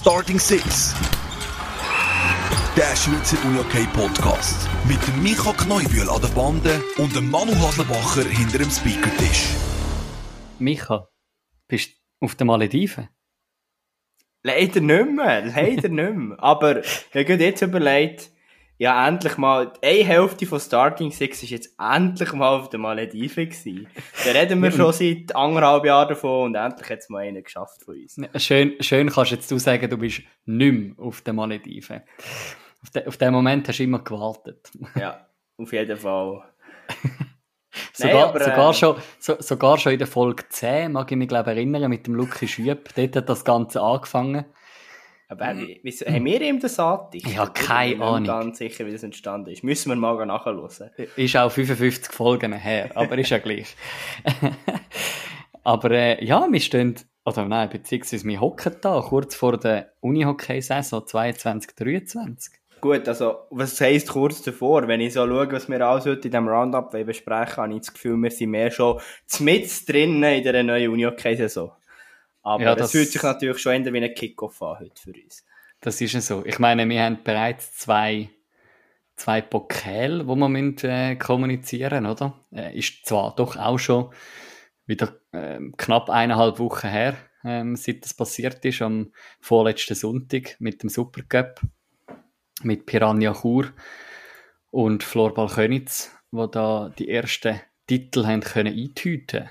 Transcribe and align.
Starting 0.00 0.38
Six. 0.38 0.94
Der 2.76 2.94
Schweizer 2.94 3.36
UniOK 3.44 3.92
Podcast. 3.92 4.68
Mit 4.86 5.04
dem 5.08 5.24
Micha 5.24 5.52
Kneubühl 5.52 6.08
an 6.08 6.20
der 6.22 6.28
Bande 6.28 6.80
und 6.98 7.16
dem 7.16 7.28
Manu 7.28 7.52
Haslebacher 7.56 8.22
hinter 8.22 8.58
dem 8.58 8.70
Speakertisch. 8.70 9.48
Micha, 10.60 11.08
bist 11.66 11.90
du 11.90 12.26
auf 12.26 12.36
den 12.36 12.46
Malediven? 12.46 13.08
Leider 14.44 14.80
nicht 14.80 15.10
mehr, 15.10 15.46
leider 15.46 15.88
nicht 15.88 16.14
mehr. 16.14 16.36
Aber 16.44 16.84
ich 16.84 17.04
habe 17.12 17.34
jetzt 17.34 17.62
überlegt, 17.62 18.30
ja, 18.78 19.08
endlich 19.08 19.36
mal, 19.36 19.72
eine 19.82 20.04
Hälfte 20.04 20.46
von 20.46 20.60
Starting 20.60 21.10
Six 21.10 21.42
ist 21.42 21.50
jetzt 21.50 21.74
endlich 21.80 22.32
mal 22.32 22.60
auf 22.60 22.70
den 22.70 22.80
Malediven 22.80 23.48
gewesen. 23.48 23.88
Da 24.24 24.30
reden 24.30 24.62
wir 24.62 24.70
schon 24.72 24.92
seit 24.92 25.34
anderthalb 25.34 25.84
Jahren 25.84 26.08
davon 26.08 26.46
und 26.46 26.54
endlich 26.54 26.88
hat 26.88 27.00
es 27.00 27.08
mal 27.08 27.24
einen 27.24 27.42
geschafft 27.42 27.82
von 27.82 27.96
uns. 27.96 28.20
Schön, 28.36 28.80
schön 28.80 29.10
kannst 29.10 29.32
jetzt 29.32 29.50
du 29.50 29.58
sagen, 29.58 29.90
du 29.90 29.98
bist 29.98 30.22
nicht 30.44 30.72
mehr 30.72 30.92
auf 30.96 31.22
den 31.22 31.34
Malediven. 31.34 32.02
Auf, 32.80 32.90
de, 32.90 33.06
auf 33.06 33.16
den 33.16 33.32
Moment 33.32 33.66
hast 33.66 33.80
du 33.80 33.82
immer 33.82 33.98
gewartet. 33.98 34.70
Ja, 34.94 35.26
auf 35.56 35.72
jeden 35.72 35.96
Fall. 35.96 36.44
sogar, 37.92 38.14
Nein, 38.14 38.22
aber, 38.22 38.44
sogar, 38.44 38.70
äh, 38.70 38.74
schon, 38.74 38.96
so, 39.18 39.36
sogar 39.40 39.78
schon 39.78 39.92
in 39.92 39.98
der 39.98 40.06
Folge 40.06 40.44
10, 40.48 40.92
mag 40.92 41.10
ich 41.10 41.18
mich 41.18 41.26
glaube 41.26 41.50
erinnern, 41.50 41.90
mit 41.90 42.06
dem 42.06 42.14
Lucky 42.14 42.46
Schüb. 42.46 42.94
Dort 42.94 43.16
hat 43.16 43.28
das 43.28 43.44
Ganze 43.44 43.82
angefangen. 43.82 44.44
Aber 45.30 45.52
mhm. 45.52 45.78
wie, 45.82 45.90
haben 45.92 46.24
wir 46.24 46.40
ihm 46.40 46.58
das? 46.58 46.78
Ich 47.12 47.36
habe 47.36 47.52
keine 47.52 48.02
Ahnung. 48.02 48.22
Ich 48.22 48.24
bin 48.24 48.24
ganz 48.24 48.58
sicher, 48.58 48.86
wie 48.86 48.92
das 48.92 49.02
entstanden 49.02 49.50
ist. 49.50 49.62
Müssen 49.62 49.90
wir 49.90 49.96
mal 49.96 50.24
nachhören. 50.24 50.66
Ist 51.16 51.36
auch 51.36 51.52
55 51.52 52.12
Folgen 52.12 52.54
her, 52.54 52.90
aber 52.94 53.18
ist 53.18 53.28
ja 53.28 53.38
gleich. 53.38 53.76
aber 55.64 55.90
äh, 55.90 56.24
ja, 56.24 56.46
wir 56.50 56.60
stehen, 56.60 56.94
oder 57.26 57.44
nein, 57.44 57.68
beziehungsweise 57.68 58.26
wir 58.26 58.40
hocken 58.40 58.76
da, 58.80 59.02
kurz 59.06 59.34
vor 59.34 59.58
der 59.58 59.92
Unihockey-Saison 60.00 61.02
22-23. 61.02 62.50
Gut, 62.80 63.08
also, 63.08 63.38
was 63.50 63.78
heisst 63.80 64.08
kurz 64.08 64.40
davor? 64.40 64.86
Wenn 64.86 65.00
ich 65.00 65.12
so 65.12 65.26
schaue, 65.26 65.50
was 65.50 65.68
wir 65.68 65.80
alles 65.80 66.06
heute 66.06 66.28
in 66.28 66.30
diesem 66.30 66.48
Roundup 66.48 66.90
besprechen, 66.92 67.56
habe 67.56 67.72
ich 67.74 67.80
das 67.80 67.92
Gefühl, 67.92 68.16
wir 68.16 68.30
sind 68.30 68.50
mehr 68.50 68.70
schon 68.70 69.00
mit 69.40 69.88
drinnen 69.88 70.22
in 70.22 70.42
dieser 70.42 70.62
neuen 70.62 70.90
Unihockey-Saison. 70.90 71.72
Aber 72.48 72.64
ja, 72.64 72.74
das 72.74 72.92
fühlt 72.92 73.10
sich 73.10 73.22
natürlich 73.22 73.58
schon 73.58 73.84
eher 73.84 73.92
wie 73.92 74.02
ein 74.02 74.14
Kickoff 74.14 74.62
an 74.62 74.78
heute 74.80 75.02
für 75.02 75.12
uns. 75.12 75.44
Das 75.82 76.00
ist 76.00 76.14
ja 76.14 76.22
so. 76.22 76.46
Ich 76.46 76.58
meine, 76.58 76.88
wir 76.88 77.02
haben 77.02 77.22
bereits 77.22 77.76
zwei, 77.76 78.30
zwei 79.16 79.42
Pokale, 79.42 80.26
wo 80.26 80.34
wir 80.34 80.48
müssen, 80.48 80.88
äh, 80.88 81.16
kommunizieren, 81.16 82.06
oder? 82.06 82.40
Äh, 82.50 82.78
ist 82.78 83.04
zwar 83.04 83.36
doch 83.36 83.56
auch 83.56 83.78
schon 83.78 84.14
wieder 84.86 85.20
äh, 85.32 85.58
knapp 85.76 86.08
eineinhalb 86.08 86.58
Wochen 86.58 86.88
her, 86.88 87.18
ähm, 87.44 87.76
seit 87.76 88.02
das 88.04 88.14
passiert 88.14 88.64
ist, 88.64 88.80
am 88.80 89.12
vorletzten 89.40 89.94
Sonntag 89.94 90.56
mit 90.58 90.82
dem 90.82 90.88
Supercup, 90.88 91.60
mit 92.62 92.86
Piranha 92.86 93.34
Chur 93.34 93.74
und 94.70 95.04
Florbal 95.04 95.48
Könitz, 95.48 96.16
wo 96.30 96.46
da 96.46 96.90
die 96.98 97.10
ersten 97.10 97.60
Titel 97.86 98.24
haben 98.24 98.40
können 98.40 98.74
eintüten 98.74 99.50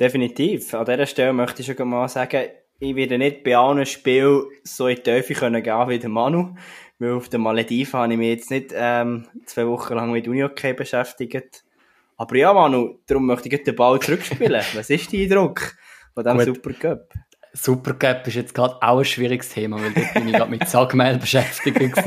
Definitiv. 0.00 0.72
An 0.72 0.86
dieser 0.86 1.04
Stelle 1.04 1.34
möchte 1.34 1.60
ich 1.60 1.76
schon 1.76 1.88
mal 1.88 2.08
sagen, 2.08 2.48
ich 2.78 2.96
werde 2.96 3.18
nicht 3.18 3.44
bei 3.44 3.54
allen 3.54 3.84
Spielen 3.84 4.44
so 4.64 4.88
in 4.88 4.96
die 4.96 5.02
Tiefe 5.02 5.34
können 5.34 5.62
gehen 5.62 5.88
wie 5.88 5.98
der 5.98 6.08
Manu. 6.08 6.54
Weil 6.98 7.12
auf 7.12 7.28
den 7.28 7.42
Malediven 7.42 8.00
habe 8.00 8.12
ich 8.14 8.18
mich 8.18 8.28
jetzt 8.28 8.50
nicht 8.50 8.72
ähm, 8.74 9.26
zwei 9.44 9.66
Wochen 9.66 9.94
lang 9.94 10.10
mit 10.10 10.26
Unihockey 10.26 10.72
beschäftigt. 10.72 11.64
Aber 12.16 12.36
ja, 12.36 12.52
Manu, 12.54 12.98
darum 13.06 13.26
möchte 13.26 13.50
ich 13.50 13.62
den 13.62 13.76
Ball 13.76 14.00
zurückspielen. 14.00 14.62
Was 14.74 14.88
ist 14.88 15.12
dein 15.12 15.20
Eindruck 15.20 15.76
von 16.14 16.24
diesem 16.24 16.54
Supercup? 16.54 17.12
Supercup 17.52 18.26
ist 18.26 18.36
jetzt 18.36 18.54
gerade 18.54 18.76
auch 18.80 18.98
ein 18.98 19.04
schwieriges 19.04 19.50
Thema, 19.50 19.82
weil 19.82 19.92
dort 19.92 20.14
bin 20.14 20.28
ich 20.28 20.34
gerade 20.34 20.50
mit 20.50 20.66
Sagmail 20.66 21.18
beschäftigt 21.18 21.78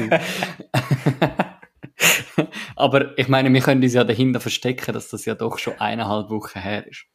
Aber 2.76 3.18
ich 3.20 3.28
meine, 3.28 3.54
wir 3.54 3.62
können 3.62 3.84
uns 3.84 3.94
ja 3.94 4.04
dahinter 4.04 4.40
verstecken, 4.40 4.94
dass 4.94 5.10
das 5.10 5.26
ja 5.26 5.36
doch 5.36 5.60
schon 5.60 5.80
eineinhalb 5.80 6.32
Wochen 6.32 6.60
her 6.60 6.88
ist 6.88 7.06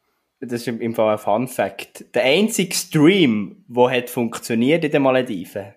das 0.41 0.67
ist 0.67 0.69
im 0.69 0.95
Fall 0.95 1.13
ein 1.13 1.19
Fun 1.19 1.49
Fact. 1.49 2.15
Der 2.15 2.25
einzige 2.25 2.75
Stream, 2.75 3.65
der 3.69 3.91
hat 3.91 4.11
funktioniert 4.11 4.85
in 4.85 4.91
den 4.93 5.03
Malediven, 5.03 5.65
war 5.65 5.75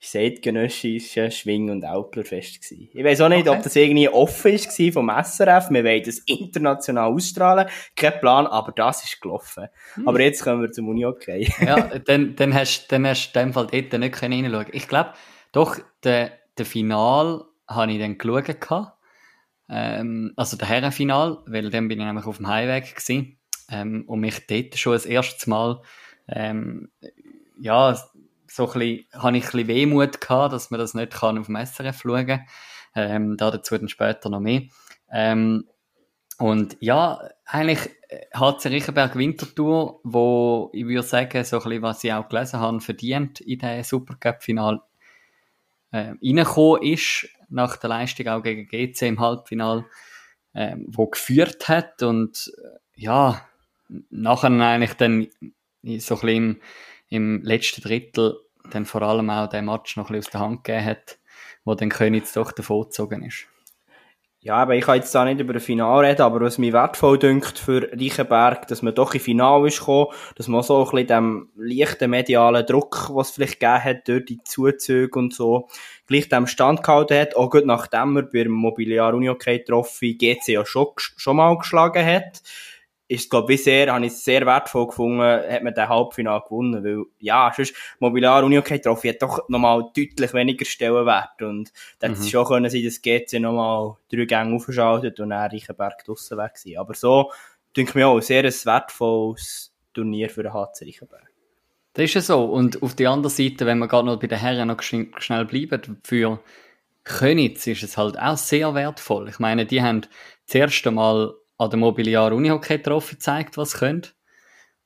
das 0.00 0.14
eidgenössische 0.14 1.30
Schwing- 1.30 1.70
und 1.70 1.84
Alplerfest 1.84 2.62
gewesen. 2.62 2.88
Ich 2.92 3.04
weiss 3.04 3.20
auch 3.20 3.28
nicht, 3.28 3.48
okay. 3.48 3.56
ob 3.56 3.64
das 3.64 3.74
irgendwie 3.74 4.08
offen 4.08 4.52
war 4.52 4.92
vom 4.92 5.10
SRF. 5.24 5.70
Wir 5.70 5.84
wollen 5.84 6.02
das 6.04 6.18
international 6.26 7.12
ausstrahlen. 7.12 7.66
Kein 7.96 8.20
Plan, 8.20 8.46
aber 8.46 8.72
das 8.72 9.04
ist 9.04 9.20
gelaufen. 9.20 9.68
Hm. 9.94 10.06
Aber 10.06 10.20
jetzt 10.20 10.44
kommen 10.44 10.62
wir 10.62 10.70
zum 10.70 10.88
Uni 10.88 11.04
okay. 11.04 11.50
ja, 11.60 11.98
dann, 11.98 12.36
dann 12.36 12.54
hast, 12.54 12.92
dann 12.92 13.06
hast 13.06 13.32
du 13.32 13.40
in 13.40 13.46
dem 13.46 13.52
Fall 13.54 13.66
dort 13.66 14.00
nicht 14.00 14.22
reinschauen 14.22 14.66
Ich 14.72 14.86
glaube, 14.86 15.14
doch, 15.50 15.78
der, 16.04 16.32
der 16.58 16.66
Final 16.66 17.44
habe 17.66 17.92
ich 17.92 17.98
dann 17.98 18.18
geschaut. 18.18 18.92
Ähm, 19.68 20.32
also 20.36 20.56
der 20.56 20.68
Herrenfinal, 20.68 21.38
weil 21.46 21.70
dann 21.70 21.88
bin 21.88 21.98
ich 21.98 22.06
nämlich 22.06 22.26
auf 22.26 22.36
dem 22.36 22.46
Heimweg 22.46 22.94
gewesen 22.94 23.35
ähm, 23.68 24.04
und 24.06 24.20
mich 24.20 24.46
dort 24.46 24.76
schon 24.76 24.92
das 24.92 25.06
erste 25.06 25.48
Mal, 25.50 25.82
ähm, 26.28 26.90
ja, 27.58 27.96
so 28.48 28.66
ein 28.66 28.78
bisschen, 28.78 28.90
ich 28.90 29.14
ein 29.14 29.32
bisschen 29.32 29.68
Wehmut 29.68 30.20
gehabt, 30.20 30.52
dass 30.52 30.70
man 30.70 30.80
das 30.80 30.94
nicht 30.94 31.12
kann 31.12 31.38
auf 31.38 31.46
dem 31.46 31.56
SRF 31.56 32.00
schauen 32.02 32.46
ähm, 32.96 33.36
da 33.36 33.50
dazu 33.50 33.76
dann 33.76 33.88
später 33.88 34.30
noch 34.30 34.40
mehr. 34.40 34.62
Ähm, 35.10 35.68
und 36.38 36.76
ja, 36.80 37.20
eigentlich 37.44 37.90
HC 38.34 38.68
Riechenberg 38.68 39.16
Wintertour, 39.16 40.00
wo 40.04 40.70
ich 40.72 40.86
würde 40.86 41.02
sagen, 41.02 41.44
so 41.44 41.58
ein 41.58 41.62
bisschen, 41.62 41.82
was 41.82 42.04
ich 42.04 42.12
auch 42.12 42.28
gelesen 42.28 42.60
habe, 42.60 42.80
verdient 42.80 43.40
in 43.40 43.58
den 43.58 43.84
Supercup-Final 43.84 44.80
äh, 45.92 46.14
reingekommen 46.22 46.82
ist, 46.82 47.28
nach 47.48 47.76
der 47.76 47.90
Leistung 47.90 48.28
auch 48.28 48.42
gegen 48.42 48.66
GC 48.66 49.02
im 49.02 49.20
Halbfinal, 49.20 49.86
äh, 50.52 50.76
wo 50.86 51.06
geführt 51.06 51.68
hat 51.68 52.02
und 52.02 52.52
äh, 52.58 52.78
ja, 52.94 53.40
nachher 54.10 54.50
eigentlich 54.50 54.94
dann 54.94 55.28
so 55.98 56.14
ein 56.16 56.20
bisschen 56.20 56.28
im, 56.28 56.60
im 57.08 57.42
letzten 57.42 57.82
Drittel 57.82 58.36
dann 58.70 58.84
vor 58.84 59.02
allem 59.02 59.30
auch 59.30 59.48
den 59.48 59.66
Match 59.66 59.96
noch 59.96 60.10
ein 60.10 60.14
bisschen 60.14 60.26
aus 60.26 60.32
der 60.32 60.40
Hand 60.40 60.64
gegeben 60.64 60.84
hat, 60.84 61.18
wo 61.64 61.74
dann 61.74 61.88
Königs 61.88 62.32
doch 62.32 62.52
davongezogen 62.52 63.22
ist. 63.22 63.46
Ja, 64.46 64.58
aber 64.58 64.76
ich 64.76 64.84
kann 64.84 64.94
jetzt 64.94 65.12
da 65.12 65.24
nicht 65.24 65.40
über 65.40 65.54
ein 65.54 65.60
Finale 65.60 66.06
reden, 66.06 66.22
aber 66.22 66.40
was 66.40 66.56
mir 66.56 66.72
wertvoll 66.72 67.18
dünkt 67.18 67.58
für 67.58 67.90
Reichenberg, 67.90 68.68
dass 68.68 68.80
man 68.80 68.94
doch 68.94 69.12
in 69.12 69.18
Finale 69.18 69.66
ist 69.66 69.80
gekommen, 69.80 70.06
dass 70.36 70.46
man 70.46 70.62
so 70.62 70.84
ein 70.84 70.90
bisschen 70.90 71.08
dem 71.08 71.48
leichten 71.56 72.10
medialen 72.10 72.64
Druck, 72.64 73.10
was 73.12 73.30
es 73.30 73.34
vielleicht 73.34 73.58
gegeben 73.58 73.82
hat, 73.82 74.06
durch 74.06 74.24
die 74.26 74.40
Zuzüge 74.44 75.18
und 75.18 75.34
so, 75.34 75.66
gleich 76.06 76.28
dem 76.28 76.46
Stand 76.46 76.84
gehalten 76.84 77.18
hat, 77.18 77.34
auch 77.34 77.50
gut 77.50 77.66
nachdem 77.66 78.16
er 78.18 78.22
beim 78.22 78.52
Mobiliar 78.52 79.14
Unihockey 79.14 79.64
Trophy 79.64 80.14
GC 80.14 80.52
ja 80.52 80.64
schon, 80.64 80.92
schon 80.96 81.36
mal 81.38 81.58
geschlagen 81.58 82.06
hat 82.06 82.40
ist, 83.08 83.30
glaube 83.30 83.56
sehr, 83.56 83.92
habe 83.92 84.06
ich 84.06 84.16
sehr 84.16 84.44
wertvoll 84.44 84.88
gefunden, 84.88 85.20
hat 85.20 85.62
man 85.62 85.74
den 85.74 85.88
Halbfinale 85.88 86.42
gewonnen, 86.42 86.84
weil, 86.84 87.04
ja, 87.20 87.52
sonst, 87.54 87.74
Mobiliar 88.00 88.44
Unihockey 88.44 88.80
Trophy 88.80 89.08
hat 89.10 89.22
doch 89.22 89.48
nochmal 89.48 89.84
deutlich 89.96 90.34
weniger 90.34 90.64
Stellenwert 90.64 91.40
und 91.40 91.72
da 91.98 92.08
hätte 92.08 92.18
mhm. 92.18 92.24
es 92.24 92.30
schon 92.30 92.44
können 92.46 92.70
sein, 92.70 92.84
dass 92.84 93.00
GC 93.00 93.38
nochmal 93.40 93.96
drei 94.10 94.24
Gänge 94.24 94.56
aufschaltet 94.56 95.20
und 95.20 95.30
dann 95.30 95.50
Reichenberg 95.50 96.04
draussen 96.04 96.38
weg 96.38 96.56
sein. 96.56 96.78
Aber 96.78 96.94
so, 96.94 97.30
denke 97.76 97.90
ich 97.90 97.94
mir 97.94 98.08
auch, 98.08 98.20
sehr 98.20 98.44
ein 98.44 98.52
wertvolles 98.64 99.72
Turnier 99.94 100.28
für 100.28 100.42
den 100.42 100.52
HC 100.52 100.84
Reichenberg. 100.84 101.30
Das 101.92 102.04
ist 102.04 102.14
ja 102.14 102.20
so. 102.20 102.44
Und 102.44 102.82
auf 102.82 102.94
der 102.94 103.10
anderen 103.10 103.34
Seite, 103.34 103.64
wenn 103.64 103.78
wir 103.78 103.88
gerade 103.88 104.06
noch 104.06 104.18
bei 104.18 104.26
den 104.26 104.38
Herren 104.38 104.68
noch 104.68 104.82
schnell 104.82 105.44
bleiben, 105.46 105.98
für 106.04 106.40
Könitz 107.04 107.66
ist 107.68 107.84
es 107.84 107.96
halt 107.96 108.18
auch 108.18 108.36
sehr 108.36 108.74
wertvoll. 108.74 109.28
Ich 109.28 109.38
meine, 109.38 109.64
die 109.64 109.80
haben 109.80 110.02
das 110.46 110.54
erste 110.54 110.90
Mal 110.90 111.34
an 111.58 111.70
der 111.70 111.78
Mobiliar 111.78 112.32
Unihockey 112.32 112.80
Trophy 112.80 113.18
zeigt, 113.18 113.56
was 113.56 113.72
sie 113.72 113.78
können. 113.78 114.02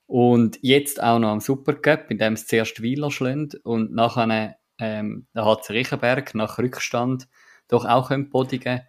Und 0.07 0.59
jetzt 0.63 1.03
auch 1.03 1.19
noch 1.19 1.29
am 1.29 1.41
Supercup, 1.41 2.11
in 2.11 2.19
dem 2.19 2.33
es 2.33 2.47
zuerst 2.47 2.83
Wieler 2.83 3.11
schlägt 3.11 3.55
und 3.57 3.93
nachher 3.93 4.57
ähm, 4.79 5.27
der 5.35 5.45
HC 5.45 5.73
Riechenberg 5.73 6.35
nach 6.35 6.59
Rückstand 6.59 7.29
doch 7.69 7.85
auch 7.85 8.09
können 8.09 8.31
bodigen 8.31 8.81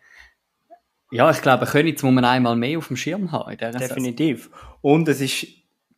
Ja, 1.12 1.30
ich 1.30 1.42
glaube, 1.42 1.66
Königs 1.66 2.02
muss 2.02 2.14
man 2.14 2.26
einmal 2.26 2.56
mehr 2.56 2.80
auf 2.80 2.88
dem 2.88 2.98
Schirm 2.98 3.32
haben. 3.32 3.56
Definitiv. 3.58 4.46
Saison. 4.46 4.78
Und 4.82 5.08
es 5.08 5.22
ist 5.22 5.48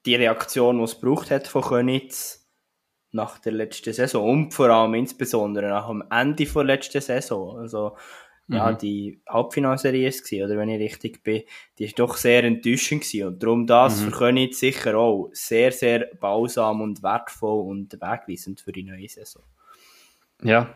die 0.06 0.16
Reaktion, 0.16 0.80
die 0.80 0.84
es 0.84 1.00
braucht 1.00 1.32
hat 1.32 1.48
von 1.48 1.62
Königs 1.62 2.44
nach 3.12 3.38
der 3.40 3.54
letzten 3.54 3.94
Saison 3.94 4.28
und 4.28 4.54
vor 4.54 4.70
allem 4.70 4.96
insbesondere 4.96 5.70
nach 5.70 5.88
dem 5.88 6.04
Ende 6.10 6.46
der 6.46 6.64
letzten 6.64 7.00
Saison. 7.00 7.60
Also 7.60 7.96
ja, 8.48 8.72
mhm. 8.72 8.78
die 8.78 9.22
Halbfinalserie 9.28 10.08
ist 10.08 10.32
oder 10.34 10.58
wenn 10.58 10.70
ich 10.70 10.80
richtig 10.80 11.24
bin, 11.24 11.44
die 11.78 11.86
ist 11.86 11.98
doch 11.98 12.18
sehr 12.18 12.44
enttäuschend 12.44 13.04
gewesen. 13.04 13.28
Und 13.28 13.44
darum 13.44 13.68
das 13.68 14.00
mhm. 14.00 14.06
für 14.06 14.12
König 14.12 14.56
sicher 14.56 14.98
auch 14.98 15.30
sehr, 15.32 15.72
sehr 15.72 16.10
balsam 16.20 16.82
und 16.82 17.02
wertvoll 17.02 17.70
und 17.70 17.94
wegweisend 17.94 18.62
für 18.62 18.72
die 18.72 18.84
neue 18.84 19.08
Saison. 19.08 19.44
Ja. 20.44 20.76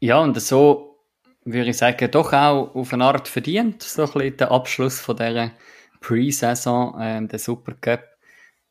Ja, 0.00 0.18
und 0.18 0.40
so 0.40 0.98
würde 1.44 1.70
ich 1.70 1.78
sagen, 1.78 2.10
doch 2.10 2.32
auch 2.32 2.74
auf 2.74 2.92
eine 2.92 3.04
Art 3.04 3.28
verdient, 3.28 3.82
so 3.82 4.02
ein 4.02 4.12
bisschen 4.12 4.36
der 4.36 4.50
Abschluss 4.50 5.00
von 5.00 5.16
dieser 5.16 5.52
Pre-Saison, 6.00 6.96
ähm, 7.00 7.28
der 7.28 7.38
Supercup. 7.38 8.02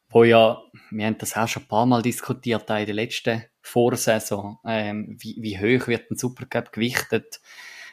wo 0.10 0.24
ja, 0.24 0.62
wir 0.92 1.06
haben 1.06 1.18
das 1.18 1.36
auch 1.36 1.48
schon 1.48 1.64
ein 1.64 1.68
paar 1.68 1.86
Mal 1.86 2.02
diskutiert, 2.02 2.70
auch 2.70 2.78
in 2.78 2.86
der 2.86 2.96
letzten 2.96 3.44
Vorsaison, 3.62 4.60
ähm, 4.66 5.18
wie, 5.20 5.36
wie 5.40 5.58
hoch 5.58 5.88
wird 5.88 6.12
ein 6.12 6.18
Supercup 6.18 6.72
gewichtet, 6.72 7.42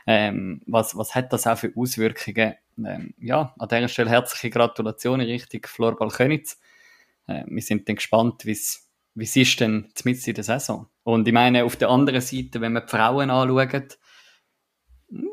ähm, 0.06 0.60
was, 0.66 0.96
was 0.96 1.14
hat 1.14 1.32
das 1.32 1.46
auch 1.46 1.58
für 1.58 1.72
Auswirkungen? 1.76 2.54
Ähm, 2.78 3.14
ja, 3.18 3.54
an 3.58 3.68
dieser 3.68 3.88
Stelle 3.88 4.10
herzliche 4.10 4.50
Gratulation 4.50 5.20
in 5.20 5.26
Richtung 5.26 5.60
Florbal 5.64 6.08
Könitz. 6.08 6.58
Äh, 7.26 7.44
wir 7.46 7.62
sind 7.62 7.88
dann 7.88 7.96
gespannt, 7.96 8.44
wie 8.46 8.52
es 8.52 9.36
ist 9.36 9.60
denn 9.60 9.88
mitten 10.04 10.30
in 10.30 10.34
der 10.34 10.44
Saison? 10.44 10.88
Und 11.04 11.26
ich 11.28 11.34
meine, 11.34 11.64
auf 11.64 11.76
der 11.76 11.90
anderen 11.90 12.20
Seite, 12.20 12.60
wenn 12.60 12.72
wir 12.72 12.80
die 12.80 12.88
Frauen 12.88 13.30
anschauen, 13.30 13.88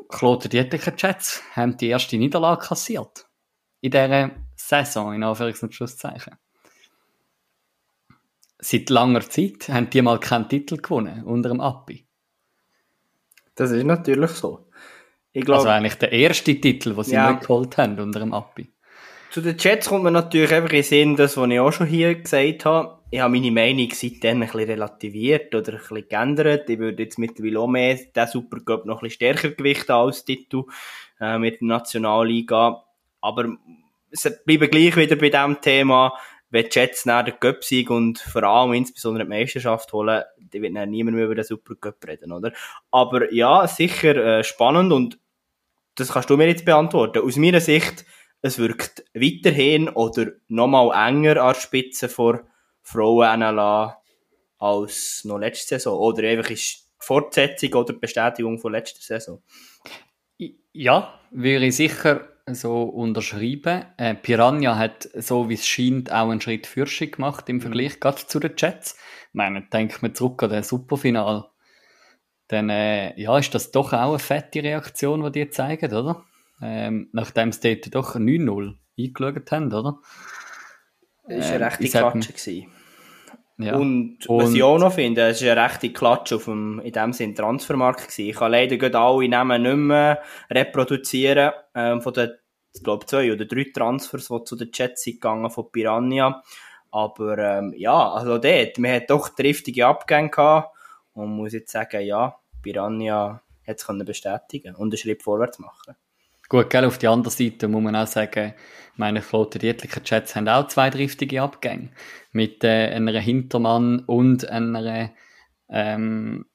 Claude 0.08 0.48
Dietricher 0.48 0.92
Jets 0.96 1.42
haben 1.52 1.76
die 1.76 1.88
erste 1.88 2.18
Niederlage 2.18 2.66
kassiert. 2.66 3.26
In 3.80 3.90
dieser 3.90 4.30
Saison, 4.56 5.14
in 5.14 5.24
Anführungs- 5.24 5.62
und 5.62 5.74
Schlusszeichen. 5.74 6.36
Seit 8.58 8.90
langer 8.90 9.22
Zeit 9.22 9.68
haben 9.70 9.88
die 9.88 10.02
mal 10.02 10.20
keinen 10.20 10.48
Titel 10.48 10.76
gewonnen 10.76 11.24
unter 11.24 11.48
dem 11.48 11.62
Appi. 11.62 12.06
Das 13.60 13.72
ist 13.72 13.84
natürlich 13.84 14.30
so. 14.30 14.70
Glaub, 15.34 15.58
also 15.58 15.68
eigentlich 15.68 15.96
der 15.96 16.12
erste 16.12 16.58
Titel, 16.58 16.94
den 16.94 17.04
sie 17.04 17.12
ja. 17.12 17.32
geholt 17.32 17.76
haben 17.76 17.98
unter 18.00 18.20
dem 18.20 18.32
Appi. 18.32 18.72
Zu 19.30 19.42
den 19.42 19.58
Chats 19.58 19.90
kommt 19.90 20.02
man 20.02 20.14
natürlich 20.14 20.50
einfach 20.50 20.72
in 20.72 20.82
Sinn, 20.82 21.14
das, 21.14 21.36
was 21.36 21.50
ich 21.50 21.60
auch 21.60 21.70
schon 21.70 21.86
hier 21.86 22.14
gesagt 22.14 22.64
habe. 22.64 23.00
Ich 23.10 23.20
habe 23.20 23.32
meine 23.34 23.50
Meinung 23.50 23.90
seitdem 23.92 24.40
ein 24.40 24.48
bisschen 24.48 24.60
relativiert 24.70 25.54
oder 25.54 25.74
ein 25.74 25.78
bisschen 25.78 26.08
geändert. 26.08 26.70
Ich 26.70 26.78
würde 26.78 27.02
jetzt 27.02 27.18
mittlerweile 27.18 27.60
auch 27.60 27.68
mehr 27.68 27.96
den 27.96 28.26
Supercup 28.26 28.86
noch 28.86 29.02
ein 29.02 29.08
bisschen 29.08 29.34
stärker 29.34 29.50
gewichten 29.50 29.92
als 29.92 30.24
Titel 30.24 30.62
äh, 31.20 31.38
mit 31.38 31.60
der 31.60 31.68
Nationalliga. 31.68 32.82
Aber 33.20 33.56
es 34.10 34.22
bleibt 34.46 34.70
gleich 34.70 34.96
wieder 34.96 35.16
bei 35.16 35.28
diesem 35.28 35.60
Thema. 35.60 36.14
Wenn 36.50 36.64
die 36.64 36.70
Jets 36.78 37.06
nach 37.06 37.24
der 37.24 37.34
Cup-Sieg 37.34 37.90
und 37.90 38.18
vor 38.18 38.42
allem 38.42 38.72
insbesondere 38.72 39.24
die 39.24 39.30
Meisterschaft 39.30 39.92
holen, 39.92 40.24
dann 40.38 40.62
wird 40.62 40.76
dann 40.76 40.90
niemand 40.90 41.16
mehr 41.16 41.26
über 41.26 41.34
den 41.36 41.44
Supercup 41.44 42.04
reden, 42.06 42.32
oder? 42.32 42.52
Aber 42.90 43.32
ja, 43.32 43.66
sicher 43.68 44.16
äh, 44.16 44.44
spannend 44.44 44.92
und 44.92 45.18
das 45.94 46.12
kannst 46.12 46.30
du 46.30 46.36
mir 46.36 46.48
jetzt 46.48 46.64
beantworten. 46.64 47.20
Aus 47.20 47.36
meiner 47.36 47.60
Sicht 47.60 48.04
es 48.42 48.58
wirkt 48.58 49.04
weiterhin 49.14 49.88
oder 49.88 50.32
nochmal 50.48 51.08
enger 51.08 51.42
an 51.42 51.52
der 51.52 51.60
Spitze 51.60 52.08
vor 52.08 52.40
Frauen-NLA 52.82 54.00
als 54.58 55.24
noch 55.24 55.38
letzte 55.38 55.78
Saison. 55.78 55.98
Oder 55.98 56.28
einfach 56.28 56.50
ist 56.50 56.78
die 56.78 57.06
Fortsetzung 57.06 57.74
oder 57.74 57.92
die 57.92 57.98
Bestätigung 57.98 58.58
von 58.58 58.72
letzter 58.72 59.02
Saison. 59.02 59.42
Ja, 60.72 61.20
würde 61.30 61.66
ich 61.66 61.76
sicher 61.76 62.29
so 62.46 62.82
unterschreiben. 62.82 63.84
Äh, 63.96 64.14
Piranha 64.14 64.76
hat, 64.76 65.08
so 65.14 65.48
wie 65.48 65.54
es 65.54 65.66
scheint, 65.66 66.12
auch 66.12 66.30
einen 66.30 66.40
Schritt 66.40 66.66
Fürschig 66.66 67.16
gemacht 67.16 67.48
im 67.48 67.56
mhm. 67.56 67.60
Vergleich 67.62 67.96
mhm. 67.96 68.00
gerade 68.00 68.26
zu 68.26 68.40
den 68.40 68.52
Jets. 68.56 68.96
Ich 69.28 69.34
meine, 69.34 69.62
denkt 69.62 70.02
man 70.02 70.14
zurück 70.14 70.42
an 70.42 70.50
den 70.50 70.62
Superfinal. 70.62 71.48
Dann, 72.48 72.68
äh, 72.68 73.20
ja, 73.20 73.38
ist 73.38 73.54
das 73.54 73.70
doch 73.70 73.92
auch 73.92 74.10
eine 74.10 74.18
fette 74.18 74.62
Reaktion, 74.62 75.22
die 75.24 75.30
die 75.30 75.50
zeigen, 75.50 75.94
oder? 75.94 76.24
ähm, 76.60 77.08
nachdem 77.12 77.52
sie 77.52 77.80
dort 77.80 77.94
doch 77.94 78.16
9-0 78.16 78.76
eingeschaut 78.98 79.52
haben, 79.52 79.72
oder? 79.72 79.98
Das 81.26 81.48
war 81.48 81.56
eine 81.56 81.66
rechte 81.66 81.88
Klatsche. 81.88 82.32
Gewesen. 82.32 82.66
Ja. 83.60 83.76
Und, 83.76 84.26
und, 84.26 84.42
was 84.42 84.54
ich 84.54 84.62
auch 84.62 84.78
noch 84.78 84.92
finde, 84.92 85.28
es 85.28 85.44
war 85.44 85.52
eine 85.52 85.64
rechte 85.64 85.92
Klatsche 85.92 86.36
auf 86.36 86.44
dem, 86.44 86.80
in 86.80 86.92
dem 86.92 87.12
Sinne, 87.12 87.34
Transfermarkt 87.34 88.08
gewesen. 88.08 88.28
Ich 88.30 88.36
kann 88.36 88.52
leider 88.52 88.76
gerade 88.78 88.98
alle 88.98 89.28
Namen 89.28 89.62
nicht 89.62 89.76
mehr 89.76 90.22
reproduzieren, 90.50 91.52
ähm, 91.74 92.00
von 92.00 92.14
den, 92.14 92.30
ich 92.74 92.82
glaube, 92.82 93.04
zwei 93.04 93.32
oder 93.32 93.44
drei 93.44 93.66
Transfers, 93.74 94.28
die 94.28 94.44
zu 94.44 94.56
den 94.56 94.70
Jets 94.72 95.02
sind 95.02 95.14
gegangen 95.14 95.50
von 95.50 95.70
Piranha. 95.70 96.42
Aber, 96.90 97.38
ähm, 97.38 97.74
ja, 97.76 98.12
also 98.12 98.38
dort, 98.38 98.78
man 98.78 98.92
hat 98.92 99.10
doch 99.10 99.28
triftige 99.28 99.86
Abgänge 99.86 100.30
gehabt 100.30 100.74
und 101.12 101.30
muss 101.30 101.52
jetzt 101.52 101.72
sagen, 101.72 102.00
ja, 102.00 102.36
Piranha 102.62 103.42
hat 103.66 103.76
es 103.76 104.04
bestätigen 104.06 104.74
und 104.74 104.92
einen 104.92 104.96
Schritt 104.96 105.22
vorwärts 105.22 105.58
machen. 105.58 105.96
Gut, 106.50 106.68
gell, 106.68 106.84
auf 106.84 106.98
die 106.98 107.06
andere 107.06 107.30
Seite 107.32 107.68
muss 107.68 107.80
man 107.80 107.94
auch 107.94 108.08
sagen, 108.08 108.54
meine 108.96 109.22
Flotte, 109.22 109.60
die 109.60 109.68
etlichen 109.68 110.02
Chats 110.02 110.34
haben 110.34 110.48
auch 110.48 110.66
zwei 110.66 110.90
driftige 110.90 111.42
Abgänge. 111.42 111.90
Mit 112.32 112.64
äh, 112.64 112.88
einer 112.88 113.20
Hintermann 113.20 114.00
und 114.00 114.48
einer, 114.48 115.12
ähm, 115.68 116.46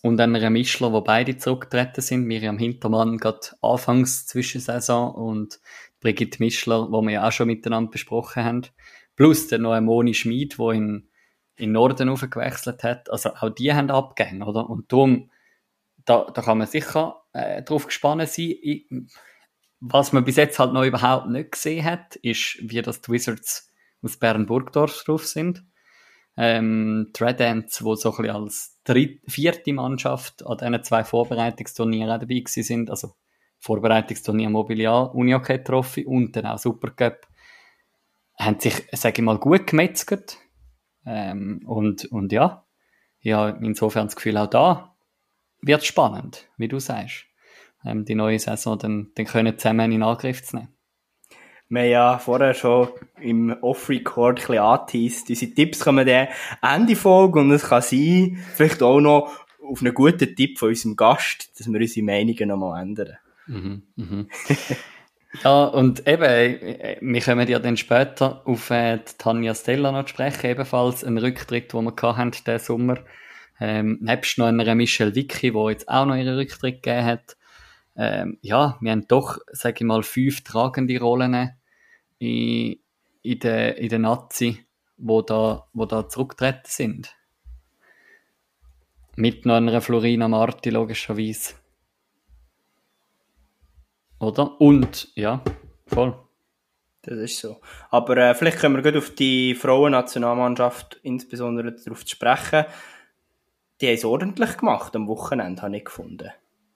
und 0.00 0.18
einer 0.18 0.48
Mischler, 0.48 0.94
wo 0.94 1.02
beide 1.02 1.36
zurückgetreten 1.36 2.00
sind. 2.00 2.24
Miriam 2.24 2.56
Hintermann 2.56 3.18
gerade 3.18 3.40
anfangs 3.60 4.26
Zwischensaison 4.26 5.14
und 5.14 5.60
Brigitte 6.00 6.42
Mischler, 6.42 6.90
wo 6.90 7.02
wir 7.02 7.10
ja 7.10 7.28
auch 7.28 7.32
schon 7.32 7.48
miteinander 7.48 7.90
besprochen 7.90 8.44
haben. 8.44 8.62
Plus 9.16 9.48
der 9.48 9.58
neue 9.58 9.82
Moni 9.82 10.14
Schmid, 10.14 10.58
wo 10.58 10.70
in, 10.70 11.10
in 11.56 11.72
Norden 11.72 12.08
aufgewechselt 12.08 12.82
hat. 12.84 13.10
Also 13.10 13.34
auch 13.34 13.50
die 13.50 13.74
haben 13.74 13.90
Abgänge, 13.90 14.46
oder? 14.46 14.70
Und 14.70 14.90
darum, 14.90 15.30
da, 16.06 16.30
da 16.32 16.40
kann 16.40 16.56
man 16.56 16.66
sicher 16.66 17.22
äh, 17.34 17.62
drauf 17.62 17.84
gespannt 17.84 18.26
sein. 18.30 18.54
Ich, 18.62 18.86
was 19.84 20.12
man 20.12 20.24
bis 20.24 20.36
jetzt 20.36 20.60
halt 20.60 20.72
noch 20.72 20.84
überhaupt 20.84 21.28
nicht 21.28 21.52
gesehen 21.52 21.84
hat, 21.84 22.14
ist, 22.16 22.58
wie 22.62 22.80
das 22.80 23.00
die 23.00 23.10
Wizards 23.10 23.68
aus 24.00 24.16
Bern-Burgdorf 24.16 25.02
drauf 25.04 25.26
sind. 25.26 25.64
Ähm, 26.36 27.10
die 27.14 27.24
Red 27.24 27.40
Ants, 27.40 27.82
wo 27.82 27.96
so 27.96 28.10
ein 28.12 28.22
bisschen 28.22 28.36
als 28.36 28.80
dritte, 28.84 29.20
vierte 29.28 29.72
Mannschaft 29.72 30.46
an 30.46 30.58
diesen 30.58 30.84
zwei 30.84 31.02
Vorbereitungsturnieren 31.02 32.08
dabei 32.08 32.38
gewesen 32.38 32.62
sind, 32.62 32.90
also 32.90 33.14
Vorbereitungsturnier 33.58 34.50
Mobiliar, 34.50 35.12
Unihockey 35.16 35.62
Trophy 35.62 36.06
und 36.06 36.36
dann 36.36 36.46
auch 36.46 36.58
Supercup, 36.58 37.26
haben 38.38 38.60
sich, 38.60 38.86
sage 38.92 39.20
ich 39.20 39.24
mal, 39.24 39.38
gut 39.38 39.66
gemetzelt. 39.66 40.38
Ähm, 41.04 41.62
und, 41.66 42.04
und 42.06 42.30
ja, 42.30 42.64
ja, 43.20 43.48
insofern 43.48 44.06
das 44.06 44.14
Gefühl, 44.14 44.36
auch 44.36 44.48
da 44.48 44.96
wird 45.60 45.84
spannend, 45.84 46.48
wie 46.56 46.68
du 46.68 46.78
sagst 46.78 47.26
ähm, 47.84 48.04
die 48.04 48.14
neue 48.14 48.38
Saison 48.38 48.78
dann, 48.78 49.10
dann 49.14 49.26
können 49.26 49.58
zusammen 49.58 49.92
in 49.92 50.02
Angriff 50.02 50.42
zu 50.42 50.56
nehmen. 50.56 50.68
Wir 51.68 51.80
haben 51.80 51.90
ja 51.90 52.18
vorher 52.18 52.52
schon 52.52 52.88
im 53.18 53.50
Off-Record 53.62 54.40
ein 54.40 54.46
bisschen 54.46 54.58
angeteased. 54.58 55.30
Unsere 55.30 55.52
Tipps 55.52 55.80
kommen 55.80 56.06
dann 56.06 56.28
Ende 56.60 56.96
Folge 56.96 57.40
und 57.40 57.50
es 57.50 57.64
kann 57.64 57.80
sein, 57.80 58.38
vielleicht 58.54 58.82
auch 58.82 59.00
noch 59.00 59.32
auf 59.62 59.80
einen 59.80 59.94
guten 59.94 60.36
Tipp 60.36 60.58
von 60.58 60.68
unserem 60.68 60.96
Gast, 60.96 61.58
dass 61.58 61.72
wir 61.72 61.80
unsere 61.80 62.04
Meinungen 62.04 62.48
nochmal 62.48 62.82
ändern. 62.82 63.16
Mhm, 63.46 63.82
mhm. 63.96 64.28
ja, 65.42 65.64
und 65.64 66.06
eben, 66.06 66.60
wir 67.00 67.20
kommen 67.22 67.48
ja 67.48 67.58
dann 67.58 67.78
später 67.78 68.46
auf 68.46 68.68
äh, 68.68 68.98
Tanja 69.16 69.54
Stella 69.54 69.92
noch 69.92 70.04
zu 70.04 70.10
sprechen, 70.10 70.50
ebenfalls 70.50 71.04
ein 71.04 71.16
Rücktritt, 71.16 71.72
den 71.72 71.84
wir 71.84 72.16
hatten 72.16 72.32
diesen 72.32 72.58
Sommer. 72.58 72.98
Ähm, 73.60 73.98
nebst 74.02 74.36
noch 74.36 74.46
einer 74.46 74.74
Michelle 74.74 75.14
Vicky, 75.14 75.52
die 75.52 75.70
jetzt 75.70 75.88
auch 75.88 76.04
noch 76.04 76.16
ihren 76.16 76.36
Rücktritt 76.36 76.82
gegeben 76.82 77.06
hat 77.06 77.36
ähm, 77.96 78.38
ja, 78.40 78.78
wir 78.80 78.90
haben 78.92 79.06
doch, 79.08 79.38
sage 79.52 79.76
ich 79.78 79.84
mal, 79.84 80.02
fünf 80.02 80.42
tragende 80.44 80.98
Rollen 80.98 81.52
in, 82.18 82.78
in 83.22 83.38
der, 83.40 83.76
in 83.78 83.88
der 83.88 83.98
Nazi, 83.98 84.64
wo 84.96 85.22
da, 85.22 85.66
wo 85.72 85.84
da 85.84 86.08
zurückgetreten 86.08 86.62
sind. 86.66 87.14
Mit 89.16 89.44
noch 89.44 89.56
einer 89.56 89.80
Florina 89.82 90.26
Marti, 90.26 90.70
logischerweise. 90.70 91.54
Oder? 94.18 94.58
Und, 94.60 95.08
ja, 95.14 95.42
voll. 95.86 96.16
Das 97.02 97.18
ist 97.18 97.40
so. 97.40 97.60
Aber 97.90 98.16
äh, 98.16 98.34
vielleicht 98.34 98.58
können 98.58 98.76
wir 98.76 98.82
gut 98.82 98.96
auf 98.96 99.10
die 99.14 99.54
Frauennationalmannschaft 99.56 101.00
insbesondere 101.02 101.72
darauf 101.72 102.02
sprechen. 102.06 102.64
Die 103.80 103.88
haben 103.88 103.94
es 103.94 104.04
ordentlich 104.04 104.56
gemacht 104.56 104.94
am 104.94 105.08
Wochenende, 105.08 105.62
habe 105.62 105.76
ich 105.76 105.84
gefunden. 105.84 106.30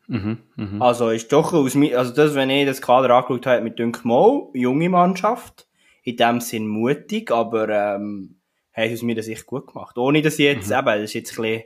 Mhm, 0.09 0.39
mh. 0.57 0.85
Also 0.85 1.11
ist 1.11 1.33
doch 1.33 1.53
aus 1.53 1.75
mir, 1.75 1.99
also 1.99 2.15
das, 2.15 2.35
wenn 2.35 2.51
ich 2.51 2.67
das 2.67 2.81
Kader 2.81 3.15
angeschaut 3.15 3.47
habe, 3.47 3.63
mit 3.63 3.79
dünkt 3.79 4.05
mal, 4.05 4.49
junge 4.55 4.89
Mannschaft, 4.89 5.67
in 6.03 6.17
dem 6.17 6.41
Sinn 6.41 6.69
mutig, 6.69 7.31
aber 7.31 7.69
ähm, 7.69 8.37
haben 8.73 8.93
aus 8.93 9.03
mir 9.03 9.17
das 9.17 9.29
echt 9.29 9.47
gut 9.47 9.73
gemacht. 9.73 9.99
Ohne 9.99 10.23
dass 10.23 10.39
ich 10.39 10.45
jetzt, 10.45 10.69
mhm. 10.69 10.77
eben, 10.77 10.87
das 10.87 11.03
ist 11.03 11.15
jetzt 11.15 11.33
ein 11.33 11.43
bisschen, 11.43 11.61
ein 11.61 11.65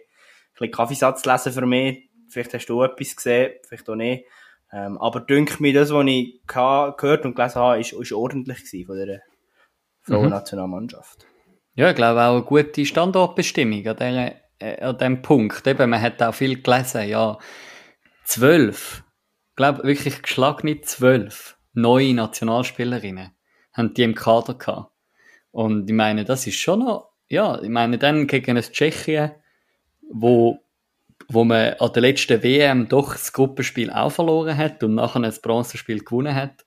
bisschen 0.52 0.72
Kaffeesatz 0.72 1.24
lesen 1.26 1.52
für 1.52 1.66
mich, 1.66 2.08
vielleicht 2.28 2.54
hast 2.54 2.66
du 2.66 2.82
etwas 2.82 3.16
gesehen, 3.16 3.52
vielleicht 3.68 3.88
auch 3.90 3.96
nicht. 3.96 4.24
Ähm, 4.72 4.98
aber 4.98 5.20
dünkt 5.20 5.60
mir, 5.60 5.74
das, 5.74 5.92
was 5.92 6.06
ich 6.06 6.40
gehört 6.46 7.24
und 7.24 7.34
gelesen 7.34 7.56
habe, 7.56 7.80
ist, 7.80 7.92
ist 7.92 8.12
ordentlich 8.12 8.64
gewesen 8.64 8.86
von 8.86 8.96
der 8.96 9.22
Frauennationalmannschaft. 10.02 11.18
Mhm. 11.18 11.54
Ja, 11.74 11.90
ich 11.90 11.96
glaube 11.96 12.20
auch 12.20 12.34
eine 12.34 12.42
gute 12.42 12.84
Standortbestimmung 12.84 13.86
an, 13.86 13.96
der, 13.96 14.36
äh, 14.58 14.80
an 14.80 14.98
dem 14.98 15.22
Punkt. 15.22 15.66
Eben, 15.66 15.90
man 15.90 16.00
hat 16.00 16.22
auch 16.22 16.34
viel 16.34 16.62
gelesen, 16.62 17.08
ja, 17.08 17.38
zwölf, 18.30 19.02
ich 19.50 19.56
glaube 19.56 19.82
wirklich 19.82 20.22
geschlagene 20.22 20.80
zwölf 20.82 21.56
neue 21.72 22.14
Nationalspielerinnen 22.14 23.32
haben 23.72 23.94
die 23.94 24.02
im 24.02 24.14
Kader 24.14 24.54
gehabt. 24.54 24.92
Und 25.50 25.90
ich 25.90 25.96
meine, 25.96 26.24
das 26.24 26.46
ist 26.46 26.56
schon 26.56 26.80
noch, 26.80 27.10
ja, 27.28 27.60
ich 27.60 27.68
meine, 27.68 27.98
dann 27.98 28.26
gegen 28.26 28.56
ein 28.56 28.62
Tschechien, 28.62 29.32
wo, 30.12 30.60
wo 31.28 31.44
man 31.44 31.74
an 31.74 31.92
der 31.92 32.02
letzten 32.02 32.42
WM 32.42 32.88
doch 32.88 33.12
das 33.12 33.32
Gruppenspiel 33.32 33.90
auch 33.90 34.10
verloren 34.10 34.56
hat 34.56 34.82
und 34.84 34.94
nachher 34.94 35.22
ein 35.22 35.34
Bronzespiel 35.42 36.00
gewonnen 36.00 36.34
hat, 36.34 36.64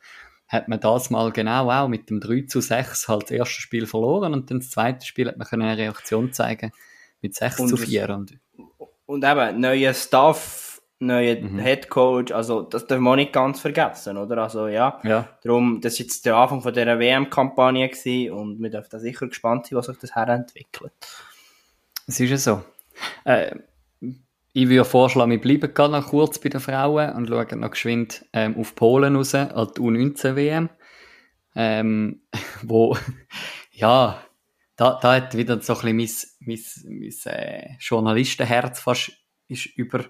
hat 0.47 0.67
man 0.67 0.81
das 0.81 1.09
mal 1.09 1.31
genau 1.31 1.71
auch 1.71 1.87
mit 1.87 2.09
dem 2.09 2.19
3 2.19 2.45
zu 2.47 2.59
6 2.59 3.07
halt 3.07 3.23
das 3.23 3.31
erste 3.31 3.61
Spiel 3.61 3.87
verloren 3.87 4.33
und 4.33 4.51
dann 4.51 4.59
das 4.59 4.69
zweite 4.69 5.05
Spiel 5.05 5.29
hat 5.29 5.37
man 5.37 5.47
eine 5.61 5.77
Reaktion 5.77 6.33
zeigen 6.33 6.71
mit 7.21 7.35
6 7.35 7.59
und 7.61 7.67
zu 7.69 7.77
4. 7.77 8.09
Und, 8.09 8.37
und 9.05 9.23
eben, 9.23 9.59
neuer 9.59 9.93
Staff, 9.93 10.72
neuer 11.05 11.41
mhm. 11.41 11.59
Head 11.59 11.89
Coach, 11.89 12.31
also 12.31 12.61
das 12.61 12.87
darf 12.87 12.99
man 12.99 13.17
nicht 13.17 13.33
ganz 13.33 13.59
vergessen, 13.59 14.17
oder? 14.17 14.37
Also 14.43 14.67
ja, 14.67 14.99
ja. 15.03 15.27
darum, 15.43 15.81
das 15.81 15.93
war 15.93 16.05
jetzt 16.05 16.25
der 16.25 16.35
Anfang 16.35 16.61
von 16.61 16.73
dieser 16.73 16.99
WM-Kampagne 16.99 17.89
und 18.33 18.61
wir 18.61 18.69
dürfen 18.69 18.89
da 18.91 18.99
sicher 18.99 19.27
gespannt 19.27 19.67
sein, 19.67 19.77
was 19.77 19.87
sich 19.87 19.97
das 19.97 20.15
herentwickelt. 20.15 20.93
Es 22.07 22.19
ist 22.19 22.29
ja 22.29 22.37
so. 22.37 22.63
Äh, 23.25 23.55
ich 24.55 24.69
würde 24.69 24.85
vorschlagen, 24.85 25.31
wir 25.31 25.41
bleiben 25.41 25.73
gerade 25.73 25.93
noch 25.93 26.07
kurz 26.07 26.37
bei 26.37 26.49
den 26.49 26.61
Frauen 26.61 27.11
und 27.13 27.27
schauen 27.27 27.59
noch 27.59 27.71
geschwind 27.71 28.25
ähm, 28.33 28.55
auf 28.57 28.75
Polen 28.75 29.15
raus, 29.15 29.33
an 29.33 29.49
die 29.75 29.81
U19-WM. 29.81 30.69
Ähm, 31.55 32.21
wo, 32.61 32.95
ja, 33.71 34.23
da, 34.75 34.99
da 35.01 35.15
hat 35.15 35.35
wieder 35.35 35.59
so 35.61 35.77
ein 35.79 35.97
bisschen 35.97 36.29
mein, 36.39 36.59
mein, 36.85 36.99
mein 36.99 37.33
äh, 37.33 37.77
Journalistenherz 37.79 38.79
fast 38.79 39.11
ist 39.47 39.65
über, 39.77 40.05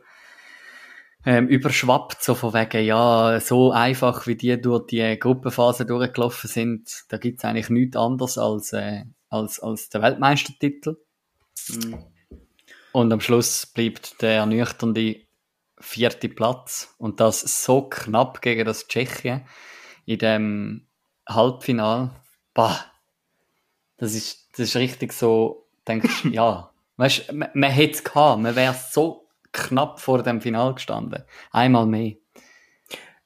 ähm, 1.26 1.48
überschwappt, 1.48 2.22
so 2.22 2.36
von 2.36 2.54
wegen, 2.54 2.86
ja, 2.86 3.40
so 3.40 3.72
einfach 3.72 4.28
wie 4.28 4.36
die 4.36 4.60
durch 4.60 4.88
die 4.88 5.18
Gruppenphase 5.18 5.86
durchgelaufen 5.86 6.50
sind, 6.50 7.06
da 7.10 7.18
gibt's 7.18 7.46
eigentlich 7.46 7.70
nichts 7.70 7.96
anderes 7.96 8.38
als, 8.38 8.74
äh, 8.74 9.06
als, 9.30 9.60
als 9.60 9.90
der 9.90 10.02
Weltmeistertitel. 10.02 10.98
Mhm. 11.70 12.04
Und 12.92 13.12
am 13.12 13.22
Schluss 13.22 13.66
bleibt 13.66 14.22
der 14.22 14.36
ernüchternde 14.36 15.22
vierte 15.80 16.30
Platz 16.30 16.94
und 16.98 17.20
das 17.20 17.64
so 17.64 17.84
knapp 17.84 18.42
gegen 18.42 18.66
das 18.66 18.88
Tschechien 18.88 19.46
in 20.06 20.20
dem 20.20 20.88
Halbfinal. 21.28 22.12
Bah, 22.54 22.86
das 23.98 24.14
ist, 24.14 24.50
das 24.52 24.60
ist 24.70 24.76
richtig 24.76 25.14
so, 25.14 25.68
denkst 25.88 26.26
ja, 26.32 26.72
weißt, 26.98 27.32
man, 27.34 27.50
man 27.54 27.72
hätte 27.72 27.94
es 27.94 28.04
gehabt, 28.04 28.42
man 28.42 28.56
wäre 28.56 28.76
so 28.92 29.23
knapp 29.54 30.00
vor 30.00 30.22
dem 30.24 30.42
Final 30.42 30.74
gestanden. 30.74 31.24
Einmal 31.52 31.86
mehr. 31.86 32.14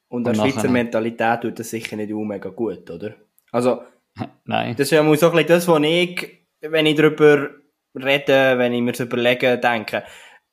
Und 0.08 0.24
der 0.24 0.34
Schweizer 0.34 0.68
Mentalität 0.68 1.42
tut 1.42 1.58
das 1.58 1.70
sicher 1.70 1.96
nicht 1.96 2.10
mega 2.10 2.48
gut, 2.48 2.90
oder? 2.90 3.16
Also, 3.50 3.82
Nein. 4.44 4.74
Das 4.76 4.86
ist 4.86 4.90
ja 4.90 5.02
mal 5.02 5.16
so 5.16 5.26
ein 5.26 5.32
bisschen 5.32 5.48
das, 5.48 5.68
was 5.68 5.82
ich, 5.82 6.46
wenn 6.60 6.86
ich 6.86 6.96
darüber 6.96 7.50
reden, 7.94 8.58
wenn 8.58 8.72
ich 8.72 8.82
mir 8.82 8.92
das 8.92 9.00
überlege, 9.00 9.58
denke. 9.58 10.04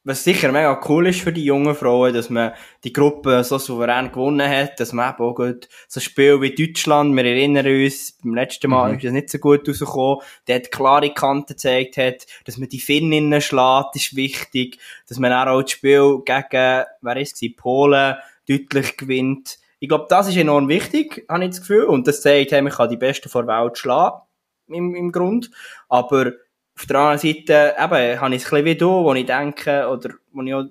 Was 0.07 0.24
sicher 0.24 0.51
mega 0.51 0.79
cool 0.88 1.07
ist 1.07 1.21
für 1.21 1.33
die 1.33 1.43
jungen 1.43 1.74
Frauen, 1.74 2.13
dass 2.13 2.29
man 2.29 2.51
die 2.83 2.93
Gruppe 2.93 3.43
so 3.43 3.57
souverän 3.57 4.12
gewonnen 4.12 4.47
hat, 4.47 4.79
dass 4.79 4.93
man 4.93 5.12
eben 5.12 5.24
auch 5.24 5.33
gut, 5.33 5.67
so 5.88 6.00
ein 6.00 6.03
Spiel 6.03 6.39
wie 6.41 6.53
Deutschland, 6.53 7.15
wir 7.15 7.25
erinnern 7.25 7.65
uns, 7.65 8.15
beim 8.24 8.35
letzten 8.35 8.69
Mal 8.69 8.91
mhm. 8.91 8.97
ist 8.97 9.03
das 9.05 9.13
nicht 9.13 9.29
so 9.31 9.39
gut 9.39 9.67
rausgekommen, 9.67 10.19
der 10.47 10.57
hat 10.57 10.71
klare 10.71 11.12
Kanten 11.12 11.53
gezeigt 11.53 11.97
hat, 11.97 12.27
dass 12.45 12.59
man 12.59 12.69
die 12.69 12.79
Finninnen 12.79 13.41
schlägt, 13.41 13.95
ist 13.95 14.15
wichtig, 14.15 14.77
dass 15.09 15.17
man 15.17 15.33
auch 15.33 15.63
das 15.63 15.71
Spiel 15.71 16.21
gegen, 16.24 16.85
wer 17.01 17.17
ist 17.17 17.41
es, 17.41 17.55
Polen 17.55 18.15
deutlich 18.47 18.97
gewinnt. 18.97 19.57
Ich 19.79 19.89
glaube, 19.89 20.05
das 20.07 20.27
ist 20.27 20.38
enorm 20.38 20.69
wichtig, 20.69 21.25
habe 21.27 21.45
ich 21.45 21.50
das 21.50 21.62
Gefühl, 21.62 21.85
und 21.85 22.05
das 22.05 22.21
zeigt, 22.21 22.51
hey, 22.51 22.62
man 22.62 22.71
kann 22.71 22.89
die 22.89 22.97
Besten 22.97 23.27
vor 23.27 23.43
der 23.43 23.59
Welt 23.59 23.79
schlagen, 23.79 24.21
im, 24.67 24.93
im 24.93 25.12
Grund, 25.12 25.50
aber 25.89 26.33
auf 26.77 26.86
der 26.86 26.98
anderen 26.98 27.20
Seite, 27.20 27.75
eben, 27.77 28.22
habe 28.22 28.36
ich 28.36 28.41
es 28.41 28.48
ein 28.48 28.51
bisschen 28.51 28.65
wie 28.65 28.75
du, 28.75 28.89
wo 28.89 29.13
ich 29.13 29.25
denke, 29.25 29.88
oder 29.88 30.15
wo 30.32 30.41
ich 30.41 30.53
auch 30.53 30.65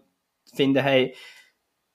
finde, 0.54 0.82
hey, 0.82 1.14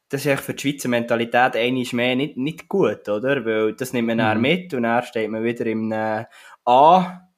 das 0.09 0.25
ist 0.25 0.41
für 0.41 0.53
die 0.53 0.61
Schweizer 0.61 0.89
Mentalität 0.89 1.55
einiges 1.55 1.93
mehr 1.93 2.15
nicht, 2.15 2.35
nicht 2.35 2.67
gut, 2.67 3.07
oder? 3.07 3.45
Weil 3.45 3.73
das 3.73 3.93
nimmt 3.93 4.07
man 4.07 4.17
mhm. 4.17 4.21
dann 4.21 4.41
mit 4.41 4.73
und 4.73 4.83
dann 4.83 5.03
steht 5.03 5.29
man 5.29 5.43
wieder 5.43 5.65
im 5.67 5.93
A 6.65 7.29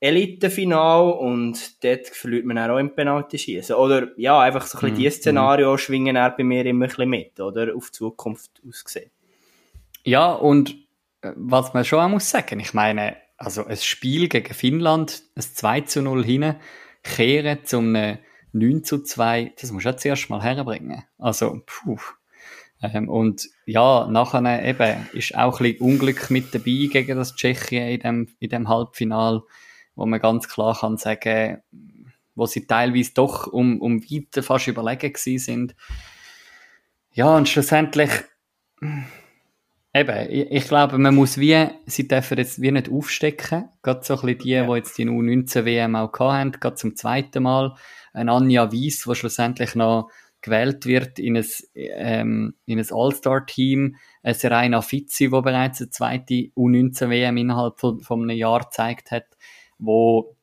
Elitefinal 0.00 1.12
und 1.12 1.82
dort 1.82 2.06
verliert 2.08 2.44
man 2.44 2.56
dann 2.56 2.70
auch 2.70 2.78
im 2.78 2.94
Penalty-Schießen. 2.94 3.74
Oder, 3.74 4.08
ja, 4.16 4.40
einfach 4.40 4.66
so 4.66 4.78
ein 4.78 4.80
bisschen 4.80 4.96
mhm. 4.96 5.00
die 5.00 5.10
Szenario 5.10 5.72
mhm. 5.72 5.78
schwingen 5.78 6.14
dann 6.14 6.34
bei 6.36 6.44
mir 6.44 6.66
immer 6.66 6.84
ein 6.84 6.88
bisschen 6.88 7.10
mit, 7.10 7.40
oder? 7.40 7.74
Auf 7.74 7.86
die 7.86 7.98
Zukunft 7.98 8.62
ausgesehen. 8.66 9.10
Ja, 10.04 10.32
und 10.32 10.70
äh, 11.22 11.32
was 11.34 11.74
man 11.74 11.84
schon 11.84 12.00
auch 12.00 12.08
muss 12.08 12.30
sagen, 12.30 12.60
ich 12.60 12.74
meine, 12.74 13.16
also 13.38 13.64
ein 13.64 13.76
Spiel 13.76 14.28
gegen 14.28 14.52
Finnland, 14.52 15.22
ein 15.36 15.42
2 15.42 15.80
zu 15.82 16.02
0 16.02 16.24
hin, 16.24 16.56
kehren 17.02 17.64
zum 17.64 17.92
9 17.92 18.84
zu 18.84 19.02
2, 19.02 19.54
das 19.60 19.70
musst 19.72 19.86
du 19.86 19.90
ja 19.90 19.96
zuerst 19.96 20.28
mal 20.28 20.42
herbringen. 20.42 21.04
Also, 21.18 21.62
puh. 21.64 21.98
Ähm, 22.82 23.08
und 23.08 23.48
ja, 23.64 24.06
nachher 24.08 24.64
eben 24.64 25.08
ist 25.12 25.36
auch 25.36 25.60
ein 25.60 25.72
bisschen 25.72 25.86
Unglück 25.86 26.30
mit 26.30 26.54
dabei 26.54 26.88
gegen 26.90 27.16
das 27.16 27.34
Tschechien 27.34 27.88
in 27.88 28.00
dem, 28.00 28.28
in 28.38 28.50
dem 28.50 28.68
Halbfinal, 28.68 29.42
wo 29.94 30.06
man 30.06 30.20
ganz 30.20 30.48
klar 30.48 30.78
kann 30.78 30.96
sagen, 30.96 31.62
wo 32.34 32.46
sie 32.46 32.66
teilweise 32.66 33.14
doch 33.14 33.48
um, 33.48 33.80
um 33.80 34.02
weiter 34.02 34.42
fast 34.44 34.68
überlegen 34.68 35.12
gewesen 35.12 35.38
sind. 35.38 35.76
Ja, 37.12 37.36
und 37.36 37.48
schlussendlich, 37.48 38.10
Eben, 39.94 40.30
ich, 40.30 40.68
glaube, 40.68 40.98
man 40.98 41.14
muss 41.14 41.38
wie, 41.38 41.66
sie 41.86 42.06
dürfen 42.06 42.36
jetzt 42.36 42.60
wie 42.60 42.70
nicht 42.70 42.90
aufstecken. 42.90 43.70
Gerade 43.82 44.04
so 44.04 44.14
ein 44.14 44.20
bisschen 44.20 44.38
die, 44.38 44.50
ja. 44.50 44.66
die 44.66 44.72
jetzt 44.74 44.98
die 44.98 45.06
U19-WM 45.06 45.96
auch 45.96 46.12
hatten, 46.20 46.52
gerade 46.52 46.76
zum 46.76 46.94
zweiten 46.94 47.42
Mal. 47.42 47.74
Ein 48.12 48.28
Anja 48.28 48.70
Weiss, 48.70 49.04
die 49.04 49.14
schlussendlich 49.14 49.74
noch 49.74 50.10
gewählt 50.42 50.86
wird 50.86 51.18
in 51.18 51.36
ein, 51.36 51.46
ähm, 51.74 52.54
in 52.66 52.78
ein 52.78 52.86
All-Star-Team. 52.90 53.96
Ein 54.22 54.34
Serena 54.34 54.82
Fizzi, 54.82 55.24
die 55.24 55.30
bereits 55.30 55.80
eine 55.80 55.90
zweite 55.90 56.34
U19-WM 56.56 57.36
innerhalb 57.36 57.80
von, 57.80 58.00
von 58.00 58.22
einem 58.22 58.36
Jahr 58.36 58.60
gezeigt 58.60 59.10
hat, 59.10 59.26
wo, 59.78 60.36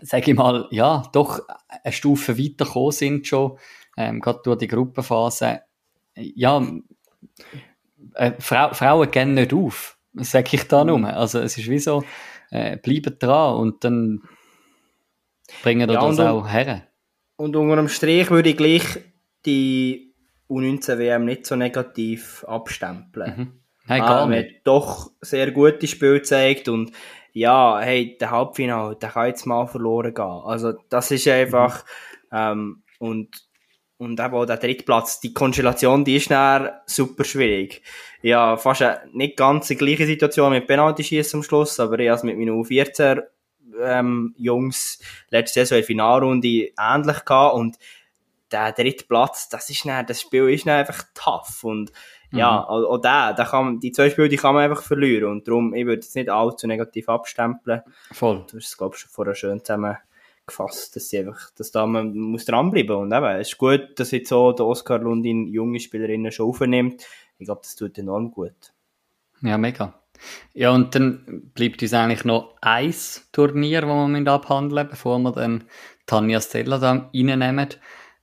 sage 0.00 0.30
ich 0.30 0.36
mal, 0.36 0.68
ja, 0.70 1.02
doch 1.12 1.40
eine 1.82 1.92
Stufe 1.92 2.38
weitergekommen 2.38 2.92
sind 2.92 3.26
schon, 3.26 3.58
ähm, 3.96 4.20
gerade 4.20 4.40
durch 4.44 4.58
die 4.58 4.68
Gruppenphase. 4.68 5.62
Ja, 6.14 6.64
äh, 8.14 8.32
Frau, 8.38 8.72
Frauen 8.74 9.10
gehen 9.10 9.34
nicht 9.34 9.52
auf, 9.52 9.98
sage 10.14 10.50
ich 10.52 10.68
da 10.68 10.84
nur. 10.84 11.04
Also 11.08 11.40
es 11.40 11.58
ist 11.58 11.68
wie 11.68 11.78
so, 11.78 12.04
äh, 12.50 12.76
bleiben 12.76 13.16
dran 13.18 13.56
und 13.56 13.84
dann 13.84 14.22
bringen 15.62 15.88
wir 15.88 15.94
ja, 15.94 16.00
das 16.00 16.20
auch 16.20 16.48
her. 16.48 16.86
Und 17.36 17.56
unter 17.56 17.76
dem 17.76 17.88
Strich 17.88 18.30
würde 18.30 18.50
ich 18.50 18.56
gleich 18.56 18.98
die 19.46 20.14
U19-WM 20.50 21.24
nicht 21.24 21.46
so 21.46 21.56
negativ 21.56 22.44
abstempeln. 22.44 23.34
Mhm. 23.36 23.52
Hey, 23.86 24.00
gar 24.00 24.22
ah, 24.22 24.26
nicht. 24.26 24.56
hat 24.56 24.60
doch 24.64 25.12
sehr 25.20 25.50
gute 25.50 25.86
Spiel 25.86 26.14
gezeigt 26.14 26.68
und 26.68 26.92
ja, 27.32 27.78
hey, 27.80 28.18
der 28.18 28.30
Halbfinale, 28.30 28.96
der 28.96 29.10
kann 29.10 29.28
jetzt 29.28 29.46
mal 29.46 29.66
verloren 29.66 30.12
gehen. 30.12 30.24
Also 30.24 30.74
das 30.90 31.10
ist 31.10 31.28
einfach 31.28 31.84
mhm. 32.30 32.38
ähm, 32.38 32.82
und 32.98 33.47
und 33.98 34.20
eben 34.20 34.34
auch 34.34 34.46
der 34.46 34.56
Drittplatz, 34.56 35.20
die 35.20 35.34
Konstellation, 35.34 36.04
die 36.04 36.16
ist 36.16 36.30
dann 36.30 36.70
super 36.86 37.24
schwierig. 37.24 37.82
Ja, 38.22 38.56
fast 38.56 38.82
eine, 38.82 39.00
nicht 39.12 39.36
ganz 39.36 39.66
die 39.68 39.76
gleiche 39.76 40.06
Situation 40.06 40.52
mit 40.52 40.66
Penalty-Schießen 40.66 41.38
am 41.38 41.42
Schluss, 41.42 41.78
aber 41.80 41.98
ich 41.98 42.08
habe 42.08 42.26
mit 42.26 42.38
meinen 42.38 42.62
U14 42.62 43.22
ähm, 43.80 44.34
Jungs 44.38 45.00
letzte 45.30 45.60
Saison 45.60 45.78
in 45.78 45.82
der 45.82 45.86
Finalrunde 45.86 46.70
ähnlich 46.78 47.24
gehabt 47.24 47.54
und 47.54 47.76
der 48.50 48.72
dritte 48.72 49.04
Platz, 49.04 49.48
das 49.48 49.68
ist 49.68 49.84
dann, 49.84 50.06
das 50.06 50.22
Spiel 50.22 50.48
ist 50.48 50.66
dann 50.66 50.78
einfach 50.78 51.02
tough 51.14 51.64
und 51.64 51.92
ja, 52.30 52.50
mhm. 52.52 52.64
auch, 52.64 52.90
auch 52.90 52.98
der, 52.98 53.34
der 53.34 53.46
kann, 53.46 53.80
die 53.80 53.92
zwei 53.92 54.10
Spiele, 54.10 54.28
die 54.28 54.36
kann 54.36 54.54
man 54.54 54.64
einfach 54.64 54.82
verlieren 54.82 55.30
und 55.30 55.48
darum, 55.48 55.74
ich 55.74 55.84
würde 55.84 56.02
jetzt 56.02 56.14
nicht 56.14 56.30
allzu 56.30 56.66
negativ 56.66 57.08
abstempeln. 57.08 57.82
Voll. 58.12 58.44
Du 58.50 58.58
hast 58.58 58.66
es, 58.66 58.76
glaube 58.76 58.94
ich, 58.94 59.02
schon 59.02 59.10
vorher 59.10 59.34
schön 59.34 59.64
zusammen 59.64 59.96
gefasst, 60.48 60.96
dass 60.96 61.08
sie 61.08 61.20
einfach, 61.20 61.50
dass 61.56 61.70
da 61.70 61.86
man 61.86 62.16
muss 62.16 62.44
dranbleiben 62.44 62.96
und 62.96 63.12
eben, 63.12 63.40
es 63.40 63.50
ist 63.50 63.58
gut, 63.58 63.88
dass 63.96 64.10
jetzt 64.10 64.28
so 64.28 64.52
der 64.52 64.66
Oscar 64.66 64.98
Lundin 64.98 65.46
junge 65.46 65.80
Spielerinnen 65.80 66.32
schon 66.32 66.48
aufnimmt. 66.48 67.04
Ich 67.38 67.46
glaube, 67.46 67.60
das 67.62 67.76
tut 67.76 67.96
enorm 67.98 68.30
gut. 68.30 68.72
Ja, 69.40 69.56
mega. 69.56 69.94
Ja, 70.52 70.70
und 70.70 70.94
dann 70.94 71.50
bleibt 71.54 71.80
uns 71.82 71.94
eigentlich 71.94 72.24
noch 72.24 72.56
ein 72.60 72.94
Turnier, 73.32 73.82
das 73.82 73.88
wir 74.08 74.32
abhandeln 74.32 74.88
bevor 74.88 75.18
wir 75.20 75.32
dann 75.32 75.64
Tanja 76.06 76.40
Stella 76.40 76.78
da 76.78 77.10
reinnehmen. 77.14 77.68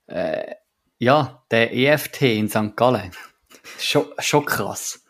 Äh, 0.07 0.55
ja, 0.97 1.43
der 1.51 1.73
EFT 1.73 2.23
in 2.23 2.49
St. 2.49 2.75
Gallen. 2.75 3.11
Schon, 3.79 4.05
schon 4.19 4.45
krass. 4.45 5.03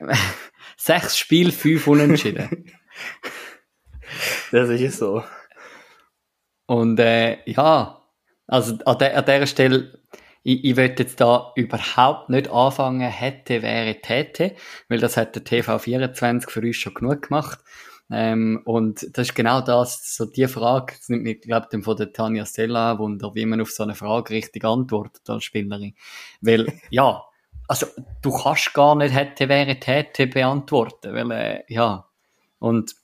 Sechs 0.76 1.16
Spiele, 1.16 1.52
fünf 1.52 1.86
Unentschieden. 1.86 2.66
das 4.50 4.68
ist 4.70 4.98
so. 4.98 5.22
Und 6.70 7.00
äh, 7.00 7.38
ja, 7.50 8.00
also 8.46 8.78
an, 8.84 8.98
der, 8.98 9.18
an 9.18 9.24
dieser 9.24 9.48
Stelle, 9.48 9.98
ich, 10.44 10.64
ich 10.64 10.76
will 10.76 10.94
jetzt 10.96 11.20
da 11.20 11.50
überhaupt 11.56 12.28
nicht 12.28 12.48
anfangen, 12.48 13.00
hätte, 13.00 13.60
wäre, 13.62 14.00
täte, 14.00 14.54
weil 14.88 15.00
das 15.00 15.16
hat 15.16 15.34
der 15.34 15.42
TV24 15.44 16.48
für 16.48 16.60
uns 16.60 16.76
schon 16.76 16.94
genug 16.94 17.22
gemacht. 17.22 17.58
Ähm, 18.08 18.62
und 18.66 19.04
das 19.18 19.30
ist 19.30 19.34
genau 19.34 19.62
das, 19.62 20.14
so 20.14 20.26
die 20.26 20.46
Frage, 20.46 20.94
das 20.96 21.08
nimmt 21.08 21.24
mich, 21.24 21.40
glaube 21.40 21.66
ich, 21.72 21.82
von 21.82 21.96
der 21.96 22.12
Tanja 22.12 22.46
Stella 22.46 23.00
Wunder, 23.00 23.34
wie 23.34 23.46
man 23.46 23.60
auf 23.60 23.72
so 23.72 23.82
eine 23.82 23.96
Frage 23.96 24.30
richtig 24.32 24.64
antwortet 24.64 25.28
als 25.28 25.42
Spielerin. 25.42 25.96
Weil, 26.40 26.72
ja, 26.90 27.24
also 27.66 27.86
du 28.22 28.30
kannst 28.30 28.72
gar 28.74 28.94
nicht 28.94 29.12
hätte, 29.12 29.48
wäre, 29.48 29.76
hätte 29.76 30.28
beantworten, 30.28 31.14
weil, 31.14 31.32
äh, 31.32 31.62
ja, 31.66 32.08
und 32.60 32.94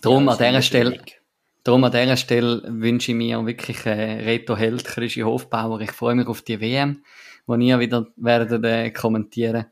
darum 0.00 0.26
Ja, 0.26 0.34
an 0.34 0.38
dieser 0.38 0.62
Stelle, 0.62 0.90
schwierig. 0.92 1.21
Darum 1.64 1.84
an 1.84 1.92
dieser 1.92 2.16
Stelle 2.16 2.62
wünsche 2.66 3.12
ich 3.12 3.16
mir 3.16 3.44
wirklich 3.46 3.86
äh, 3.86 3.90
Reto 3.90 4.56
Held, 4.56 4.84
Christi 4.84 5.20
Hofbauer, 5.20 5.80
ich 5.80 5.92
freue 5.92 6.14
mich 6.14 6.26
auf 6.26 6.42
die 6.42 6.60
WM, 6.60 7.04
die 7.46 7.66
ihr 7.66 7.78
wieder 7.78 8.06
werdet 8.16 8.64
äh, 8.64 8.90
kommentieren. 8.90 9.66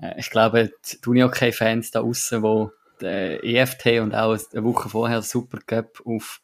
Äh, 0.00 0.18
ich 0.18 0.30
glaube, 0.30 0.72
die 0.90 1.08
Unihockey-Fans 1.08 1.90
da 1.90 2.00
aussen, 2.00 2.42
die 2.42 2.66
den 3.00 3.56
EFT 3.56 4.00
und 4.00 4.14
auch 4.14 4.38
eine 4.52 4.64
Woche 4.64 4.88
vorher 4.88 5.22
Super 5.22 5.58
Cup 5.66 6.00
auf 6.04 6.40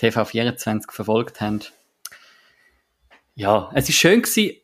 TV24 0.00 0.90
verfolgt 0.90 1.40
haben, 1.40 1.60
ja, 3.34 3.70
es 3.74 3.88
ist 3.88 3.96
schön 3.96 4.22
gewesen, 4.22 4.56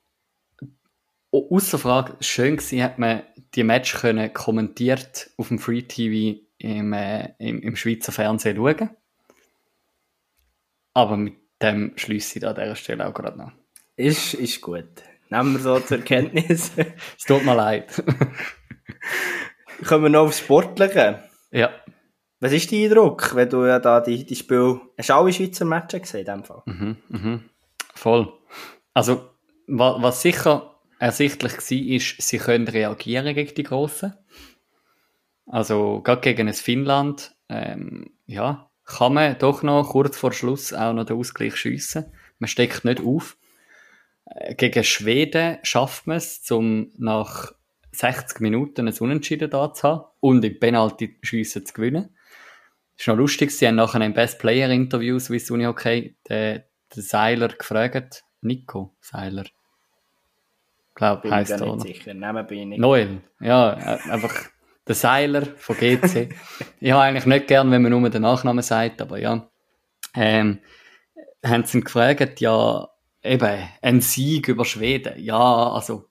Außer 1.51 1.79
Frage, 1.79 2.17
schön 2.21 2.57
gewesen, 2.57 2.83
hat 2.83 2.99
man 2.99 3.23
die 3.55 3.65
Match 3.65 3.95
können 3.95 4.33
kommentiert 4.33 5.31
auf 5.37 5.49
dem 5.49 5.59
Free 5.59 5.83
TV 5.83 6.41
im, 6.59 6.93
äh, 6.93 7.35
im, 7.39 7.61
im 7.61 7.77
Schweizer 7.77 8.13
Fernsehen 8.13 8.57
schauen. 8.57 8.91
Aber 10.97 11.19
mit 11.19 11.37
dem 11.61 11.93
schließe 11.95 12.39
ich 12.39 12.47
an 12.47 12.55
dieser 12.55 12.75
Stelle 12.75 13.07
auch 13.07 13.13
gerade 13.13 13.37
noch. 13.37 13.53
Ist, 13.97 14.33
ist 14.33 14.63
gut. 14.63 14.89
Nehmen 15.29 15.53
wir 15.53 15.61
so 15.61 15.79
zur 15.79 15.99
Kenntnis. 15.99 16.73
Es 17.19 17.25
tut 17.27 17.45
mir 17.45 17.55
leid. 17.55 18.03
Kommen 19.87 20.05
wir 20.05 20.09
noch 20.09 20.21
aufs 20.21 20.39
Sportliche. 20.39 21.23
ja. 21.51 21.71
Was 22.41 22.53
ist 22.53 22.73
dein 22.73 22.85
Eindruck, 22.85 23.35
wenn 23.35 23.51
du 23.51 23.67
ja 23.67 23.79
da 23.79 24.01
die, 24.01 24.25
die 24.25 24.37
Spiel... 24.37 24.81
Hast 24.97 25.11
du 25.11 25.15
alle 25.15 25.33
Schweizer 25.35 25.67
Matches 25.67 26.01
gesehen, 26.01 26.21
in 26.21 26.27
dem 26.27 26.45
Fall? 26.45 26.63
Mhm, 26.65 26.97
mhm. 27.09 27.51
Voll. 27.95 28.33
Also, 28.95 29.33
wa 29.67 30.01
was 30.01 30.23
sicher 30.23 30.81
ersichtlich 30.99 31.53
war, 31.53 31.95
ist, 31.95 32.23
sie 32.23 32.39
können 32.39 32.69
reagieren 32.69 33.35
gegen 33.35 33.55
die 33.55 33.63
Grossen. 33.65 34.15
Also, 35.47 36.01
gerade 36.01 36.23
gegen 36.23 36.49
ein 36.49 36.55
Finnland, 36.55 37.35
ähm, 37.51 38.13
ja, 38.25 38.71
kann 38.87 39.15
man 39.15 39.37
doch 39.39 39.63
noch 39.63 39.91
kurz 39.91 40.17
vor 40.17 40.33
Schluss 40.33 40.73
auch 40.73 40.93
noch 40.93 41.05
den 41.05 41.17
Ausgleich 41.17 41.57
schiessen. 41.57 42.07
Man 42.39 42.49
steckt 42.49 42.85
nicht 42.85 43.01
auf. 43.01 43.37
Äh, 44.27 44.55
Gegen 44.55 44.85
Schweden 44.85 45.59
schafft 45.63 46.07
man 46.07 46.17
es, 46.19 46.49
um 46.51 46.93
nach 46.97 47.53
60 47.93 48.41
Minuten 48.41 48.87
ein 48.87 48.95
Unentschieden 48.99 49.51
da 49.51 49.73
zu 49.75 49.83
haben 49.89 50.05
und 50.21 50.45
im 50.45 50.59
Penalty 50.59 51.19
schiessen 51.23 51.67
zu 51.67 51.75
gewinnen. 51.75 52.11
Das 52.97 53.03
ist 53.03 53.09
noch 53.09 53.17
lustig, 53.17 53.51
sie 53.51 53.67
haben 53.67 53.75
nachher 53.75 54.01
im 54.01 54.15
Best 54.15 54.39
Player 54.39 54.71
Interview 54.71 55.19
Swiss 55.19 55.51
Uni 55.51 55.65
Hockey 55.65 56.17
den, 56.29 56.63
den 56.95 57.03
Seiler 57.03 57.49
gefragt. 57.49 58.25
Nico 58.41 58.95
Seiler. 59.01 59.45
Glaub, 60.95 61.23
Bin 61.23 61.31
ich 61.31 61.37
heisst 61.37 61.51
er, 61.51 61.81
sicher. 61.81 62.15
Nehmen 62.15 62.47
bin 62.47 62.59
ich 62.59 62.67
nicht. 62.67 62.79
Noel. 62.79 63.21
Ja, 63.41 63.75
äh, 63.75 64.11
einfach 64.11 64.47
der 64.87 64.95
Seiler 64.95 65.47
von 65.57 65.77
GC. 65.77 66.29
ich 66.81 66.93
habe 66.93 67.03
eigentlich 67.03 67.27
nicht 67.27 67.49
gern, 67.49 67.71
wenn 67.71 67.83
man 67.83 67.93
nur 67.93 68.11
den 68.11 68.23
Nachnamen 68.23 68.63
sagt, 68.63 69.03
aber 69.03 69.19
ja. 69.19 69.49
Ähm, 70.15 70.61
haben 71.45 71.65
sie 71.65 71.79
ihn 71.79 71.85
gefragt, 71.85 72.41
ja, 72.41 72.89
eben, 73.23 73.69
ein 73.83 74.01
Sieg 74.01 74.49
über 74.49 74.65
Schweden. 74.65 75.15
Ja, 75.19 75.71
also, 75.73 76.09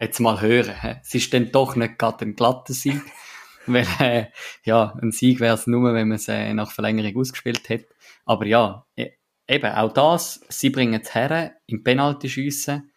jetzt 0.00 0.20
mal 0.20 0.40
hören. 0.40 0.74
hä? 0.80 0.96
Es 1.02 1.14
ist 1.14 1.32
dann 1.32 1.50
doch 1.50 1.76
nicht 1.76 1.98
gerade 1.98 2.24
ein 2.24 2.36
glatter 2.36 2.72
Sieg. 2.72 3.00
Weil, 3.66 3.86
äh, 4.00 4.26
ja, 4.64 4.94
ein 5.02 5.12
Sieg 5.12 5.40
wäre 5.40 5.54
es 5.54 5.66
nur, 5.66 5.92
wenn 5.92 6.08
man 6.08 6.16
es 6.16 6.28
äh, 6.28 6.54
nach 6.54 6.70
Verlängerung 6.70 7.20
ausgespielt 7.20 7.68
hätte. 7.68 7.88
Aber 8.24 8.46
ja, 8.46 8.86
e- 8.96 9.12
eben, 9.46 9.72
auch 9.72 9.92
das, 9.92 10.40
sie 10.48 10.70
bringen 10.70 11.00
es 11.02 11.14
her, 11.14 11.56
im 11.66 11.84
Penalty 11.84 12.30
schiessen, 12.30 12.90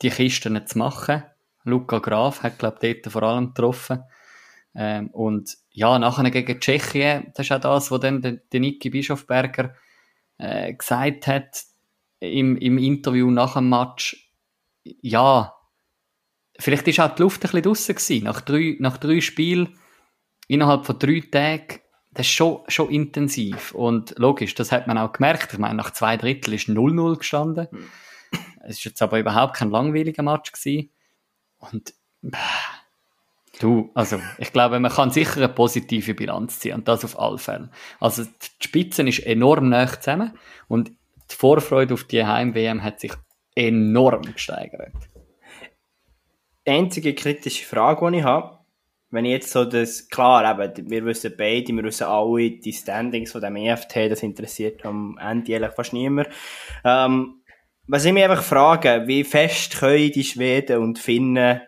die 0.00 0.10
Kisten 0.10 0.66
zu 0.66 0.78
machen. 0.78 1.24
Luca 1.64 1.98
Graf 1.98 2.42
hat, 2.42 2.58
glaube 2.58 2.78
ich, 2.86 3.02
dort 3.02 3.12
vor 3.12 3.22
allem 3.24 3.48
getroffen. 3.48 4.04
Ähm, 4.74 5.08
und 5.10 5.56
ja, 5.70 5.98
nachher 5.98 6.30
gegen 6.30 6.60
Tschechien, 6.60 7.32
das 7.34 7.46
ist 7.46 7.52
auch 7.52 7.60
das, 7.60 7.90
was 7.90 8.00
dann 8.00 8.22
der, 8.22 8.32
der 8.32 8.60
Niki 8.60 8.90
Bischofberger 8.90 9.74
äh, 10.38 10.74
gesagt 10.74 11.26
hat 11.26 11.62
im, 12.20 12.56
im 12.56 12.78
Interview 12.78 13.30
nach 13.30 13.54
dem 13.54 13.68
Match. 13.68 14.32
Ja, 14.82 15.54
vielleicht 16.58 16.88
ist 16.88 17.00
auch 17.00 17.14
die 17.14 17.22
Luft 17.22 17.38
ein 17.38 17.42
bisschen 17.42 17.62
draussen 17.62 17.94
gewesen. 17.94 18.24
Nach 18.24 18.40
drei, 18.40 18.76
nach 18.80 18.98
drei 18.98 19.20
Spielen, 19.20 19.78
innerhalb 20.48 20.86
von 20.86 20.98
drei 20.98 21.20
Tagen, 21.20 21.80
das 22.12 22.26
ist 22.26 22.32
schon, 22.32 22.62
schon 22.68 22.90
intensiv. 22.90 23.72
Und 23.72 24.14
logisch, 24.18 24.54
das 24.54 24.72
hat 24.72 24.86
man 24.86 24.98
auch 24.98 25.12
gemerkt. 25.12 25.52
Ich 25.52 25.58
meine, 25.58 25.74
nach 25.74 25.92
zwei 25.92 26.16
Drittel 26.16 26.54
ist 26.54 26.68
0-0 26.68 27.18
gestanden. 27.18 27.68
Es 28.60 28.78
ist 28.78 28.84
jetzt 28.84 29.02
aber 29.02 29.18
überhaupt 29.18 29.56
kein 29.56 29.70
langweiliger 29.70 30.22
Match 30.22 30.52
gewesen. 30.52 30.90
Und 31.58 31.94
äh, 32.22 32.36
du, 33.60 33.90
also 33.94 34.20
ich 34.38 34.52
glaube, 34.52 34.80
man 34.80 34.90
kann 34.90 35.10
sicher 35.10 35.38
eine 35.38 35.48
positive 35.48 36.14
Bilanz 36.14 36.60
ziehen 36.60 36.74
und 36.74 36.88
das 36.88 37.04
auf 37.04 37.18
alle 37.18 37.38
Fälle. 37.38 37.70
Also 38.00 38.24
die 38.24 38.66
Spitze 38.66 39.02
ist 39.02 39.20
enorm 39.20 39.68
nah 39.68 39.86
zusammen 39.86 40.36
und 40.68 40.88
die 40.88 41.34
Vorfreude 41.34 41.94
auf 41.94 42.04
die 42.04 42.24
Heim-WM 42.24 42.82
hat 42.82 43.00
sich 43.00 43.12
enorm 43.54 44.22
gesteigert. 44.22 44.92
einzige 46.66 47.14
kritische 47.14 47.64
Frage, 47.64 48.10
die 48.10 48.18
ich 48.18 48.24
habe, 48.24 48.58
wenn 49.10 49.26
ich 49.26 49.32
jetzt 49.32 49.52
so 49.52 49.64
das, 49.64 50.08
klar, 50.08 50.60
eben, 50.60 50.90
wir 50.90 51.04
wissen 51.04 51.32
beide, 51.38 51.72
wir 51.72 51.84
wissen 51.84 52.04
alle 52.04 52.50
die 52.50 52.72
Standings 52.72 53.30
von 53.30 53.40
dem 53.40 53.56
EFT, 53.56 54.10
das 54.10 54.22
interessiert 54.22 54.84
am 54.84 55.18
Ende 55.22 55.52
ehrlich 55.52 55.70
fast 55.70 55.92
niemand. 55.92 56.28
Ähm, 56.84 57.42
was 57.86 58.04
ich 58.04 58.12
mich 58.12 58.24
einfach 58.24 58.42
frage, 58.42 59.04
wie 59.06 59.22
fest 59.22 59.78
können 59.78 60.10
die 60.10 60.24
Schweden 60.24 60.78
und 60.78 60.98
Finnen, 60.98 61.60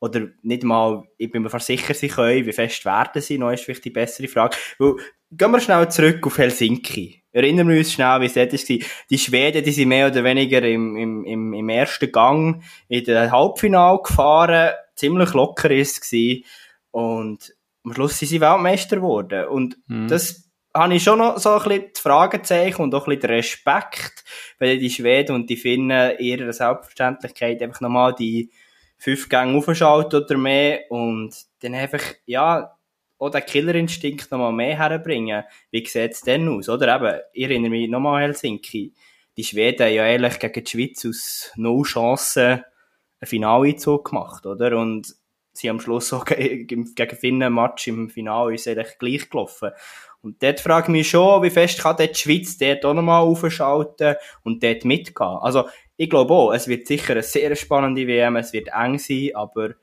oder 0.00 0.26
nicht 0.42 0.62
mal, 0.62 1.04
ich 1.16 1.30
bin 1.30 1.42
mir 1.42 1.50
fast 1.50 1.66
sicher, 1.66 1.94
sie 1.94 2.08
können, 2.08 2.46
wie 2.46 2.52
fest 2.52 2.84
werden 2.84 3.22
sie, 3.22 3.38
noch 3.38 3.50
ist 3.50 3.64
vielleicht 3.64 3.84
die 3.84 3.90
bessere 3.90 4.28
Frage. 4.28 4.56
Weil, 4.78 4.94
gehen 5.30 5.50
wir 5.50 5.60
schnell 5.60 5.88
zurück 5.90 6.26
auf 6.26 6.38
Helsinki. 6.38 7.22
Erinnern 7.32 7.68
wir 7.68 7.78
uns 7.78 7.92
schnell, 7.92 8.20
wie 8.20 8.26
es 8.26 8.34
dort 8.34 8.52
war. 8.52 8.78
Die 9.10 9.18
Schweden, 9.18 9.64
die 9.64 9.72
sind 9.72 9.88
mehr 9.88 10.06
oder 10.08 10.24
weniger 10.24 10.62
im, 10.62 10.96
im, 10.96 11.24
im, 11.24 11.52
im 11.52 11.68
ersten 11.68 12.10
Gang 12.12 12.62
in 12.88 13.04
den 13.04 13.30
Halbfinale 13.30 14.00
gefahren, 14.02 14.74
ziemlich 14.94 15.32
locker 15.34 15.70
ist 15.70 15.92
es 15.92 16.00
gewesen. 16.10 16.44
Und 16.90 17.54
am 17.84 17.92
Schluss 17.92 18.18
sind 18.18 18.28
sie 18.28 18.40
Weltmeister 18.40 18.96
geworden. 18.96 19.48
Und 19.48 19.76
Mhm. 19.86 20.08
das 20.08 20.50
habe 20.74 20.94
ich 20.94 21.02
schon 21.02 21.18
noch 21.18 21.38
so 21.38 21.50
ein 21.50 21.62
bisschen 21.62 21.84
die 21.96 22.00
Fragezeichen 22.00 22.82
und 22.82 22.94
auch 22.94 23.06
ein 23.06 23.16
bisschen 23.16 23.28
den 23.28 23.36
Respekt, 23.36 24.24
weil 24.58 24.78
die 24.78 24.90
Schweden 24.90 25.34
und 25.34 25.48
die 25.50 25.56
Finnen 25.56 26.18
ihrer 26.18 26.52
Selbstverständlichkeit 26.52 27.62
einfach 27.62 27.80
nochmal 27.80 28.14
die 28.14 28.50
fünf 28.98 29.28
Gänge 29.28 29.56
aufschalten 29.58 30.22
oder 30.24 30.36
mehr 30.38 30.80
und 30.90 31.34
dann 31.60 31.74
einfach, 31.74 32.02
ja, 32.26 32.72
auch 33.18 33.30
den 33.30 33.44
Killerinstinkt 33.46 34.30
nochmal 34.30 34.52
mehr 34.52 34.76
herbringen. 34.78 35.44
Wie 35.70 35.86
sieht 35.86 36.12
es 36.12 36.20
denn 36.20 36.48
aus, 36.48 36.68
oder? 36.68 36.96
Eben, 36.96 37.20
ich 37.32 37.44
erinnere 37.44 37.70
mich 37.70 37.88
nochmal 37.88 38.16
an 38.16 38.30
Helsinki. 38.30 38.92
Die 39.36 39.44
Schweden 39.44 39.86
haben 39.86 39.94
ja 39.94 40.06
ehrlich 40.06 40.38
gegen 40.38 40.64
die 40.64 40.70
Schweiz 40.70 41.04
aus 41.06 41.52
null 41.56 41.84
Chancen 41.84 42.62
einen 43.20 43.28
Finaleinzug 43.28 44.08
gemacht, 44.10 44.44
oder? 44.46 44.76
Und 44.78 45.14
sie 45.52 45.70
am 45.70 45.80
Schluss 45.80 46.12
auch 46.12 46.24
ge- 46.26 46.64
gegen 46.64 46.94
gegen 46.94 47.16
Finnen 47.16 47.54
Match 47.54 47.86
im 47.88 48.10
Finale 48.10 48.54
ist 48.54 48.68
eigentlich 48.68 48.98
gleich 48.98 49.30
gelaufen. 49.30 49.70
Und 50.26 50.42
dort 50.42 50.58
frage 50.58 50.86
ich 50.86 50.92
mich 50.92 51.08
schon, 51.08 51.42
wie 51.44 51.50
fest 51.50 51.80
kann 51.80 51.96
dort 51.96 52.16
die 52.16 52.20
Schweiz 52.20 52.58
dort 52.58 52.84
auch 52.84 52.94
nochmal 52.94 53.22
aufschalten 53.22 54.16
und 54.42 54.62
dort 54.62 54.84
mitgehen. 54.84 55.38
Also, 55.40 55.66
ich 55.96 56.10
glaube 56.10 56.34
auch, 56.34 56.52
es 56.52 56.66
wird 56.66 56.88
sicher 56.88 57.12
eine 57.12 57.22
sehr 57.22 57.54
spannende 57.54 58.06
WM, 58.08 58.34
es 58.34 58.52
wird 58.52 58.68
eng 58.68 58.98
sein, 58.98 59.30
aber 59.34 59.74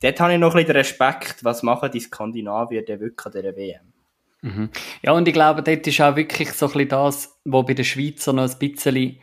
dort 0.00 0.20
habe 0.20 0.32
ich 0.32 0.38
noch 0.38 0.54
ein 0.54 0.62
bisschen 0.62 0.76
Respekt, 0.76 1.44
was 1.44 1.64
machen 1.64 1.90
die 1.90 1.98
Skandinavier 1.98 2.84
denn 2.84 3.00
wirklich 3.00 3.26
an 3.26 3.32
dieser 3.32 3.56
WM. 3.56 3.92
Mhm. 4.42 4.70
Ja, 5.02 5.12
und 5.12 5.26
ich 5.26 5.34
glaube, 5.34 5.62
dort 5.62 5.84
ist 5.84 6.00
auch 6.00 6.14
wirklich 6.14 6.52
so 6.52 6.66
ein 6.66 6.72
bisschen 6.72 6.88
das, 6.88 7.40
wo 7.44 7.64
bei 7.64 7.74
den 7.74 7.84
Schweizer 7.84 8.32
noch 8.32 8.48
ein 8.48 8.58
bisschen, 8.58 9.18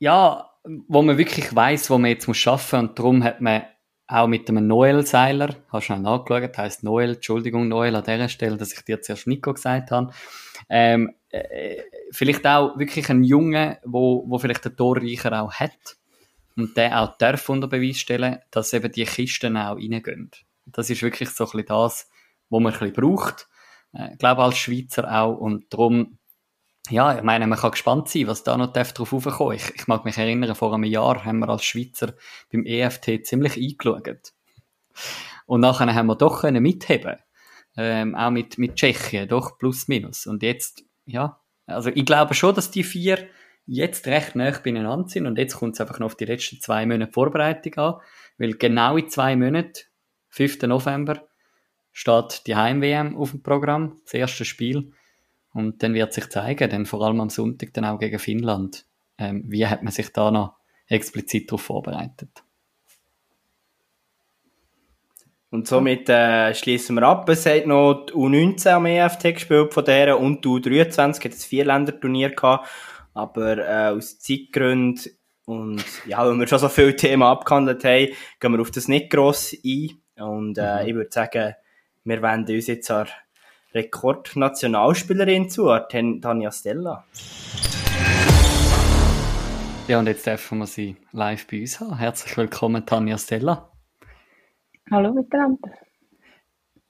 ja, 0.00 0.50
wo 0.88 1.02
man 1.02 1.18
wirklich 1.18 1.54
weiß, 1.54 1.88
wo 1.88 1.98
man 1.98 2.10
jetzt 2.10 2.26
muss 2.26 2.36
schaffen 2.36 2.80
und 2.80 2.98
darum 2.98 3.22
hat 3.22 3.40
man 3.40 3.62
auch 4.12 4.26
mit 4.28 4.48
einem 4.48 4.66
Noel 4.66 5.06
Seiler, 5.06 5.56
hast 5.68 5.72
du 5.72 5.80
schnell 5.80 6.00
nachgeschaut, 6.00 6.56
heißt 6.56 6.84
Noel, 6.84 7.14
Entschuldigung 7.14 7.68
Noel 7.68 7.96
an 7.96 8.04
dieser 8.04 8.28
Stelle, 8.28 8.56
dass 8.56 8.72
ich 8.72 8.82
dir 8.82 9.00
zuerst 9.00 9.26
Nico 9.26 9.54
gesagt 9.54 9.90
habe, 9.90 10.12
ähm, 10.68 11.14
äh, 11.30 11.82
vielleicht 12.10 12.46
auch 12.46 12.78
wirklich 12.78 13.08
ein 13.08 13.24
Junge, 13.24 13.78
wo, 13.84 14.24
wo 14.28 14.38
vielleicht 14.38 14.64
der 14.64 14.76
Torreicher 14.76 15.42
auch 15.42 15.52
hat 15.52 15.96
und 16.56 16.76
der 16.76 17.00
auch 17.00 17.16
darf 17.16 17.48
unter 17.48 17.68
Beweis 17.68 17.98
stellen, 17.98 18.38
dass 18.50 18.72
eben 18.72 18.92
die 18.92 19.04
Kisten 19.04 19.56
auch 19.56 19.76
reingehen. 19.76 20.30
Das 20.66 20.90
ist 20.90 21.02
wirklich 21.02 21.30
so 21.30 21.44
ein 21.44 21.50
bisschen 21.50 21.66
das, 21.66 22.08
was 22.50 22.60
man 22.60 22.72
ein 22.72 22.78
bisschen 22.78 22.92
braucht. 22.92 23.48
Äh, 23.94 24.12
Ich 24.12 24.18
glaube 24.18 24.42
als 24.42 24.58
Schweizer 24.58 25.10
auch 25.10 25.36
und 25.38 25.72
darum, 25.72 26.18
ja, 26.90 27.16
ich 27.16 27.22
meine, 27.22 27.46
man 27.46 27.58
kann 27.58 27.70
gespannt 27.70 28.08
sein, 28.08 28.26
was 28.26 28.42
da 28.42 28.56
noch 28.56 28.72
drauf 28.72 29.12
raufkommen. 29.12 29.56
Ich, 29.56 29.70
ich 29.74 29.86
mag 29.86 30.04
mich 30.04 30.18
erinnern, 30.18 30.54
vor 30.54 30.74
einem 30.74 30.84
Jahr 30.84 31.24
haben 31.24 31.38
wir 31.38 31.48
als 31.48 31.64
Schweizer 31.64 32.14
beim 32.50 32.66
EFT 32.66 33.24
ziemlich 33.24 33.56
eingeschaut. 33.56 34.32
Und 35.46 35.60
nachher 35.60 35.94
haben 35.94 36.06
wir 36.06 36.16
doch 36.16 36.40
können 36.40 36.62
mitheben. 36.62 37.16
Ähm, 37.76 38.14
auch 38.14 38.30
mit, 38.30 38.58
mit 38.58 38.76
Tschechien, 38.76 39.28
doch 39.28 39.58
plus 39.58 39.88
minus. 39.88 40.26
Und 40.26 40.42
jetzt, 40.42 40.84
ja, 41.06 41.40
also 41.66 41.90
ich 41.90 42.04
glaube 42.04 42.34
schon, 42.34 42.54
dass 42.54 42.70
die 42.70 42.84
vier 42.84 43.28
jetzt 43.66 44.06
recht 44.06 44.34
nah 44.34 44.50
beieinander 44.50 45.08
sind 45.08 45.26
und 45.26 45.38
jetzt 45.38 45.54
kommt 45.54 45.74
es 45.74 45.80
einfach 45.80 45.98
noch 45.98 46.06
auf 46.06 46.16
die 46.16 46.24
letzten 46.24 46.60
zwei 46.60 46.84
Monate 46.84 47.12
Vorbereitung 47.12 47.74
an, 47.76 47.94
weil 48.38 48.54
genau 48.54 48.96
in 48.96 49.08
zwei 49.08 49.36
Monaten, 49.36 49.78
5. 50.30 50.62
November, 50.62 51.26
steht 51.92 52.46
die 52.46 52.56
Heim-WM 52.56 53.16
auf 53.16 53.30
dem 53.30 53.42
Programm, 53.42 54.00
das 54.04 54.14
erste 54.14 54.44
Spiel. 54.44 54.92
Und 55.52 55.82
dann 55.82 55.94
wird 55.94 56.12
sich 56.12 56.28
zeigen, 56.30 56.70
dann 56.70 56.86
vor 56.86 57.02
allem 57.02 57.20
am 57.20 57.30
Sonntag 57.30 57.74
dann 57.74 57.84
auch 57.84 57.98
gegen 57.98 58.18
Finnland, 58.18 58.86
ähm, 59.18 59.44
wie 59.46 59.66
hat 59.66 59.82
man 59.82 59.92
sich 59.92 60.12
da 60.12 60.30
noch 60.30 60.54
explizit 60.86 61.50
darauf 61.50 61.62
vorbereitet. 61.62 62.42
Und 65.50 65.68
somit 65.68 66.08
äh, 66.08 66.54
schließen 66.54 66.96
wir 66.96 67.02
ab. 67.02 67.28
Es 67.28 67.44
hat 67.44 67.66
noch 67.66 68.06
die 68.06 68.14
U19 68.14 68.68
am 68.70 68.86
EFT 68.86 69.34
gespielt 69.34 69.74
von 69.74 69.84
der 69.84 70.18
und 70.18 70.42
die 70.42 70.48
U23 70.48 71.24
hat 71.24 71.32
es 71.32 71.44
vier 71.44 71.66
Länderturnier 71.66 72.30
gehabt. 72.30 72.70
Aber 73.12 73.58
äh, 73.58 73.90
aus 73.94 74.18
Zeitgründen 74.18 75.12
und 75.44 75.84
ja, 76.06 76.24
weil 76.26 76.38
wir 76.38 76.46
schon 76.46 76.58
so 76.58 76.68
viele 76.70 76.96
Themen 76.96 77.22
abgehandelt 77.22 77.84
haben, 77.84 78.08
gehen 78.40 78.52
wir 78.52 78.60
auf 78.60 78.70
das 78.70 78.88
nicht 78.88 79.10
gross 79.10 79.54
ein. 79.64 79.90
Und 80.16 80.56
äh, 80.56 80.82
mhm. 80.82 80.88
ich 80.88 80.94
würde 80.94 81.10
sagen, 81.10 81.54
wir 82.04 82.22
wenden 82.22 82.54
uns 82.54 82.66
jetzt 82.66 82.90
an 82.90 83.08
Rekordnationalspielerin 83.74 85.48
zu, 85.48 85.68
Tanja 85.88 86.52
Stella. 86.52 87.04
Ja, 89.88 89.98
und 89.98 90.06
jetzt 90.06 90.26
dürfen 90.26 90.58
wir 90.58 90.66
sie 90.66 90.96
live 91.12 91.46
bei 91.46 91.60
uns 91.60 91.80
haben. 91.80 91.98
Herzlich 91.98 92.36
willkommen, 92.36 92.84
Tanja 92.84 93.16
Stella. 93.16 93.72
Hallo 94.90 95.12
miteinander. 95.12 95.70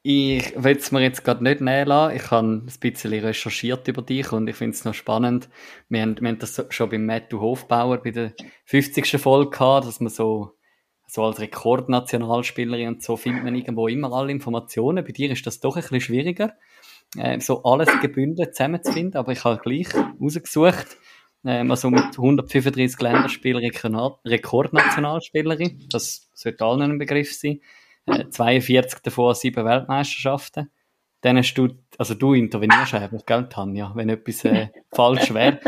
Ich 0.05 0.53
will 0.57 0.77
es 0.77 0.91
mir 0.91 1.01
jetzt 1.03 1.25
gerade 1.25 1.45
nicht 1.45 1.61
näher 1.61 1.87
lassen. 1.87 2.17
Ich 2.17 2.31
habe 2.33 2.47
ein 2.47 2.67
bisschen 2.81 3.13
recherchiert 3.13 3.87
über 3.87 4.03
dich 4.03 4.33
und 4.33 4.49
ich 4.49 4.57
finde 4.57 4.75
es 4.75 4.85
noch 4.85 4.95
spannend. 4.95 5.49
Wir 5.89 6.03
haben, 6.03 6.21
wir 6.21 6.29
haben 6.29 6.41
das 6.41 6.67
schon 6.71 6.91
beim 6.91 7.07
Matthew 7.07 7.41
Hofbauer 7.41 7.99
bei 7.99 8.11
der 8.11 8.33
50. 8.65 9.21
Folge 9.21 9.51
gehabt, 9.51 9.87
dass 9.87 10.01
man 10.01 10.11
so, 10.11 10.59
so 11.07 11.23
als 11.23 11.39
Rekordnationalspielerin 11.39 12.89
und 12.89 13.03
so 13.05 13.17
findet 13.17 13.45
man 13.45 13.55
irgendwo 13.55 13.87
immer 13.87 14.13
alle 14.13 14.33
Informationen. 14.33 15.05
Bei 15.05 15.13
dir 15.13 15.31
ist 15.31 15.47
das 15.47 15.61
doch 15.61 15.77
ein 15.77 15.83
bisschen 15.83 16.01
schwieriger, 16.01 16.55
äh, 17.17 17.41
so 17.41 17.63
alles 17.65 17.89
gebündelt 18.01 18.55
zusammenzufinden, 18.55 19.19
aber 19.19 19.33
ich 19.33 19.45
habe 19.45 19.61
gleich 19.63 19.89
rausgesucht, 20.21 20.97
ähm, 21.45 21.71
also 21.71 21.91
mit 21.91 22.17
135 22.17 23.01
Länderspielern 23.01 23.71
Rekordnationalspielerin. 24.25 25.89
Das 25.91 26.31
sollte 26.35 26.65
allen 26.65 26.93
ein 26.93 26.99
Begriff 26.99 27.35
sein. 27.35 27.61
42 28.07 29.01
davon 29.01 29.35
sieben 29.35 29.65
Weltmeisterschaften. 29.65 30.71
Dann 31.21 31.37
hast 31.37 31.55
du, 31.55 31.69
also 31.99 32.15
du 32.15 32.35
intervenierst 32.35 32.95
einfach, 32.95 33.25
gell, 33.25 33.49
Tanja, 33.49 33.93
wenn 33.95 34.09
etwas 34.09 34.45
äh, 34.45 34.69
falsch 34.93 35.33
wäre. 35.33 35.61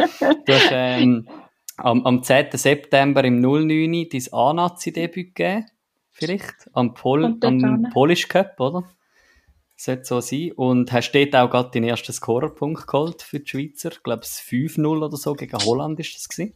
Du 0.47 0.53
hast 0.53 0.69
ähm, 0.73 1.29
am, 1.77 2.05
am 2.05 2.23
10. 2.23 2.47
September 2.53 3.23
im 3.23 3.41
09 3.41 4.09
dein 4.11 4.23
A-Nazi-Debüt 4.33 5.35
gegeben, 5.35 5.67
vielleicht, 6.11 6.55
am, 6.73 6.95
Pol 6.95 7.37
am 7.41 7.89
Polish 7.93 8.27
Cup, 8.29 8.59
oder? 8.59 8.85
Sollte 9.77 10.05
so 10.05 10.21
sein. 10.21 10.53
Und 10.53 10.93
hast 10.93 11.13
dort 11.13 11.35
auch 11.35 11.51
gerade 11.51 11.71
den 11.71 11.85
ersten 11.85 12.13
Scorerpunkt 12.13 12.87
geholt 12.87 13.23
für 13.23 13.41
die 13.41 13.49
Schweizer. 13.49 13.93
Ich 13.93 14.03
glaube, 14.03 14.23
es 14.23 14.41
5-0 14.41 15.05
oder 15.05 15.17
so 15.17 15.35
gegen 15.35 15.59
Holland 15.59 15.99
ist 16.01 16.15
das 16.15 16.29
gewesen. 16.29 16.55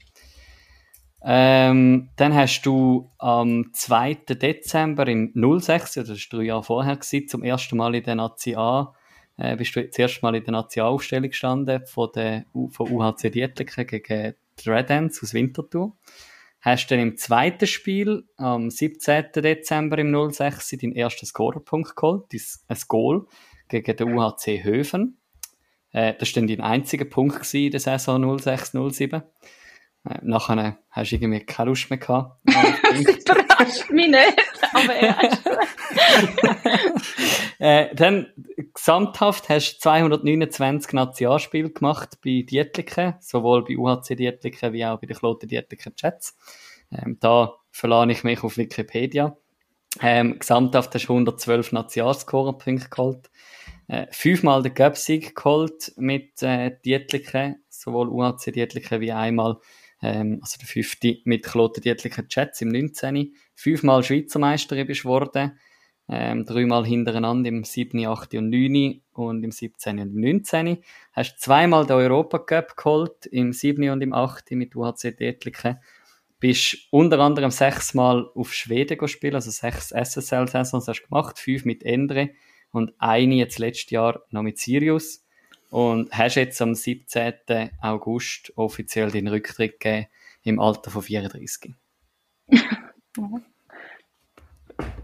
Ähm, 1.20 2.10
dann 2.16 2.34
hast 2.34 2.62
du 2.62 3.10
am 3.18 3.72
2. 3.72 4.14
Dezember 4.30 5.08
im 5.08 5.32
06, 5.34 5.94
das 5.94 6.08
war 6.08 6.16
drei 6.30 6.44
Jahre 6.44 6.62
vorher, 6.62 6.96
gewesen, 6.96 7.26
zum 7.26 7.42
ersten 7.42 7.76
Mal 7.76 7.96
in 7.96 8.04
der 8.04 8.14
Nazi 8.14 8.54
A, 8.54 8.94
äh, 9.38 9.56
bist 9.56 9.74
du 9.74 9.84
das 9.84 9.98
erste 9.98 10.20
Mal 10.22 10.34
in 10.34 10.44
der 10.44 10.52
Nazi-Aufstellung 10.52 11.30
gestanden 11.30 11.86
von, 11.86 12.10
der, 12.14 12.44
von 12.70 12.90
UHC 12.90 13.30
Dietliken 13.30 13.86
gegen 13.86 14.34
Ants 14.66 15.22
aus 15.22 15.32
Winterthur. 15.32 15.96
Hast 16.70 16.88
dann 16.88 16.98
im 16.98 17.16
zweiten 17.16 17.66
Spiel 17.66 18.28
am 18.36 18.68
17. 18.68 19.32
Dezember 19.36 19.96
im 19.96 20.30
06 20.30 20.68
deinen 20.76 20.94
ersten 20.94 21.24
Scorerpunkt 21.24 21.96
geholt, 21.96 22.24
ein 22.68 22.78
Goal 22.88 23.26
gegen 23.68 23.96
den 23.96 24.12
UHC 24.12 24.64
Höfen. 24.64 25.18
Äh, 25.92 26.12
das 26.18 26.36
war 26.36 26.42
dann 26.42 26.46
dein 26.46 26.60
einziger 26.60 27.06
Punkt 27.06 27.54
in 27.54 27.70
der 27.70 27.80
Saison 27.80 28.22
06-07. 28.22 29.14
Äh, 29.16 29.22
nachher 30.20 30.78
hast 30.90 31.10
du 31.10 31.16
irgendwie 31.16 31.40
keine 31.40 31.70
Lust 31.70 31.88
mehr 31.88 31.98
gehabt. 31.98 32.38
das 32.44 33.00
überrascht 33.00 33.90
mich 33.90 34.08
nicht, 34.08 34.36
aber 34.72 35.02
ja. 35.02 35.18
äh, 37.58 37.94
dann, 37.94 38.26
gesamthaft 38.74 39.48
hast 39.48 39.76
du 39.76 39.80
229 39.80 40.92
Nationalspiele 40.92 41.70
gemacht 41.70 42.18
bei 42.24 42.44
Dietliken, 42.48 43.14
sowohl 43.20 43.64
bei 43.64 43.76
UHC 43.76 44.16
Dietliken 44.16 44.72
wie 44.72 44.84
auch 44.84 45.00
bei 45.00 45.06
den 45.06 45.16
Kloten 45.16 45.48
Dietliken 45.48 45.94
Chats. 45.96 46.36
Ähm, 46.90 47.18
da 47.20 47.54
verlade 47.70 48.12
ich 48.12 48.24
mich 48.24 48.42
auf 48.42 48.56
Wikipedia. 48.56 49.36
Ähm, 50.00 50.38
gesamthaft 50.38 50.94
hast 50.94 51.08
du 51.08 51.12
112 51.12 51.72
Nationalscorerpunkte 51.72 52.88
geholt. 52.88 53.30
Äh, 53.88 54.06
fünfmal 54.10 54.62
den 54.62 54.74
Göpsig 54.74 55.34
geholt 55.34 55.92
mit 55.96 56.42
äh, 56.42 56.76
Dietliken, 56.84 57.62
sowohl 57.68 58.08
UHC 58.08 58.52
Dietliken 58.52 59.00
wie 59.00 59.12
einmal 59.12 59.58
ähm, 60.02 60.38
also 60.42 60.58
der 60.58 60.68
fünfte 60.68 61.18
mit 61.24 61.44
Kloten 61.44 61.82
Dietlicher 61.82 62.26
Chats 62.28 62.60
im 62.60 62.68
19. 62.68 63.34
Fünfmal 63.58 64.04
Schweizer 64.04 64.38
Meisterin 64.38 64.86
bist 64.86 65.04
worden, 65.04 65.58
ähm, 66.08 66.44
dreimal 66.44 66.86
hintereinander 66.86 67.48
im 67.48 67.64
7., 67.64 68.06
8. 68.06 68.34
und 68.34 68.50
9. 68.50 69.02
und 69.14 69.42
im 69.42 69.50
17. 69.50 69.98
und 69.98 70.14
im 70.14 70.20
19. 70.20 70.78
Hast 71.12 71.40
zweimal 71.40 71.84
den 71.84 71.96
Europa 71.96 72.38
Cup 72.38 72.76
geholt, 72.76 73.26
im 73.26 73.52
7. 73.52 73.90
und 73.90 74.00
im 74.00 74.12
8. 74.12 74.52
mit 74.52 74.76
UHC 74.76 75.10
Dietliken. 75.10 75.80
Bist 76.38 76.76
unter 76.92 77.18
anderem 77.18 77.50
sechsmal 77.50 78.30
auf 78.32 78.54
Schweden 78.54 78.96
gespielt, 78.96 79.34
also 79.34 79.50
sechs 79.50 79.90
SSL-Saisons 79.90 80.86
hast 80.86 81.00
du 81.00 81.08
gemacht, 81.08 81.40
fünf 81.40 81.64
mit 81.64 81.82
Endre 81.82 82.30
und 82.70 82.92
eine 82.98 83.34
jetzt 83.34 83.58
letztes 83.58 83.90
Jahr 83.90 84.22
noch 84.30 84.42
mit 84.42 84.58
Sirius. 84.58 85.24
Und 85.70 86.12
hast 86.12 86.36
jetzt 86.36 86.62
am 86.62 86.76
17. 86.76 87.70
August 87.82 88.52
offiziell 88.54 89.10
den 89.10 89.26
Rücktritt 89.26 89.80
gegeben 89.80 90.06
im 90.44 90.60
Alter 90.60 90.92
von 90.92 91.02
34. 91.02 91.74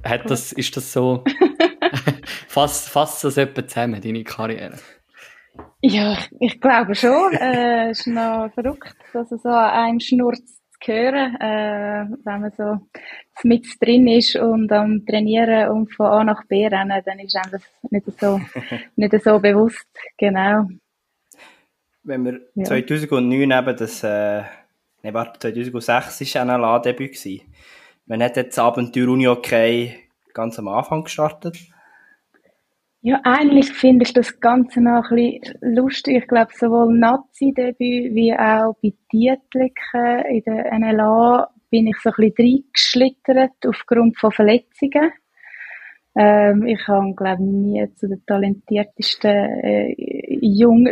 Hat 0.05 0.31
das, 0.31 0.53
ist 0.53 0.77
das 0.77 0.93
so, 0.93 1.25
fast, 2.49 2.89
fast 2.89 3.25
das 3.25 3.37
etwa 3.37 3.67
zusammen, 3.67 4.01
deine 4.01 4.25
Karriere? 4.25 4.79
Ja, 5.81 6.17
ich 6.41 6.61
glaube 6.61 6.95
schon. 6.95 7.33
äh, 7.35 7.91
ist 7.91 8.07
noch 8.07 8.51
verrückt, 8.55 8.97
dass 9.13 9.31
es 9.33 9.43
so 9.43 9.49
an 9.49 9.71
einem 9.71 10.01
schnurrt 10.01 10.41
hören, 10.87 11.37
äh, 11.41 12.07
wenn 12.25 12.41
man 12.41 12.53
so 12.57 12.79
mit 13.43 13.67
drin 13.81 14.07
ist 14.07 14.37
und 14.37 14.71
am 14.73 15.05
Trainieren 15.07 15.71
und 15.71 15.93
von 15.95 16.07
A 16.07 16.25
nach 16.25 16.45
B 16.47 16.67
rennen, 16.67 17.03
dann 17.05 17.19
ist 17.19 17.37
einem 17.37 17.53
das 17.53 17.63
nicht 17.91 18.21
so, 18.21 18.41
nicht 18.97 19.23
so 19.23 19.39
bewusst, 19.39 19.87
genau. 20.19 20.69
Wenn 22.03 22.25
wir 22.25 22.41
ja. 22.55 22.65
2009 22.65 23.51
eben 23.51 23.77
das, 23.77 24.03
äh, 24.05 24.43
ne, 25.03 25.15
warte, 25.15 25.39
2006 25.39 26.35
war 26.35 26.43
ein 26.43 26.49
NLA-Debüt 26.49 27.13
gewesen. 27.13 27.43
Man 28.07 28.23
hat 28.23 28.37
jetzt 28.37 28.57
das 28.59 28.65
Abenteuer 28.65 29.09
Uni 29.09 29.27
okay 29.29 30.05
ganz 30.35 30.59
am 30.59 30.69
Anfang 30.69 31.05
gestartet. 31.05 31.57
Ja, 33.01 33.21
eigentlich 33.23 33.71
finde 33.71 34.05
ich 34.05 34.15
das 34.15 34.41
Ganze 34.41 34.81
noch 34.81 35.11
ein 35.11 35.39
bisschen 35.41 35.59
lustig. 35.61 36.17
Ich 36.23 36.27
glaube, 36.27 36.53
sowohl 36.55 36.97
Nazi-Debüt 36.99 38.15
wie 38.15 38.33
auch 38.33 38.77
bei 38.83 38.95
Dietliken 39.13 40.25
in 40.31 40.43
der 40.47 40.79
NLA 40.79 41.51
bin 41.71 41.87
ich 41.87 41.97
so 41.99 42.11
ein 42.11 42.33
bisschen 42.33 42.65
reingeschlittert 42.65 43.67
aufgrund 43.67 44.19
von 44.19 44.33
Verletzungen. 44.33 45.13
Ähm, 46.17 46.67
ich 46.67 46.87
habe, 46.87 47.15
glaube 47.15 47.43
ich, 47.43 47.49
nie 47.49 47.95
zu 47.95 48.09
den 48.09 48.25
talentiertesten 48.27 49.31
äh, 49.31 49.95
jungen 50.41 50.91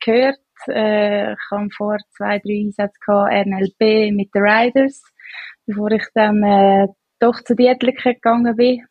gehört. 0.00 0.40
Äh, 0.66 1.32
ich 1.34 1.50
habe 1.50 1.68
vor 1.76 1.98
zwei, 2.16 2.38
drei 2.38 2.64
Einsätzen 2.64 3.00
RNLB 3.06 4.12
mit 4.12 4.34
den 4.34 4.42
Riders, 4.42 5.02
bevor 5.66 5.90
ich 5.92 6.04
dann 6.14 6.42
äh, 6.42 6.86
doch 7.18 7.40
zu 7.42 7.54
Dietliken 7.54 8.14
gegangen 8.14 8.56
bin. 8.56 8.86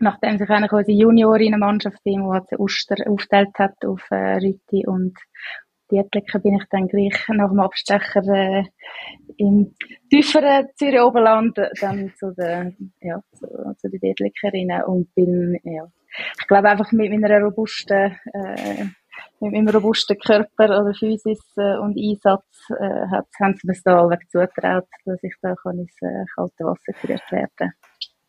Nachdem 0.00 0.38
sich 0.38 0.48
eigentlich 0.48 0.72
unsere 0.72 0.96
Juniorinnenmannschaft 0.96 2.00
im 2.04 2.26
UHC 2.26 2.56
Uster 2.58 2.96
aufgeteilt 3.06 3.58
hat 3.58 3.84
auf 3.84 4.02
äh, 4.10 4.36
Rüti 4.36 4.86
und 4.86 5.18
Dietliken, 5.90 6.42
bin 6.42 6.56
ich 6.56 6.64
dann 6.70 6.86
gleich 6.86 7.28
nach 7.28 7.48
dem 7.48 7.60
Abstecher 7.60 8.22
äh, 8.28 8.64
im 9.38 9.74
tieferen 10.10 10.68
Zürich 10.76 11.00
Oberland 11.00 11.58
dann 11.80 12.12
zu 12.16 12.32
den, 12.34 12.92
ja, 13.00 13.20
zu, 13.32 13.46
zu 13.76 13.88
den 13.88 14.00
Dietlikerinnen 14.00 14.82
und 14.84 15.12
bin, 15.14 15.58
ja, 15.64 15.88
ich 16.40 16.46
glaube 16.46 16.68
einfach 16.68 16.92
mit 16.92 17.10
meiner 17.10 17.40
robusten, 17.40 18.16
äh, 18.32 18.86
mit 19.40 19.52
meinem 19.52 19.68
robusten 19.68 20.18
Körper 20.18 20.80
oder 20.80 20.94
Physis 20.94 21.40
äh, 21.56 21.76
und 21.78 21.98
Einsatz 21.98 22.44
äh, 22.70 23.06
hat, 23.10 23.26
haben 23.40 23.54
sie 23.56 23.66
mir 23.66 23.76
da 23.84 24.02
alle 24.02 24.18
zugetraut, 24.28 24.86
dass 25.04 25.22
ich 25.22 25.34
da 25.42 25.54
kann 25.62 25.78
ins 25.78 25.96
äh, 26.02 26.24
kalte 26.34 26.64
Wasser 26.64 26.92
gerührt 27.00 27.30
werden 27.30 27.72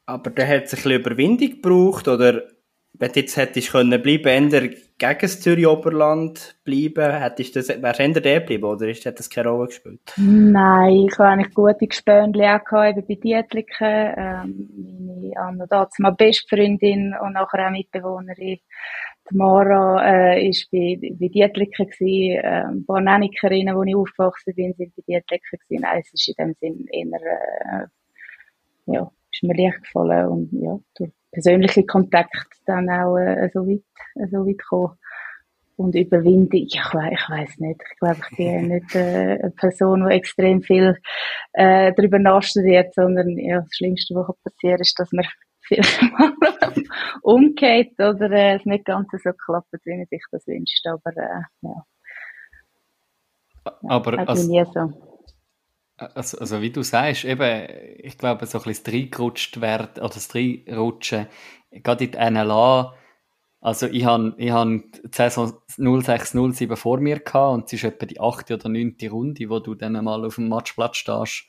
aber 0.10 0.32
der 0.32 0.48
hat 0.48 0.68
sich 0.68 0.80
ein 0.80 0.84
bisschen 0.84 1.02
Überwindung 1.02 1.50
gebraucht 1.50 2.08
oder 2.08 2.42
wenn 2.94 3.12
du 3.12 3.20
jetzt 3.20 3.38
hättest 3.38 3.72
können 3.72 4.02
bleiben, 4.02 4.52
eher 4.52 4.62
gegen 4.62 5.20
das 5.22 5.40
Zürich 5.40 5.68
Oberland 5.68 6.60
bleiben, 6.66 7.14
hättest 7.22 7.56
das, 7.56 7.70
wärst 7.70 8.00
du 8.00 8.04
eher 8.04 8.20
der 8.20 8.40
geblieben, 8.42 8.66
oder 8.66 8.88
ist, 8.88 9.06
hat 9.06 9.20
das 9.20 9.30
keine 9.30 9.50
Rolle 9.50 9.68
gespielt? 9.68 10.02
Nein, 10.18 11.06
ich 11.08 11.18
habe 11.18 11.30
eigentlich 11.30 11.54
gute 11.54 11.88
Gespönchen 11.88 12.42
auch 12.42 12.64
gehabt, 12.66 12.98
eben 12.98 13.08
bei 13.08 13.16
Dietliken, 13.16 14.14
ähm, 14.18 14.70
meine 15.06 15.38
Anna 15.38 15.66
dazu 15.70 16.02
meine 16.02 16.16
Bestfreundin 16.16 17.16
und 17.22 17.34
nachher 17.34 17.68
auch 17.68 17.72
Mitbewohnerin. 17.72 18.58
Die 19.32 19.38
Mara, 19.38 20.34
äh, 20.34 20.50
ist 20.50 20.70
bei, 20.72 20.98
bei 21.00 21.28
Dietliken 21.28 21.88
gewesen, 21.88 22.44
äh, 22.44 22.64
ein 22.66 22.86
paar 22.86 23.02
Nennikerinnen, 23.02 23.76
wo 23.76 23.84
ich 23.84 23.96
aufgewachsen 23.96 24.54
bin, 24.56 24.74
sind 24.74 24.96
bei 24.96 25.04
Dietliken 25.08 25.60
gewesen. 25.60 25.82
Nein, 25.82 26.02
es 26.04 26.14
ist 26.14 26.28
in 26.30 26.36
dem 26.38 26.56
Sinn 26.60 26.88
eher, 26.92 27.22
äh, 27.22 27.88
ja, 28.92 29.12
ist 29.32 29.44
mir 29.44 29.56
leicht 29.56 29.84
gefallen 29.84 30.28
und 30.28 30.50
ja, 30.54 30.80
durch 30.96 31.12
persönliche 31.32 31.86
Kontakt 31.86 32.48
dann 32.66 32.90
auch 32.90 33.18
äh, 33.18 33.50
so 33.54 33.68
weit, 33.68 33.84
äh, 34.16 34.28
so 34.28 34.46
weit 34.46 34.58
gekommen. 34.58 34.98
Und 35.76 35.96
Überwindung, 35.96 36.60
ich, 36.60 36.76
ich 36.76 36.94
weiß 36.94 37.60
nicht. 37.60 37.82
Ich 37.90 38.00
glaube, 38.00 38.20
ich 38.32 38.38
bin 38.38 38.68
nicht 38.68 38.96
äh, 38.96 39.40
eine 39.42 39.52
Person, 39.52 40.06
die 40.06 40.16
extrem 40.16 40.62
viel 40.62 40.98
äh, 41.54 41.94
darüber 41.96 42.20
nachstudiert, 42.20 42.94
sondern 42.94 43.38
ja, 43.38 43.62
das 43.62 43.76
Schlimmste, 43.76 44.16
was 44.16 44.36
passiert, 44.44 44.82
ist, 44.82 45.00
dass 45.00 45.12
man 45.14 45.26
viel 46.74 46.90
umgeht 47.22 47.94
oder 48.00 48.32
äh, 48.32 48.56
es 48.56 48.66
nicht 48.66 48.86
ganz 48.86 49.08
so 49.12 49.32
klappt, 49.34 49.74
wie 49.86 49.98
man 49.98 50.06
sich 50.08 50.24
das 50.32 50.46
wünscht. 50.48 50.86
Aber 50.88 51.16
äh, 51.16 51.42
ja. 51.62 51.86
Aber 53.88 54.18
also, 54.28 54.66
so. 54.74 54.94
Also, 55.98 56.38
also 56.40 56.62
wie 56.62 56.72
du 56.72 56.82
sagst, 56.82 57.26
eben, 57.26 57.68
ich 57.98 58.18
glaube, 58.18 58.46
so 58.46 58.58
ein 58.60 58.64
bisschen 58.64 58.84
das 58.86 58.94
reingerutscht 58.94 59.62
werden, 59.62 60.02
oder 60.02 60.14
das 60.14 60.34
reinrutschen, 60.34 61.28
gerade 61.72 62.06
in 62.06 62.12
die 62.12 62.18
NLA, 62.18 62.96
also 63.62 63.88
ich 63.88 64.06
habe 64.06 64.34
ich 64.38 64.52
hab 64.52 64.68
die 64.68 65.10
Saison 65.12 65.54
06, 65.68 66.32
07 66.32 66.78
vor 66.78 67.00
mir 67.00 67.20
gehabt 67.20 67.54
und 67.54 67.66
es 67.66 67.74
ist 67.74 67.84
etwa 67.84 68.06
die 68.06 68.20
achte 68.20 68.54
oder 68.54 68.70
neunte 68.70 69.10
Runde, 69.10 69.50
wo 69.50 69.60
du 69.60 69.76
dann 69.76 70.02
mal 70.04 70.26
auf 70.26 70.36
dem 70.36 70.48
Matchplatz 70.48 70.98
stehst, 70.98 71.48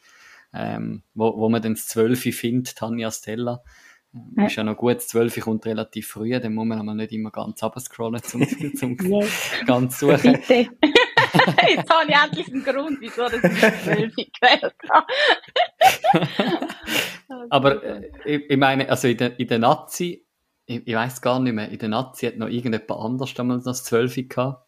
ähm, 0.53 1.05
wo, 1.15 1.37
wo 1.39 1.49
man 1.49 1.63
dann 1.63 1.75
das 1.75 1.87
12 1.87 2.35
findet, 2.35 2.77
Tanja 2.77 3.13
Stella. 3.13 3.63
Ja. 4.13 4.47
Ist 4.47 4.57
ja 4.57 4.65
noch 4.65 4.77
gut, 4.77 4.97
das 4.97 5.09
12 5.09 5.41
kommt 5.41 5.67
relativ 5.67 6.09
früh, 6.09 6.39
dann 6.41 6.55
muss 6.55 6.67
man 6.67 6.97
nicht 6.97 7.13
immer 7.13 7.31
ganz 7.31 7.63
abscrollen, 7.63 8.21
zum, 8.23 8.45
zum 8.77 8.97
yes. 8.99 9.53
ganz 9.67 10.01
suchen. 10.01 10.33
Bitte. 10.33 10.69
Jetzt 11.69 11.91
habe 11.91 12.09
ich 12.09 12.17
endlich 12.17 12.53
einen 12.53 12.65
Grund, 12.65 12.99
wieso 13.01 13.29
das 13.29 13.35
ich 13.35 13.61
12 13.85 14.15
gewählt 14.17 14.75
habe. 14.89 15.07
Aber 17.51 17.85
äh, 17.85 18.11
ich, 18.25 18.51
ich, 18.51 18.57
meine, 18.57 18.89
also 18.89 19.07
in 19.07 19.17
der, 19.17 19.39
in 19.39 19.47
der 19.47 19.61
Nazi, 19.61 20.27
ich, 20.67 20.87
ich 20.87 20.95
weiß 20.95 21.23
gar 21.23 21.39
nicht 21.39 21.53
mehr, 21.53 21.69
in 21.69 21.79
der 21.79 21.89
Nazi 21.89 22.27
hat 22.27 22.37
noch 22.37 22.49
irgendjemand 22.49 22.91
anders 22.91 23.33
damals 23.35 23.63
das 23.63 23.85
12 23.85 24.29
gehabt. 24.29 24.67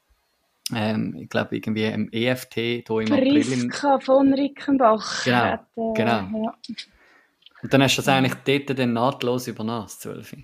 Ähm, 0.72 1.16
ich 1.20 1.28
glaube 1.28 1.56
irgendwie 1.56 1.86
im 1.86 2.08
EFT 2.12 2.54
hier 2.54 2.84
im 2.88 3.06
Priska 3.06 3.94
April. 3.94 4.06
von 4.06 4.32
Rickenbach. 4.32 5.24
Genau, 5.24 5.36
hat, 5.36 5.66
äh, 5.76 5.92
genau. 5.94 6.44
Ja. 6.44 6.54
Und 7.62 7.72
dann 7.72 7.82
hast 7.82 7.96
du 7.96 8.02
das 8.02 8.08
eigentlich 8.08 8.34
dort 8.44 8.78
dann 8.78 8.92
nahtlos 8.92 9.46
übernommen, 9.46 9.84
das 9.84 10.00
12 10.00 10.36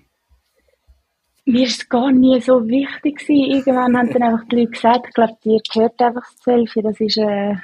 mir 1.49 1.65
ist 1.65 1.81
es 1.81 1.89
gar 1.89 2.11
nie 2.11 2.39
so 2.41 2.67
wichtig 2.67 3.19
gewesen. 3.19 3.51
Irgendwann 3.51 3.97
haben 3.97 4.13
dann 4.13 4.23
einfach 4.23 4.47
die 4.49 4.57
Leute 4.57 4.71
gesagt, 4.71 5.07
ich 5.07 5.13
glaube, 5.13 5.37
dir 5.43 5.59
gehört 5.73 6.01
einfach 6.01 6.21
das 6.21 6.43
Selfie, 6.43 6.81
das 6.81 6.99
ist, 6.99 7.17
äh, 7.17 7.55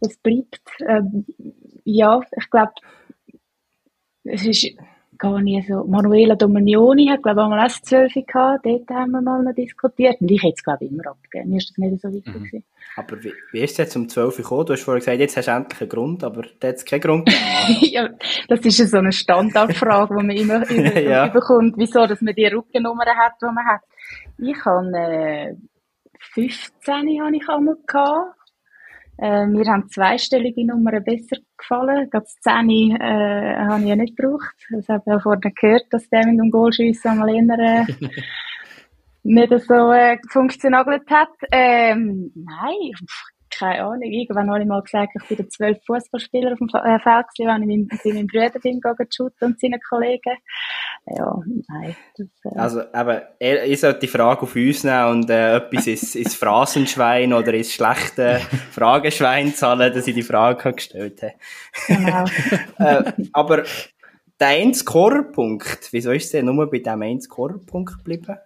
das 0.00 0.16
bleibt. 0.16 0.62
Ähm, 0.86 1.26
ja, 1.84 2.20
ich 2.36 2.50
glaube, 2.50 2.72
es 4.24 4.46
ist 4.46 4.74
gar 5.20 5.40
nie 5.40 5.62
so. 5.62 5.84
Manuela 5.84 6.34
Dominioni 6.34 7.06
hat, 7.08 7.22
glaube 7.22 7.40
ich, 7.40 7.44
einmal 7.44 7.66
auch 7.66 7.70
12 7.70 8.12
gehabt. 8.26 8.66
Dort 8.66 8.90
haben 8.90 9.12
wir 9.12 9.20
mal 9.20 9.42
noch 9.42 9.54
diskutiert. 9.54 10.20
Und 10.20 10.30
ich 10.30 10.42
hätte 10.42 10.54
es, 10.56 10.64
glaube 10.64 10.84
ich, 10.84 10.90
immer 10.90 11.06
abgegeben. 11.06 11.50
Mir 11.50 11.58
ist 11.58 11.70
das 11.70 11.78
nicht 11.78 12.00
so 12.00 12.12
wichtig 12.12 12.52
mhm. 12.52 12.62
Aber 12.96 13.22
wie, 13.22 13.32
wie 13.52 13.60
ist 13.60 13.72
es 13.72 13.76
jetzt 13.76 13.96
um 13.96 14.08
12 14.08 14.38
Uhr 14.38 14.42
gekommen? 14.42 14.66
Du 14.66 14.72
hast 14.72 14.82
vorher 14.82 15.00
gesagt, 15.00 15.18
jetzt 15.20 15.36
hast 15.36 15.46
du 15.46 15.52
endlich 15.52 15.80
einen 15.80 15.90
Grund, 15.90 16.24
aber 16.24 16.42
da 16.58 16.68
hat 16.68 16.76
es 16.76 16.84
keinen 16.84 17.00
Grund 17.02 17.30
ja, 17.82 18.08
das 18.48 18.60
ist 18.60 18.90
so 18.90 18.96
eine 18.96 19.12
Standardfrage, 19.12 20.16
die 20.18 20.26
man 20.26 20.36
immer 20.36 20.70
über, 20.70 21.00
ja. 21.00 21.28
bekommt, 21.28 21.74
wieso 21.76 22.06
dass 22.06 22.20
man 22.20 22.34
die 22.34 22.46
Rückennummer 22.46 23.04
hat, 23.04 23.34
die 23.40 23.46
man 23.46 23.64
hat. 23.66 23.82
Ich 24.38 24.64
habe 24.64 24.96
äh, 24.96 25.54
15 26.32 26.94
habe 27.22 27.36
ich 27.36 27.48
einmal 27.48 27.76
gehabt. 27.86 28.39
Äh, 29.20 29.46
mir 29.46 29.66
haben 29.66 29.88
zweistellige 29.90 30.66
Nummern 30.66 31.04
besser 31.04 31.36
gefallen. 31.58 32.08
Gerade 32.10 32.24
das 32.24 32.36
10 32.40 32.96
äh, 32.96 33.56
habe 33.68 33.82
ich 33.82 33.88
ja 33.88 33.96
nicht 33.96 34.16
gebraucht. 34.16 34.56
Das 34.70 34.88
habe 34.88 35.02
ich 35.04 35.12
ja 35.12 35.18
vorhin 35.20 35.52
gehört, 35.54 35.84
dass 35.90 36.08
der 36.08 36.26
mit 36.26 36.38
dem 36.38 36.50
Goalschiessen 36.50 37.10
einmal 37.10 37.28
eher, 37.28 37.58
äh, 37.58 37.84
nicht 39.22 39.52
so 39.66 39.92
äh, 39.92 40.16
funktioniert 40.30 41.10
hat. 41.10 41.28
Ähm, 41.52 42.32
nein, 42.34 42.92
keine 43.50 43.84
Ahnung. 43.84 44.02
Irgendwann 44.02 44.50
habe 44.50 44.60
ich 44.60 44.66
mal 44.66 44.82
gesagt, 44.82 45.12
ich 45.14 45.28
bin 45.28 45.36
der 45.36 45.48
zwölf 45.48 45.78
Fußballspieler 45.86 46.52
auf 46.52 46.58
dem 46.58 46.68
äh, 46.68 46.98
Feld 47.00 47.26
gewesen, 47.36 47.62
wenn 47.62 47.70
ich 47.70 47.78
mit 47.78 48.04
meinem 48.04 48.26
Bruder 48.26 48.58
bin 48.60 48.80
gegangen 48.80 49.08
und 49.40 49.60
seinen 49.60 49.80
Kollegen. 49.88 50.36
Ja, 51.06 51.42
nein. 51.68 51.96
Das, 52.16 52.26
äh. 52.44 52.58
Also, 52.58 52.82
eben, 52.82 53.70
ich 53.70 53.80
sollte 53.80 54.00
die 54.00 54.08
Frage 54.08 54.42
auf 54.42 54.54
uns 54.54 54.84
nehmen 54.84 55.06
und 55.06 55.30
äh, 55.30 55.56
etwas 55.56 55.86
ins, 55.86 56.14
ins 56.16 56.34
Phrasenschwein 56.34 57.32
oder 57.32 57.52
ins 57.54 57.72
schlechte 57.72 58.40
Frageschwein 58.70 59.54
zahlen, 59.54 59.92
dass 59.92 60.06
ich 60.06 60.14
die 60.14 60.22
Frage 60.22 60.72
gestellt 60.72 61.22
habe. 61.22 61.34
Genau. 61.86 62.24
äh, 62.78 63.12
aber 63.32 63.64
der 64.38 64.48
1 64.48 64.80
Scorerpunkt, 64.80 65.88
wieso 65.92 66.12
ist 66.12 66.32
denn 66.32 66.46
nur 66.46 66.70
bei 66.70 66.78
diesem 66.78 67.02
1 67.02 67.24
Scorerpunkt 67.24 67.98
geblieben? 67.98 68.38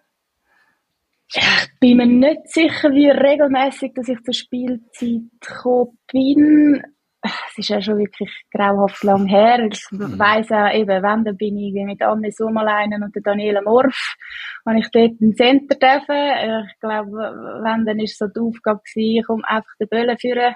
Ich 1.33 1.64
bin 1.81 1.97
mir 1.97 2.07
nicht 2.07 2.49
sicher, 2.49 2.93
wie 2.93 3.09
regelmäßig 3.09 3.93
dass 3.95 4.09
ich 4.09 4.23
zur 4.23 4.35
Spielzeit 4.35 5.23
gekommen 5.41 5.99
bin 6.11 6.83
es 7.25 7.59
ist 7.59 7.69
ja 7.69 7.81
schon 7.81 7.99
wirklich 7.99 8.31
grauhaft 8.53 9.03
lang 9.03 9.27
her. 9.27 9.59
Ich 9.71 9.83
mhm. 9.91 10.19
weiss 10.19 10.51
auch 10.51 10.73
eben, 10.73 11.03
wenn, 11.03 11.25
dann 11.25 11.37
bin 11.37 11.57
ich 11.57 11.73
mit 11.73 12.03
Anne 12.03 12.31
Sommerleinen 12.31 13.03
und 13.03 13.15
der 13.15 13.23
Daniela 13.23 13.63
Morf, 13.63 14.15
habe 14.67 14.79
ich 14.79 14.91
dort 14.91 15.21
im 15.21 15.35
Center 15.35 15.77
dürfen. 15.77 16.67
Ich 16.69 16.81
glaube, 16.81 17.11
wenn, 17.11 17.85
dann 17.87 17.99
ist 18.01 18.19
so 18.19 18.27
die 18.27 18.41
Aufgabe 18.41 18.81
gewesen, 18.81 19.19
ich 19.19 19.27
komme 19.27 19.49
einfach 19.49 19.73
den 19.81 19.89
Böllen 19.89 20.19
führen, 20.19 20.55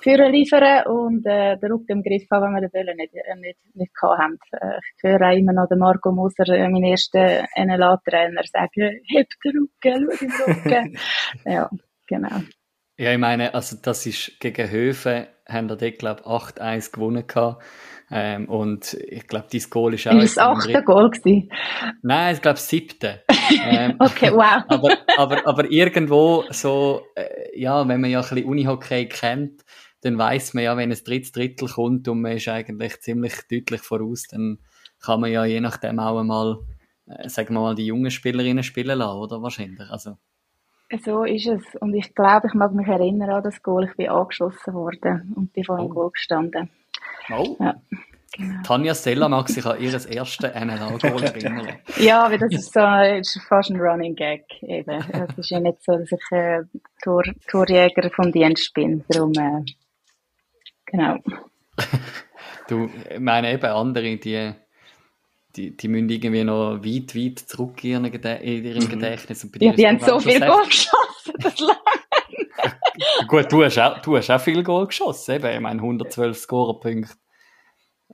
führen 0.00 0.32
liefern 0.32 0.86
und, 0.86 1.26
äh, 1.26 1.56
den 1.56 1.72
Rücken 1.72 1.92
im 1.92 2.02
Griff 2.02 2.26
haben, 2.30 2.54
wenn 2.54 2.60
wir 2.60 2.68
den 2.68 2.70
Böllen 2.70 2.96
nicht, 2.96 3.14
äh, 3.14 3.36
nicht, 3.36 3.58
nicht 3.74 3.94
gehabt 3.94 4.20
haben. 4.20 4.38
Äh, 4.52 4.78
ich 4.96 5.02
höre 5.02 5.28
auch 5.28 5.36
immer 5.36 5.52
noch 5.52 5.68
den 5.68 5.78
Marco 5.78 6.12
Moser, 6.12 6.48
äh, 6.48 6.68
mein 6.68 6.84
erster 6.84 7.46
NLA-Trainer, 7.56 8.42
sagen, 8.44 9.00
heb 9.08 9.28
den 9.44 9.52
Rücken, 9.52 10.08
schau 10.10 10.46
den 10.46 10.54
Rücken. 10.54 10.98
ja, 11.44 11.70
genau. 12.06 12.42
Ja, 12.98 13.12
ich 13.12 13.18
meine, 13.18 13.54
also 13.54 13.76
das 13.82 14.06
ist 14.06 14.38
gegen 14.38 14.70
Höfen, 14.70 15.26
haben 15.52 15.68
wir 15.68 15.76
dort, 15.76 15.98
glaube 15.98 16.22
ich, 16.24 16.26
8-1 16.26 16.92
gewonnen 16.92 17.26
gehabt. 17.26 17.62
Ähm, 18.14 18.46
und 18.48 18.92
ich 18.94 19.26
glaube, 19.26 19.46
dein 19.50 19.62
Goal 19.70 19.94
ist 19.94 20.06
auch... 20.06 20.14
Ist 20.14 20.36
das 20.36 20.44
achte 20.44 20.82
Goal 20.82 21.10
gewesen? 21.10 21.50
Nein, 22.02 22.34
ich 22.34 22.42
glaube, 22.42 22.56
das 22.56 22.68
siebte. 22.68 23.22
ähm, 23.64 23.96
okay, 24.00 24.30
wow. 24.30 24.62
aber, 24.68 24.98
aber, 25.16 25.46
aber 25.46 25.70
irgendwo 25.70 26.44
so, 26.50 27.06
äh, 27.14 27.58
ja, 27.58 27.88
wenn 27.88 28.02
man 28.02 28.10
ja 28.10 28.20
ein 28.20 28.28
bisschen 28.28 28.44
Unihockey 28.44 29.08
kennt, 29.08 29.62
dann 30.02 30.18
weiß 30.18 30.52
man 30.52 30.64
ja, 30.64 30.76
wenn 30.76 30.92
ein 30.92 30.98
drittes 31.02 31.32
Drittel 31.32 31.68
kommt 31.68 32.06
und 32.06 32.20
man 32.20 32.32
ist 32.32 32.48
eigentlich 32.48 33.00
ziemlich 33.00 33.34
deutlich 33.50 33.80
voraus, 33.80 34.24
dann 34.28 34.58
kann 35.00 35.20
man 35.20 35.30
ja 35.30 35.44
je 35.46 35.60
nachdem 35.60 35.98
auch 35.98 36.20
einmal, 36.20 36.58
äh, 37.06 37.28
sagen 37.30 37.54
wir 37.54 37.60
mal, 37.60 37.74
die 37.74 37.86
jungen 37.86 38.10
Spielerinnen 38.10 38.62
spielen 38.62 38.98
lassen, 38.98 39.18
oder? 39.18 39.42
Wahrscheinlich, 39.42 39.88
also... 39.90 40.18
So 41.00 41.24
ist 41.24 41.46
es. 41.46 41.62
Und 41.80 41.94
ich 41.94 42.14
glaube, 42.14 42.48
ich 42.48 42.54
mag 42.54 42.72
mich 42.74 42.86
erinnern 42.86 43.30
an 43.30 43.42
das 43.42 43.62
Goal. 43.62 43.84
Ich 43.84 43.96
bin 43.96 44.08
angeschossen 44.08 44.74
worden 44.74 45.32
und 45.36 45.52
bin 45.52 45.64
vor 45.64 45.78
dem 45.78 45.86
oh. 45.86 45.94
Goal 45.94 46.10
gestanden. 46.10 46.70
Oh. 47.30 47.56
Ja. 47.58 47.74
Genau. 48.34 48.62
Tanja 48.62 48.94
Stella 48.94 49.28
mag 49.28 49.48
sich 49.50 49.64
an 49.66 49.78
ihr 49.78 49.92
erstes 49.92 50.54
NLA-Goal 50.54 51.22
erinnern. 51.22 51.68
ja, 51.98 52.24
aber 52.24 52.38
das 52.38 52.50
ist, 52.52 52.72
so, 52.72 52.80
das 52.80 53.36
ist 53.36 53.42
fast 53.46 53.70
ein 53.70 53.78
Running 53.78 54.14
Gag. 54.14 54.44
Eben. 54.62 55.04
Es 55.12 55.36
ist 55.36 55.50
ja 55.50 55.60
nicht 55.60 55.82
so, 55.82 55.98
dass 55.98 56.10
ich 56.10 56.30
äh, 56.30 56.62
Tor, 57.02 57.24
Torjäger 57.50 58.08
vom 58.10 58.32
Dienst 58.32 58.72
bin. 58.72 59.04
Darum, 59.08 59.32
äh, 59.34 59.64
genau. 60.86 61.18
du, 62.68 62.88
ich 63.10 63.20
meine 63.20 63.52
eben 63.52 63.66
andere, 63.66 64.16
die 64.16 64.54
die, 65.56 65.76
die 65.76 65.88
müssen 65.88 66.08
irgendwie 66.08 66.44
noch 66.44 66.82
weit, 66.82 67.14
weit 67.14 67.38
zurück 67.40 67.84
in, 67.84 68.04
ihrem 68.04 68.84
mhm. 68.84 68.88
Gedächtnis. 68.88 69.44
Und 69.44 69.62
ja, 69.62 69.72
die 69.72 69.86
haben 69.86 69.98
so 69.98 70.18
viel 70.20 70.40
Goal 70.40 70.64
geschossen, 70.64 71.34
das 71.38 71.58
lange. 71.60 71.78
Gut, 73.28 73.50
du 73.50 73.64
hast, 73.64 73.78
auch, 73.78 73.98
du 74.00 74.16
hast 74.16 74.30
auch 74.30 74.40
viel 74.40 74.62
Goal 74.62 74.86
geschossen, 74.86 75.36
eben. 75.36 75.54
Ich 75.54 75.60
meine, 75.60 75.80
112 75.80 76.36
Scorerpunkte. 76.36 77.14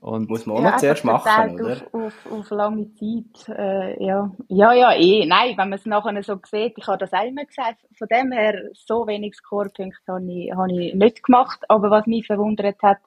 Und 0.01 0.29
Muss 0.29 0.47
man 0.47 0.57
auch 0.57 0.63
ja, 0.63 0.71
noch 0.71 0.77
zuerst 0.77 1.05
machen, 1.05 1.55
oder? 1.55 1.73
Auf, 1.73 1.95
auf, 1.95 2.33
auf 2.33 2.51
lange 2.51 2.95
Zeit, 2.95 3.49
äh, 3.49 4.05
ja. 4.05 4.31
Ja, 4.49 4.73
ja, 4.73 4.93
eh. 4.93 5.27
Nein, 5.27 5.57
wenn 5.57 5.69
man 5.69 5.79
es 5.79 5.87
nachher 5.87 6.23
so 6.23 6.39
sieht, 6.49 6.75
ich 6.77 6.87
habe 6.87 6.99
das 6.99 7.13
auch 7.13 7.25
immer 7.25 7.45
gesagt, 7.45 7.79
von 7.97 8.07
dem 8.09 8.31
her, 8.31 8.55
so 8.75 9.07
wenig 9.07 9.35
Scorepunkte 9.35 10.13
habe 10.13 10.33
ich, 10.33 10.53
habe 10.53 10.73
ich 10.73 10.95
nicht 10.95 11.25
gemacht. 11.25 11.59
Aber 11.69 11.91
was 11.91 12.07
mich 12.07 12.27
verwundert 12.27 12.81
hat, 12.83 12.99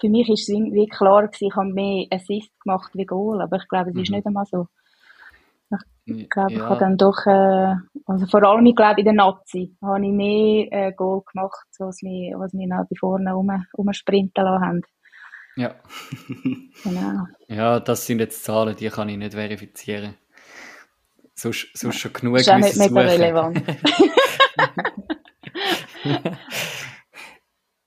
für 0.00 0.08
mich 0.08 0.28
ist 0.28 0.42
es 0.42 0.48
irgendwie 0.48 0.86
klar 0.86 1.28
gewesen, 1.28 1.48
ich 1.48 1.56
habe 1.56 1.72
mehr 1.72 2.06
Assist 2.10 2.60
gemacht 2.60 2.90
wie 2.94 3.06
Goal, 3.06 3.40
aber 3.40 3.56
ich 3.56 3.68
glaube, 3.68 3.90
es 3.90 3.96
ist 3.96 4.10
mhm. 4.10 4.16
nicht 4.16 4.26
einmal 4.26 4.44
so. 4.44 4.66
Ich 6.06 6.28
glaube, 6.28 6.52
ja. 6.52 6.58
ich 6.58 6.64
habe 6.64 6.80
dann 6.80 6.98
doch, 6.98 7.24
äh, 7.26 7.74
also 8.04 8.26
vor 8.26 8.42
allem, 8.42 8.66
ich 8.66 8.76
glaube, 8.76 9.00
in 9.00 9.06
der 9.06 9.14
Nazi 9.14 9.74
habe 9.80 10.04
ich 10.04 10.12
mehr 10.12 10.66
äh, 10.70 10.92
Goal 10.92 11.22
gemacht, 11.32 11.66
was 11.78 12.02
mich, 12.02 12.34
was 12.36 12.52
mich 12.52 12.68
die 12.90 12.98
vorne 12.98 13.32
rum, 13.32 13.50
rumsprinten 13.76 14.44
lassen 14.44 14.66
haben. 14.66 14.82
Ja. 15.56 15.74
genau. 16.82 17.26
Ja, 17.48 17.80
das 17.80 18.06
sind 18.06 18.20
jetzt 18.20 18.44
Zahlen, 18.44 18.76
die 18.76 18.88
kann 18.88 19.08
ich 19.08 19.16
nicht 19.16 19.34
verifizieren. 19.34 20.14
Sonst, 21.34 21.68
sonst 21.74 21.98
schon 21.98 22.12
genug 22.12 22.38
Das 22.38 22.46
ist 22.46 22.48
auch 22.48 22.58
nicht 22.58 22.76
mega 22.76 23.00
relevant. 23.00 23.62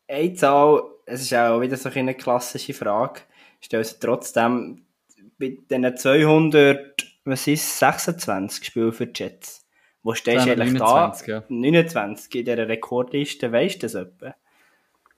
eine 0.08 0.34
Zahl, 0.34 0.82
es 1.06 1.22
ist 1.22 1.34
auch 1.34 1.62
wieder 1.62 1.78
so 1.78 1.90
eine 1.90 2.16
klassische 2.16 2.74
Frage, 2.74 3.22
stellt 3.62 3.86
sich 3.86 4.00
trotzdem 4.00 4.86
bei 5.40 5.58
diesen 5.70 5.96
200, 5.96 7.06
was 7.26 7.48
ist 7.48 7.80
26 7.80 8.66
Spiele 8.66 8.92
für 8.92 9.08
die 9.08 9.24
Jets? 9.24 9.66
Wo 10.04 10.14
stehst 10.14 10.46
du 10.46 10.52
eigentlich 10.52 10.74
29, 10.74 11.28
da? 11.28 11.34
Ja. 11.34 11.44
29 11.50 12.36
in 12.36 12.46
dieser 12.46 12.68
Rekordliste, 12.68 13.52
weißt 13.52 13.76
du 13.76 13.80
das 13.80 13.96
etwa? 13.96 14.36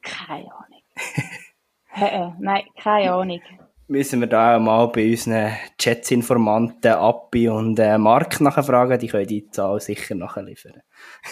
Keine 0.02 0.54
Ahnung. 0.54 0.82
äh, 1.96 2.30
nein, 2.40 2.64
keine 2.82 3.14
Ahnung 3.14 3.42
müssen 3.90 4.20
wir 4.20 4.28
da 4.28 4.56
auch 4.56 4.60
mal 4.60 4.88
bei 4.88 5.10
unseren 5.10 5.52
Chatsinformanten 5.78 6.92
Appi 6.92 7.50
und 7.50 7.80
äh, 7.80 7.98
Mark 7.98 8.40
nachfragen. 8.40 9.00
Die 9.00 9.08
können 9.08 9.28
die 9.28 9.50
Zahl 9.50 9.80
sicher 9.80 10.16
nachliefern. 10.16 10.82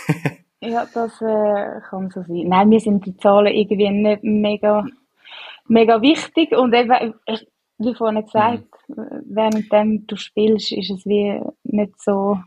ja, 0.61 0.85
das 0.93 1.21
äh, 1.21 1.81
kann 1.89 2.09
so 2.09 2.23
sein. 2.23 2.47
Nein, 2.47 2.69
mir 2.69 2.79
sind 2.79 3.05
die 3.05 3.15
Zahlen 3.17 3.53
irgendwie 3.53 3.89
nicht 3.89 4.23
mega, 4.23 4.85
mega 5.67 6.01
wichtig 6.01 6.51
und 6.51 6.73
eben, 6.73 7.13
wie 7.77 7.93
vorhin 7.93 8.23
gesagt, 8.23 8.65
mhm. 8.87 9.23
während 9.25 10.11
du 10.11 10.15
spielst, 10.15 10.71
ist 10.71 10.89
es 10.89 11.05
wie 11.05 11.39
nicht 11.63 12.01
so 12.01 12.39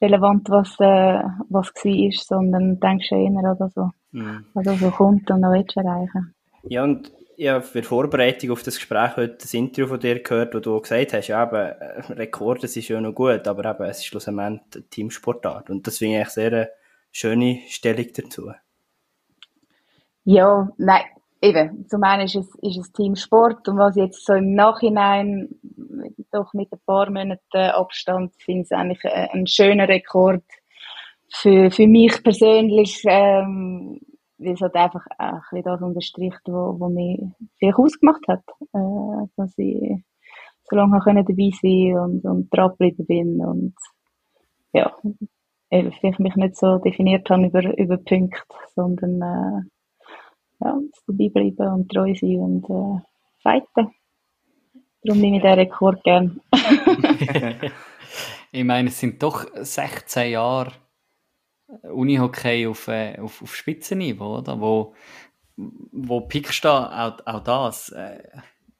relevant, 0.00 0.48
was, 0.50 0.78
äh, 0.78 1.22
was 1.48 1.72
war, 1.74 2.10
sondern 2.12 2.78
denkst 2.78 3.08
du 3.08 3.16
eher 3.16 3.44
an 3.44 3.70
so, 3.74 3.90
mhm. 4.12 4.46
was 4.54 4.78
so 4.78 4.90
kommt 4.90 5.28
und 5.30 5.40
noch 5.40 5.52
willst 5.52 5.76
erreichen. 5.76 6.35
Ja, 6.68 6.84
und 6.84 7.12
ja, 7.36 7.60
für 7.60 7.82
die 7.82 7.86
Vorbereitung 7.86 8.50
auf 8.50 8.62
das 8.62 8.76
Gespräch 8.76 9.16
heute 9.16 9.36
das 9.40 9.52
Interview 9.54 9.86
von 9.86 10.00
dir 10.00 10.22
gehört, 10.22 10.54
wo 10.54 10.60
du 10.60 10.80
gesagt 10.80 11.12
hast, 11.12 11.28
ja, 11.28 11.44
eben, 11.44 11.54
äh, 11.54 12.12
Rekord, 12.12 12.62
das 12.62 12.76
ist 12.76 12.88
ja 12.88 13.00
noch 13.00 13.14
gut, 13.14 13.46
aber 13.46 13.70
eben, 13.70 13.84
es 13.84 13.98
ist 13.98 14.06
schlussendlich 14.06 14.46
eine 14.46 14.88
Teamsportart. 14.88 15.70
Und 15.70 15.86
das 15.86 15.98
finde 15.98 16.22
ich 16.22 16.28
sehr 16.28 16.52
eine 16.52 16.70
schöne 17.12 17.60
Stellung 17.68 18.06
dazu. 18.14 18.52
Ja, 20.24 20.68
nein, 20.78 21.02
eben, 21.40 21.86
zum 21.88 22.02
einen 22.02 22.24
ist 22.24 22.36
es, 22.36 22.54
ist 22.62 22.78
es 22.78 22.92
Teamsport 22.92 23.68
und 23.68 23.78
was 23.78 23.96
jetzt 23.96 24.24
so 24.24 24.32
im 24.32 24.54
Nachhinein, 24.54 25.48
doch 26.32 26.52
mit 26.52 26.72
ein 26.72 26.80
paar 26.84 27.10
Monaten 27.10 27.56
Abstand, 27.56 28.32
finde 28.38 28.62
ich 28.62 28.66
es 28.66 28.72
eigentlich 28.72 29.04
ein 29.04 29.46
schöner 29.46 29.88
Rekord 29.88 30.42
für, 31.28 31.70
für 31.70 31.86
mich 31.86 32.22
persönlich, 32.22 33.02
ähm, 33.06 34.00
weil 34.38 34.54
es 34.54 34.60
halt 34.60 34.74
einfach 34.74 35.04
ein 35.18 35.40
bisschen 35.50 35.62
das 35.64 35.82
unterstricht, 35.82 36.40
wo, 36.46 36.78
wo 36.78 36.88
mich 36.88 37.20
vielleicht 37.58 37.78
ausgemacht 37.78 38.26
hat, 38.28 38.44
äh, 38.72 39.26
dass 39.36 39.56
ich 39.58 40.04
so 40.64 40.76
lange 40.76 40.98
dabei 41.24 41.50
sein 41.62 41.98
und, 41.98 42.24
und 42.24 42.50
dran 42.50 42.70
geblieben 42.70 43.06
bin 43.06 43.44
und 43.44 43.74
ja, 44.72 44.92
vielleicht 45.70 46.20
mich 46.20 46.36
nicht 46.36 46.56
so 46.56 46.78
definiert 46.78 47.28
habe 47.30 47.46
über, 47.46 47.78
über 47.78 47.96
Punkte, 47.96 48.42
sondern 48.74 49.22
äh, 49.22 50.64
ja, 50.64 50.78
dabei 51.06 51.28
bleiben 51.28 51.72
und 51.72 51.90
treu 51.90 52.14
sein 52.14 52.38
und 52.38 52.64
äh, 52.70 53.00
fighten. 53.42 53.94
Darum 55.02 55.20
nehme 55.20 55.36
ich 55.36 55.42
den 55.42 55.54
Rekord 55.54 56.02
gern. 56.02 56.40
ich 58.52 58.64
meine, 58.64 58.88
es 58.88 58.98
sind 58.98 59.22
doch 59.22 59.46
16 59.54 60.32
Jahre 60.32 60.72
Unihockey 61.82 62.66
auf, 62.66 62.88
äh, 62.88 63.18
auf, 63.18 63.42
auf 63.42 63.56
Spitzenniveau, 63.56 64.38
oder? 64.38 64.60
Wo, 64.60 64.94
wo 65.56 66.20
pickst 66.22 66.64
du 66.64 66.68
auch, 66.68 67.18
auch 67.26 67.40
das? 67.40 67.90
Äh, 67.90 68.22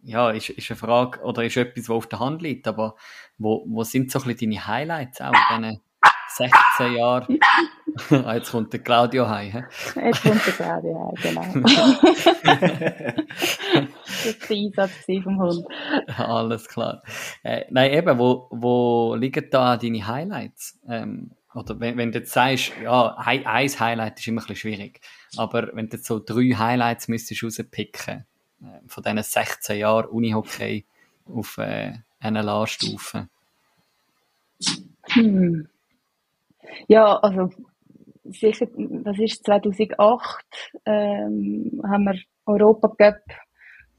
ja, 0.03 0.31
ist, 0.31 0.51
ist 0.51 0.71
eine 0.71 0.77
Frage 0.77 1.21
oder 1.23 1.45
ist 1.45 1.57
etwas, 1.57 1.89
was 1.89 1.97
auf 1.97 2.07
der 2.07 2.21
Hand 2.21 2.41
liegt, 2.43 2.69
aber 2.69 2.95
wo, 3.39 3.65
wo 3.69 3.83
sind 3.83 4.11
so 4.11 4.21
ein 4.21 4.27
bisschen 4.27 4.51
deine 4.51 4.67
Highlights 4.67 5.21
auch 5.21 5.33
in 5.57 5.63
diesen 5.63 5.81
16 6.37 6.95
Jahren? 6.95 7.39
ah, 8.25 8.35
jetzt 8.35 8.53
kommt 8.53 8.73
der 8.73 8.81
Claudio 8.81 9.29
heim. 9.29 9.65
Jetzt 9.97 10.23
kommt 10.23 10.47
der 10.47 10.53
Claudio 10.53 11.13
heim, 11.13 11.15
genau. 11.23 11.43
das 11.65 12.27
war 14.27 14.49
der 14.49 14.57
Einsatz 14.57 14.93
vom 15.25 15.41
Hund. 15.41 15.67
Alles 16.17 16.69
klar. 16.69 17.03
Äh, 17.43 17.65
nein, 17.71 17.93
eben, 17.93 18.19
wo, 18.19 18.49
wo 18.51 19.17
liegen 19.17 19.49
da 19.51 19.77
deine 19.77 20.07
Highlights? 20.07 20.79
Ähm, 20.89 21.33
oder 21.57 21.81
wenn, 21.81 21.97
wenn 21.97 22.13
du 22.13 22.19
jetzt 22.19 22.33
sagst, 22.33 22.73
ja, 22.83 23.17
ein 23.17 23.45
Highlight 23.47 24.19
ist 24.21 24.29
immer 24.29 24.43
ein 24.43 24.47
bisschen 24.47 24.57
schwierig, 24.57 25.01
aber 25.37 25.71
wenn 25.73 25.89
du 25.89 25.97
jetzt 25.97 26.07
so 26.07 26.19
drei 26.19 26.55
Highlights 26.55 27.09
müsstest 27.09 27.43
rauspicken, 27.43 28.27
äh, 28.63 28.81
von 28.87 29.03
diesen 29.03 29.23
16 29.23 29.79
Jahren 29.79 30.07
Unihockey 30.07 30.85
auf 31.25 31.57
äh, 31.59 31.95
NLA-Stufe? 32.23 33.29
Hm. 35.09 35.69
Ja, 36.89 37.17
also 37.21 37.51
sicher, 38.25 38.67
das 38.77 39.19
ist 39.19 39.45
2008, 39.45 40.45
ähm, 40.85 41.81
haben 41.85 42.05
wir 42.05 42.21
Europa 42.45 42.89
Cup 42.89 43.23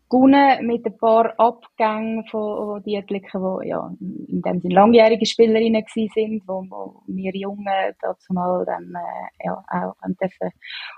gewonnen 0.10 0.66
mit 0.66 0.86
ein 0.86 0.98
paar 0.98 1.34
Abgängen 1.38 2.26
von 2.28 2.82
Dietliken, 2.84 3.42
die 3.62 3.70
ja, 3.70 3.90
in 4.00 4.42
dem 4.42 4.62
Sinne 4.62 4.76
langjährige 4.76 5.26
Spielerinnen 5.26 5.84
gewesen 5.84 6.12
sind, 6.14 6.44
wo, 6.48 6.64
wo 6.70 7.02
wir 7.08 7.36
Jungen 7.36 7.94
dazu 8.02 8.34
mal 8.34 8.66
dann 8.66 8.94
äh, 8.96 9.46
ja, 9.46 9.64
auch 9.68 9.96
dürfen 10.20 10.52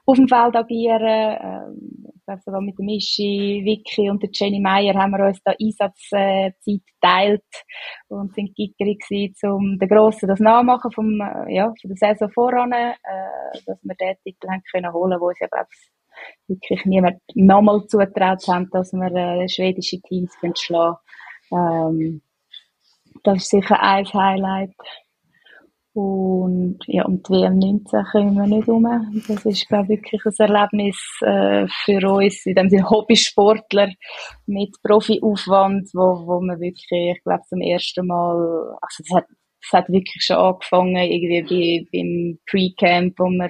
auf 0.05 0.15
dem 0.15 0.27
Feld 0.27 0.55
agieren. 0.55 1.37
Ähm, 1.41 2.07
ich 2.35 2.43
sogar 2.43 2.61
mit 2.61 2.77
der 2.77 2.85
Mischi, 2.85 3.61
Vicky 3.65 4.09
und 4.09 4.21
der 4.21 4.29
Jenny 4.31 4.59
Meyer 4.59 4.93
haben 4.93 5.11
wir 5.11 5.25
uns 5.25 5.41
da 5.43 5.53
Einsatzzeit 5.59 6.55
geteilt 6.63 7.43
und 8.07 8.33
sind 8.33 8.55
gickerig 8.55 9.01
gewesen, 9.07 9.51
um 9.51 9.79
den 9.79 9.89
Grossen 9.89 10.27
das 10.27 10.39
Nachmachen 10.39 10.91
vom, 10.91 11.19
äh, 11.21 11.55
ja, 11.55 11.73
von 11.81 11.89
der 11.89 11.97
Saison 11.97 12.29
voran, 12.31 12.71
äh, 12.71 12.93
dass 13.65 13.79
wir 13.83 13.95
den 13.95 14.15
Titel 14.23 14.47
haben 14.49 14.63
können 14.71 14.93
holen, 14.93 15.19
wo 15.19 15.29
es 15.31 15.39
ja, 15.39 15.47
glaube 15.47 15.67
ich, 15.71 15.89
wirklich 16.47 16.85
niemand 16.85 17.21
nochmal 17.35 17.85
zutraut 17.87 18.47
haben, 18.47 18.69
dass 18.71 18.93
wir 18.93 19.13
äh, 19.13 19.47
schwedische 19.47 20.01
Teams 20.01 20.33
schlagen 20.55 20.97
ähm, 21.51 22.21
Das 23.23 23.37
ist 23.37 23.49
sicher 23.49 23.81
ein 23.81 24.05
Highlight. 24.05 24.75
Und 25.93 26.79
ja, 26.85 27.03
um 27.05 27.21
die 27.23 27.29
WM 27.29 27.57
19 27.57 28.03
kommen 28.11 28.35
wir 28.35 28.47
nicht 28.47 28.67
um. 28.67 28.83
Das 29.27 29.43
ist, 29.45 29.67
glaube 29.67 29.93
ich, 29.93 30.01
wirklich 30.01 30.21
ein 30.23 30.47
Erlebnis 30.47 30.97
äh, 31.21 31.67
für 31.83 32.09
uns, 32.09 32.45
in 32.45 32.55
dem 32.55 32.69
Sinne 32.69 32.89
Hobbysportler 32.89 33.89
mit 34.45 34.75
Profiaufwand, 34.83 35.89
wo, 35.93 36.25
wo 36.27 36.41
man 36.41 36.59
wirklich, 36.59 36.87
ich 36.91 37.23
glaube, 37.23 37.43
zum 37.49 37.61
ersten 37.61 38.05
Mal, 38.05 38.77
also 38.81 39.03
das 39.03 39.17
hat, 39.17 39.25
hat 39.73 39.89
wirklich 39.89 40.23
schon 40.23 40.37
angefangen, 40.37 40.95
irgendwie 40.95 41.87
bei, 41.91 41.97
beim 41.99 42.39
Pre-Camp, 42.45 43.19
wo 43.19 43.29
wir 43.29 43.49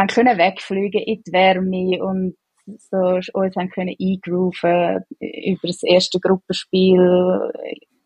haben 0.00 0.08
können 0.08 0.38
wegfliegen 0.38 1.02
in 1.02 1.22
die 1.22 1.32
Wärme 1.32 2.02
und 2.02 2.36
so 2.66 3.20
uns 3.32 3.56
haben 3.56 3.70
können 3.70 3.94
eingrooven 4.00 5.04
über 5.20 5.60
das 5.62 5.82
erste 5.82 6.20
Gruppenspiel 6.20 7.52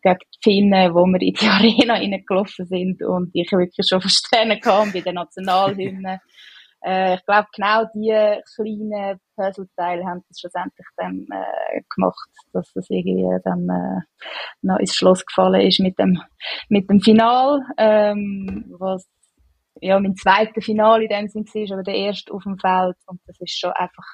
gegen 0.01 0.19
die 0.19 0.39
Finnen, 0.43 0.93
wo 0.93 1.05
wir 1.05 1.21
in 1.21 1.33
die 1.33 1.47
Arena 1.47 1.95
reingelaufen 1.95 2.65
sind 2.65 3.03
und 3.03 3.29
ich 3.33 3.51
wirklich 3.51 3.87
schon 3.87 4.01
verstehen 4.01 4.59
kann 4.59 4.91
bei 4.91 5.01
den 5.01 5.15
Nationalhymnen. 5.15 6.19
äh, 6.85 7.15
ich 7.15 7.25
glaube, 7.25 7.47
genau 7.55 7.85
diese 7.93 8.41
kleinen 8.55 9.19
Puzzleteile 9.35 10.05
haben 10.05 10.23
das 10.27 10.39
schlussendlich 10.39 10.87
dann 10.97 11.25
äh, 11.31 11.81
gemacht, 11.95 12.29
dass 12.53 12.71
das 12.73 12.89
irgendwie 12.89 13.39
dann 13.43 13.67
äh, 13.69 14.01
noch 14.61 14.79
ins 14.79 14.95
Schloss 14.95 15.25
gefallen 15.25 15.61
ist 15.61 15.79
mit 15.79 15.97
dem 15.97 16.21
mit 16.69 16.89
dem 16.89 16.99
Final, 16.99 17.61
ähm, 17.77 18.65
was 18.79 19.07
ja, 19.81 19.99
mein 19.99 20.15
zweites 20.15 20.65
Finale 20.65 21.03
in 21.03 21.09
dem 21.09 21.27
Sinn 21.27 21.45
war, 21.45 21.73
aber 21.73 21.83
der 21.83 21.95
erste 21.95 22.33
auf 22.33 22.43
dem 22.43 22.57
Feld. 22.57 22.95
Und 23.07 23.21
das 23.25 23.39
ist 23.39 23.59
schon 23.59 23.71
einfach, 23.71 24.07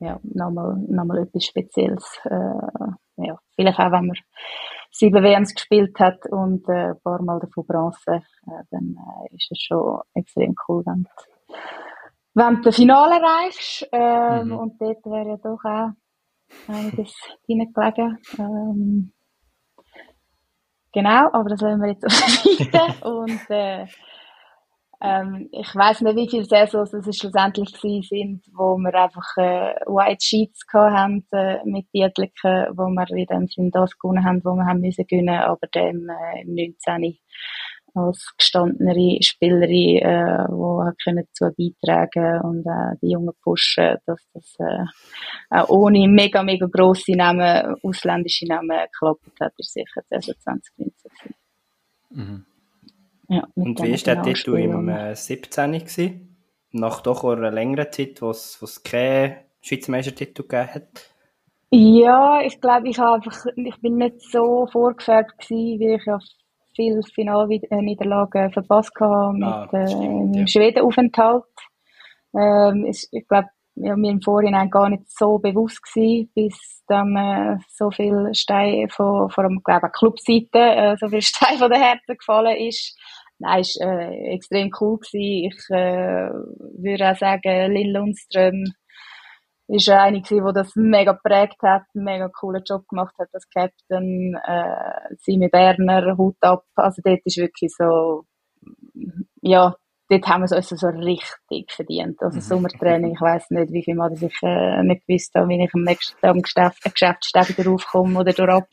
ja, 0.00 0.18
nochmal, 0.22 0.76
nochmal 0.88 1.22
etwas 1.22 1.44
Spezielles. 1.44 2.20
Äh, 2.24 3.26
ja, 3.26 3.38
vielleicht 3.54 3.78
auch, 3.78 3.92
wenn 3.92 4.06
man 4.06 4.16
sieben 4.90 5.22
WMs 5.22 5.54
gespielt 5.54 5.98
hat 5.98 6.26
und 6.30 6.68
äh, 6.68 6.90
ein 6.90 7.00
paar 7.02 7.22
Mal 7.22 7.40
davon 7.40 7.66
Bronze, 7.66 8.22
äh, 8.46 8.62
dann 8.70 8.96
äh, 8.96 9.34
ist 9.34 9.50
es 9.50 9.60
schon 9.60 10.00
extrem 10.14 10.54
cool, 10.68 10.82
wenn 10.86 11.04
du, 11.04 11.54
wenn 12.34 12.56
du 12.56 12.62
das 12.62 12.76
Finale 12.76 13.16
erreichst. 13.16 13.88
Äh, 13.92 14.44
mhm. 14.44 14.52
Und 14.52 14.80
dort 14.80 15.04
wäre 15.04 15.28
ja 15.28 15.36
doch 15.36 15.64
auch 15.64 15.90
einiges 16.68 17.14
hineingelegen. 17.46 18.18
Ähm, 18.38 19.12
genau, 20.92 21.28
aber 21.32 21.50
das 21.50 21.62
wollen 21.62 21.80
wir 21.80 21.88
jetzt 21.88 22.04
auf 22.04 22.42
die 22.42 22.64
Seite. 22.64 23.04
und 23.08 23.50
äh, 23.50 23.86
Ähm, 25.00 25.48
ich 25.52 25.74
weiß 25.74 26.02
nicht, 26.02 26.16
wie 26.16 26.28
viele 26.28 26.44
Saisons 26.44 26.92
es 26.92 27.16
schlussendlich 27.16 27.70
sind, 28.08 28.42
wo 28.54 28.76
wir 28.76 28.94
einfach 28.94 29.36
äh, 29.36 29.74
White 29.86 30.22
Sheets 30.22 30.64
hatten 30.72 31.26
äh, 31.32 31.58
mit 31.64 31.90
Titeln, 31.90 32.30
wo 32.76 32.88
wir 32.88 33.10
in 33.10 33.26
dem 33.26 33.46
Sinne 33.48 33.70
das 33.70 33.98
gewonnen 33.98 34.24
haben, 34.24 34.44
wo 34.44 34.54
wir 34.54 34.66
haben 34.66 34.80
müssen 34.80 35.06
gewinnen, 35.06 35.40
aber 35.40 35.66
dann 35.72 36.08
äh, 36.08 36.42
im 36.42 36.54
19 36.54 37.18
als 37.94 38.34
gestandenere 38.36 39.22
Spielerin, 39.22 39.98
äh, 39.98 40.94
können 41.04 41.26
dazu 41.26 41.54
beitragen 41.56 42.40
und 42.40 42.66
äh, 42.66 42.96
die 43.00 43.12
Jungen 43.12 43.32
pushen, 43.40 43.96
dass 44.04 44.20
das 44.32 44.54
äh, 44.58 44.84
auch 45.50 45.68
ohne 45.68 46.08
mega, 46.08 46.42
mega 46.42 46.66
grosse 46.66 47.12
Namen, 47.12 47.76
ausländische 47.82 48.46
Namen 48.46 48.78
geklappt 48.92 49.40
hat, 49.40 49.52
ist 49.58 49.72
sicher 49.72 50.02
2019 50.08 51.10
mhm. 52.10 52.46
Ja, 53.28 53.46
und 53.54 53.82
wie 53.82 53.92
war 53.92 54.14
der 54.14 54.22
Titel 54.22 54.56
im 54.56 54.88
äh, 54.88 55.14
17. 55.14 55.72
gewesen? 55.72 56.36
Nach 56.72 57.00
doch 57.00 57.24
einer 57.24 57.50
längeren 57.50 57.90
Zeit, 57.92 58.20
wo 58.20 58.30
es 58.30 58.82
keinen 58.84 59.36
Schweizer 59.60 59.90
Meistertitel 59.92 60.42
gegeben 60.42 60.74
hat? 60.74 61.14
Ja, 61.70 62.40
ich 62.42 62.60
glaube, 62.60 62.88
ich, 62.88 63.00
einfach, 63.00 63.46
ich 63.56 63.80
bin 63.80 63.96
nicht 63.96 64.20
so 64.20 64.66
vorgefärbt 64.70 65.38
gewesen, 65.38 65.80
wie 65.80 65.94
ich 65.94 66.04
ja 66.04 66.18
viele 66.74 67.02
Finalniederlagen 67.02 68.52
verpasst 68.52 68.92
habe 69.00 69.32
mit 69.32 69.44
ah, 69.44 69.68
äh, 69.72 69.88
stimmt, 69.88 70.36
ja. 70.36 70.46
Schwedenaufenthalt. 70.46 71.44
Ähm, 72.36 72.86
ich 72.86 73.28
glaube, 73.28 73.48
ja, 73.76 73.96
mir 73.96 74.10
im 74.12 74.22
Vorhinein 74.22 74.70
gar 74.70 74.88
nicht 74.88 75.10
so 75.10 75.38
bewusst 75.38 75.82
gewesen, 75.82 76.30
bis 76.34 76.82
dann 76.86 77.16
äh, 77.16 77.58
so 77.68 77.90
viel 77.90 78.30
Stein 78.34 78.88
von, 78.88 79.30
vor 79.30 79.44
allem, 79.44 79.62
glaube 79.64 79.90
Clubseite, 79.90 80.58
äh, 80.58 80.96
so 80.96 81.08
viel 81.08 81.22
Stein 81.22 81.58
von 81.58 81.70
den 81.70 81.82
Herzen 81.82 82.16
gefallen 82.16 82.56
ist. 82.56 82.96
Nein, 83.38 83.60
ist 83.60 83.80
äh, 83.80 84.34
extrem 84.34 84.70
cool 84.80 84.98
gewesen. 84.98 85.50
Ich 85.50 85.70
äh, 85.70 86.30
würde 86.30 87.10
auch 87.10 87.16
sagen, 87.16 87.72
Lil 87.72 87.92
Lundström 87.92 88.64
ist 89.66 89.88
eine 89.88 90.20
gewesen, 90.20 90.46
die 90.46 90.52
das 90.52 90.76
mega 90.76 91.12
geprägt 91.12 91.56
hat, 91.62 91.82
einen 91.94 92.04
mega 92.04 92.28
coolen 92.28 92.62
Job 92.68 92.86
gemacht 92.88 93.14
hat 93.18 93.28
als 93.32 93.48
Captain. 93.50 94.34
Äh, 94.46 95.14
Simi 95.18 95.48
Berner, 95.48 96.16
Hut 96.16 96.36
ab. 96.42 96.64
Also 96.76 97.02
dort 97.04 97.20
ist 97.24 97.38
wirklich 97.38 97.72
so, 97.76 98.24
ja, 99.42 99.74
dort 100.14 100.28
haben 100.28 100.42
wir 100.42 100.56
es 100.56 100.70
uns 100.70 100.80
so 100.80 100.86
richtig 100.88 101.70
verdient. 101.70 102.22
Also 102.22 102.36
mhm. 102.36 102.42
Sommertraining, 102.42 103.14
ich 103.14 103.20
weiss 103.20 103.50
nicht, 103.50 103.72
wie 103.72 103.82
viel 103.82 103.94
Mal 103.94 104.12
ich 104.12 104.42
äh, 104.42 104.82
nicht 104.82 105.06
gewusst 105.06 105.34
habe, 105.34 105.48
wie 105.48 105.62
ich 105.62 105.74
am 105.74 105.82
nächsten 105.82 106.20
Tag 106.20 106.30
am 106.30 106.42
Geschäft, 106.42 106.82
Geschäftstag 106.82 107.56
wieder 107.56 107.70
aufkomme 107.70 108.20
oder 108.20 108.32
durch. 108.32 108.64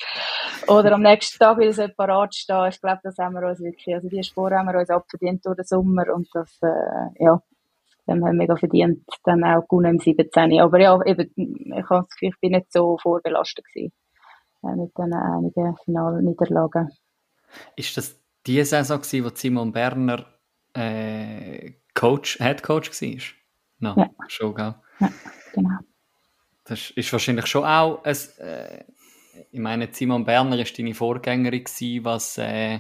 Oder 0.68 0.94
am 0.94 1.02
nächsten 1.02 1.40
Tag 1.40 1.58
wieder 1.58 1.74
separat 1.74 2.36
stehen. 2.36 2.70
Ich 2.70 2.80
glaube, 2.80 3.00
das 3.04 3.18
haben 3.18 3.34
wir 3.34 3.48
uns 3.48 3.60
wirklich, 3.60 3.96
also 3.96 4.08
die 4.08 4.24
Spur 4.24 4.52
haben 4.52 4.68
wir 4.68 4.80
uns 4.80 4.90
abverdient 4.90 5.46
durch 5.46 5.56
den 5.56 5.66
Sommer 5.66 6.14
und 6.14 6.28
das, 6.34 6.58
äh, 6.62 7.24
ja, 7.24 7.42
dem 8.08 8.16
haben 8.16 8.22
wir 8.22 8.34
mega 8.34 8.56
verdient, 8.56 9.04
dann 9.24 9.44
auch 9.44 9.68
gewonnen 9.68 9.96
im 9.96 10.00
17. 10.00 10.60
Aber 10.60 10.80
ja, 10.80 11.00
eben, 11.06 11.32
ich 11.36 11.90
habe 11.90 12.06
das 12.06 12.10
Gefühl, 12.10 12.30
ich 12.30 12.40
bin 12.40 12.52
nicht 12.52 12.72
so 12.72 12.98
vorbelastet 12.98 13.66
gewesen, 13.74 13.94
äh, 14.64 14.76
mit 14.76 14.98
den 14.98 15.14
einigen 15.14 15.76
Finalniederlagen. 15.86 16.90
Ist 17.76 17.98
das 17.98 18.20
die 18.46 18.64
Saison 18.64 18.98
gewesen, 19.00 19.26
wo 19.26 19.30
Simon 19.34 19.72
Berner 19.72 20.26
äh, 20.74 21.74
Coach, 21.94 22.38
Head 22.38 22.64
Coach 22.64 22.90
war? 22.90 23.20
No, 23.80 23.96
ja. 23.98 24.10
schon, 24.28 24.56
gell? 24.56 24.76
Ja, 25.00 25.10
genau. 25.54 25.80
Das 26.64 26.92
ist 26.92 27.12
wahrscheinlich 27.12 27.48
schon 27.48 27.66
auch 27.66 28.04
ein, 28.04 28.18
äh, 28.40 28.84
ich 29.52 29.60
meine, 29.60 29.90
Simon 29.92 30.24
Berner 30.24 30.58
war 30.58 30.66
deine 30.66 30.94
Vorgängerin 30.94 31.64
gewesen, 31.64 32.06
was 32.06 32.38
äh, 32.38 32.80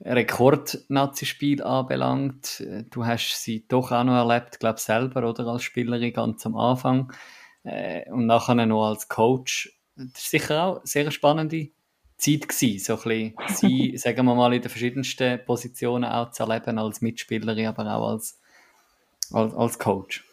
Rekord-Nazi-Spiel 0.00 1.62
anbelangt. 1.62 2.62
Du 2.90 3.06
hast 3.06 3.42
sie 3.42 3.66
doch 3.66 3.92
auch 3.92 4.04
noch 4.04 4.16
erlebt, 4.16 4.60
glaube 4.60 4.80
selber, 4.80 5.28
oder 5.28 5.46
als 5.46 5.62
Spielerin 5.62 6.12
ganz 6.12 6.44
am 6.44 6.56
Anfang. 6.56 7.12
Äh, 7.64 8.10
und 8.10 8.26
nachher 8.26 8.54
noch 8.54 8.88
als 8.88 9.08
Coach. 9.08 9.72
Das 9.96 10.32
war 10.32 10.40
sicher 10.40 10.64
auch 10.64 10.76
eine 10.76 10.86
sehr 10.86 11.10
spannende 11.10 11.70
Zeit 12.16 12.48
gewesen, 12.48 12.78
so 12.78 12.94
ein 12.94 13.34
bisschen 13.34 13.34
sie, 13.48 13.96
sagen 13.96 14.24
wir 14.24 14.34
mal, 14.34 14.54
in 14.54 14.62
den 14.62 14.70
verschiedensten 14.70 15.44
Positionen 15.44 16.04
auch 16.04 16.30
zu 16.30 16.44
erleben, 16.44 16.78
als 16.78 17.00
Mitspielerin, 17.00 17.66
aber 17.66 17.94
auch 17.94 18.10
als, 18.10 18.40
als, 19.32 19.54
als 19.54 19.78
Coach. 19.78 20.24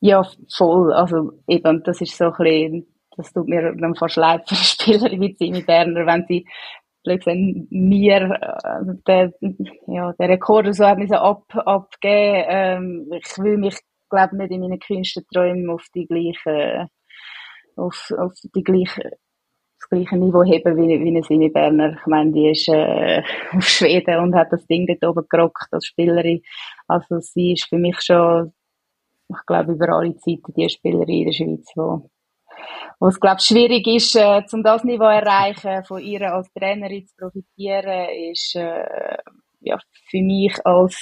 Ja, 0.00 0.26
voll. 0.56 0.92
Also 0.92 1.32
eben, 1.48 1.82
das 1.82 2.00
ist 2.00 2.16
so 2.16 2.24
ein 2.24 2.32
bisschen, 2.36 2.86
das 3.16 3.32
tut 3.32 3.48
mir 3.48 3.74
dann 3.74 3.94
fast 3.94 4.16
leid 4.16 4.48
für 4.48 4.54
Spieler 4.54 5.10
wie 5.12 5.34
Simi 5.38 5.62
Berner, 5.62 6.06
wenn 6.06 6.26
sie 6.26 6.46
plötzlich 7.04 7.66
mir 7.70 8.30
äh, 8.40 8.94
der, 9.06 9.32
ja, 9.86 10.12
der 10.12 10.28
Rekord 10.28 10.74
so 10.74 10.84
hat 10.84 10.98
ab, 11.12 11.44
abgeben. 11.54 12.44
Ähm, 12.48 13.12
ich 13.12 13.38
will 13.38 13.58
mich, 13.58 13.78
glaube 14.10 14.36
nicht 14.36 14.50
in 14.50 14.60
meinen 14.60 14.78
kühnsten 14.78 15.24
Träumen 15.32 15.70
auf 15.70 15.84
die 15.94 16.06
gleiche, 16.06 16.88
auf, 17.76 18.10
auf 18.18 18.32
die 18.54 18.62
gleiche 18.62 19.12
das 19.84 19.90
gleiche 19.90 20.16
Niveau 20.16 20.42
heben 20.42 20.76
wie, 20.76 21.00
wie 21.00 21.08
eine 21.08 21.22
Simi 21.22 21.48
Berner. 21.48 21.96
Ich 21.98 22.06
meine, 22.06 22.32
die 22.32 22.50
ist 22.50 22.68
äh, 22.68 23.22
auf 23.56 23.64
Schweden 23.64 24.20
und 24.20 24.34
hat 24.34 24.52
das 24.52 24.66
Ding 24.66 24.86
dort 24.86 25.04
oben 25.04 25.26
gerockt 25.28 25.72
als 25.72 25.86
Spielerin. 25.86 26.42
Also 26.86 27.20
sie 27.20 27.52
ist 27.52 27.68
für 27.68 27.78
mich 27.78 28.00
schon, 28.00 28.52
ich 29.28 29.46
glaube, 29.46 29.72
über 29.72 29.88
alle 29.90 30.16
Zeiten 30.16 30.52
die 30.56 30.68
Spielerin 30.68 31.08
in 31.08 31.24
der 31.26 31.32
Schweiz, 31.32 31.72
wo, 31.74 32.10
wo 33.00 33.08
es, 33.08 33.20
glaube 33.20 33.40
schwierig 33.40 33.86
ist, 33.86 34.16
äh, 34.16 34.42
um 34.52 34.62
das 34.62 34.84
Niveau 34.84 35.04
erreichen, 35.04 35.84
von 35.84 36.00
ihr 36.00 36.32
als 36.32 36.52
Trainerin 36.52 37.06
zu 37.06 37.14
profitieren, 37.16 38.08
ist 38.30 38.54
äh, 38.56 39.18
ja, 39.60 39.78
für 40.10 40.22
mich 40.22 40.54
als 40.64 40.96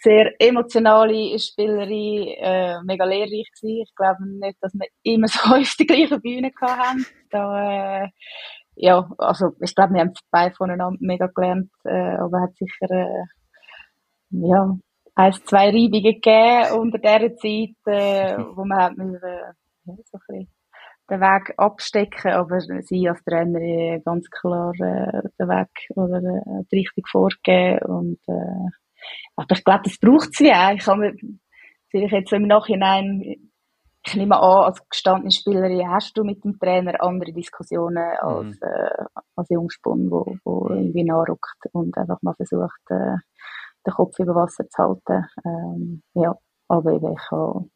sehr 0.00 0.32
emotionale 0.40 1.38
Spielerin 1.38 2.28
äh, 2.38 2.82
mega 2.84 3.04
lehrreich 3.04 3.50
gewesen. 3.60 3.82
Ich 3.82 3.94
glaube 3.94 4.26
nicht, 4.26 4.58
dass 4.60 4.72
wir 4.74 4.86
immer 5.02 5.28
so 5.28 5.54
auf 5.54 5.74
die 5.78 5.86
gleiche 5.86 6.18
Bühne 6.20 6.50
hatten. 6.60 7.06
Da, 7.30 8.04
äh, 8.04 8.08
ja, 8.76 9.10
also 9.18 9.52
ich 9.60 9.74
glaube, 9.74 9.94
wir 9.94 10.00
haben 10.02 10.12
beide 10.30 10.54
voneinander 10.54 10.98
mega 11.00 11.26
gelernt, 11.26 11.70
äh, 11.84 12.16
aber 12.16 12.42
hat 12.42 12.56
sicher 12.56 12.90
äh, 12.90 13.24
ja, 14.30 14.76
ein, 15.16 15.32
zwei 15.32 15.66
Reibungen 15.70 16.20
gegeben 16.20 16.72
unter 16.78 16.98
dieser 16.98 17.36
Zeit, 17.36 17.76
äh, 17.86 18.36
wo 18.54 18.64
man 18.64 18.78
hat 18.78 18.96
müssen, 18.96 19.16
äh, 19.16 19.52
so 19.84 19.92
ein 19.92 19.96
bisschen 20.28 20.48
den 21.10 21.20
Weg 21.20 21.54
abstecken, 21.56 22.32
aber 22.32 22.60
sie 22.60 23.08
als 23.08 23.24
Trainer 23.24 23.98
ganz 24.00 24.28
klar 24.30 24.72
äh, 24.74 25.22
den 25.38 25.48
Weg 25.48 25.70
oder 25.96 26.18
äh, 26.18 26.64
die 26.70 26.76
Richtung 26.80 27.04
vorgeben 27.10 27.78
und 27.86 28.18
äh, 28.28 28.70
aber 29.36 29.54
ich 29.54 29.64
glaube, 29.64 29.82
das 29.84 29.98
braucht 29.98 30.30
es 30.32 30.40
wie 30.40 30.52
auch. 30.52 30.72
Ich 30.72 30.86
habe 30.86 31.00
mir, 31.00 31.14
vielleicht 31.90 32.12
jetzt 32.12 32.32
im 32.32 32.46
Nachhinein, 32.46 33.50
ich 34.06 34.14
nehme 34.14 34.36
an, 34.36 34.64
als 34.64 34.86
gestandene 34.88 35.30
Spielerin 35.30 35.90
hast 35.90 36.16
du 36.16 36.24
mit 36.24 36.44
dem 36.44 36.58
Trainer 36.58 37.02
andere 37.02 37.32
Diskussionen 37.32 38.16
als, 38.20 38.46
mhm. 38.46 38.68
äh, 38.68 39.04
als 39.36 39.48
Jungspund, 39.50 40.10
wo, 40.10 40.36
wo 40.44 40.68
irgendwie 40.70 41.04
nachrückt 41.04 41.58
und 41.72 41.96
einfach 41.96 42.18
mal 42.22 42.34
versucht, 42.34 42.80
äh, 42.90 43.16
den 43.86 43.94
Kopf 43.94 44.18
über 44.18 44.34
Wasser 44.34 44.68
zu 44.68 44.82
halten. 44.82 45.26
Ähm, 45.44 46.02
ja, 46.14 46.34
aber 46.68 46.92
ich 46.92 47.30
habe 47.30 47.68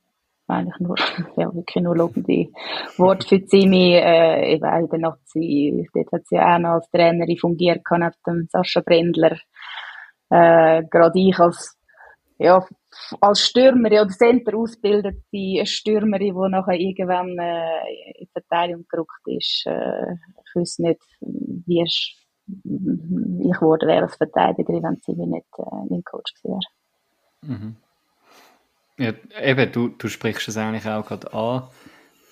eigentlich 0.48 0.78
nur, 0.80 0.96
ja, 1.36 1.54
wirklich 1.54 1.82
nur 1.82 1.96
lobende 1.96 2.48
Worte 2.96 3.28
für 3.28 3.44
Zimi, 3.44 3.94
äh, 3.94 4.54
eben 4.54 4.64
auch 4.64 4.78
in 4.78 4.88
der 4.88 4.98
Nazi, 4.98 5.88
dort 5.94 6.12
hat 6.12 6.26
sie 6.26 6.38
auch 6.38 6.58
noch 6.58 6.70
als 6.70 6.90
Trainerin 6.90 7.38
fungiert, 7.38 7.82
neben 7.90 8.12
dem 8.26 8.48
Sascha 8.50 8.80
Brendler, 8.80 9.38
äh, 10.32 10.82
gerade 10.90 11.18
ich 11.18 11.38
als, 11.38 11.76
ja, 12.38 12.64
als 13.20 13.40
Stürmerin 13.40 14.00
oder 14.00 14.08
Center 14.08 14.56
ausgebildete 14.56 15.66
Stürmerin, 15.66 16.34
die 16.34 16.50
nachher 16.50 16.80
irgendwann 16.80 17.38
äh, 17.38 18.12
in 18.18 18.28
Verteidigung 18.32 18.86
gerückt 18.88 19.26
ist. 19.26 19.64
Äh, 19.66 20.12
ich 20.12 20.54
weiß 20.54 20.78
nicht, 20.80 21.02
wie 21.20 21.82
ich, 21.82 22.18
ich 22.46 23.58
geworden 23.58 23.88
wäre 23.88 24.02
als 24.04 24.16
Verteidigerin, 24.16 24.82
wenn 24.82 25.00
sie 25.02 25.12
nicht 25.12 25.46
äh, 25.58 25.86
mein 25.88 26.02
Coach 26.04 26.32
wäre. 26.42 26.60
Mhm. 27.42 27.76
Ja, 28.98 29.12
eben, 29.40 29.72
du, 29.72 29.88
du 29.88 30.08
sprichst 30.08 30.48
es 30.48 30.56
eigentlich 30.56 30.86
auch 30.86 31.06
gerade 31.06 31.32
an. 31.32 31.68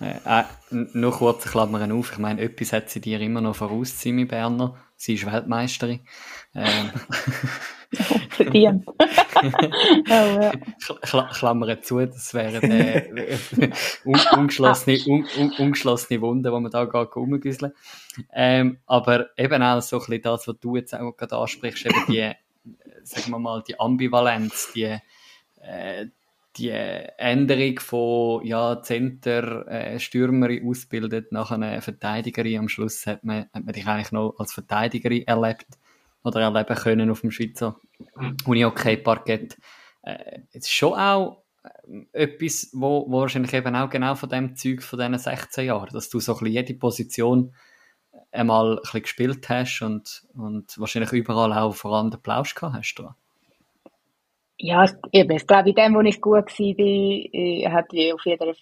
Äh, 0.01 0.15
äh, 0.25 0.45
nur 0.71 1.13
kurz 1.13 1.45
Klammern 1.45 1.93
auf. 1.93 2.13
Ich 2.13 2.19
meine, 2.19 2.41
etwas 2.41 2.73
hat 2.73 2.91
sie 2.91 3.01
dir 3.01 3.21
immer 3.21 3.41
noch 3.41 3.57
voraus, 3.57 4.01
Simi 4.01 4.25
Berner. 4.25 4.77
Sie 4.97 5.15
ist 5.15 5.27
Weltmeisterin. 5.27 6.01
Ähm. 6.55 6.91
Verdient. 8.31 8.87
oh, 9.39 10.11
ja. 10.11 10.53
Klammern 11.33 11.83
zu, 11.83 11.99
das 11.99 12.35
wären 12.35 12.71
äh, 12.71 13.29
un 14.05 14.21
ungeschlossene, 14.37 14.99
un 15.07 15.27
un 15.39 15.53
ungeschlossene 15.59 16.21
Wunden, 16.21 16.45
die 16.45 16.51
man 16.51 16.71
da 16.71 16.85
gar 16.85 17.07
rumgüsseln 17.07 17.73
ähm, 18.33 18.79
Aber 18.87 19.37
eben 19.37 19.63
auch 19.63 19.81
so 19.83 19.97
ein 19.97 20.01
bisschen 20.01 20.23
das, 20.23 20.49
was 20.49 20.59
du 20.61 20.77
jetzt 20.77 20.95
auch 20.95 21.17
gerade 21.17 21.37
ansprichst, 21.37 21.87
eben 21.87 22.05
die, 22.09 22.33
sagen 23.03 23.31
wir 23.31 23.39
mal, 23.39 23.63
die 23.67 23.79
Ambivalenz, 23.79 24.73
die, 24.75 24.99
äh, 25.63 26.07
die 26.57 26.71
Änderung 26.71 27.79
von 27.79 28.45
ja, 28.45 28.83
Center, 28.83 29.67
äh, 29.69 30.01
Stürmerin 30.01 30.69
ausbildet 30.69 31.33
nach 31.33 31.51
einer 31.51 31.81
Verteidigerin. 31.81 32.59
Am 32.59 32.69
Schluss 32.69 33.07
hat 33.07 33.25
man, 33.25 33.47
hat 33.53 33.65
man 33.65 33.73
dich 33.73 33.87
eigentlich 33.87 34.13
noch 34.13 34.35
als 34.39 34.53
Verteidigerin 34.53 35.27
erlebt. 35.27 35.67
oder 36.23 36.41
erleben 36.41 36.77
können 36.77 37.11
auf 37.11 37.21
dem 37.21 37.31
Schweizer 37.31 37.77
Uni-Hockey-Parkett. 38.45 39.59
Äh, 40.03 40.41
es 40.53 40.67
ist 40.67 40.73
schon 40.73 40.95
auch 40.95 41.43
äh, 41.63 42.25
etwas, 42.25 42.71
wo, 42.73 43.07
wo 43.09 43.21
wahrscheinlich 43.21 43.53
eben 43.55 43.75
auch 43.77 43.91
genau 43.91 44.15
von 44.15 44.29
dem 44.29 44.57
Zeug 44.57 44.83
von 44.83 44.99
diesen 44.99 45.19
16 45.19 45.67
Jahren, 45.67 45.93
dass 45.93 46.09
du 46.09 46.21
so 46.21 46.37
ein 46.37 46.47
jede 46.47 46.75
Position 46.75 47.55
einmal 48.33 48.81
ein 48.93 49.03
gespielt 49.03 49.49
hast 49.49 49.83
und, 49.83 50.25
und 50.35 50.79
wahrscheinlich 50.79 51.13
überall 51.13 51.53
auch 51.53 51.75
voran 51.75 52.11
den 52.11 52.21
Plausch 52.21 52.55
gehabt 52.55 52.77
hast. 52.77 52.95
Du. 52.95 53.09
Ja, 54.63 54.85
eben, 55.11 55.37
ich 55.37 55.47
glaube, 55.47 55.71
in 55.71 55.75
dem, 55.75 55.95
wo 55.95 56.01
ich 56.01 56.21
gut 56.21 56.35
war, 56.35 56.79
äh, 56.79 57.67
hat 57.71 57.87
wie 57.93 58.13
auf 58.13 58.21
jeder 58.27 58.53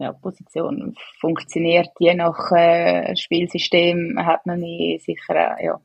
ja, 0.00 0.12
Position 0.12 0.94
funktioniert. 1.20 1.90
Je 2.00 2.14
nach 2.14 2.50
äh, 2.50 3.14
Spielsystem 3.14 4.18
hat 4.18 4.44
man 4.46 4.58
mich 4.58 5.04
sicher 5.04 5.56
ja, 5.62 5.80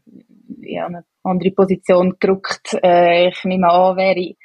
ja, 0.62 0.86
eine 0.88 1.06
andere 1.24 1.52
Position 1.52 2.18
gedrückt. 2.20 2.78
Äh, 2.84 3.30
ich 3.30 3.44
nehme 3.44 3.70
an, 3.70 3.96
wäre 3.96 4.20
ich, 4.20 4.38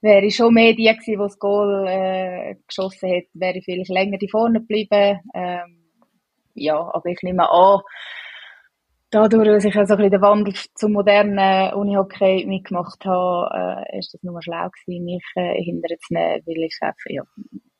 wäre 0.00 0.24
ich 0.24 0.36
schon 0.36 0.54
mehr 0.54 0.74
die 0.74 0.84
gewesen, 0.84 1.04
die 1.04 1.16
das 1.16 1.38
Goal 1.40 1.86
äh, 1.88 2.54
geschossen 2.64 3.10
hat, 3.10 3.24
wäre 3.34 3.58
ich 3.58 3.64
vielleicht 3.64 3.90
länger 3.90 4.18
die 4.18 4.28
vorne 4.28 4.60
geblieben. 4.60 5.18
Ähm, 5.34 5.78
ja, 6.54 6.78
aber 6.78 7.06
ich 7.06 7.22
nehme 7.22 7.50
an, 7.50 7.80
dadurch, 9.10 9.48
dass 9.48 9.64
ich 9.64 9.76
also 9.76 9.94
ein 9.94 9.98
bisschen 9.98 10.10
den 10.12 10.22
Wandel 10.22 10.54
zum 10.74 10.92
modernen 10.92 11.74
Unihockey 11.74 12.46
mitgemacht 12.46 13.04
habe, 13.04 13.84
äh, 13.88 13.98
ist 13.98 14.14
das 14.14 14.22
nur 14.22 14.40
schlau 14.42 14.68
gewesen, 14.70 15.04
mich 15.04 15.24
äh, 15.34 15.62
hinterher 15.62 15.98
zu 15.98 16.14
nehmen, 16.14 16.42
weil 16.46 16.64
ich 16.64 16.78
einfach, 16.80 17.06
ja, 17.06 17.22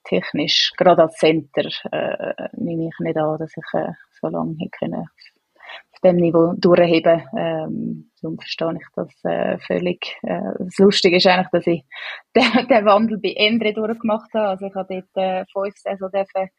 technisch, 0.05 0.73
gerade 0.77 1.03
als 1.03 1.17
Center, 1.17 1.69
äh, 1.93 2.49
nehme 2.57 2.89
ich 2.89 2.99
nicht 2.99 3.17
an, 3.17 3.39
dass 3.39 3.53
ich 3.57 3.79
äh, 3.81 3.93
so 4.21 4.29
lange 4.29 4.57
hätte 4.59 4.71
können 4.79 5.07
auf 5.93 6.01
dem 6.03 6.17
Niveau 6.17 6.55
durchheben. 6.57 7.23
Ähm, 7.37 8.10
darum 8.21 8.39
verstehe 8.39 8.75
ich 8.75 8.87
das 8.95 9.25
äh, 9.25 9.59
völlig. 9.59 10.17
Äh, 10.23 10.41
das 10.59 10.79
Lustige 10.79 11.17
ist 11.17 11.27
eigentlich, 11.27 11.49
dass 11.53 11.67
ich 11.67 11.85
den, 12.37 12.69
den 12.69 12.85
Wandel 12.85 13.19
bei 13.19 13.33
Endre 13.37 13.73
durchgemacht 13.73 14.33
habe. 14.35 14.49
Also 14.49 14.67
ich 14.67 14.75
habe 14.75 15.05
dort 15.15 15.25
äh, 15.25 15.45
fünf 15.53 15.77
Saison 15.77 16.11
dürfen, 16.11 16.51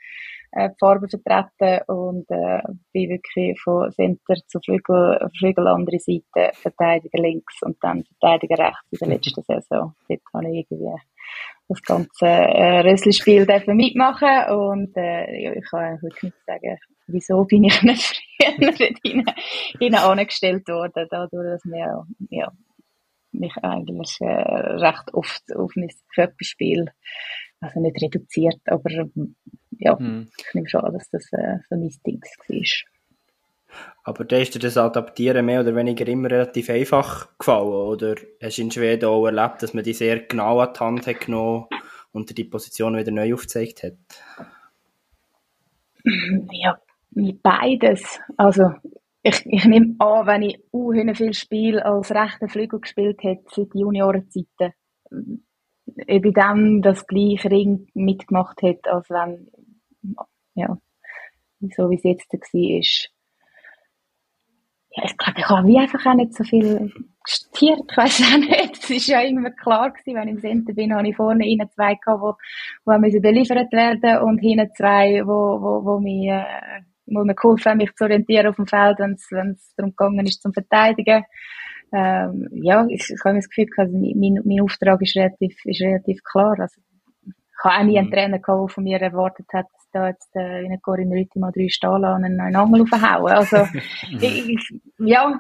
äh, 0.52 0.70
die 0.70 0.76
Farbe 0.80 1.08
vertreten 1.08 1.84
und 1.88 2.30
äh, 2.30 2.62
bin 2.92 3.10
wirklich 3.10 3.60
von 3.62 3.92
Center 3.92 4.36
zu 4.48 4.60
Flügel, 4.60 5.30
Flügel 5.38 5.68
andere 5.68 6.00
Seite, 6.00 6.52
Verteidiger 6.54 7.22
links 7.22 7.62
und 7.64 7.78
dann 7.82 8.04
Verteidiger 8.04 8.58
rechts 8.66 8.92
in 8.92 8.98
der 9.00 9.08
letzten 9.10 9.44
Saison. 9.44 9.96
Dort 10.08 10.22
habe 10.34 10.50
ich 10.50 10.68
irgendwie 10.70 10.96
das 11.68 11.82
ganze 11.84 12.26
äh, 12.26 12.80
Rössli-Spiel 12.82 13.46
mitmachen 13.68 14.50
und 14.50 14.96
äh, 14.98 15.42
ja, 15.42 15.54
ich 15.54 15.70
kann 15.70 16.02
wirklich 16.02 16.24
nicht 16.24 16.46
sagen, 16.46 16.78
wieso 17.12 17.44
bin 17.46 17.66
ich 17.66 17.82
nicht 17.84 18.22
früher 18.38 18.94
hinein, 19.04 19.36
hinein 19.80 20.04
angestellt 20.04 20.68
worden, 20.68 21.08
dadurch, 21.10 21.46
dass 21.46 21.66
mir 21.66 22.06
ja, 22.30 22.52
mich 23.32 23.56
eigentlich 23.62 24.18
äh, 24.20 24.26
recht 24.26 25.14
oft 25.14 25.44
auf 25.56 25.72
mein 25.76 25.92
Körperspiel, 26.14 26.92
also 27.60 27.80
nicht 27.80 28.02
reduziert, 28.02 28.60
aber 28.66 28.90
ja, 29.78 29.98
hm. 29.98 30.30
ich 30.38 30.54
nehme 30.54 30.70
schon 30.70 30.82
an, 30.82 30.94
dass 30.94 31.10
das 31.10 31.32
äh, 31.32 31.58
so 31.70 31.76
mein 31.76 31.94
Ding 32.06 32.22
war. 32.22 32.92
Aber 34.04 34.26
da 34.26 34.38
ist 34.38 34.54
dir 34.54 34.60
das 34.60 34.78
Adaptieren 34.78 35.46
mehr 35.46 35.62
oder 35.62 35.76
weniger 35.76 36.06
immer 36.08 36.30
relativ 36.30 36.70
einfach 36.70 37.38
gefallen, 37.38 37.68
oder 37.68 38.16
hast 38.42 38.58
du 38.58 38.62
in 38.64 38.72
Schweden 38.72 39.06
auch 39.06 39.26
erlebt, 39.26 39.64
dass 39.64 39.74
man 39.74 39.84
die 39.84 39.94
sehr 39.94 40.22
genau 40.22 40.60
an 40.60 40.74
die 40.74 40.80
Hand 40.80 41.08
hat 41.08 41.22
genommen 41.22 41.68
und 42.12 42.38
die 42.38 42.44
Position 42.44 42.98
wieder 42.98 43.12
neu 43.12 43.34
aufgezeigt 43.34 43.84
hat? 43.84 43.94
Ja, 46.52 46.78
beides. 47.12 48.20
Also, 48.38 48.72
ich, 49.24 49.46
ich 49.46 49.66
nehme 49.66 49.96
an, 50.00 50.28
wenn 50.28 50.42
ich 50.44 50.64
unheimlich 50.72 51.18
viel 51.18 51.34
Spiel 51.34 51.80
als 51.80 52.12
rechter 52.12 52.48
Flügel 52.48 52.80
gespielt 52.80 53.22
hätte, 53.22 53.44
seit 53.52 53.74
Juniorenzeiten, 53.74 54.74
eben 56.08 56.34
dann 56.34 56.82
das 56.82 57.06
gleiche 57.06 57.52
Ring 57.52 57.88
mitgemacht 57.94 58.62
hätte, 58.62 58.92
als 58.92 59.10
wenn, 59.10 59.52
ja, 60.56 60.78
so 61.76 61.90
wie 61.90 61.96
es 61.96 62.04
jetzt 62.04 62.32
war 62.34 63.12
ja, 64.94 65.06
ich 65.06 65.18
glaube, 65.18 65.40
ich 65.40 65.50
habe 65.50 65.80
einfach 65.80 66.06
auch 66.06 66.16
nicht 66.16 66.34
so 66.34 66.44
viel 66.44 66.92
gestiert. 67.24 67.80
Ich 67.90 67.98
weiß 67.98 68.22
auch 68.24 68.38
nicht. 68.38 68.84
Es 68.84 68.90
ist 68.90 69.08
ja 69.08 69.22
immer 69.22 69.52
klar 69.52 69.92
gewesen, 69.92 70.16
wenn 70.16 70.28
ich 70.28 70.34
im 70.36 70.42
Center 70.42 70.74
bin, 70.74 70.94
habe 70.94 71.08
ich 71.08 71.16
vorne 71.16 71.48
innen 71.48 71.70
zwei 71.70 71.96
gehabt, 71.96 72.22
wo, 72.22 72.36
wo 72.86 73.00
beliefert 73.00 73.72
werden 73.72 74.22
und 74.24 74.40
hinten 74.40 74.70
zwei, 74.76 75.22
wo, 75.26 75.62
wo, 75.62 75.86
wo 75.86 76.00
mir, 76.00 76.46
äh, 76.46 76.82
wo 77.14 77.24
mir 77.24 77.36
geholfen 77.36 77.66
haben, 77.66 77.78
mich 77.78 77.94
zu 77.96 78.04
orientieren 78.06 78.48
auf 78.48 78.56
dem 78.56 78.68
Feld, 78.68 79.00
wenn 79.00 79.14
es, 79.14 79.74
darum 79.76 79.92
gegangen 79.92 80.26
ist, 80.26 80.42
zum 80.42 80.54
Verteidigen. 80.54 81.24
Ähm, 81.94 82.48
ja, 82.52 82.86
ich, 82.88 83.10
ich 83.10 83.20
habe 83.26 83.36
das 83.36 83.50
Gefühl, 83.50 83.68
also 83.78 83.98
mein, 83.98 84.40
mein 84.44 84.62
Auftrag 84.62 85.02
ist 85.02 85.16
relativ, 85.16 85.66
ist 85.66 85.82
relativ 85.82 86.24
klar. 86.24 86.56
Also, 86.60 86.82
ich 87.26 87.64
habe 87.64 87.76
auch 87.76 87.84
nie 87.84 88.00
einen 88.00 88.08
mhm. 88.08 88.14
Trainer 88.14 88.40
gehabt, 88.40 88.62
der 88.62 88.74
von 88.74 88.84
mir 88.84 89.02
erwartet 89.02 89.48
hat, 89.54 89.68
da 89.92 90.08
jetzt 90.08 90.36
äh, 90.36 90.64
in 90.64 90.82
Corinne 90.82 91.16
Rütti 91.16 91.38
mal 91.38 91.52
drei 91.52 91.68
Stahlen 91.70 92.06
an 92.06 92.24
einen 92.24 92.38
neuen 92.38 92.56
Angel 92.56 92.82
aufhauen. 92.84 93.32
Also, 93.32 93.68
ich, 94.22 94.74
ja, 95.00 95.40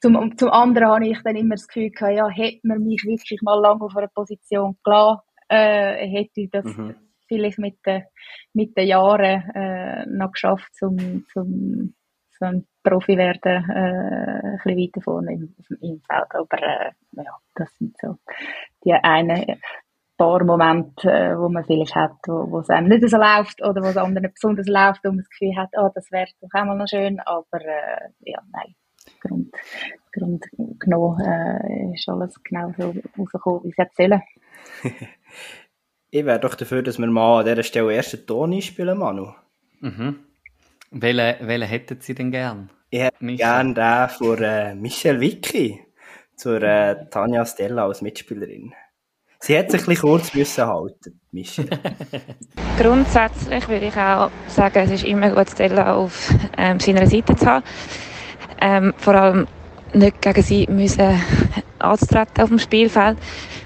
zum, 0.00 0.36
zum 0.36 0.50
anderen 0.50 0.88
habe 0.88 1.08
ich 1.08 1.22
dann 1.22 1.36
immer 1.36 1.54
das 1.54 1.66
Gefühl 1.66 1.90
gehabt, 1.90 2.16
ja, 2.16 2.28
hätte 2.28 2.60
man 2.64 2.82
mich 2.82 3.04
wirklich 3.04 3.40
mal 3.42 3.60
lange 3.60 3.82
auf 3.84 3.96
einer 3.96 4.08
Position 4.08 4.76
gelassen, 4.84 5.20
äh, 5.48 6.06
hätte 6.08 6.40
ich 6.40 6.50
das 6.50 6.64
mhm. 6.64 6.94
Vielleicht 7.36 7.58
mit 7.58 7.84
den, 7.86 8.04
mit 8.52 8.76
den 8.76 8.88
Jahren 8.88 9.50
äh, 9.54 10.06
noch 10.06 10.32
geschafft, 10.32 10.74
zum, 10.74 11.24
zum 11.32 11.94
ein 12.42 12.66
Profi 12.82 13.16
werden, 13.16 13.70
äh, 13.70 14.46
ein 14.48 14.60
bisschen 14.64 14.78
weiter 14.78 15.00
vorne 15.00 15.32
im, 15.32 15.54
im 15.80 16.00
Feld. 16.00 16.34
Aber 16.34 16.62
äh, 16.62 16.90
ja, 17.12 17.36
das 17.54 17.72
sind 17.78 17.96
so 18.00 18.16
die 18.84 18.92
eine 18.92 19.58
paar 20.16 20.44
Momente, 20.44 21.10
äh, 21.10 21.38
wo 21.38 21.48
man 21.48 21.64
vielleicht 21.64 21.94
hat, 21.94 22.16
wo, 22.26 22.58
es 22.60 22.70
einem 22.70 22.88
nicht 22.88 23.08
so 23.08 23.16
läuft 23.16 23.62
oder 23.62 23.82
wo 23.82 23.86
es 23.86 23.96
anderen 23.96 24.32
besonders 24.32 24.68
läuft 24.68 25.04
und 25.04 25.16
man 25.16 25.18
das 25.18 25.30
Gefühl 25.30 25.56
hat, 25.56 25.70
oh, 25.76 25.88
das 25.94 26.10
wäre 26.10 26.28
doch 26.40 26.48
auch 26.52 26.64
mal 26.64 26.76
noch 26.76 26.88
schön, 26.88 27.20
aber 27.20 27.60
äh, 27.60 28.10
ja, 28.20 28.40
nein. 28.52 28.74
Grund, 29.20 29.52
Grund 30.12 30.44
genommen 30.78 31.20
äh, 31.24 31.92
ist 31.94 32.08
alles 32.08 32.40
genau 32.44 32.72
so 32.78 32.94
rausgekommen, 33.18 33.64
wie 33.64 33.74
es 33.76 33.96
sollen. 33.96 34.22
ich 36.12 36.26
wäre 36.26 36.38
doch 36.38 36.54
dafür, 36.54 36.82
dass 36.82 36.98
wir 36.98 37.06
mal 37.06 37.40
an 37.40 37.46
dieser 37.46 37.62
Stelle 37.62 37.94
erst 37.94 38.14
einen 38.14 38.26
Ton 38.26 38.52
einspielen, 38.52 38.98
Manu. 38.98 39.32
Mhm. 39.80 40.18
Welchen, 40.90 41.48
welchen 41.48 41.68
hätten 41.68 42.00
Sie 42.00 42.14
denn 42.14 42.30
gern? 42.30 42.70
Ich 42.90 43.00
hätte 43.00 43.24
gerne 43.24 43.72
den 43.72 44.08
von 44.10 44.42
äh, 44.42 44.74
Michelle 44.74 45.20
Vicky 45.20 45.80
zur 46.36 46.62
äh, 46.62 47.08
Tanja 47.08 47.46
Stella 47.46 47.86
als 47.86 48.02
Mitspielerin. 48.02 48.74
Sie 49.38 49.58
hat 49.58 49.70
sich 49.70 49.80
ein 49.80 49.86
bisschen 49.86 50.02
kurz 50.02 50.34
müssen 50.34 50.66
halten, 50.66 51.18
Michelle. 51.32 51.80
Grundsätzlich 52.78 53.66
würde 53.68 53.86
ich 53.86 53.96
auch 53.96 54.30
sagen, 54.48 54.80
es 54.80 54.90
ist 54.90 55.04
immer 55.04 55.30
gut, 55.30 55.48
Stella 55.48 55.94
auf 55.94 56.30
ähm, 56.58 56.78
seiner 56.78 57.06
Seite 57.06 57.34
zu 57.34 57.46
haben. 57.46 57.64
Ähm, 58.60 58.92
vor 58.98 59.14
allem 59.14 59.46
nicht 59.94 60.20
gegen 60.20 60.42
sie 60.42 60.66
müssen 60.70 61.18
anzutreten 61.78 62.42
auf 62.42 62.50
dem 62.50 62.58
Spielfeld. 62.58 63.16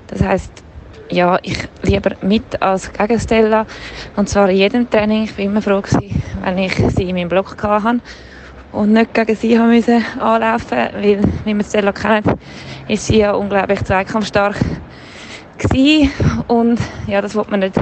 Das 0.07 0.23
heißt, 0.23 0.66
ja, 1.11 1.39
ich 1.43 1.69
lieber 1.83 2.17
mit 2.23 2.61
als 2.61 2.93
gegen 2.93 3.21
Stella. 3.21 3.67
Und 4.17 4.29
zwar 4.29 4.51
in 4.51 4.57
jedem 4.57 4.91
Training. 4.91 5.25
Ich 5.25 5.39
war 5.39 5.45
immer 5.45 5.63
froh 5.63 5.81
gewesen, 5.81 6.23
wenn 6.43 6.59
ich 6.59 6.75
sie 6.95 7.09
in 7.09 7.17
meinem 7.17 7.29
Block 7.29 7.63
hatte 7.63 8.01
und 8.73 8.93
nicht 8.93 9.15
gegen 9.15 9.37
sie 9.37 9.57
anlaufen, 9.59 10.79
weil, 10.95 11.21
wie 11.45 11.55
wir 11.55 11.65
Stella 11.65 11.93
kennen, 11.93 12.39
ist 12.89 13.07
sie 13.07 13.19
ja 13.19 13.33
unglaublich 13.33 13.83
zweikampfstark 13.85 14.57
gewesen. 15.59 16.11
und 16.49 16.79
ja, 17.07 17.21
das 17.21 17.35
wollte 17.35 17.51
man 17.51 17.61
nicht 17.61 17.77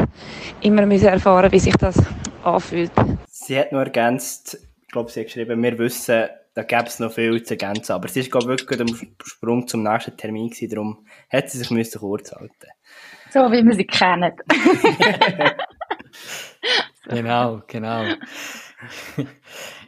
immer 0.60 0.86
müssen 0.86 1.08
erfahren, 1.08 1.50
wie 1.50 1.58
sich 1.58 1.76
das 1.76 1.96
anfühlt. 2.44 2.92
Sie 3.28 3.58
hat 3.58 3.72
nur 3.72 3.82
ergänzt, 3.82 4.58
ich 4.82 4.88
glaube, 4.88 5.10
sie 5.10 5.20
hat 5.20 5.26
geschrieben, 5.26 5.62
wir 5.62 5.78
wissen, 5.78 6.28
da 6.54 6.62
gäbe 6.62 6.84
es 6.86 7.00
noch 7.00 7.12
viel 7.12 7.42
zu 7.42 7.54
ergänzen, 7.54 7.92
aber 7.92 8.06
sie 8.08 8.22
glaube 8.22 8.46
wirklich 8.46 8.80
am 8.80 8.96
Sprung 9.24 9.66
zum 9.66 9.82
nächsten 9.82 10.16
Termin 10.16 10.50
gewesen, 10.50 10.70
darum 10.70 11.06
hat 11.28 11.50
sie 11.50 11.58
sich 11.58 11.92
kurz 11.98 12.32
halten. 12.32 12.68
So 13.35 13.51
wie 13.51 13.64
wir 13.64 13.74
sie 13.74 13.85
kennen. 13.85 14.32
genau, 17.09 17.62
genau. 17.66 18.05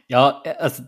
ja, 0.09 0.41
also 0.59 0.83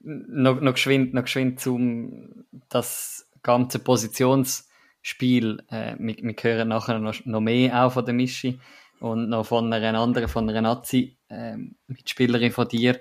noch, 0.00 0.62
noch 0.62 0.72
geschwind, 0.72 1.12
noch 1.12 1.24
geschwind 1.24 1.60
zum 1.60 2.46
das 2.70 3.30
ganze 3.42 3.80
Positions 3.80 4.70
Spiel. 5.02 5.62
Äh, 5.68 5.96
wir, 5.98 6.16
wir 6.16 6.34
hören 6.40 6.68
nachher 6.68 6.98
noch, 7.00 7.22
noch 7.26 7.40
mehr 7.42 7.84
auch 7.84 7.92
von 7.92 8.06
der 8.06 8.14
Mischi 8.14 8.58
und 9.00 9.28
noch 9.28 9.44
von 9.44 9.70
einer 9.70 10.00
anderen, 10.00 10.28
von 10.28 10.48
einer 10.48 10.62
Nazi-Mitspielerin 10.62 12.46
ähm, 12.46 12.52
von 12.52 12.66
dir. 12.66 12.98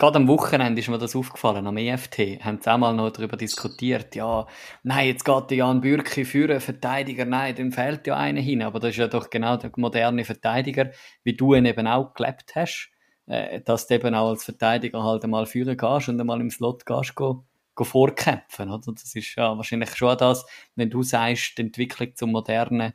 Gerade 0.00 0.16
am 0.16 0.28
Wochenende 0.28 0.80
ist 0.80 0.88
mir 0.88 0.96
das 0.96 1.14
aufgefallen, 1.14 1.66
am 1.66 1.76
EFT, 1.76 2.42
haben 2.42 2.58
sie 2.62 2.72
auch 2.72 2.78
mal 2.78 2.94
noch 2.94 3.10
darüber 3.10 3.36
diskutiert, 3.36 4.16
ja, 4.16 4.46
nein, 4.82 5.08
jetzt 5.08 5.26
geht 5.26 5.50
der 5.50 5.58
Jan 5.58 5.82
Bürki 5.82 6.26
einen 6.34 6.60
Verteidiger, 6.60 7.26
nein, 7.26 7.54
dem 7.54 7.70
fehlt 7.70 8.06
ja 8.06 8.16
einer 8.16 8.40
hin, 8.40 8.62
aber 8.62 8.80
das 8.80 8.92
ist 8.92 8.96
ja 8.96 9.08
doch 9.08 9.28
genau 9.28 9.58
der 9.58 9.70
moderne 9.76 10.24
Verteidiger, 10.24 10.90
wie 11.22 11.36
du 11.36 11.52
ihn 11.54 11.66
eben 11.66 11.86
auch 11.86 12.14
gelebt 12.14 12.56
hast 12.56 12.90
äh, 13.26 13.60
dass 13.60 13.86
du 13.86 13.94
eben 13.94 14.14
auch 14.14 14.30
als 14.30 14.44
Verteidiger 14.44 15.02
halt 15.04 15.22
einmal 15.24 15.46
führen 15.46 15.76
gehst 15.76 16.08
und 16.08 16.20
einmal 16.20 16.40
im 16.40 16.50
Slot 16.50 16.84
gehst, 16.84 17.14
go, 17.14 17.44
go 17.74 17.84
vorkämpfen, 17.84 18.70
oder? 18.70 18.92
Das 18.92 19.14
ist 19.14 19.36
ja 19.36 19.56
wahrscheinlich 19.56 19.94
schon 19.94 20.16
das, 20.18 20.44
wenn 20.74 20.90
du 20.90 21.02
sagst, 21.02 21.56
die 21.56 21.62
Entwicklung 21.62 22.14
zum 22.16 22.32
modernen 22.32 22.92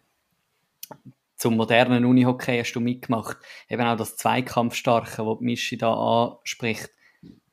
zum 1.35 1.57
modernen 1.57 2.05
Unihockey 2.05 2.57
hast 2.59 2.73
du 2.73 2.79
mitgemacht. 2.79 3.37
Eben 3.69 3.81
auch 3.83 3.97
das 3.97 4.15
Zweikampfstarke, 4.15 5.25
was 5.25 5.39
Mischi 5.41 5.77
da 5.77 5.93
anspricht. 5.93 6.89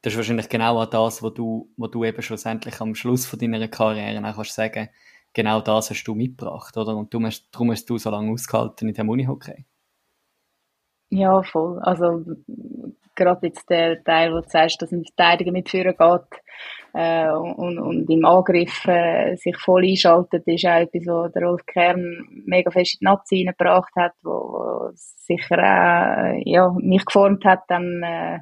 Das 0.03 0.12
ist 0.12 0.16
wahrscheinlich 0.16 0.49
genau 0.49 0.80
auch 0.80 0.87
das, 0.87 1.22
was 1.22 1.35
du, 1.35 1.70
was 1.76 1.91
du 1.91 2.05
eben 2.05 2.22
schlussendlich 2.22 2.80
am 2.80 2.95
Schluss 2.95 3.26
von 3.26 3.39
deiner 3.39 3.68
Karriere 3.68 4.18
auch 4.28 4.35
kannst 4.37 4.55
sagen, 4.55 4.89
genau 5.33 5.61
das 5.61 5.91
hast 5.91 6.05
du 6.05 6.14
mitgebracht, 6.14 6.76
oder? 6.76 6.97
Und 6.97 7.12
du 7.14 7.22
hast, 7.24 7.49
darum 7.53 7.70
hast 7.70 7.89
du 7.89 7.99
so 7.99 8.11
lange 8.11 8.33
ausgehalten 8.33 8.89
in 8.89 8.95
dem 8.95 9.09
Unihockey. 9.09 9.64
Ja, 11.15 11.43
voll. 11.43 11.79
Also, 11.83 12.25
gerade 13.15 13.47
jetzt 13.47 13.69
der 13.69 14.03
Teil, 14.03 14.33
wo 14.33 14.41
du 14.41 14.49
sagst, 14.49 14.81
dass 14.81 14.93
ein 14.93 15.05
Verteidiger 15.05 15.53
mitführen 15.53 15.95
geht, 15.95 16.41
äh, 16.95 17.29
und, 17.29 17.79
und 17.79 18.09
im 18.09 18.25
Angriff 18.25 18.87
äh, 18.87 19.37
sich 19.37 19.57
voll 19.59 19.85
einschaltet, 19.85 20.45
ist 20.47 20.65
auch 20.65 20.81
etwas, 20.81 21.07
was 21.07 21.33
der 21.33 21.43
Rolf 21.43 21.67
Kern 21.67 22.27
mega 22.47 22.71
fest 22.71 22.95
in 22.95 22.99
die 23.01 23.05
Nazi 23.05 23.45
reingebracht 23.47 23.93
hat, 23.95 24.13
wo, 24.23 24.31
wo 24.31 24.91
sicher 24.95 25.59
auch 25.59 26.41
ja, 26.47 26.71
mich 26.79 27.05
geformt 27.05 27.45
hat, 27.45 27.61
dann 27.69 28.03
äh, 28.03 28.39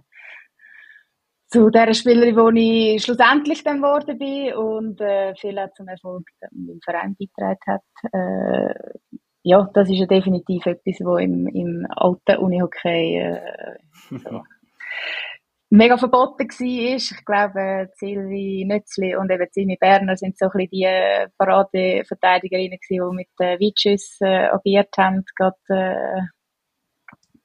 zu 1.49 1.71
der 1.71 1.93
Spielerin, 1.93 2.55
die 2.55 2.95
ich 2.95 3.03
schlussendlich 3.03 3.64
dann 3.64 3.79
geworden 3.79 4.16
bin 4.16 4.55
und 4.55 5.01
äh, 5.01 5.35
viel 5.35 5.59
auch 5.59 5.73
zum 5.75 5.89
Erfolg 5.89 6.23
im 6.53 6.79
Verein 6.85 7.16
beigetragen 7.18 7.59
hat. 7.66 8.12
Äh, 8.12 9.18
ja, 9.43 9.68
das 9.72 9.88
ist 9.88 9.99
ja 9.99 10.07
definitiv 10.07 10.66
etwas, 10.66 11.01
was 11.01 11.22
im, 11.22 11.47
im 11.49 11.86
alten 11.91 12.36
Unihockey 12.36 13.18
äh, 13.18 13.76
so 14.11 14.43
mega 15.70 15.97
verboten 15.97 16.49
war. 16.49 16.97
Ich 16.97 17.24
glaube, 17.24 17.88
Silvi 17.95 18.64
Nützli 18.66 19.16
und 19.16 19.30
eben 19.30 19.47
Zimi 19.51 19.76
Berner 19.80 20.16
sind 20.16 20.36
so 20.36 20.47
ein 20.47 20.51
bisschen 20.53 20.70
die 20.72 21.26
Paradeverteidigerinnen 21.38 22.78
gewesen, 22.78 23.11
die 23.11 23.16
mit 23.16 23.28
äh, 23.38 23.59
Weitschüss 23.59 24.18
äh, 24.20 24.49
agiert 24.49 24.95
haben, 24.99 25.24
gerade, 25.36 25.57
äh, 25.68 26.20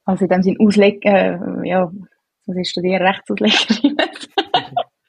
also 0.04 0.24
in 0.24 0.30
dem 0.30 0.42
Sinn 0.42 0.56
auslegen, 0.60 1.14
äh, 1.14 1.68
ja, 1.68 1.90
was 2.46 2.56
ist 2.56 2.70
studieren, 2.70 3.06
Rechtsauslegerin. 3.06 3.96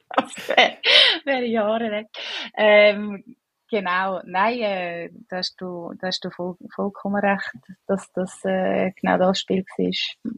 das 0.15 0.49
wäre 0.49 0.77
wär 1.25 1.45
Jahre 1.45 1.91
weg. 1.91 2.07
Ähm, 2.55 3.23
genau, 3.69 4.21
nein, 4.25 4.59
äh, 4.59 5.09
da 5.29 5.37
hast 5.37 5.55
du, 5.59 5.93
da 5.99 6.07
hast 6.07 6.23
du 6.23 6.29
voll, 6.29 6.55
vollkommen 6.73 7.23
recht, 7.23 7.51
dass 7.87 8.11
das 8.13 8.43
äh, 8.45 8.91
genau 8.99 9.17
das 9.17 9.39
Spiel 9.39 9.63
war 9.77 10.37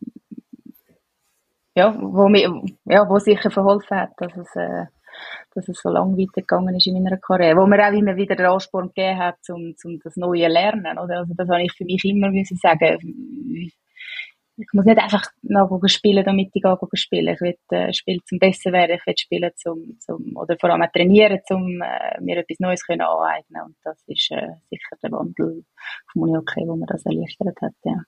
ja, 1.79 1.95
wo, 1.99 2.27
mir, 2.27 2.49
ja, 2.85 3.07
wo 3.09 3.19
sicher 3.19 3.51
verholfen 3.51 3.97
hat, 3.97 4.11
dass 4.17 4.35
es, 4.35 4.55
äh, 4.55 4.85
dass 5.55 5.67
es 5.69 5.79
so 5.81 5.89
lange 5.89 6.17
weitergegangen 6.17 6.75
ist 6.75 6.87
in 6.87 7.01
meiner 7.01 7.17
Karriere. 7.17 7.57
Wo 7.57 7.65
mir 7.67 7.87
auch 7.87 7.93
immer 7.93 8.15
wieder 8.15 8.35
den 8.35 8.47
Ansporn 8.47 8.87
gegeben 8.87 9.19
hat, 9.19 9.37
um, 9.49 9.73
um 9.83 9.99
das 10.03 10.15
neue 10.17 10.47
Lernen, 10.47 10.97
oder? 10.97 11.19
Also, 11.19 11.33
das 11.35 11.47
habe 11.49 11.63
ich 11.63 11.73
für 11.73 11.85
mich 11.85 12.03
immer 12.05 12.29
müssen 12.31 12.57
sagen. 12.57 12.97
Ich 14.61 14.67
muss 14.73 14.85
nicht 14.85 14.99
einfach 14.99 15.23
nachgucken 15.41 15.87
spielen, 15.87 16.25
damit 16.25 16.49
ich 16.53 16.61
gehe 16.61 16.77
spielen. 16.93 17.33
Ich 17.33 17.41
will 17.41 17.57
äh, 17.69 17.93
spielen 17.93 18.19
zum 18.25 18.39
besser 18.39 18.71
werden, 18.73 18.97
ich 18.97 19.05
will 19.05 19.17
spielen 19.17 19.51
zum, 19.55 19.97
zum, 19.99 20.35
oder 20.35 20.57
vor 20.59 20.69
allem 20.69 20.87
trainieren, 20.93 21.39
um 21.49 21.81
äh, 21.81 22.19
mir 22.19 22.37
etwas 22.37 22.59
Neues 22.59 22.85
können 22.85 23.01
aneignen. 23.01 23.63
Und 23.63 23.75
das 23.83 24.03
ist 24.07 24.31
äh, 24.31 24.49
sicher 24.69 24.97
der 25.01 25.11
Wandel 25.11 25.63
vom 26.11 26.23
Unihockey, 26.23 26.67
wo 26.67 26.75
mir 26.75 26.87
das 26.87 27.05
erleichtert 27.05 27.61
hat, 27.61 27.73
ja. 27.85 28.03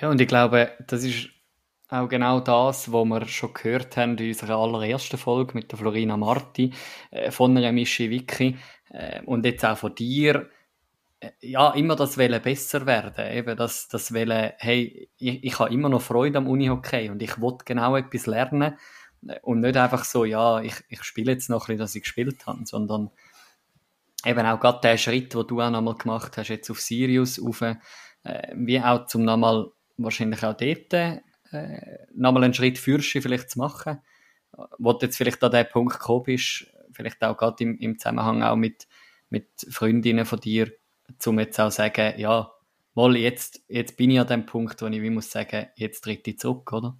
Ja, 0.00 0.10
und 0.10 0.20
ich 0.20 0.26
glaube, 0.26 0.72
das 0.86 1.04
ist 1.04 1.30
auch 1.88 2.08
genau 2.08 2.40
das, 2.40 2.92
was 2.92 3.04
wir 3.04 3.26
schon 3.26 3.54
gehört 3.54 3.96
haben 3.96 4.16
in 4.18 4.28
unserer 4.28 4.56
allerersten 4.56 5.18
Folge 5.18 5.54
mit 5.54 5.70
der 5.70 5.78
Florina 5.78 6.16
Marti 6.16 6.72
äh, 7.10 7.30
von 7.30 7.56
einer 7.56 7.72
Mischi 7.72 8.10
Wiki 8.10 8.56
äh, 8.90 9.22
und 9.24 9.44
jetzt 9.44 9.64
auch 9.64 9.76
von 9.76 9.94
dir. 9.94 10.48
Ja, 11.40 11.70
immer 11.72 11.96
das 11.96 12.16
Welle 12.18 12.40
besser 12.40 12.86
werden. 12.86 13.32
Eben 13.32 13.56
das, 13.56 13.88
das 13.88 14.12
Welle, 14.12 14.54
hey, 14.58 15.10
ich, 15.18 15.44
ich 15.44 15.58
habe 15.58 15.72
immer 15.72 15.88
noch 15.88 16.02
Freude 16.02 16.38
am 16.38 16.48
Unihockey 16.48 17.10
und 17.10 17.22
ich 17.22 17.40
will 17.40 17.56
genau 17.64 17.96
etwas 17.96 18.26
lernen 18.26 18.76
und 19.42 19.60
nicht 19.60 19.76
einfach 19.76 20.04
so, 20.04 20.24
ja, 20.24 20.60
ich, 20.60 20.74
ich 20.88 21.02
spiele 21.02 21.32
jetzt 21.32 21.48
noch 21.48 21.64
ein 21.64 21.66
bisschen, 21.66 21.78
dass 21.78 21.94
ich 21.94 22.02
gespielt 22.02 22.46
habe, 22.46 22.64
sondern 22.64 23.10
eben 24.24 24.46
auch 24.46 24.60
gerade 24.60 24.80
der 24.82 24.96
Schritt, 24.96 25.34
den 25.34 25.46
du 25.46 25.60
auch 25.60 25.70
nochmal 25.70 25.94
gemacht 25.94 26.36
hast, 26.36 26.48
jetzt 26.48 26.70
auf 26.70 26.80
Sirius, 26.80 27.40
auf, 27.40 27.62
äh, 27.62 27.76
wie 28.54 28.80
auch 28.80 29.06
zum 29.06 29.24
nochmal 29.24 29.70
wahrscheinlich 29.96 30.44
auch 30.44 30.56
dort 30.56 30.92
äh, 30.92 31.20
nochmal 32.14 32.44
einen 32.44 32.54
Schritt 32.54 32.78
Fürsche 32.78 33.22
vielleicht 33.22 33.50
zu 33.50 33.58
machen. 33.58 34.00
Wo 34.78 34.92
du 34.92 35.06
jetzt 35.06 35.16
vielleicht 35.16 35.42
an 35.42 35.50
den 35.50 35.68
Punkt 35.68 35.94
gekommen 35.94 36.24
bist, 36.24 36.66
vielleicht 36.92 37.22
auch 37.24 37.36
gerade 37.36 37.64
im, 37.64 37.76
im 37.78 37.98
Zusammenhang 37.98 38.42
auch 38.42 38.56
mit, 38.56 38.86
mit 39.28 39.48
Freundinnen 39.68 40.26
von 40.26 40.38
dir, 40.38 40.72
um 41.26 41.38
jetzt 41.38 41.58
auch 41.60 41.70
sagen, 41.70 42.14
ja, 42.18 42.50
mal 42.94 43.16
jetzt, 43.16 43.62
jetzt 43.68 43.96
bin 43.96 44.10
ich 44.10 44.20
an 44.20 44.26
dem 44.26 44.46
Punkt, 44.46 44.80
wo 44.82 44.86
ich 44.86 45.02
wie 45.02 45.10
muss 45.10 45.30
sagen, 45.30 45.66
jetzt 45.76 46.02
tritt 46.02 46.26
ich 46.26 46.38
zurück, 46.38 46.72
oder? 46.72 46.96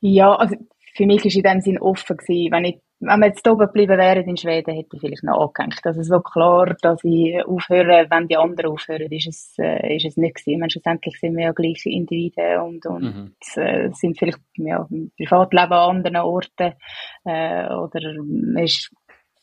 Ja, 0.00 0.34
also 0.34 0.56
für 0.94 1.06
mich 1.06 1.24
war 1.24 1.34
in 1.34 1.42
dem 1.42 1.60
Sinn 1.60 1.78
offen 1.78 2.16
gewesen. 2.16 2.52
Wenn 2.52 2.64
ich 2.64 2.80
wenn 3.00 3.20
wir 3.20 3.28
jetzt 3.28 3.46
oben 3.46 3.66
geblieben 3.66 3.96
wären 3.96 4.28
in 4.28 4.36
Schweden, 4.36 4.74
hätte 4.74 4.96
ich 4.96 5.00
vielleicht 5.00 5.22
noch 5.22 5.38
angehängt. 5.40 5.80
Also 5.84 6.02
so 6.02 6.20
klar, 6.20 6.74
dass 6.82 7.04
ich 7.04 7.44
aufhöre, 7.44 8.06
wenn 8.10 8.26
die 8.26 8.36
anderen 8.36 8.72
aufhören, 8.72 9.12
ist 9.12 9.28
es, 9.28 9.54
äh, 9.58 9.96
ist 9.96 10.04
es 10.04 10.16
nicht 10.16 10.36
gewesen. 10.36 10.58
Meine, 10.58 10.70
schlussendlich 10.70 11.18
sind 11.20 11.36
wir 11.36 11.44
ja 11.44 11.52
gleiche 11.52 11.90
Individuen 11.90 12.60
und, 12.60 12.86
und 12.86 13.02
mhm. 13.02 13.34
äh, 13.54 13.90
sind 13.92 14.18
vielleicht 14.18 14.40
ja, 14.56 14.86
im 14.90 15.12
Privatleben 15.16 15.72
an 15.72 15.96
anderen 15.96 16.16
Orten 16.16 16.72
äh, 17.24 17.72
oder 17.72 18.14
man 18.24 18.64
ist 18.64 18.90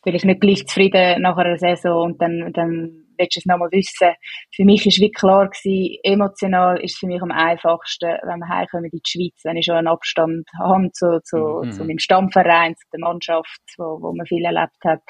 vielleicht 0.05 0.25
nicht 0.25 0.41
gleich 0.41 0.65
zufrieden 0.67 1.21
nach 1.21 1.35
einer 1.35 1.57
Saison 1.57 2.11
und 2.11 2.21
dann, 2.21 2.53
dann 2.53 3.05
willst 3.17 3.35
du 3.35 3.39
es 3.39 3.45
nochmal 3.45 3.71
wissen. 3.71 4.13
Für 4.53 4.65
mich 4.65 4.85
ist 4.85 4.99
wie 4.99 5.11
klar 5.11 5.49
gewesen, 5.49 5.97
emotional 6.03 6.79
ist 6.81 6.93
es 6.93 6.99
für 6.99 7.07
mich 7.07 7.21
am 7.21 7.31
einfachsten, 7.31 8.09
wenn 8.23 8.39
wir 8.39 8.47
heimkommen 8.47 8.85
in 8.85 8.91
die 8.91 9.01
Schweiz, 9.05 9.41
wenn 9.43 9.57
ich 9.57 9.65
schon 9.65 9.75
einen 9.75 9.87
Abstand 9.87 10.47
habe 10.59 10.91
zu, 10.91 11.21
zu, 11.23 11.37
mhm. 11.37 11.71
zu 11.71 11.85
meinem 11.85 11.99
Stammverein, 11.99 12.75
zu 12.75 12.85
der 12.93 12.99
Mannschaft, 12.99 13.61
wo, 13.77 14.01
wo 14.01 14.13
man 14.13 14.25
viel 14.25 14.45
erlebt 14.45 14.77
hat, 14.83 15.01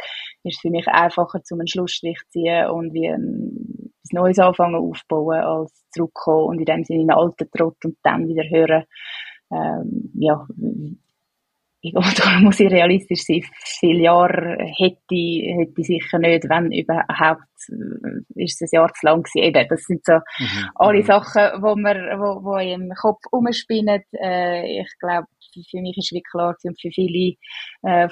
ist 0.43 0.55
es 0.55 0.61
für 0.61 0.69
mich 0.69 0.87
einfacher, 0.87 1.43
zum 1.43 1.59
einen 1.59 1.67
Schlussstrich 1.67 2.19
zu 2.29 2.39
ziehen 2.39 2.67
und 2.67 2.93
wie 2.93 3.07
ein, 3.07 3.91
etwas 4.05 4.11
Neues 4.13 4.39
anfangen 4.39 4.75
aufbauen, 4.75 5.39
als 5.39 5.73
zurückkommen 5.91 6.45
und 6.45 6.59
in 6.59 6.65
dem 6.65 6.83
Sinne 6.83 7.01
in 7.01 7.11
einen 7.11 7.19
alten 7.19 7.49
Trott 7.51 7.77
und 7.83 7.97
dann 8.03 8.27
wieder 8.27 8.43
hören, 8.43 8.83
ähm, 9.51 10.11
ja, 10.15 10.47
oder 11.93 12.39
muss 12.41 12.59
ich 12.59 12.71
realistisch 12.71 13.23
sein, 13.23 13.43
viele 13.79 14.03
Jahre 14.03 14.57
hätte, 14.77 15.15
hätte 15.15 15.73
ich 15.81 15.87
sicher 15.87 16.19
nicht, 16.19 16.49
wenn 16.49 16.71
überhaupt, 16.71 17.41
äh, 17.69 18.43
ist 18.43 18.61
es 18.61 18.73
ein 18.73 18.77
Jahr 18.77 18.93
zu 18.93 19.05
lang 19.05 19.23
gewesen. 19.23 19.43
Eben, 19.43 19.67
das 19.67 19.83
sind 19.83 20.05
so 20.05 20.13
mhm. 20.13 20.69
alle 20.75 20.99
mhm. 20.99 21.05
Sachen, 21.05 21.61
wo 21.61 21.75
man, 21.75 21.97
wo, 22.19 22.43
wo 22.43 22.57
im 22.57 22.89
Kopf 22.99 23.21
umspinnen. 23.31 24.03
Äh, 24.13 24.81
ich 24.81 24.91
glaube, 24.99 25.27
für 25.69 25.81
mich 25.81 25.97
ist 25.97 26.11
wie 26.11 26.23
klar 26.23 26.55
und 26.63 26.79
für 26.79 26.91
viele, 26.91 27.35
äh, 27.83 28.09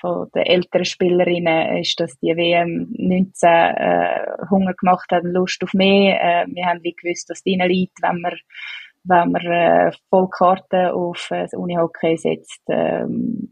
von 0.00 0.28
den 0.34 0.42
älteren 0.42 0.84
Spielerinnen 0.84 1.78
ist, 1.78 1.98
dass 2.00 2.18
die 2.18 2.36
WM 2.36 2.88
19 2.98 3.48
äh, 3.48 4.26
Hunger 4.50 4.74
gemacht 4.74 5.10
hat 5.12 5.22
und 5.22 5.32
Lust 5.32 5.62
auf 5.62 5.72
mehr. 5.74 6.20
Äh, 6.20 6.46
wir 6.48 6.66
haben 6.66 6.82
wie 6.82 6.94
gewusst, 6.94 7.30
dass 7.30 7.38
es 7.38 7.44
liegt, 7.44 8.02
wenn 8.02 8.20
man 8.20 8.34
wenn 9.04 9.32
man 9.32 9.46
äh, 9.46 9.92
Vollkarten 10.10 10.90
auf 10.90 11.30
äh, 11.30 11.42
das 11.42 11.54
Unihockey 11.54 12.16
setzt, 12.16 12.62
ähm, 12.68 13.48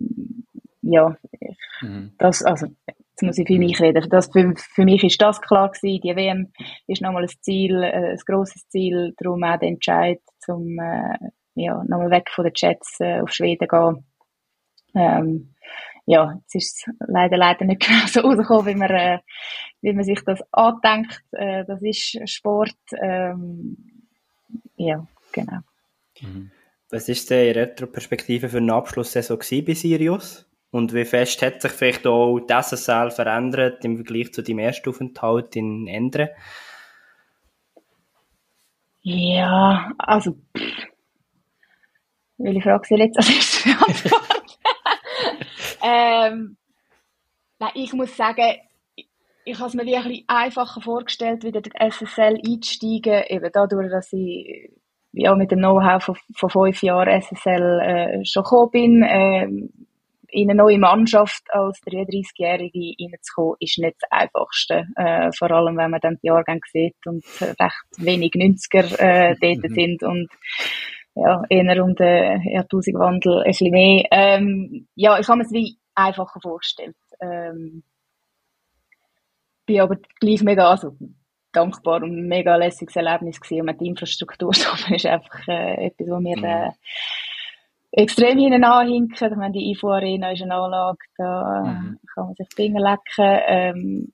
ja, 0.83 1.17
ich, 1.41 1.59
mhm. 1.83 2.13
das, 2.19 2.43
also, 2.43 2.67
jetzt 2.87 3.23
muss 3.23 3.39
ich 3.39 3.47
für 3.47 3.59
mich 3.59 3.81
reden. 3.81 4.09
Das, 4.09 4.31
für, 4.33 4.55
für 4.57 4.85
mich 4.85 5.05
ist 5.05 5.21
das 5.21 5.41
klar 5.41 5.71
gewesen. 5.71 6.01
Die 6.03 6.17
WM 6.17 6.53
ist 6.87 7.03
nochmal 7.03 7.25
ein 7.25 7.29
Ziel, 7.41 7.83
äh, 7.83 8.13
ein 8.13 8.19
grosses 8.27 8.69
Ziel, 8.69 9.15
darum 9.19 9.45
auch 9.45 9.59
der 9.59 9.69
Entscheid, 9.69 10.21
zum, 10.39 10.79
äh, 10.79 11.31
ja, 11.55 11.83
nochmal 11.85 12.11
weg 12.11 12.31
von 12.31 12.45
den 12.45 12.53
Jets 12.57 12.99
äh, 13.01 13.21
auf 13.21 13.31
Schweden 13.31 13.69
gehen. 13.69 14.05
Ähm, 14.95 15.55
ja, 16.07 16.33
jetzt 16.35 16.55
ist 16.55 16.87
es 16.89 16.95
leider, 17.07 17.37
leider 17.37 17.65
nicht 17.65 17.81
genau 17.87 18.07
so 18.07 18.21
rausgekommen, 18.21 18.67
wie 18.67 18.75
man, 18.75 18.91
äh, 18.91 19.19
wie 19.83 19.93
man 19.93 20.05
sich 20.05 20.21
das 20.25 20.41
andenkt. 20.53 21.23
Äh, 21.33 21.65
das 21.67 21.83
ist 21.83 22.29
Sport, 22.29 22.77
ähm, 23.01 24.07
ja, 24.77 25.07
Genau. 25.33 25.59
Mhm. 26.21 26.51
Was 26.91 27.09
ist 27.09 27.31
denn 27.31 27.49
in 27.49 27.55
Retroperspektive 27.55 28.49
für 28.49 28.59
eine 28.59 28.75
Abschlusssaison 28.75 29.39
bei 29.39 29.75
Sirius? 29.75 30.47
Und 30.73 30.93
wie 30.93 31.05
fest 31.05 31.43
hat 31.43 31.63
sich 31.63 31.73
vielleicht 31.73 32.07
auch 32.07 32.39
die 32.41 32.53
SSL 32.53 33.11
verändert 33.11 33.85
im 33.85 33.97
Vergleich 33.97 34.33
zu 34.33 34.43
deinem 34.43 34.61
ersten 34.61 34.89
Aufenthalt 34.89 35.57
in 35.57 35.87
Endre? 35.87 36.31
Ja, 39.03 39.93
also, 39.99 40.37
welche 42.39 42.61
Frage 42.61 42.87
soll 42.87 43.01
ich 43.01 43.07
jetzt 43.07 43.19
als 43.19 43.31
erstes 43.31 43.65
beantworten? 43.65 44.47
ähm, 45.83 46.57
nein, 47.59 47.71
ich 47.75 47.93
muss 47.93 48.17
sagen, 48.17 48.57
ich 49.45 49.59
habe 49.59 49.69
es 49.69 49.75
mir 49.75 49.87
wirklich 49.87 50.25
einfacher 50.29 50.81
vorgestellt, 50.81 51.43
wieder 51.43 51.59
in 51.59 51.65
die 51.65 51.91
SSL 51.91 52.41
einzusteigen, 52.47 53.25
eben 53.29 53.51
dadurch, 53.53 53.91
dass 53.91 54.13
ich 54.13 54.71
ja, 55.13 55.35
mit 55.35 55.51
dem 55.51 55.59
Know-how 55.59 56.03
von, 56.03 56.17
von 56.37 56.51
fünf 56.51 56.83
Jahren 56.83 57.21
SSL 57.21 57.81
äh, 57.81 58.25
schon 58.25 58.45
gekommen 58.45 58.71
bin. 58.71 59.03
Äh, 59.03 59.49
in 60.33 60.49
eine 60.49 60.63
neue 60.63 60.79
Mannschaft 60.79 61.43
als 61.49 61.81
33-Jährige 61.83 62.95
reinzukommen, 63.01 63.57
ist 63.59 63.79
nicht 63.79 63.97
das 64.01 64.11
Einfachste. 64.11 64.87
Äh, 64.97 65.31
vor 65.33 65.51
allem, 65.51 65.77
wenn 65.77 65.91
man 65.91 66.01
dann 66.01 66.19
die 66.23 66.29
Jahrgänge 66.29 66.61
sieht 66.73 66.97
und 67.05 67.25
recht 67.41 67.85
wenig 67.99 68.33
90er 68.33 68.99
äh, 68.99 69.35
dort 69.41 69.71
mhm. 69.71 69.75
sind 69.75 70.03
und 70.03 70.29
ja, 71.17 71.43
eher 71.49 71.85
um 71.85 71.95
den 71.95 72.43
Jahrtausendwandel 72.43 73.39
ein 73.39 73.45
bisschen 73.45 73.73
mehr. 73.73 74.05
Ähm, 74.13 74.87
ja, 74.95 75.19
ich 75.19 75.29
habe 75.29 75.39
mir 75.39 75.45
es 75.45 75.53
wie 75.53 75.77
einfacher 75.95 76.41
vorgestellt. 76.41 76.97
Ähm, 77.21 77.83
bin 79.67 79.81
aber 79.81 79.97
gleich 80.21 80.43
mega, 80.43 80.71
also 80.71 80.97
dankbar 81.53 82.03
und 82.03 82.29
mega 82.29 82.57
lässiges 82.57 82.97
Erlebnis 82.97 83.41
gewesen. 83.41 83.69
Und 83.69 83.81
die 83.81 83.87
Infrastruktur 83.87 84.51
ist 84.91 85.07
einfach 85.07 85.49
äh, 85.49 85.87
etwas, 85.87 86.09
was 86.09 86.21
mir 86.21 86.37
mhm. 86.37 86.45
äh, 86.45 86.71
extrem 87.93 88.39
hinten 88.39 88.65
anhinken. 88.65 89.33
Ich 89.33 89.37
meine, 89.37 89.53
die 89.53 89.73
IFO-Arena 89.73 90.33
ist 90.33 90.43
eine 90.43 90.55
Anlage, 90.55 90.99
da 91.17 91.63
mhm. 91.65 91.99
kann 92.15 92.27
man 92.27 92.35
sich 92.35 92.49
Dinge 92.51 92.81
lecken. 92.81 93.41
Ähm, 93.47 94.13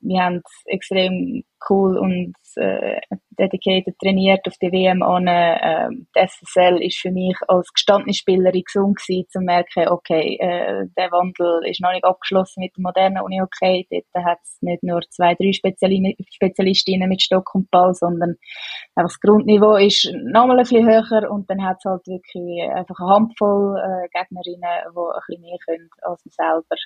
wir 0.00 0.22
haben 0.22 0.42
extrem 0.66 1.44
cool 1.68 1.98
und 1.98 2.34
äh, 2.56 3.00
dedicated 3.38 3.98
trainiert 3.98 4.46
auf 4.46 4.54
die 4.60 4.72
WM 4.72 5.02
an. 5.02 5.26
Ähm, 5.28 6.06
die 6.14 6.20
SSL 6.20 6.82
ist 6.82 6.98
für 6.98 7.10
mich 7.10 7.36
als 7.48 7.72
gestandene 7.72 8.14
Spielerin 8.14 8.62
gesund 8.64 8.98
gewesen, 8.98 9.28
zu 9.28 9.40
merken, 9.40 9.88
okay, 9.88 10.36
äh, 10.40 10.86
der 10.96 11.10
Wandel 11.10 11.68
ist 11.68 11.80
noch 11.80 11.92
nicht 11.92 12.04
abgeschlossen 12.04 12.60
mit 12.60 12.76
der 12.76 12.82
modernen 12.82 13.22
Uni 13.22 13.40
okay. 13.42 13.86
Dort 13.90 14.24
hat 14.24 14.38
es 14.42 14.58
nicht 14.60 14.82
nur 14.82 15.00
zwei, 15.10 15.34
drei 15.34 15.52
Speziali 15.52 16.16
Spezialistinnen 16.30 17.08
mit 17.08 17.22
Stock 17.22 17.54
und 17.54 17.70
Ball, 17.70 17.94
sondern 17.94 18.36
einfach 18.94 19.12
das 19.12 19.20
Grundniveau 19.20 19.76
ist 19.76 20.12
nochmal 20.24 20.58
ein 20.58 20.62
bisschen 20.62 20.86
höher 20.86 21.30
und 21.30 21.48
dann 21.50 21.64
hat 21.64 21.78
es 21.78 21.84
halt 21.84 22.06
wirklich 22.06 22.62
einfach 22.70 22.98
eine 22.98 23.10
Handvoll 23.10 23.76
äh, 23.78 24.08
Gegnerinnen, 24.08 24.60
die 24.60 24.98
ein 24.98 25.20
bisschen 25.26 25.42
mehr 25.42 25.58
können 25.64 25.90
als 26.02 26.24
man 26.24 26.32
selber. 26.32 26.76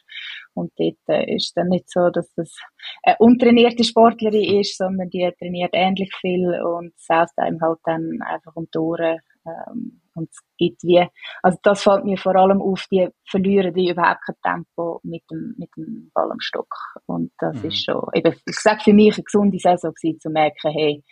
Und 0.55 0.73
dort 0.79 0.97
äh, 1.09 1.35
ist 1.35 1.57
dann 1.57 1.69
nicht 1.69 1.91
so, 1.91 2.11
dass 2.11 2.33
das 2.35 2.55
eine 3.03 3.17
untrainierte 3.19 3.85
Sportlerin 3.85 4.61
ist, 4.61 4.66
sondern 4.75 5.11
die 5.11 5.31
trainiert 5.39 5.71
ähnlich 5.75 6.15
viel 6.21 6.61
und 6.63 6.93
saust 6.97 7.39
einem 7.39 7.61
halt 7.61 7.79
dann 7.85 8.19
einfach 8.23 8.55
um 8.57 8.67
die 8.73 8.79
Ohren. 8.79 9.21
Ähm, 9.47 10.01
und 10.15 10.31
es 10.31 10.39
gibt 10.57 10.83
wie, 10.83 11.07
also 11.43 11.59
das 11.63 11.83
fällt 11.83 12.05
mir 12.05 12.17
vor 12.17 12.35
allem 12.35 12.63
auf, 12.63 12.87
die 12.91 13.09
verlieren 13.29 13.75
die 13.75 13.91
überhaupt 13.91 14.23
kein 14.25 14.37
Tempo 14.43 15.01
mit 15.03 15.23
dem, 15.31 15.55
mit 15.59 15.69
dem 15.77 16.11
Ball 16.15 16.31
am 16.31 16.41
Stock. 16.41 16.75
Und 17.07 17.33
das 17.39 17.63
mhm. 17.63 17.69
ist 17.69 17.85
schon, 17.85 18.03
eben, 18.15 18.35
ich 18.47 18.57
sage 18.57 18.81
für 18.83 18.93
mich 18.95 19.15
eine 19.15 19.25
gesunde 19.25 19.59
Saison 19.59 19.93
gewesen, 19.93 20.21
zu 20.21 20.31
merken, 20.31 20.73
hey, 20.73 21.05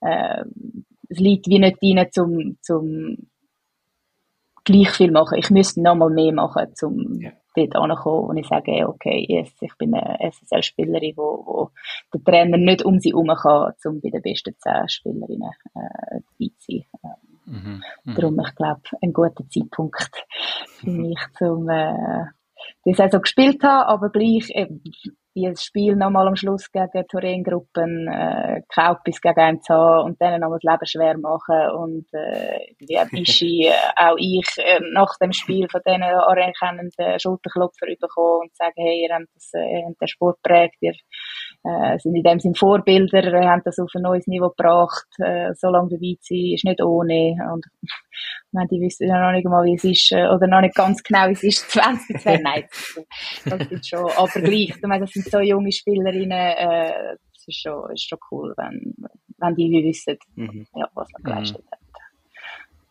äh, 0.00 0.44
es 1.08 1.18
liegt 1.18 1.46
wie 1.46 1.58
nicht 1.58 1.78
rein, 1.82 2.08
zum, 2.10 2.58
zum 2.60 3.16
gleich 4.72 4.90
viel 4.90 5.10
machen. 5.10 5.38
Ich 5.38 5.50
müsste 5.50 5.82
noch 5.82 5.94
mal 5.94 6.10
mehr 6.10 6.32
machen, 6.32 6.72
um 6.82 7.20
ja 7.20 7.32
dort 7.66 7.76
ankommen 7.76 8.30
und 8.30 8.36
ich 8.36 8.46
sage, 8.46 8.88
okay, 8.88 9.24
yes, 9.28 9.50
ich 9.60 9.74
bin 9.76 9.94
eine 9.94 10.18
SSL-Spielerin, 10.30 11.14
wo, 11.16 11.44
wo 11.46 11.70
der 12.14 12.22
Trainer 12.22 12.56
nicht 12.56 12.84
um 12.84 12.98
sie 12.98 13.10
herum 13.10 13.28
kann, 13.28 13.72
um 13.84 14.00
bei 14.00 14.10
den 14.10 14.22
besten 14.22 14.54
zehn 14.58 14.88
Spielerinnen 14.88 15.50
äh, 15.74 16.20
dabei 16.20 16.52
zu 16.58 16.72
sein. 16.72 16.84
Mhm, 17.46 17.82
mh. 18.04 18.14
Darum, 18.14 18.40
ich 18.40 18.54
glaube, 18.54 18.82
ein 19.00 19.12
guter 19.12 19.48
Zeitpunkt 19.48 20.26
für 20.76 20.90
mich, 20.90 21.18
um 21.40 21.68
äh, 21.68 22.24
die 22.84 22.94
Saison 22.94 23.22
gespielt 23.22 23.62
haben, 23.62 23.88
aber 23.88 24.10
gleich 24.10 24.50
eben, 24.50 24.82
dieses 25.38 25.64
Spiel 25.64 25.96
nochmal 25.96 26.26
am 26.28 26.36
Schluss 26.36 26.70
gegen 26.70 27.06
Torengruppen, 27.08 28.08
äh, 28.08 28.62
Kaupis 28.74 29.20
gegen 29.20 29.38
einen 29.38 29.60
haben 29.68 30.06
und 30.06 30.20
denen 30.20 30.40
nochmal 30.40 30.58
das 30.62 30.72
Leben 30.72 30.86
schwer 30.86 31.18
machen. 31.18 31.70
Und 31.76 32.06
äh, 32.12 32.58
wie 32.78 32.98
Bischi, 33.10 33.66
äh, 33.68 33.72
auch 33.96 34.16
ich, 34.18 34.48
äh, 34.58 34.80
nach 34.92 35.16
dem 35.20 35.32
Spiel 35.32 35.68
von 35.68 35.80
denen 35.86 36.02
anerkennenden 36.02 37.20
Schulterklopfer 37.20 37.86
bekommen 38.00 38.42
und 38.42 38.56
sagen, 38.56 38.74
hey, 38.76 39.06
ihr 39.06 39.14
habt, 39.14 39.26
das, 39.34 39.50
äh, 39.54 39.80
ihr 39.80 39.86
habt 39.86 40.00
den 40.00 40.08
Sport 40.08 40.42
prägt, 40.42 40.76
ihr 40.80 40.94
äh, 41.68 41.98
sind 41.98 42.16
in 42.16 42.22
dem 42.22 42.40
Sinne 42.40 42.54
Vorbilder, 42.54 43.20
habt 43.50 43.66
das 43.66 43.78
auf 43.78 43.90
ein 43.94 44.02
neues 44.02 44.26
Niveau 44.26 44.48
gebracht, 44.48 45.06
äh, 45.18 45.52
so 45.54 45.68
lange 45.68 45.90
dabei 45.90 46.16
zu 46.20 46.34
sein, 46.34 46.52
ist 46.54 46.64
nicht 46.64 46.82
ohne 46.82 47.36
und 47.52 47.66
meine, 48.52 48.68
die 48.68 48.80
wissen 48.80 49.08
ja 49.08 49.20
noch 49.20 49.32
nicht 49.32 49.46
mal, 49.46 49.64
wie 49.64 49.74
es 49.74 49.84
ist, 49.84 50.12
äh, 50.12 50.28
oder 50.28 50.46
noch 50.46 50.60
nicht 50.60 50.74
ganz 50.74 51.02
genau, 51.02 51.28
wie 51.28 51.32
es 51.32 51.42
ist, 51.42 51.70
20 51.70 52.20
zu 52.20 52.38
nein, 52.42 52.64
das 53.44 53.70
ist 53.70 53.88
schon, 53.88 54.10
aber 54.16 54.40
gleich, 54.40 54.70
ich 54.70 54.82
meine, 54.82 55.04
das 55.04 55.12
sind 55.12 55.26
so 55.26 55.40
junge 55.40 55.72
Spielerinnen, 55.72 56.30
äh, 56.30 57.16
das 57.34 57.46
ist 57.46 57.60
schon, 57.60 57.90
ist 57.92 58.08
schon 58.08 58.18
cool, 58.30 58.54
wenn, 58.56 58.94
wenn 59.38 59.54
die 59.54 59.70
wie 59.70 59.84
wissen, 59.84 60.16
mhm. 60.34 60.66
ja, 60.74 60.88
was 60.94 61.08
man 61.12 61.22
geleistet 61.22 61.64
mhm. 61.64 61.70
hat. 61.70 61.80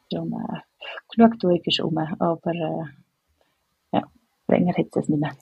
Darum, 0.09 0.33
äh, 0.33 0.59
Genugtuung 1.13 1.61
ist 1.65 1.81
um, 1.81 1.97
aber, 1.97 2.51
äh, 2.51 3.06
länger 4.47 4.73
hätte 4.73 4.99
es 4.99 5.09
nicht 5.09 5.19
mehr, 5.19 5.35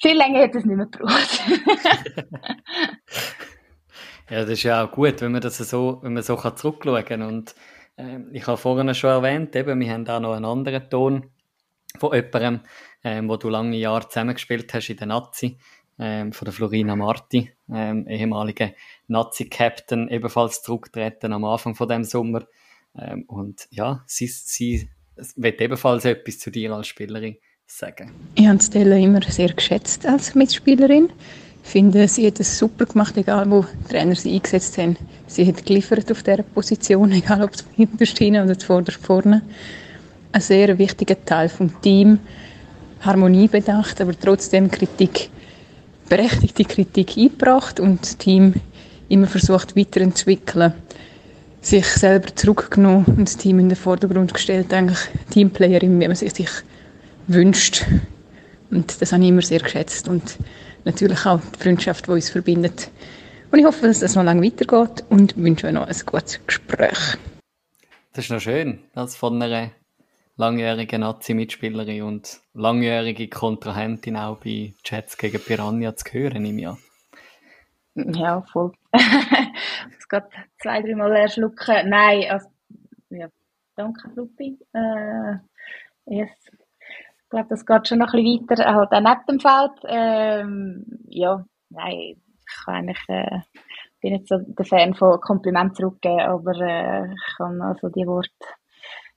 viel 0.00 0.16
länger 0.16 0.40
hätte 0.40 0.58
es 0.58 0.64
nicht 0.64 0.76
mehr 0.76 0.86
gebraucht. 0.86 1.42
ja, 4.30 4.40
das 4.40 4.50
ist 4.50 4.62
ja 4.62 4.84
auch 4.84 4.92
gut, 4.92 5.20
wenn 5.20 5.32
man 5.32 5.40
das 5.40 5.58
so, 5.58 5.98
wenn 6.02 6.14
man 6.14 6.22
so 6.22 6.36
kann 6.36 6.56
zurückschauen 6.56 7.04
kann 7.04 7.22
und 7.22 7.54
ähm, 7.98 8.30
ich 8.32 8.46
habe 8.46 8.56
vorhin 8.56 8.94
schon 8.94 9.10
erwähnt, 9.10 9.54
eben, 9.56 9.78
wir 9.80 9.92
haben 9.92 10.08
auch 10.08 10.20
noch 10.20 10.34
einen 10.34 10.44
anderen 10.44 10.88
Ton 10.88 11.30
von 11.98 12.14
jemandem, 12.14 12.60
ähm, 13.04 13.28
wo 13.28 13.36
du 13.36 13.48
lange 13.48 13.76
Jahre 13.76 14.08
zusammengespielt 14.08 14.72
hast 14.72 14.88
in 14.88 14.96
der 14.96 15.06
Nazi, 15.06 15.58
ähm, 15.98 16.32
von 16.32 16.46
der 16.46 16.54
Florina 16.54 16.96
Marti, 16.96 17.52
ähm, 17.72 18.06
ehemalige 18.08 18.74
Nazi-Captain, 19.08 20.08
ebenfalls 20.08 20.62
zurücktreten 20.62 21.32
am 21.32 21.44
Anfang 21.44 21.74
von 21.74 21.88
dem 21.88 22.04
Sommer. 22.04 22.46
Ähm, 22.98 23.24
und 23.26 23.68
ja, 23.70 24.02
sie, 24.06 24.26
sie 24.26 24.88
wird 25.36 25.60
ebenfalls 25.60 26.04
etwas 26.04 26.38
zu 26.38 26.50
dir 26.50 26.72
als 26.72 26.86
Spielerin 26.86 27.36
sagen. 27.66 28.12
Ich 28.34 28.46
habe 28.46 28.62
Stella 28.62 28.96
immer 28.96 29.22
sehr 29.22 29.52
geschätzt 29.52 30.06
als 30.06 30.34
Mitspielerin. 30.34 31.10
Ich 31.64 31.70
finde, 31.70 32.06
sie 32.08 32.26
hat 32.26 32.40
es 32.40 32.58
super 32.58 32.86
gemacht, 32.86 33.16
egal 33.16 33.50
wo 33.50 33.64
Trainer 33.88 34.14
sie 34.14 34.34
eingesetzt 34.34 34.78
haben. 34.78 34.96
Sie 35.26 35.46
hat 35.46 35.64
geliefert 35.64 36.10
auf 36.10 36.22
dieser 36.22 36.42
Position, 36.42 37.12
egal 37.12 37.42
ob 37.42 37.54
es 37.54 37.64
hinterstehen 37.74 38.42
oder 38.42 38.58
vorderst 38.58 39.04
vorne. 39.04 39.42
Ein 40.32 40.40
sehr 40.40 40.76
wichtiger 40.78 41.22
Teil 41.24 41.48
vom 41.48 41.80
Team. 41.82 42.18
Harmonie 43.00 43.48
bedacht, 43.48 44.00
aber 44.00 44.18
trotzdem 44.18 44.70
Kritik, 44.70 45.30
berechtigte 46.08 46.64
Kritik 46.64 47.16
eingebracht 47.16 47.80
und 47.80 48.02
das 48.02 48.16
Team 48.16 48.54
immer 49.08 49.26
versucht 49.26 49.76
weiterzuentwickeln. 49.76 50.74
Sich 51.60 51.86
selber 51.86 52.34
zurückgenommen 52.34 53.04
und 53.06 53.28
das 53.28 53.36
Team 53.36 53.60
in 53.60 53.68
den 53.68 53.76
Vordergrund 53.76 54.34
gestellt, 54.34 54.72
eigentlich 54.72 54.98
Teamplayerin, 55.30 56.00
wie 56.00 56.06
man 56.06 56.16
sich 56.16 56.32
wünscht. 57.26 57.84
Und 58.70 59.00
das 59.00 59.12
habe 59.12 59.22
ich 59.22 59.28
immer 59.28 59.42
sehr 59.42 59.60
geschätzt 59.60 60.08
und 60.08 60.38
natürlich 60.84 61.26
auch 61.26 61.40
die 61.40 61.62
Freundschaft, 61.62 62.06
die 62.06 62.12
uns 62.12 62.30
verbindet. 62.30 62.90
Und 63.50 63.58
ich 63.58 63.64
hoffe, 63.64 63.86
dass 63.86 64.00
es 64.00 64.14
noch 64.14 64.24
lange 64.24 64.42
weitergeht 64.42 65.04
und 65.10 65.36
wünsche 65.36 65.66
euch 65.66 65.74
noch 65.74 65.86
ein 65.86 65.96
gutes 66.06 66.40
Gespräch. 66.46 67.18
Das 68.14 68.24
ist 68.24 68.30
noch 68.30 68.40
schön, 68.40 68.82
als 68.94 69.14
von 69.14 69.42
einer 69.42 69.70
langjährigen 70.36 71.02
Nazi-Mitspielerin 71.02 72.02
und 72.02 72.40
langjährige 72.54 73.28
Kontrahentin 73.28 74.16
auch 74.16 74.38
bei 74.38 74.74
Chats 74.82 75.18
gegen 75.18 75.40
Piranha 75.40 75.94
zu 75.94 76.12
hören 76.12 76.44
im 76.46 76.58
Jahr. 76.58 76.78
Ja, 77.94 78.40
voll. 78.52 78.72
es 78.92 80.08
geht 80.08 80.24
zwei, 80.62 80.80
dreimal 80.80 81.14
erschlucken. 81.14 81.90
Nein, 81.90 82.24
also, 82.30 82.48
ja, 83.10 83.28
danke, 83.76 84.10
Lupi. 84.14 84.58
Äh, 84.72 85.36
yes 86.06 86.41
glaube, 87.32 87.48
das 87.48 87.66
geht 87.66 87.88
schon 87.88 87.98
noch 87.98 88.14
ein 88.14 88.22
bisschen 88.22 88.48
weiter, 88.48 88.74
halt 88.74 88.92
auch 88.92 89.00
neben 89.00 89.26
dem 89.28 89.40
Feld. 89.40 89.72
Ähm, 89.88 90.84
ja, 91.08 91.44
nein, 91.70 92.14
ich 92.46 92.64
kann 92.64 92.74
eigentlich, 92.74 93.02
äh, 93.08 93.40
bin 94.00 94.12
nicht 94.12 94.28
so 94.28 94.38
der 94.38 94.64
Fan 94.64 94.94
von 94.94 95.20
Komplimenten 95.20 95.74
zurückgeben, 95.74 96.20
aber 96.20 96.60
äh, 96.60 97.12
ich 97.12 97.36
kann 97.36 97.60
also 97.60 97.88
die 97.88 98.06
Worte 98.06 98.30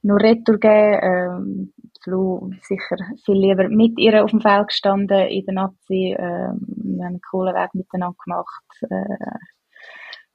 nur 0.02 0.20
retour 0.20 0.58
geben. 0.58 1.00
Ähm, 1.04 1.74
Flu 2.04 2.52
sicher 2.62 2.98
viel 3.26 3.36
lieber 3.36 3.68
mit 3.68 3.98
ihr 3.98 4.24
auf 4.24 4.30
dem 4.30 4.42
Feld 4.42 4.68
gestanden 4.68 5.28
in 5.28 5.46
der 5.46 5.54
Nazi. 5.56 6.16
Ähm, 6.18 6.60
wir 6.68 7.06
haben 7.06 7.14
einen 7.16 7.22
coolen 7.32 7.56
Weg 7.56 7.74
miteinander 7.74 8.16
gemacht. 8.24 8.64
Äh, 8.90 9.40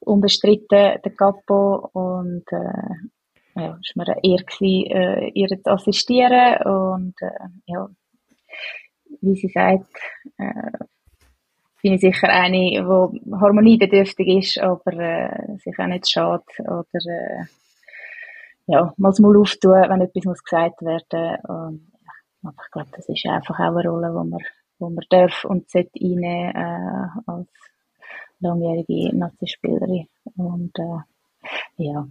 unbestritten, 0.00 1.00
der 1.04 1.14
Capo 1.16 1.90
und 1.92 2.44
äh, 2.50 2.94
ja, 3.54 3.78
war 3.94 4.06
mir 4.06 4.08
eine 4.08 4.24
Ehre, 4.24 4.44
gewesen, 4.44 4.90
äh, 4.90 5.28
ihr 5.34 5.48
zu 5.48 5.70
assistieren 5.70 6.62
und 6.62 7.14
äh, 7.20 7.48
ja, 7.66 7.88
wie 9.20 9.34
sie 9.34 9.48
sagt, 9.48 9.86
äh, 10.38 10.84
bin 11.82 11.94
ich 11.94 12.00
sicher 12.00 12.28
eine, 12.28 12.58
die 12.58 12.82
harmoniebedürftig 13.40 14.28
ist, 14.28 14.58
aber 14.58 14.92
äh, 14.92 15.56
sich 15.58 15.78
auch 15.78 15.86
nicht 15.86 16.10
schade 16.10 16.44
oder 16.58 16.84
äh, 17.06 17.44
ja, 18.66 18.92
mal 18.98 19.10
das 19.10 19.18
Maul 19.18 19.40
auftun, 19.40 19.88
wenn 19.88 20.00
etwas 20.00 20.24
muss 20.24 20.44
gesagt 20.44 20.82
werden. 20.82 21.40
Und 21.44 21.92
ja, 22.42 22.50
ich 22.50 22.70
glaube, 22.70 22.88
das 22.92 23.08
ist 23.08 23.26
einfach 23.26 23.58
auch 23.58 23.76
eine 23.76 23.88
Rolle, 23.88 24.08
die 24.08 24.30
man, 24.30 24.40
wo 24.78 24.90
man 24.90 25.04
darf 25.08 25.44
und 25.44 25.68
sollte 25.70 25.90
einnehmen 26.00 26.54
äh, 26.54 27.08
als 27.26 27.48
langjährige 28.38 29.16
Nazi-Spielerin. 29.16 30.06
Und 30.36 30.78
äh, 30.78 30.98
ja, 31.78 32.06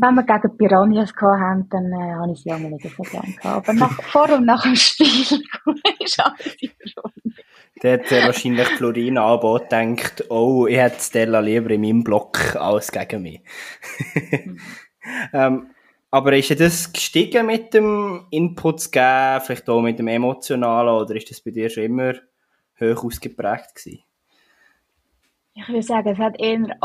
wenn 0.00 0.14
wir 0.14 0.22
gegen 0.22 0.56
Piranhas 0.56 1.12
hatten, 1.14 1.68
dann 1.68 1.92
äh, 1.92 2.14
habe 2.14 2.32
ich 2.32 2.42
sie 2.42 2.52
auch 2.52 2.58
nicht 2.58 2.82
so 2.82 3.02
gerne 3.02 3.32
gehabt. 3.32 3.68
Aber 3.68 3.72
nach, 3.72 4.02
vor 4.02 4.30
und 4.30 4.46
nach 4.46 4.62
dem 4.62 4.76
Spiel 4.76 5.08
ist 6.00 6.20
alles 6.20 6.56
in 6.60 6.70
Ordnung. 6.96 7.34
Da 7.80 7.92
hat 7.92 8.10
äh, 8.10 8.26
wahrscheinlich 8.26 8.66
Florina 8.68 9.22
aber 9.22 9.60
gedacht, 9.60 10.24
oh, 10.30 10.66
ich 10.66 10.76
hätte 10.76 11.00
Stella 11.00 11.40
lieber 11.40 11.70
in 11.70 11.80
meinem 11.80 12.04
Block 12.04 12.56
als 12.56 12.90
gegen 12.90 13.22
mich. 13.22 13.40
mhm. 14.14 14.58
ähm, 15.32 15.70
aber 16.10 16.32
ist 16.36 16.58
das 16.58 16.92
gestiegen 16.92 17.46
mit 17.46 17.74
dem 17.74 18.26
Input 18.30 18.80
zu 18.80 18.90
geben, 18.90 19.42
vielleicht 19.44 19.68
auch 19.68 19.82
mit 19.82 19.98
dem 19.98 20.08
Emotionalen, 20.08 21.02
oder 21.02 21.14
ist 21.14 21.30
das 21.30 21.42
bei 21.42 21.50
dir 21.50 21.68
schon 21.68 21.84
immer 21.84 22.14
hoch 22.80 23.04
ausgeprägt 23.04 23.74
gewesen? 23.74 24.02
Ich 25.54 25.68
würde 25.68 25.82
sagen, 25.82 26.08
es 26.08 26.18
hat 26.18 26.40
eher 26.40 26.76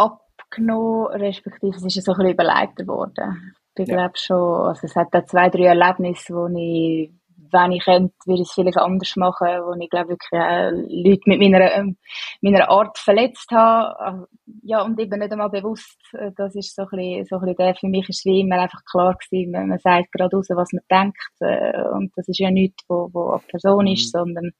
abgenommen, 0.53 1.07
respektive 1.07 1.75
es 1.75 1.83
ist 1.83 2.05
so 2.05 2.11
ein 2.13 2.17
bisschen 2.17 2.33
überleiter 2.33 2.83
geworden. 2.83 3.55
Ich 3.75 3.87
ja. 3.87 3.95
glaube 3.95 4.17
schon, 4.17 4.67
also 4.67 4.81
es 4.83 4.95
hat 4.95 5.07
da 5.11 5.25
zwei, 5.25 5.49
drei 5.49 5.65
Erlebnisse, 5.65 6.33
wo 6.33 6.47
ich 6.47 7.11
wenn 7.53 7.71
ich 7.71 7.83
könnte, 7.83 8.15
würde 8.25 8.41
ich 8.41 8.47
es 8.47 8.53
vielleicht 8.53 8.77
anders 8.77 9.15
machen, 9.15 9.47
wo 9.47 9.79
ich 9.79 9.89
glaube 9.89 10.09
wirklich 10.09 10.31
äh, 10.31 10.71
Leute 10.71 11.21
mit 11.25 11.39
meiner, 11.39 11.71
ähm, 11.71 11.97
meiner 12.41 12.67
Art 12.67 12.97
verletzt 12.97 13.51
habe. 13.51 14.27
Ja, 14.63 14.81
und 14.81 14.99
eben 14.99 15.19
nicht 15.19 15.31
einmal 15.31 15.51
bewusst, 15.51 15.99
äh, 16.13 16.31
das 16.35 16.55
ist 16.55 16.75
so 16.75 16.81
ein 16.81 16.87
bisschen, 16.89 17.25
so 17.25 17.35
ein 17.35 17.41
bisschen 17.41 17.55
der, 17.57 17.75
für 17.75 17.87
mich 17.87 18.09
ist 18.09 18.25
wie 18.25 18.41
immer 18.41 18.59
einfach 18.59 18.81
klar 18.89 19.15
gewesen, 19.15 19.51
man, 19.51 19.67
man 19.67 19.77
sagt 19.77 20.11
gerade 20.11 20.35
raus, 20.35 20.47
was 20.49 20.73
man 20.73 20.83
denkt, 20.89 21.21
äh, 21.41 21.89
und 21.89 22.11
das 22.15 22.27
ist 22.27 22.39
ja 22.39 22.49
nichts, 22.49 22.83
wo, 22.87 23.09
wo 23.13 23.29
eine 23.29 23.43
Person 23.47 23.85
ist, 23.85 24.13
mhm. 24.15 24.19
sondern 24.19 24.51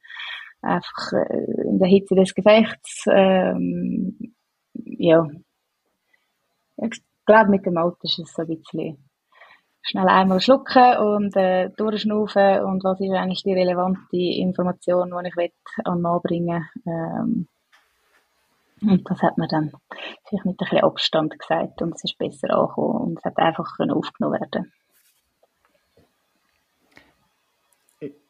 einfach 0.62 1.12
äh, 1.12 1.62
in 1.68 1.80
der 1.80 1.88
Hitze 1.88 2.14
des 2.14 2.32
Gefechts, 2.32 3.06
ähm, 3.10 4.34
ja. 4.72 5.26
Ich 6.76 7.02
glaube, 7.26 7.50
mit 7.50 7.66
dem 7.66 7.76
Alter 7.76 8.04
ist 8.04 8.18
es 8.18 8.32
so 8.34 8.42
ein 8.42 8.48
bisschen 8.48 9.08
schnell 9.82 10.08
einmal 10.08 10.40
schlucken 10.40 10.96
und 10.96 11.36
äh, 11.36 11.70
durchschnaufen 11.76 12.64
und 12.64 12.82
was 12.84 13.00
ist 13.00 13.12
eigentlich 13.12 13.42
die 13.42 13.52
relevante 13.52 14.16
Information, 14.16 15.10
die 15.10 15.28
ich 15.28 15.36
will 15.36 15.52
an 15.84 16.00
Mann 16.00 16.20
bringen. 16.22 16.66
Ähm, 16.86 17.48
und 18.80 19.10
das 19.10 19.22
hat 19.22 19.38
man 19.38 19.48
dann 19.48 19.72
vielleicht 20.26 20.46
mit 20.46 20.54
ein 20.54 20.56
bisschen 20.56 20.84
Abstand 20.84 21.38
gesagt 21.38 21.82
und 21.82 21.94
es 21.94 22.04
ist 22.04 22.18
besser 22.18 22.50
angekommen 22.50 23.00
und 23.00 23.18
es 23.18 23.24
hat 23.24 23.38
einfach 23.38 23.78
aufgenommen 23.78 24.40
werden. 24.40 24.72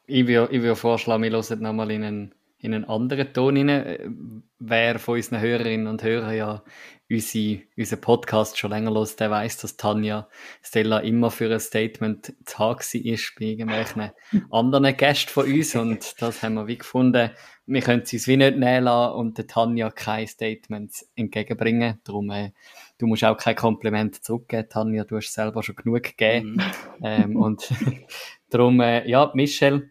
Ich 0.07 0.27
würde, 0.27 0.77
vorschlagen, 0.77 1.23
wir 1.23 1.31
hören 1.31 1.63
nochmal 1.63 1.91
in 1.91 2.05
einen 2.05 2.35
in 2.65 2.73
einen 2.73 2.87
anderen 2.87 3.31
Ton 3.33 3.57
hinein. 3.57 4.43
Wer 4.59 4.99
von 4.99 5.17
unseren 5.17 5.41
Hörerinnen 5.41 5.87
und 5.87 6.03
Hörern 6.03 6.35
ja 6.35 6.63
unsere, 7.11 7.61
unseren 7.77 8.01
Podcast 8.01 8.57
schon 8.59 8.71
länger 8.71 8.91
los, 8.91 9.17
der 9.17 9.31
weiß, 9.31 9.59
dass 9.59 9.77
Tanja 9.77 10.29
Stella 10.63 11.01
immer 11.01 11.31
für 11.31 11.53
ein 11.53 11.61
Statement 11.61 12.33
zu 12.47 12.59
haben 12.59 12.81
ist 12.81 13.35
bei 13.39 13.45
irgendwelchen 13.45 14.13
anderen 14.51 14.97
Gästen 14.97 15.31
von 15.31 15.45
uns 15.45 15.77
und 15.77 16.23
das 16.23 16.43
haben 16.43 16.55
wir 16.55 16.67
wie 16.67 16.79
gefunden. 16.79 17.33
Wir 17.67 17.83
können 17.83 18.03
es 18.03 18.13
uns 18.15 18.27
wie 18.27 18.39
nicht 18.39 18.57
nehmen 18.57 18.85
lassen 18.85 19.15
und 19.15 19.37
der 19.37 19.47
Tanja 19.47 19.91
keine 19.91 20.27
Statements 20.27 21.07
entgegenbringen. 21.17 22.01
Darum, 22.05 22.31
äh, 22.31 22.53
du 22.97 23.07
musst 23.07 23.25
auch 23.25 23.37
kein 23.37 23.57
Kompliment 23.57 24.25
zurückgeben, 24.25 24.71
Tanja, 24.71 25.05
du 25.05 25.17
hast 25.17 25.35
selber 25.35 25.63
schon 25.63 25.77
genug 25.77 26.03
gegeben. 26.03 26.53
Mhm. 26.53 26.63
ähm, 27.03 27.37
und 27.37 27.69
darum, 28.49 28.81
äh, 28.81 29.07
ja, 29.07 29.31
Michelle 29.35 29.91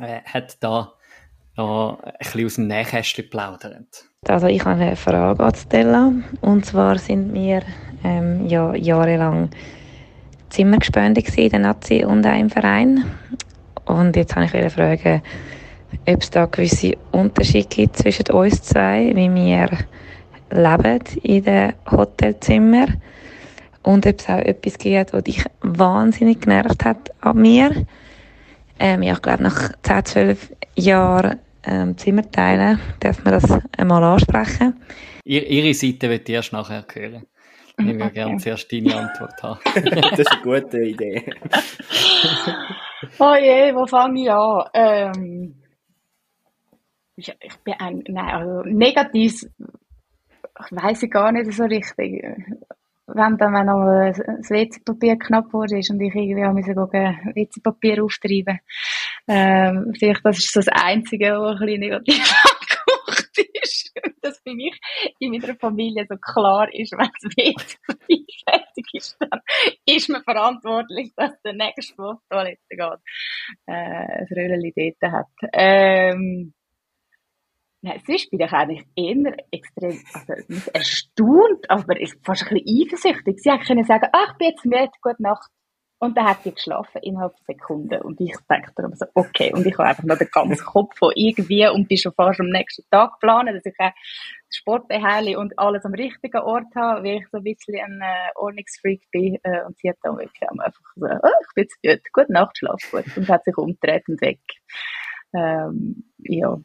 äh, 0.00 0.22
hat 0.22 0.56
da 0.62 0.94
noch 1.62 1.98
ein 2.02 2.12
bisschen 2.18 2.46
aus 2.46 2.54
dem 2.56 2.66
Nähkästchen 2.66 3.30
plaudern. 3.30 3.86
Also 4.28 4.46
ich 4.46 4.64
habe 4.64 4.80
eine 4.80 4.96
Frage 4.96 5.42
an 5.42 5.54
Stella. 5.54 6.12
Und 6.40 6.66
zwar 6.66 6.98
sind 6.98 7.32
wir 7.34 7.62
ähm, 8.04 8.46
ja, 8.46 8.74
jahrelang 8.74 9.50
Zimmergespönte 10.50 11.22
in 11.40 11.50
der 11.50 11.58
Nazi 11.60 12.04
und 12.04 12.24
im 12.24 12.50
Verein. 12.50 13.04
Und 13.84 14.16
jetzt 14.16 14.36
habe 14.36 14.46
ich 14.46 14.72
fragen, 14.72 15.22
ob 16.06 16.22
es 16.22 16.30
da 16.30 16.46
gewisse 16.46 16.96
Unterschiede 17.10 17.68
gibt 17.68 17.96
zwischen 17.96 18.30
uns 18.30 18.62
zwei, 18.62 19.12
wie 19.14 19.34
wir 19.34 19.70
leben 20.50 21.00
in 21.22 21.44
den 21.44 21.72
Hotelzimmern 21.90 23.00
und 23.82 24.06
ob 24.06 24.20
es 24.20 24.28
auch 24.28 24.38
etwas 24.38 24.78
gibt, 24.78 25.12
was 25.12 25.24
dich 25.24 25.44
wahnsinnig 25.62 26.42
genervt 26.42 26.84
hat 26.84 27.12
an 27.20 27.38
mir. 27.38 27.86
Ähm, 28.78 29.02
ja, 29.02 29.14
ich 29.14 29.22
glaube, 29.22 29.42
nach 29.42 29.72
10, 29.82 30.04
12 30.04 30.52
Jahren 30.76 31.38
ähm, 31.64 31.96
Zimmer 31.96 32.30
teilen, 32.30 32.80
darf 33.00 33.24
man 33.24 33.34
das 33.34 33.58
einmal 33.76 34.02
ansprechen. 34.02 34.80
Ihr, 35.24 35.46
ihre 35.48 35.74
Seite 35.74 36.08
wird 36.10 36.28
ich 36.28 36.34
erst 36.34 36.52
nachher 36.52 36.84
hören. 36.92 37.26
Ich 37.78 37.86
würde 37.86 38.04
okay. 38.04 38.14
gerne 38.14 38.36
zuerst 38.36 38.70
deine 38.72 38.96
Antwort 38.96 39.42
haben. 39.42 39.60
das 40.10 40.18
ist 40.18 40.32
eine 40.32 40.42
gute 40.42 40.82
Idee. 40.82 41.32
oh 43.18 43.34
je, 43.34 43.74
wo 43.74 43.86
fange 43.86 44.22
ich 44.22 44.30
an? 44.30 44.64
Ähm, 44.74 45.62
ich, 47.16 47.34
ich, 47.40 47.56
bin 47.64 47.74
ein, 47.78 48.04
nein, 48.08 48.34
also 48.34 48.62
negativ 48.68 49.42
weiß 50.70 51.02
ich 51.04 51.10
gar 51.10 51.32
nicht 51.32 51.52
so 51.52 51.64
richtig 51.64 52.22
wenn 53.06 53.36
dann 53.36 53.52
wenn 53.52 53.66
noch 53.66 54.12
das 54.38 54.50
WC-Papier 54.50 55.18
knapp 55.18 55.52
wurde 55.52 55.78
ist 55.78 55.90
und 55.90 56.00
ich 56.00 56.14
irgendwie 56.14 56.44
auch 56.44 56.52
müssen 56.52 56.76
WC-Papier 56.76 58.02
auftreiben 58.04 58.60
ähm, 59.28 59.92
vielleicht 59.98 60.24
das 60.24 60.38
ist 60.38 60.52
so 60.52 60.60
das 60.60 60.68
Einzige, 60.68 61.32
was 61.38 61.60
ein 61.60 61.66
bisschen 61.66 61.80
negativ 61.80 62.34
angekocht 62.44 63.38
ist. 63.62 63.92
Dass 64.20 64.38
für 64.40 64.54
mich 64.54 64.78
in 65.18 65.32
meiner 65.32 65.56
Familie 65.56 66.06
so 66.08 66.16
klar 66.16 66.72
ist, 66.72 66.92
wenn 66.92 67.10
das 67.20 67.36
WC 67.36 68.24
fertig 68.44 68.86
ist, 68.92 69.16
dann 69.20 69.40
ist 69.86 70.08
man 70.08 70.22
verantwortlich, 70.22 71.12
dass 71.16 71.32
der 71.42 71.54
nächste, 71.54 71.94
der 71.96 72.18
Toilette 72.30 72.58
geht, 72.70 72.98
äh, 73.66 73.72
ein 73.72 74.26
Röhrchen 74.30 74.72
dort 75.00 75.12
hat. 75.12 75.50
Ähm, 75.52 76.54
Nein, 77.84 78.00
sonst 78.06 78.30
bin 78.30 78.38
ich 78.38 78.52
eigentlich 78.52 78.86
eher 78.94 79.36
extrem, 79.50 80.00
also 80.14 80.34
nicht 80.46 80.68
erstaunt, 80.68 81.68
aber 81.68 82.00
ich 82.00 82.14
fast 82.22 82.46
ein 82.46 82.54
bisschen 82.54 82.86
eifersüchtig. 82.86 83.40
Sie 83.40 83.58
können 83.66 83.84
sagen, 83.84 84.08
ach, 84.12 84.34
ich 84.34 84.38
bin 84.38 84.48
jetzt 84.50 84.64
müde, 84.64 84.90
gute 85.02 85.20
Nacht. 85.20 85.50
Und 86.02 86.16
dann 86.16 86.26
hat 86.26 86.42
sie 86.42 86.52
geschlafen 86.52 87.00
innerhalb 87.00 87.32
von 87.36 87.44
Sekunden. 87.46 88.02
Und 88.02 88.20
ich 88.20 88.34
denke 88.50 88.72
darum 88.74 88.92
so, 88.96 89.06
okay. 89.14 89.52
Und 89.54 89.64
ich 89.64 89.78
habe 89.78 89.90
einfach 89.90 90.02
noch 90.02 90.18
den 90.18 90.26
ganzen 90.32 90.64
Kopf 90.64 90.98
von 90.98 91.12
irgendwie 91.14 91.68
und 91.68 91.86
bin 91.86 91.96
schon 91.96 92.12
fast 92.12 92.40
am 92.40 92.48
nächsten 92.48 92.82
Tag 92.90 93.20
planen, 93.20 93.54
dass 93.54 93.64
ich 93.64 93.78
auch 93.78 93.92
Sportbeheile 94.50 95.38
und 95.38 95.56
alles 95.60 95.84
am 95.84 95.94
richtigen 95.94 96.40
Ort 96.40 96.74
habe, 96.74 97.04
weil 97.04 97.18
ich 97.18 97.28
so 97.30 97.38
ein 97.38 97.44
bisschen 97.44 97.78
ein 97.80 98.00
äh, 98.02 98.30
Ordnungsfreak 98.34 99.08
bin. 99.12 99.38
Äh, 99.44 99.62
und 99.64 99.78
sie 99.78 99.90
hat 99.90 99.98
dann 100.02 100.18
wirklich 100.18 100.42
einfach 100.42 100.72
so, 100.96 101.06
oh, 101.06 101.28
ich 101.40 101.54
bin 101.54 101.62
jetzt 101.62 101.78
müde, 101.84 102.02
gute 102.12 102.32
Nacht, 102.32 102.58
schlaf 102.58 102.80
gut. 102.90 103.16
Und 103.16 103.28
hat 103.28 103.44
sich 103.44 103.56
umgedreht 103.56 104.08
und 104.08 104.20
weg. 104.22 104.40
Ähm, 105.32 106.10
ja. 106.18 106.58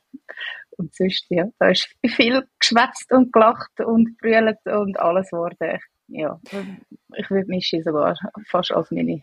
Und 0.78 0.96
sonst, 0.96 1.28
ja, 1.30 1.46
da 1.60 1.70
ist 1.70 1.96
viel 2.08 2.44
geschwätzt 2.58 3.12
und 3.12 3.32
gelacht 3.32 3.82
und 3.82 4.18
brüllt 4.18 4.66
und 4.66 5.00
alles 5.00 5.32
wurde. 5.32 5.78
Ja, 6.10 6.40
ich 7.18 7.30
würde 7.30 7.50
mich 7.50 7.70
sogar 7.84 8.16
fast 8.48 8.72
als 8.72 8.92
meine, 8.92 9.22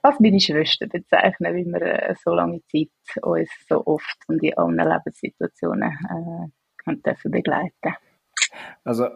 als 0.00 0.18
meine 0.18 0.40
Schwester 0.40 0.86
bezeichnen, 0.86 1.54
weil 1.54 1.66
wir 1.66 1.82
äh, 1.82 2.14
so 2.24 2.34
lange 2.34 2.62
Zeit 2.68 2.88
uns 3.22 3.50
so 3.68 3.84
oft 3.84 4.16
und 4.28 4.42
in 4.42 4.56
allen 4.56 4.78
Lebenssituationen 4.78 6.50
äh, 6.86 6.96
dürfen 6.96 7.30
begleiten. 7.30 7.94
Also, 8.84 9.08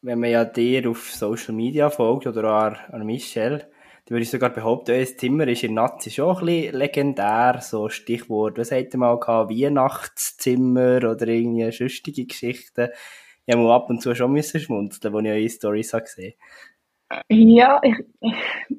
wenn 0.00 0.18
man 0.18 0.30
ja 0.30 0.44
dir 0.44 0.88
auf 0.88 1.10
Social 1.10 1.54
Media 1.54 1.90
folgt 1.90 2.26
oder 2.26 2.44
auch 2.44 2.92
an 2.92 3.04
Michelle, 3.04 3.70
dann 4.04 4.16
würde 4.16 4.22
ich 4.22 4.30
sogar 4.30 4.50
behaupten, 4.50 4.92
euer 4.92 5.06
Zimmer 5.06 5.46
ist 5.46 5.62
in 5.62 5.74
Nazi 5.74 6.10
schon 6.10 6.36
ein 6.36 6.44
bisschen 6.44 6.74
legendär, 6.74 7.60
so 7.60 7.88
Stichwort, 7.88 8.58
was 8.58 8.72
habt 8.72 8.94
ihr 8.94 8.98
mal 8.98 9.20
gehabt, 9.20 9.50
Weihnachtszimmer 9.50 10.96
oder 10.96 11.28
irgendwie 11.28 11.70
sonstige 11.70 12.26
Geschichten. 12.26 12.88
Ich 13.46 13.56
habe 13.56 13.72
ab 13.72 13.90
und 13.90 14.00
zu 14.00 14.14
schon 14.14 14.32
müssen 14.32 14.60
schmunzeln, 14.60 15.14
als 15.14 15.24
ich 15.24 15.30
eure 15.30 15.48
Storys 15.48 15.92
gesehen 15.92 16.34
ja, 17.28 17.80
ich, 17.82 17.96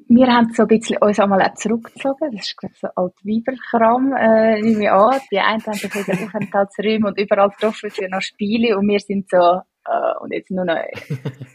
wir 0.08 0.26
haben 0.26 0.52
so 0.52 0.62
ein 0.62 0.68
bisschen 0.68 0.98
uns 0.98 1.18
einmal 1.18 1.52
zurückgezogen. 1.54 2.32
Das 2.32 2.46
ist, 2.46 2.56
so 2.80 2.88
alt 2.94 3.14
Weiberkram, 3.22 4.12
äh, 4.12 4.60
nehme 4.60 4.84
ich 4.84 4.90
an. 4.90 5.20
Die 5.30 5.38
einen 5.38 5.64
haben 5.64 5.74
sich 5.74 5.94
in 5.94 6.04
den 6.04 6.26
Aufenthaltsräumen 6.26 7.04
und 7.04 7.18
überall 7.18 7.50
getroffen 7.50 7.90
für 7.90 8.08
noch 8.08 8.22
Spiele 8.22 8.76
und 8.76 8.88
wir 8.88 9.00
sind 9.00 9.28
so, 9.30 9.60
äh, 9.86 10.18
und 10.20 10.32
jetzt 10.32 10.50
nur 10.50 10.64
noch 10.64 10.78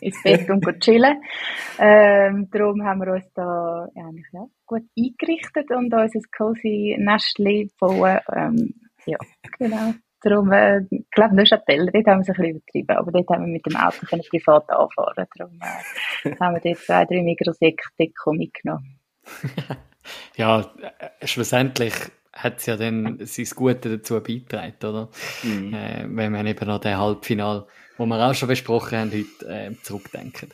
ins 0.01 0.23
Bett 0.23 0.49
und 0.49 0.63
chillen. 0.79 1.21
Ähm, 1.79 2.47
darum 2.51 2.83
haben 2.83 3.01
wir 3.01 3.13
uns 3.13 3.31
da 3.33 3.87
eigentlich 3.95 4.27
ja, 4.31 4.45
gut 4.65 4.83
eingerichtet 4.97 5.71
und 5.71 5.93
uns 5.93 6.15
ein 6.15 6.23
cozy 6.35 6.95
Nestchen 6.99 7.69
bauen. 7.79 8.19
Ähm, 8.33 8.73
ja, 9.05 9.17
genau. 9.57 9.93
Darum, 10.21 10.51
äh, 10.51 10.81
ich 10.89 11.09
glaube, 11.11 11.35
Neuchâtel, 11.35 11.89
dort 11.91 12.07
haben 12.07 12.19
wir 12.19 12.21
es 12.21 12.29
ein 12.29 12.35
bisschen 12.35 12.49
übertrieben, 12.51 12.97
aber 12.97 13.11
dort 13.11 13.29
haben 13.29 13.45
wir 13.45 13.53
mit 13.53 13.65
dem 13.65 13.75
Auto 13.75 14.05
können 14.05 14.23
privat 14.29 14.69
anfahren 14.69 15.25
Darum 15.37 15.59
äh, 15.61 16.35
haben 16.39 16.55
wir 16.55 16.61
dort 16.61 16.77
zwei, 16.79 17.05
drei 17.05 17.21
Mikrosek-Deko 17.21 18.33
mitgenommen. 18.33 18.99
ja, 20.35 20.59
äh, 20.61 21.27
schlussendlich 21.27 21.93
hat 22.33 22.57
es 22.57 22.65
ja 22.65 22.77
dann 22.77 23.19
sein 23.25 23.47
Gute 23.55 23.97
dazu 23.97 24.15
beigetragen, 24.21 24.75
oder? 24.81 25.09
Mhm. 25.43 25.73
Äh, 25.73 26.05
wenn 26.07 26.31
man 26.31 26.47
eben 26.47 26.69
an 26.69 26.81
den 26.81 26.97
Halbfinal, 26.97 27.65
wo 27.97 28.05
wir 28.05 28.27
auch 28.27 28.33
schon 28.33 28.49
besprochen 28.49 28.97
haben, 28.97 29.11
heute 29.11 29.45
äh, 29.47 29.73
zurückdenken. 29.83 30.49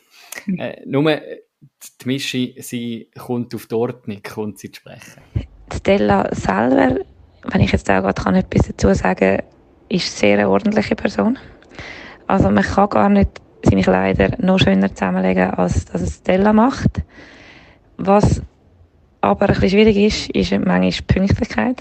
Mhm. 0.46 0.58
Äh, 0.58 0.82
nur 0.86 1.20
die 2.00 2.06
Mischi, 2.06 2.56
sie 2.60 3.10
kommt 3.18 3.54
auf 3.54 3.66
die 3.66 3.74
Ordnung, 3.74 4.22
kommt 4.22 4.58
sie 4.58 4.70
zu 4.70 4.80
sprechen. 4.80 5.22
Stella 5.74 6.32
selber, 6.34 7.00
wenn 7.44 7.60
ich 7.60 7.72
jetzt 7.72 7.90
auch 7.90 8.02
gerade 8.02 8.38
etwas 8.38 8.68
dazu 8.68 8.94
sagen 8.94 9.38
kann, 9.38 9.55
ist 9.88 10.22
eine 10.22 10.36
sehr 10.36 10.50
ordentliche 10.50 10.96
Person. 10.96 11.38
Also 12.26 12.50
man 12.50 12.64
kann 12.64 12.88
gar 12.88 13.08
nicht 13.08 13.40
seine 13.62 13.82
Kleider 13.82 14.30
noch 14.38 14.58
schöner 14.58 14.94
zusammenlegen, 14.94 15.50
als 15.50 15.84
dass 15.86 16.02
es 16.02 16.16
Stella 16.16 16.52
macht. 16.52 17.02
Was 17.96 18.42
aber 19.20 19.48
ein 19.48 19.54
bisschen 19.54 19.70
schwierig 19.70 19.96
ist, 19.96 20.30
ist 20.30 20.52
manchmal 20.52 20.90
die 20.90 21.02
Pünktlichkeit. 21.02 21.78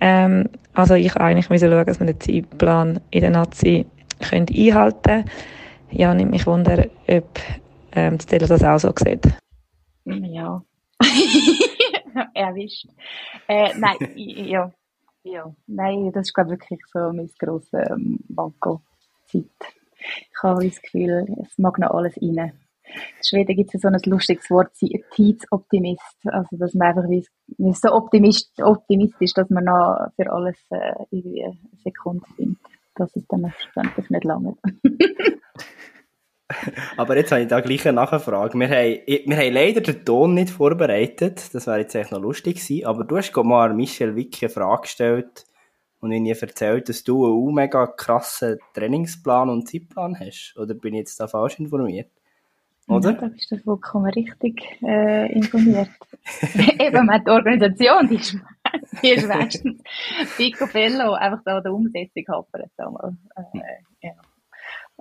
Ähm, 0.00 0.48
also 0.74 0.94
ich 0.94 1.16
eigentlich 1.16 1.48
müssen 1.50 1.70
schauen, 1.70 1.86
dass 1.86 2.00
wir 2.00 2.06
den 2.06 2.20
Zeitplan 2.20 3.00
in 3.10 3.20
der 3.20 3.30
Nazi 3.30 3.86
können 4.20 4.46
einhalten 4.48 5.02
können. 5.02 5.30
Ja, 5.90 6.12
nimmt 6.14 6.32
mich 6.32 6.46
wunder, 6.46 6.86
ob 7.08 7.40
ähm, 7.92 8.20
Stella 8.20 8.46
das 8.46 8.62
auch 8.62 8.78
so 8.78 8.92
sieht. 8.96 9.26
Ja. 10.04 10.62
Erwischt. 12.34 12.88
Äh, 13.48 13.70
nein, 13.78 13.96
ja. 14.16 14.70
Ja. 15.26 15.54
Nein, 15.66 16.10
das 16.12 16.28
ist 16.28 16.34
glaube 16.34 16.54
ich 16.54 16.60
wirklich 16.60 16.80
so 16.92 16.98
mein 17.12 17.30
grosses 17.38 17.72
ähm, 17.72 18.20
Manko. 18.28 18.82
Zeit. 19.26 19.44
Ich 19.98 20.42
habe 20.42 20.64
das 20.64 20.80
Gefühl, 20.80 21.26
es 21.42 21.58
mag 21.58 21.78
noch 21.78 21.90
alles 21.90 22.16
rein. 22.16 22.52
In 22.86 23.24
Schweden 23.24 23.56
gibt 23.56 23.74
es 23.74 23.80
so 23.80 23.88
ein 23.88 23.98
lustiges 24.04 24.48
Wort, 24.50 24.70
Zeitsoptimist. 24.76 26.18
Also, 26.26 26.56
dass 26.56 26.74
man 26.74 26.88
einfach 26.88 27.08
wie, 27.08 27.26
so 27.72 27.92
optimist, 27.92 28.62
optimistisch, 28.62 29.32
dass 29.34 29.50
man 29.50 29.64
noch 29.64 30.08
für 30.14 30.32
alles 30.32 30.56
äh, 30.70 30.92
irgendwie 31.10 31.44
eine 31.44 31.58
Sekunde 31.82 32.24
findet. 32.36 32.58
Das 32.94 33.14
ist 33.16 33.26
dann 33.28 33.50
verständlich 33.50 34.08
nicht 34.08 34.24
lange. 34.24 34.56
Aber 36.96 37.16
jetzt 37.16 37.32
habe 37.32 37.42
ich 37.42 37.48
da 37.48 37.60
gleich 37.60 37.86
eine 37.86 37.96
Nachfrage. 37.96 38.58
Wir 38.58 38.68
haben, 38.68 39.00
wir 39.06 39.36
haben 39.36 39.52
leider 39.52 39.80
den 39.80 40.04
Ton 40.04 40.34
nicht 40.34 40.50
vorbereitet. 40.50 41.52
Das 41.52 41.66
wäre 41.66 41.80
jetzt 41.80 41.94
echt 41.94 42.12
noch 42.12 42.20
lustig 42.20 42.56
gewesen. 42.56 42.86
Aber 42.86 43.04
du 43.04 43.16
hast 43.16 43.34
mal 43.36 43.74
Michel 43.74 44.14
Wick 44.14 44.38
eine 44.42 44.50
Frage 44.50 44.82
gestellt 44.82 45.44
und 46.00 46.12
ihnen 46.12 46.26
erzählt, 46.26 46.88
dass 46.88 47.02
du 47.02 47.26
einen 47.26 47.54
mega 47.54 47.86
krassen 47.86 48.58
Trainingsplan 48.74 49.50
und 49.50 49.68
Zeitplan 49.68 50.18
hast. 50.18 50.54
Oder 50.56 50.74
bin 50.74 50.94
ich 50.94 51.00
jetzt 51.00 51.18
da 51.18 51.26
falsch 51.26 51.58
informiert? 51.58 52.10
Oder? 52.88 53.10
Ja, 53.10 53.16
da 53.16 53.26
bist 53.26 53.50
du 53.50 53.58
vollkommen 53.58 54.12
richtig 54.12 54.62
äh, 54.82 55.32
informiert. 55.32 55.90
Eben, 56.78 57.10
die 57.26 57.30
Organisation, 57.30 58.08
die 58.08 58.14
ist, 58.14 58.36
die 59.02 59.10
ist 59.10 59.28
meistens 59.28 59.82
picobello, 60.36 61.14
einfach 61.14 61.42
da 61.44 61.60
der 61.60 61.74
Umsetzung 61.74 62.24
hapert. 62.28 62.70
Äh, 62.78 64.06
ja. 64.06 64.12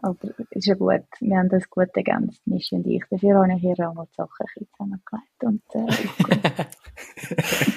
Aber 0.02 0.18
ist 0.52 0.68
ja 0.68 0.76
gut, 0.76 1.06
wir 1.20 1.38
haben 1.38 1.50
das 1.50 1.70
gut 1.70 1.90
ergänzt, 1.96 2.46
Michi 2.46 2.76
und 2.76 2.86
ich. 2.86 3.04
Dafür 3.10 3.40
habe 3.40 3.54
ich 3.54 3.62
hier 3.62 3.90
auch 3.90 3.94
mal 3.94 4.06
die 4.06 4.16
Sachen 4.16 4.46
ein 4.56 4.68
zusammengelegt. 4.72 5.44
Und, 5.44 5.64
äh, 5.74 6.66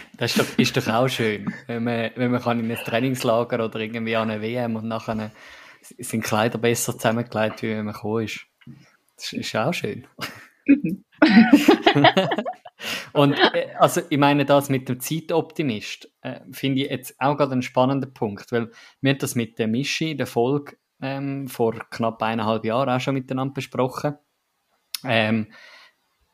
das 0.19 0.37
ist 0.37 0.41
doch, 0.41 0.59
ist 0.59 0.77
doch 0.77 0.89
auch 0.95 1.09
schön, 1.09 1.55
wenn 1.67 1.85
man, 1.85 2.11
wenn 2.17 2.31
man 2.31 2.43
kann 2.43 2.61
in 2.61 2.71
ein 2.71 2.77
Trainingslager 2.77 3.65
oder 3.65 3.79
irgendwie 3.79 4.17
an 4.17 4.31
eine 4.31 4.43
WM 4.43 4.77
und 4.77 4.89
nachher 4.89 5.31
sind 5.81 6.25
Kleider 6.25 6.59
besser 6.59 6.93
zusammengelegt, 6.95 7.63
wie 7.63 7.71
wenn 7.71 7.85
man 7.85 7.95
gekommen 7.95 8.25
ist. 8.25 8.47
Das 9.17 9.33
ist 9.33 9.57
auch 9.57 9.73
schön. 9.73 10.07
Mhm. 10.67 11.05
und 13.13 13.33
äh, 13.33 13.69
also 13.79 14.01
ich 14.09 14.19
meine 14.19 14.45
das 14.45 14.69
mit 14.69 14.89
dem 14.89 15.01
Zeitoptimist 15.01 16.11
äh, 16.23 16.41
finde 16.53 16.83
ich 16.83 16.91
jetzt 16.91 17.15
auch 17.19 17.37
gerade 17.37 17.53
einen 17.53 17.63
spannenden 17.63 18.13
Punkt, 18.13 18.53
weil 18.53 18.71
wir 19.01 19.19
das 19.19 19.35
mit 19.35 19.59
der 19.59 19.69
Mischi, 19.69 20.17
der 20.17 20.27
Folge 20.27 20.77
ähm, 21.01 21.49
vor 21.49 21.75
knapp 21.91 22.23
eineinhalb 22.23 22.65
Jahren 22.65 22.89
auch 22.89 23.01
schon 23.01 23.15
miteinander 23.15 23.55
besprochen. 23.55 24.17
Ähm, 25.05 25.53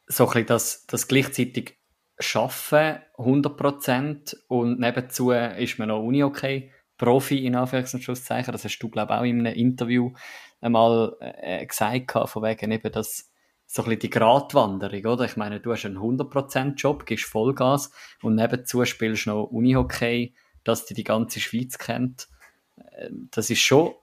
so 0.07 0.25
ein 0.25 0.29
bisschen 0.29 0.47
das, 0.47 0.87
das 0.87 1.09
gleichzeitig 1.09 1.79
Schaffen 2.19 2.99
100% 3.17 4.37
und 4.49 4.79
nebenzu 4.79 5.33
ist 5.33 5.79
man 5.79 5.89
noch 5.89 6.03
Uni 6.03 6.23
okay. 6.23 6.71
Profi 6.97 7.45
in 7.45 7.57
Anführungszeichen, 7.57 8.53
das 8.53 8.65
hast 8.65 8.79
du 8.79 8.89
glaube 8.89 9.15
ich 9.15 9.19
auch 9.19 9.25
in 9.25 9.41
einem 9.41 9.55
Interview 9.55 10.13
einmal 10.61 11.17
äh, 11.21 11.67
gesagt 11.67 12.13
von 12.29 12.43
wegen 12.43 12.71
eben 12.71 12.93
das 12.93 13.31
so 13.67 13.83
ein 13.83 13.87
bisschen 13.87 14.01
die 14.01 14.11
Gratwanderung, 14.11 15.05
oder? 15.07 15.25
Ich 15.25 15.37
meine, 15.37 15.61
du 15.61 15.73
hast 15.73 15.85
einen 15.85 15.99
100% 15.99 16.75
Job, 16.75 17.07
gibst 17.07 17.25
Vollgas 17.25 17.91
und 18.23 18.37
nebenzu 18.37 18.85
spielst 18.85 19.27
du 19.27 19.31
noch 19.31 19.45
Unihockey, 19.45 20.35
dass 20.65 20.87
die 20.87 20.95
die 20.95 21.05
ganze 21.05 21.41
Schweiz 21.41 21.79
kennt. 21.79 22.29
Äh, 22.77 23.11
das 23.31 23.51
ist 23.51 23.61
schon, 23.61 23.95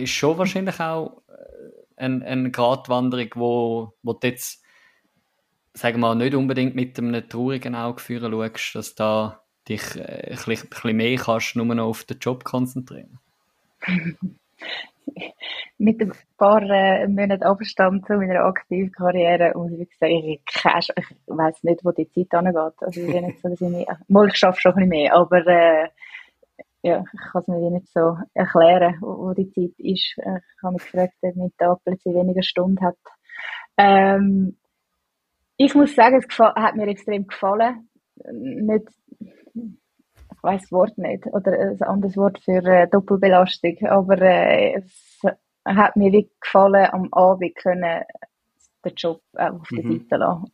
ist 0.00 0.10
schon 0.10 0.38
wahrscheinlich 0.38 0.80
auch 0.80 1.22
äh, 1.28 2.02
eine, 2.02 2.24
eine 2.24 2.50
Gratwanderung, 2.50 3.28
wo, 3.34 3.92
wo 4.02 4.12
du 4.12 4.26
jetzt, 4.26 4.64
sagen 5.74 6.00
wir 6.00 6.08
mal, 6.08 6.14
nicht 6.14 6.34
unbedingt 6.34 6.74
mit 6.74 6.98
einem 6.98 7.28
traurigen 7.28 7.74
Auge 7.74 8.00
führen 8.00 8.32
schaust, 8.32 8.74
dass 8.74 8.94
da 8.94 9.42
dich 9.68 9.96
äh, 9.96 10.30
ein, 10.30 10.36
bisschen, 10.36 10.66
ein 10.66 10.68
bisschen 10.68 10.96
mehr 10.96 11.16
kannst, 11.16 11.56
nur 11.56 11.66
noch 11.66 11.86
auf 11.86 12.04
den 12.04 12.18
Job 12.18 12.44
konzentrieren. 12.44 13.18
mit 15.78 16.00
ein 16.00 16.12
paar 16.36 16.62
äh, 16.62 17.08
Monaten 17.08 17.42
Abstand 17.42 18.06
zu 18.06 18.14
meiner 18.14 18.44
aktiven 18.44 18.92
Karriere 18.92 19.54
und 19.54 19.80
ich 19.80 19.88
sagen, 19.98 20.12
ich, 20.12 20.40
ich 20.44 21.14
weiss 21.26 21.62
nicht, 21.62 21.84
wo 21.84 21.90
die 21.92 22.10
Zeit 22.10 22.34
angeht. 22.34 22.74
Also 22.80 23.00
ich 23.00 23.08
nicht 23.08 23.40
so, 23.40 23.48
dass 23.48 23.60
ich 23.60 23.68
mehr, 23.68 23.98
mal 24.08 24.28
ich 24.28 24.44
arbeite 24.44 24.60
schon 24.60 24.72
ein 24.72 24.74
bisschen 24.74 24.88
mehr, 24.90 25.14
aber 25.14 25.46
äh, 25.46 25.88
ja, 26.82 27.04
ich 27.12 27.20
kann 27.32 27.42
es 27.42 27.48
mir 27.48 27.70
nicht 27.70 27.88
so 27.88 28.16
erklären, 28.34 28.96
wo, 29.00 29.18
wo 29.18 29.32
die 29.34 29.50
Zeit 29.50 29.78
ist. 29.78 30.16
Ich 30.16 30.62
habe 30.62 30.74
mich 30.74 30.82
gefragt, 30.82 31.14
ob 31.22 31.36
mein 31.36 31.52
Tag 31.58 31.78
plötzlich 31.84 32.14
weniger 32.14 32.42
Stunden 32.42 32.84
hat. 32.84 32.96
Ähm, 33.76 34.56
ich 35.56 35.74
muss 35.74 35.94
sagen, 35.94 36.16
es 36.26 36.38
hat 36.38 36.76
mir 36.76 36.88
extrem 36.88 37.26
gefallen. 37.26 37.90
Nicht, 38.32 38.86
ich 39.20 40.42
weiß 40.42 40.62
das 40.62 40.72
Wort 40.72 40.96
nicht, 40.96 41.26
oder 41.26 41.52
ein 41.52 41.82
anderes 41.82 42.16
Wort 42.16 42.38
für 42.38 42.64
äh, 42.64 42.88
Doppelbelastung, 42.88 43.76
aber 43.88 44.20
äh, 44.22 44.76
es 44.76 45.22
hat 45.66 45.96
mir 45.96 46.12
wirklich 46.12 46.40
gefallen, 46.40 46.88
am 46.92 47.12
Abend 47.12 47.54
können 47.56 48.04
den 48.84 48.94
Job 48.94 49.20
auf 49.34 49.68
der 49.68 49.84
mhm. 49.84 49.98
Seite 49.98 50.16
lassen. 50.16 50.52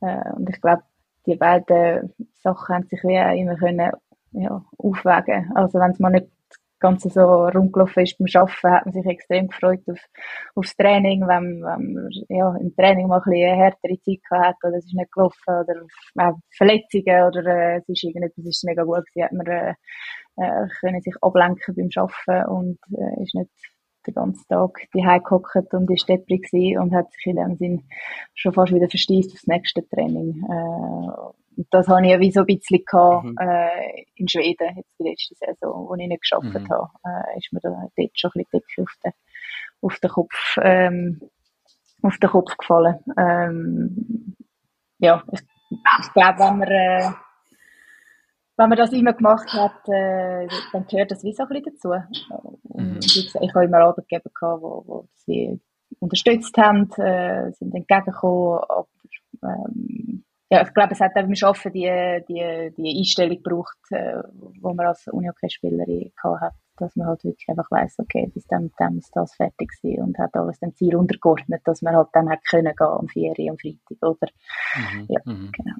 Äh, 0.00 0.32
und 0.32 0.48
ich 0.48 0.60
glaube, 0.60 0.82
die 1.26 1.36
beiden 1.36 2.14
Sachen 2.40 2.74
haben 2.74 2.86
sich 2.86 3.02
wie 3.04 3.40
immer 3.40 3.56
können, 3.56 3.92
ja, 4.32 4.64
aufwägen. 4.78 5.50
Also 5.54 5.78
wenn 5.78 5.90
es 5.90 5.98
mal 5.98 6.10
nicht 6.10 6.28
Ganze 6.82 7.10
so 7.10 7.46
rundgelaufen 7.46 8.02
ist 8.02 8.18
beim 8.18 8.26
Arbeiten, 8.34 8.70
hat 8.70 8.86
man 8.86 8.92
sich 8.92 9.06
extrem 9.06 9.46
gefreut 9.46 9.82
auf, 9.88 10.00
aufs 10.56 10.76
Training, 10.76 11.20
wenn, 11.28 11.62
wenn 11.62 11.92
man 11.94 12.10
ja, 12.28 12.56
im 12.56 12.74
Training 12.74 13.06
mal 13.06 13.18
ein 13.18 13.30
bisschen 13.30 13.56
härtere 13.56 14.00
Zeit 14.00 14.20
hat 14.32 14.56
oder 14.64 14.78
es 14.78 14.86
ist 14.86 14.94
nicht 14.94 15.12
gelaufen 15.12 15.38
oder 15.46 15.76
äh, 16.18 16.32
Verletzungen 16.50 17.22
oder 17.28 17.46
äh, 17.46 17.76
es 17.78 17.88
ist 17.88 18.02
irgendetwas 18.02 18.44
ist 18.44 18.64
mega 18.64 18.82
gut 18.82 19.06
gewesen, 19.14 19.24
hat 19.24 19.32
man 19.32 19.46
äh, 19.46 19.74
äh, 20.36 20.68
können 20.80 21.00
sich 21.00 21.14
ablenken 21.20 21.74
beim 21.76 21.88
Arbeiten 21.94 22.50
und 22.50 22.78
äh, 22.98 23.22
ist 23.22 23.34
nicht 23.34 23.50
den 24.06 24.14
ganzen 24.14 24.46
Tag 24.48 24.88
die 24.94 25.02
gehockt 25.02 25.74
und 25.74 25.90
ist 25.90 26.08
depprig 26.08 26.48
und 26.78 26.94
hat 26.94 27.12
sich 27.12 27.26
in 27.26 27.36
dem 27.36 27.56
Sinn 27.56 27.84
schon 28.34 28.52
fast 28.52 28.72
wieder 28.72 28.88
versteift 28.88 29.32
aufs 29.32 29.46
nächste 29.46 29.86
Training. 29.88 30.42
Äh, 30.44 31.32
das 31.70 31.88
habe 31.88 32.02
ich 32.04 32.10
ja 32.10 32.20
wie 32.20 32.32
so 32.32 32.40
ein 32.40 32.46
bisschen 32.46 32.84
gehabt, 32.84 33.24
mhm. 33.24 33.36
äh, 33.38 34.04
in 34.16 34.28
Schweden, 34.28 34.76
jetzt 34.76 34.98
die 34.98 35.08
letzte 35.08 35.34
Saison, 35.34 35.88
wo 35.88 35.94
ich 35.94 36.08
nicht 36.08 36.22
geschafft 36.22 36.44
mhm. 36.44 36.68
habe, 36.68 36.88
äh, 37.04 37.38
ist 37.38 37.52
mir 37.52 37.60
da 37.60 37.70
dort 37.96 38.18
schon 38.18 38.30
ein 38.34 38.44
bisschen 38.44 38.60
dick 38.60 38.78
auf 38.78 38.94
den, 39.04 39.12
auf 39.82 39.98
den 39.98 40.10
Kopf, 40.10 40.56
ähm, 40.62 41.20
auf 42.02 42.18
den 42.18 42.30
Kopf 42.30 42.56
gefallen. 42.56 42.98
Ähm, 43.18 44.36
ja, 44.98 45.22
ich, 45.32 45.40
ich 45.70 46.12
glaube, 46.12 46.38
wenn 46.38 46.58
man, 46.58 46.68
äh, 46.68 47.10
wenn 48.56 48.68
man 48.68 48.78
das 48.78 48.92
immer 48.92 49.12
gemacht 49.12 49.52
hat, 49.52 49.88
äh, 49.88 50.46
dann 50.72 50.86
gehört 50.86 51.10
das 51.10 51.24
wie 51.24 51.32
so 51.32 51.44
ein 51.44 51.48
bisschen 51.48 51.74
dazu. 51.74 51.90
Und 52.64 52.94
mhm. 52.94 52.98
ich, 53.00 53.34
ich 53.34 53.54
habe 53.54 53.64
immer 53.64 53.78
Arbeitgeber 53.78 54.30
gehabt, 54.38 54.62
wo, 54.62 54.82
wo 54.86 55.08
sie 55.26 55.60
unterstützt 56.00 56.56
haben, 56.58 56.90
äh, 56.92 57.52
sind 57.52 57.74
entgegengekommen, 57.74 58.60
aber 58.68 58.88
ähm, 59.42 60.24
ja, 60.50 60.62
ich 60.62 60.74
glaube, 60.74 60.92
es 60.92 61.00
hat 61.00 61.16
eben 61.16 61.32
Arbeiten 61.42 61.72
die, 61.72 62.24
die, 62.28 62.74
die 62.76 62.98
Einstellung 62.98 63.42
gebraucht, 63.42 63.78
äh, 63.90 64.22
wo 64.60 64.74
man 64.74 64.86
als 64.86 65.06
Unihockey-Spielerin 65.06 66.12
hat, 66.22 66.52
dass 66.76 66.94
man 66.94 67.06
halt 67.06 67.24
wirklich 67.24 67.48
einfach 67.48 67.70
weiss, 67.70 67.98
okay, 67.98 68.30
bis 68.34 68.46
dann, 68.48 68.70
dann 68.76 68.96
muss 68.96 69.10
das 69.12 69.34
fertig 69.34 69.72
sein 69.80 70.02
und 70.02 70.18
hat 70.18 70.34
alles 70.34 70.60
dem 70.60 70.74
Ziel 70.74 70.96
untergeordnet, 70.96 71.62
dass 71.64 71.80
man 71.80 71.96
halt 71.96 72.08
dann 72.12 72.28
hat 72.28 72.44
können 72.44 72.74
gehen 72.76 72.86
am 72.86 73.08
Ferien, 73.08 73.52
am 73.52 73.58
Freitag, 73.58 74.02
oder? 74.02 74.28
Mhm, 74.76 75.06
ja, 75.08 75.20
mhm. 75.24 75.52
genau. 75.52 75.76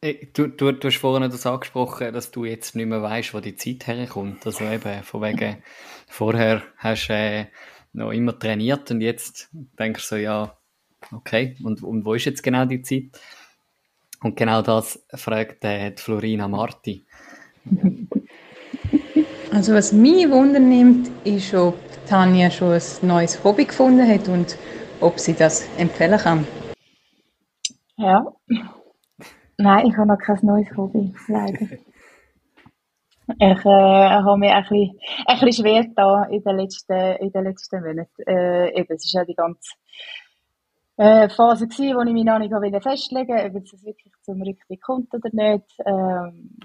Du, 0.00 0.48
du, 0.48 0.72
du 0.72 0.88
hast 0.88 0.98
vorhin 0.98 1.30
das 1.30 1.46
angesprochen, 1.46 2.12
dass 2.12 2.30
du 2.30 2.44
jetzt 2.44 2.76
nicht 2.76 2.86
mehr 2.86 3.02
weißt, 3.02 3.34
wo 3.34 3.40
die 3.40 3.56
Zeit 3.56 3.86
herkommt. 3.86 4.46
Also 4.46 4.64
eben, 4.64 5.02
von 5.02 5.22
wegen, 5.22 5.62
vorher 6.06 6.62
hast 6.76 7.08
du 7.08 7.14
äh, 7.14 7.46
noch 7.92 8.12
immer 8.12 8.38
trainiert 8.38 8.90
und 8.90 9.00
jetzt 9.00 9.48
denkst 9.78 10.02
du 10.02 10.16
so, 10.16 10.16
ja, 10.16 10.56
Okay, 11.12 11.56
und, 11.62 11.82
und 11.82 12.04
wo 12.04 12.14
ist 12.14 12.24
jetzt 12.24 12.42
genau 12.42 12.64
die 12.64 12.82
Zeit? 12.82 13.20
Und 14.22 14.36
genau 14.36 14.62
das 14.62 15.04
fragt 15.14 15.64
äh, 15.64 15.94
Florina 15.96 16.48
Marti. 16.48 17.04
Also 19.52 19.74
was 19.74 19.92
mich 19.92 20.28
wundern 20.28 20.68
nimmt, 20.68 21.10
ist, 21.24 21.54
ob 21.54 21.78
Tanja 22.06 22.50
schon 22.50 22.72
ein 22.72 22.82
neues 23.02 23.42
Hobby 23.44 23.64
gefunden 23.64 24.06
hat 24.06 24.28
und 24.28 24.58
ob 25.00 25.18
sie 25.20 25.34
das 25.34 25.66
empfehlen 25.78 26.18
kann. 26.18 26.46
Ja. 27.96 28.24
Nein, 29.58 29.86
ich 29.86 29.96
habe 29.96 30.08
noch 30.08 30.18
kein 30.18 30.38
neues 30.42 30.76
Hobby, 30.76 31.14
leider. 31.28 31.66
Ich 33.28 33.40
äh, 33.40 33.64
habe 33.64 34.38
mir 34.38 34.54
ein 34.54 34.62
bisschen, 34.62 35.00
ein 35.26 35.40
bisschen 35.40 35.64
schwer 35.64 35.84
da 35.96 36.26
in 36.26 36.44
den 36.44 36.58
letzten, 36.58 37.16
in 37.16 37.32
den 37.32 37.42
letzten 37.42 37.80
Monaten. 37.80 38.22
Äh, 38.24 38.68
eben, 38.78 38.94
es 38.94 39.04
ist 39.04 39.14
ja 39.14 39.24
die 39.24 39.34
ganze 39.34 39.74
äh, 40.96 41.28
Phase 41.28 41.66
gewesen, 41.66 41.96
wo 41.96 42.02
ich 42.02 42.12
mich 42.12 42.24
noch 42.24 42.38
nicht 42.38 42.82
festlegen 42.84 43.28
wollte, 43.28 43.58
ob 43.58 43.64
es 43.64 43.84
wirklich 43.84 44.12
zum 44.22 44.42
richtigen 44.42 44.80
kommt 44.80 45.12
oder 45.12 45.28
nicht. 45.32 45.66
Ähm, 45.84 46.56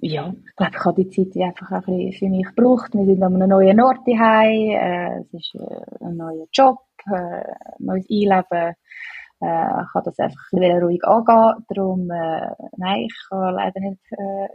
ja, 0.00 0.32
ich 0.46 0.56
glaube, 0.56 0.72
ich 0.76 0.84
habe 0.84 1.04
die 1.04 1.10
Zeit 1.10 1.42
einfach 1.42 1.70
ein 1.72 1.82
bisschen 1.82 2.12
für 2.12 2.28
mich 2.28 2.46
gebraucht. 2.46 2.94
Wir 2.94 3.06
sind 3.06 3.22
an 3.22 3.34
einem 3.34 3.48
neuen 3.48 3.80
Ort 3.80 4.06
daheim, 4.06 4.70
äh, 4.70 5.20
es 5.20 5.32
ist 5.32 5.54
äh, 5.54 6.04
ein 6.04 6.16
neuer 6.18 6.46
Job, 6.52 6.78
äh, 7.06 7.14
ein 7.14 7.44
neues 7.78 8.06
Einleben. 8.10 8.74
Äh, 9.40 9.82
ich 9.82 9.92
kann 9.92 10.02
das 10.04 10.18
einfach 10.18 10.52
ein 10.52 10.60
bisschen 10.60 10.82
ruhig 10.82 11.04
angehen. 11.04 11.64
Darum, 11.68 12.10
äh, 12.10 12.50
nein, 12.76 13.06
ich 13.06 13.16
kann 13.28 13.54
leider 13.54 13.80
nicht 13.80 14.00
äh, 14.12 14.48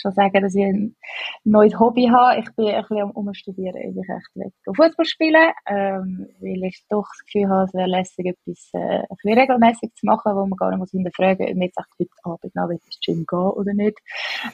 schon 0.00 0.12
sagen, 0.12 0.42
dass 0.42 0.54
ich 0.54 0.64
ein 0.64 0.96
neues 1.44 1.78
Hobby 1.78 2.06
habe. 2.06 2.40
Ich 2.40 2.54
bin 2.56 2.68
ein 2.68 2.82
bisschen 2.82 3.02
am 3.02 3.10
Umstudieren, 3.12 3.76
ob 3.76 4.04
ich 4.04 4.08
echt 4.08 4.34
will 4.34 4.52
Fußball 4.66 5.06
spielen 5.06 5.52
ähm, 5.66 6.28
weil 6.40 6.64
ich 6.64 6.84
doch 6.88 7.06
das 7.08 7.24
Gefühl 7.24 7.48
habe, 7.48 7.64
es 7.64 7.74
wäre 7.74 7.88
lässig, 7.88 8.26
etwas 8.26 8.70
äh, 8.72 8.98
ein 8.98 9.06
bisschen 9.08 9.38
regelmäßig 9.38 9.94
zu 9.94 10.06
machen, 10.06 10.34
wo 10.34 10.46
man 10.46 10.56
gar 10.56 10.70
nicht 10.70 10.78
muss 10.78 10.90
hinterfragen 10.90 11.46
ob 11.46 11.54
man 11.54 11.62
jetzt 11.62 11.78
heute 11.98 12.10
Abend 12.24 12.54
noch 12.54 12.70
ins 12.70 12.98
Gym 13.04 13.24
gehen 13.26 13.38
oder 13.38 13.74
nicht, 13.74 13.98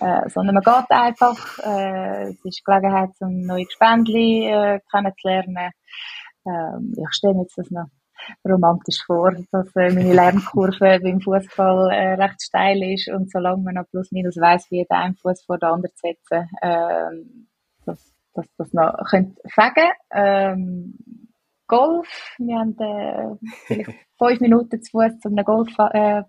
äh, 0.00 0.28
sondern 0.28 0.54
man 0.54 0.64
geht 0.64 0.90
einfach. 0.90 1.58
Äh, 1.58 2.30
es 2.30 2.44
ist 2.44 2.64
Gelegenheit, 2.64 3.10
um 3.20 3.40
neue 3.40 3.64
Gespendli 3.64 4.48
äh, 4.48 4.80
kennenzulernen. 4.90 5.70
Ähm, 6.46 6.94
ich 6.96 7.14
stelle 7.14 7.40
jetzt 7.40 7.58
das 7.58 7.70
noch 7.70 7.86
romantisch 8.48 9.02
vor, 9.04 9.32
dass 9.50 9.74
äh, 9.76 9.92
meine 9.92 10.12
Lernkurve 10.12 11.00
beim 11.02 11.20
Fußball 11.20 11.90
äh, 11.90 12.14
recht 12.14 12.42
steil 12.42 12.82
ist 12.82 13.08
und 13.08 13.30
solange 13.30 13.62
man 13.62 13.74
noch 13.74 13.88
plus 13.90 14.10
minus 14.12 14.36
weiß, 14.36 14.70
wie 14.70 14.86
der 14.88 14.98
einen 14.98 15.16
Fuß 15.16 15.44
vor 15.44 15.58
der 15.58 15.70
anderen 15.70 15.96
setzen, 15.96 16.48
äh, 16.60 17.10
dass, 17.86 18.12
dass 18.34 18.46
das 18.56 18.72
noch 18.72 18.96
könnte 19.08 19.40
fegen. 19.48 19.90
Ähm, 20.12 20.94
Golf, 21.66 22.34
wir 22.38 22.58
haben 22.58 22.76
äh, 22.78 23.36
vielleicht 23.66 23.90
fünf 24.18 24.40
Minuten 24.40 24.82
zu 24.82 24.90
Fuß 24.90 25.20
zu 25.20 25.28
einem 25.28 25.44
Golfplatz. 25.44 25.94
Äh, 25.94 26.22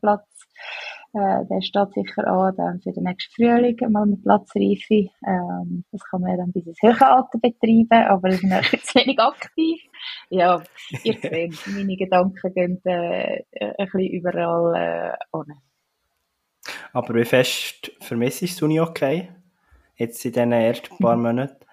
der 1.13 1.61
steht 1.61 1.93
sicher 1.93 2.25
an 2.25 2.55
dann 2.55 2.81
für 2.81 2.91
den 2.91 3.03
nächsten 3.03 3.33
Frühling 3.33 3.77
mal 3.91 4.05
mit 4.05 4.23
Platzreife. 4.23 5.09
Ähm, 5.27 5.83
das 5.91 6.01
kann 6.09 6.21
man 6.21 6.37
dann 6.37 6.51
bis 6.51 6.67
ins 6.67 6.81
höhere 6.81 7.05
Alter 7.05 7.39
betreiben, 7.39 8.07
aber 8.07 8.29
ist 8.29 8.43
noch 8.43 8.63
jetzt 8.71 8.95
wenig 8.95 9.19
aktiv. 9.19 9.81
Ja, 10.29 10.63
ihr 11.03 11.13
seht, 11.21 11.67
meine 11.67 11.97
Gedanken 11.97 12.53
gehen 12.53 12.81
äh, 12.85 13.43
ein 13.51 13.73
bisschen 13.77 14.07
überall 14.07 14.75
äh, 14.75 15.37
ohne. 15.37 15.55
Aber 16.93 17.15
wie 17.15 17.25
fest 17.25 17.91
vermisst 17.99 18.61
du 18.61 18.81
okay? 18.81 19.29
Jetzt 19.95 20.23
in 20.25 20.31
diesen 20.31 20.51
ersten 20.51 20.97
paar 20.97 21.17
Monaten? 21.17 21.65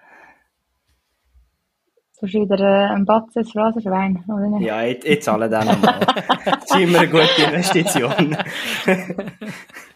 Hast 2.21 2.33
wieder 2.33 2.59
äh, 2.59 2.93
ein 2.93 3.05
Batzen 3.05 3.43
ins 3.43 3.51
Phrasenschwein, 3.53 4.25
oder 4.27 4.47
nicht? 4.47 4.67
Ja, 4.67 4.83
ich, 4.83 5.05
ich 5.05 5.21
zahle 5.21 5.49
den 5.49 5.65
nochmal. 5.65 5.99
das 6.45 6.63
ist 6.65 6.75
immer 6.75 6.99
eine 6.99 7.09
gute 7.09 7.43
Investition. 7.47 8.35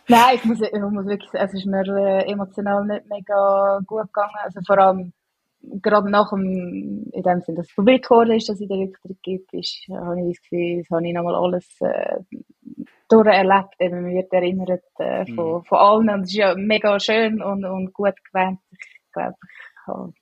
Nein, 0.08 0.36
ich 0.36 0.46
muss, 0.46 0.62
ich 0.62 0.72
muss 0.80 1.06
wirklich 1.06 1.30
sagen, 1.32 1.46
es 1.46 1.54
ist 1.54 1.66
mir 1.66 1.86
äh, 1.86 2.32
emotional 2.32 2.86
nicht 2.86 3.10
mega 3.10 3.80
gut 3.86 4.08
gegangen. 4.14 4.36
Also 4.42 4.62
vor 4.66 4.78
allem 4.78 5.12
gerade 5.82 6.10
nach 6.10 6.30
dem, 6.30 7.10
in 7.12 7.24
dem 7.24 7.42
Sinne, 7.42 7.58
dass 7.58 7.68
es 7.68 7.76
publik 7.76 8.04
geworden 8.04 8.32
ist, 8.32 8.50
dass 8.50 8.60
es 8.60 8.68
den 8.68 8.84
Rücktritt 8.84 9.22
gibt, 9.22 9.54
ist, 9.54 9.86
habe 9.90 10.20
ich 10.22 10.38
das 10.38 10.42
Gefühl, 10.44 10.78
das 10.80 10.90
habe 10.92 11.08
ich 11.08 11.14
nochmal 11.14 11.36
alles 11.36 11.68
äh, 11.82 12.20
durcherlebt. 13.10 13.76
Eben, 13.80 14.02
man 14.02 14.14
wird 14.14 14.32
erinnert 14.34 14.84
äh, 15.00 15.26
von, 15.34 15.56
mhm. 15.56 15.64
von 15.64 15.78
allen 15.78 16.10
und 16.10 16.22
es 16.22 16.30
ist 16.30 16.36
ja 16.36 16.56
mega 16.56 17.00
schön 17.00 17.42
und, 17.42 17.66
und 17.66 17.94
gut 17.94 18.16
gewählt. 18.32 18.60
Ich 18.72 19.12
glaube, 19.12 19.36
ich 19.42 19.88
habe 19.88 20.14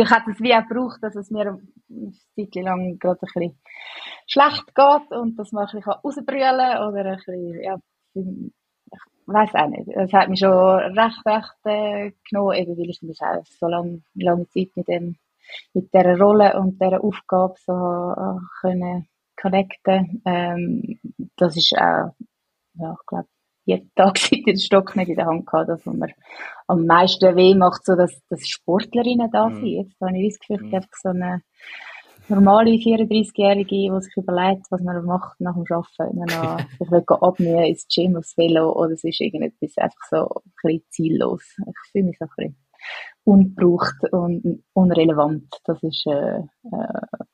ich 0.00 0.10
hätte 0.10 0.30
es 0.30 0.40
wie 0.40 0.54
auch 0.54 0.66
gebraucht, 0.66 1.02
dass 1.02 1.14
es 1.16 1.30
mir 1.30 1.42
eine 1.42 2.12
Zeit 2.34 2.54
lang 2.54 2.98
gerade 2.98 3.20
ein 3.20 3.28
bisschen 3.32 3.58
schlecht 4.26 4.74
geht 4.74 5.10
und 5.18 5.38
dass 5.38 5.52
man 5.52 5.66
ein 5.66 5.72
bisschen 5.74 5.92
rausbrüllen 5.92 6.58
kann 6.58 6.88
oder 6.88 7.04
ein 7.04 7.16
bisschen, 7.16 7.62
ja, 7.62 7.78
ich 8.14 8.52
weiß 9.26 9.54
auch 9.54 9.68
nicht. 9.68 9.88
Es 9.88 10.12
hat 10.14 10.30
mich 10.30 10.40
schon 10.40 10.50
recht, 10.50 11.26
recht 11.26 11.56
äh, 11.64 12.12
genommen, 12.28 12.56
eben 12.56 12.76
weil 12.78 12.90
ich 12.90 13.02
mich 13.02 13.20
auch 13.20 13.44
so 13.44 13.66
lange, 13.66 14.02
lange 14.14 14.48
Zeit 14.48 14.70
mit 14.76 14.88
dem, 14.88 15.16
mit 15.74 15.92
dieser 15.92 16.18
Rolle 16.18 16.58
und 16.58 16.80
dieser 16.80 17.04
Aufgabe 17.04 17.54
so 17.58 17.72
äh, 17.72 18.40
können 18.60 19.08
connecten. 19.36 20.22
Ähm, 20.24 21.00
das 21.36 21.56
ist 21.56 21.74
auch, 21.76 22.14
ja, 22.74 22.96
ich 22.98 23.06
glaube, 23.06 23.28
jeden 23.64 23.90
Tag 23.94 24.18
seit 24.18 24.46
den 24.46 24.58
Stock 24.58 24.96
nicht 24.96 25.08
in 25.08 25.16
der 25.16 25.26
Hand 25.26 25.46
gehabt, 25.46 25.68
das, 25.68 25.86
was 25.86 25.94
mir 25.94 26.08
am 26.66 26.86
meisten 26.86 27.36
weh 27.36 27.54
macht, 27.54 27.84
so 27.84 27.94
dass, 27.94 28.12
dass 28.28 28.48
Sportlerinnen 28.48 29.30
da 29.30 29.48
mhm. 29.48 29.56
sind. 29.56 29.66
Jetzt 29.66 30.00
habe 30.00 30.18
ich 30.18 30.32
das 30.32 30.40
Gefühl, 30.40 30.66
ich 30.66 30.74
einfach 30.74 30.96
so 31.00 31.08
eine 31.10 31.42
normale 32.28 32.70
34-Jährige, 32.70 33.92
die 33.94 34.00
sich 34.00 34.16
überlegt, 34.16 34.66
was 34.70 34.80
man 34.82 35.04
macht 35.04 35.40
nach 35.40 35.54
dem 35.54 35.64
Arbeiten. 35.68 36.18
Man 36.18 36.28
noch, 36.28 36.60
ich 36.80 36.90
will 36.90 37.04
abnehmen 37.08 37.64
ins 37.64 37.86
Gym, 37.88 38.16
aufs 38.16 38.36
Velo, 38.36 38.72
oder 38.72 38.92
es 38.92 39.04
ist 39.04 39.20
irgendetwas 39.20 39.76
einfach 39.76 40.04
so 40.10 40.16
ein 40.16 40.52
bisschen 40.62 40.84
ziellos. 40.90 41.56
Ich 41.58 41.90
fühle 41.90 42.04
mich 42.04 42.18
so 42.18 42.24
ein 42.24 42.30
bisschen 42.36 42.56
ungebraucht 43.24 44.12
und 44.12 44.64
unrelevant. 44.72 45.60
Das 45.64 45.80
ist, 45.82 46.04
äh, 46.06 46.38
äh, 46.38 47.24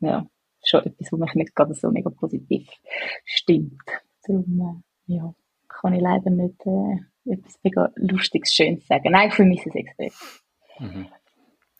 ja, 0.00 0.26
schon 0.64 0.86
etwas, 0.86 1.12
was 1.12 1.18
mich 1.18 1.34
nicht 1.34 1.54
gerade 1.54 1.74
so 1.74 1.90
mega 1.90 2.10
positiv 2.10 2.68
stimmt. 3.24 3.82
Darum, 4.26 4.82
äh, 5.08 5.14
ja 5.14 5.34
kann 5.80 5.94
ich 5.94 6.00
leider 6.00 6.30
nicht 6.30 6.60
äh, 6.66 7.32
etwas 7.32 7.58
mega 7.62 7.90
Lustiges, 7.96 8.54
Schönes 8.54 8.86
sagen. 8.86 9.12
Nein, 9.12 9.30
für 9.30 9.44
mich 9.44 9.64
ist 9.64 9.74
es 9.74 9.74
extrem. 9.74 10.10
Mhm. 10.78 11.06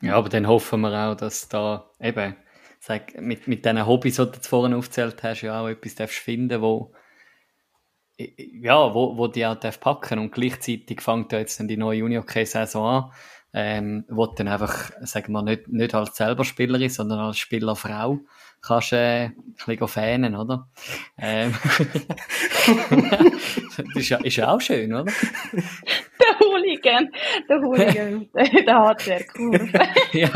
Ja, 0.00 0.14
aber 0.14 0.28
dann 0.28 0.46
hoffen 0.46 0.80
wir 0.80 0.92
auch, 0.92 1.16
dass 1.16 1.48
da 1.48 1.90
eben, 2.00 2.36
sag, 2.80 3.20
mit, 3.20 3.48
mit 3.48 3.64
diesen 3.64 3.86
Hobbys, 3.86 4.16
die 4.16 4.26
du 4.26 4.38
vorhin 4.40 4.74
aufgezählt 4.74 5.22
hast, 5.22 5.42
ja 5.42 5.60
auch 5.60 5.68
etwas 5.68 6.10
finden, 6.10 6.62
wo 6.62 6.92
ja, 8.18 8.94
wo, 8.94 9.16
wo 9.16 9.28
die 9.28 9.46
auch 9.46 9.54
darf 9.54 9.78
packen 9.80 10.18
und 10.18 10.32
gleichzeitig 10.32 11.00
fängt 11.00 11.32
ja 11.32 11.38
jetzt 11.38 11.60
dann 11.60 11.68
die 11.68 11.76
neue 11.76 11.98
Junior-Saison 12.00 12.84
an, 12.84 13.12
ähm, 13.52 14.04
wo 14.08 14.26
du 14.26 14.34
dann 14.36 14.48
einfach, 14.48 14.90
sagen 15.00 15.32
wir, 15.32 15.42
nicht, 15.42 15.68
nicht 15.68 15.94
als 15.94 16.16
selber 16.16 16.44
Spielerin, 16.44 16.90
sondern 16.90 17.20
als 17.20 17.38
Spielerfrau 17.38 18.20
kannst 18.60 18.92
äh, 18.92 19.24
ein 19.26 19.34
bisschen 19.66 19.88
fanen, 19.88 20.36
oder? 20.36 20.68
Ähm, 21.16 21.54
das 23.76 23.96
ist 23.96 24.08
ja, 24.08 24.18
ist 24.18 24.36
ja 24.36 24.52
auch 24.52 24.60
schön, 24.60 24.92
oder? 24.92 25.04
Der 25.54 26.38
Hooligan, 26.40 27.10
der 27.48 27.60
Hooligan, 27.60 28.28
der 28.34 28.78
HCR-Kurve. 28.78 29.70
ja. 30.12 30.28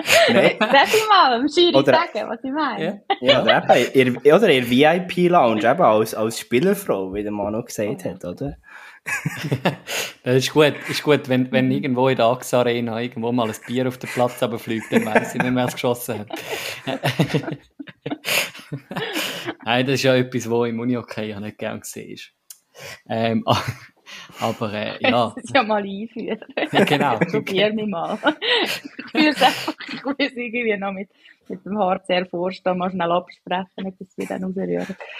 Nein. 0.32 0.56
Darf 0.58 0.94
ich 0.94 1.08
mal 1.08 1.38
dem 1.38 1.48
Schiri 1.48 1.74
oder, 1.74 1.92
sagen, 1.92 2.28
was 2.28 2.42
ich 2.42 2.50
meine? 2.50 3.02
Ja, 3.20 3.42
oder 3.42 3.78
eben, 3.94 4.18
ihr, 4.24 4.34
oder 4.34 4.48
ihr 4.48 4.68
VIP-Lounge, 4.70 5.70
eben 5.70 5.82
als, 5.82 6.14
als 6.14 6.40
Spielerfrau, 6.40 7.12
wie 7.12 7.22
der 7.22 7.32
Manu 7.32 7.62
gesagt 7.62 8.04
hat, 8.04 8.24
oder? 8.24 8.56
das 10.22 10.36
ist 10.36 10.52
gut, 10.52 10.74
ist 10.88 11.02
gut 11.02 11.28
wenn, 11.28 11.50
wenn 11.52 11.70
irgendwo 11.70 12.08
in 12.08 12.16
der 12.16 12.26
AXA 12.26 12.60
Arena 12.60 13.00
irgendwo 13.00 13.32
mal 13.32 13.48
ein 13.48 13.56
Bier 13.66 13.88
auf 13.88 13.98
den 13.98 14.10
Platz 14.10 14.44
fliegt, 14.58 14.92
dann 14.92 15.06
weiss 15.06 15.34
ich 15.34 15.42
nicht, 15.42 15.54
wer 15.54 15.64
es 15.64 15.72
geschossen 15.72 16.20
hat. 16.20 16.28
Nein, 19.64 19.86
das 19.86 19.94
ist 19.94 20.02
ja 20.02 20.14
etwas, 20.16 20.50
was 20.50 20.68
im 20.68 20.80
Uni-Hockey 20.80 21.30
ja 21.30 21.40
nicht 21.40 21.58
gern 21.58 21.80
gesehen 21.80 22.12
ist. 22.12 22.32
Ähm, 23.08 23.44
aber 24.40 24.72
äh, 24.72 24.98
ja. 25.00 25.32
Das 25.34 25.44
ist 25.44 25.54
ja 25.54 25.62
mal 25.62 25.82
einführen. 25.82 26.40
genau. 26.86 27.18
Probier 27.18 27.72
mich 27.72 27.86
mal. 27.86 28.18
Ich 28.64 29.10
fühle 29.10 29.30
es 29.30 29.42
einfach, 29.42 29.74
ich 29.92 30.04
will 30.04 30.14
es 30.18 30.36
irgendwie 30.36 30.76
noch 30.76 30.92
mit 30.92 31.08
mit 31.50 31.64
dem 31.64 31.78
HCR 31.78 32.26
vorstehen, 32.26 32.78
mal 32.78 32.90
schnell 32.90 33.10
absprechen, 33.10 33.86
ob 33.86 33.98
das 33.98 34.16
wieder 34.16 34.36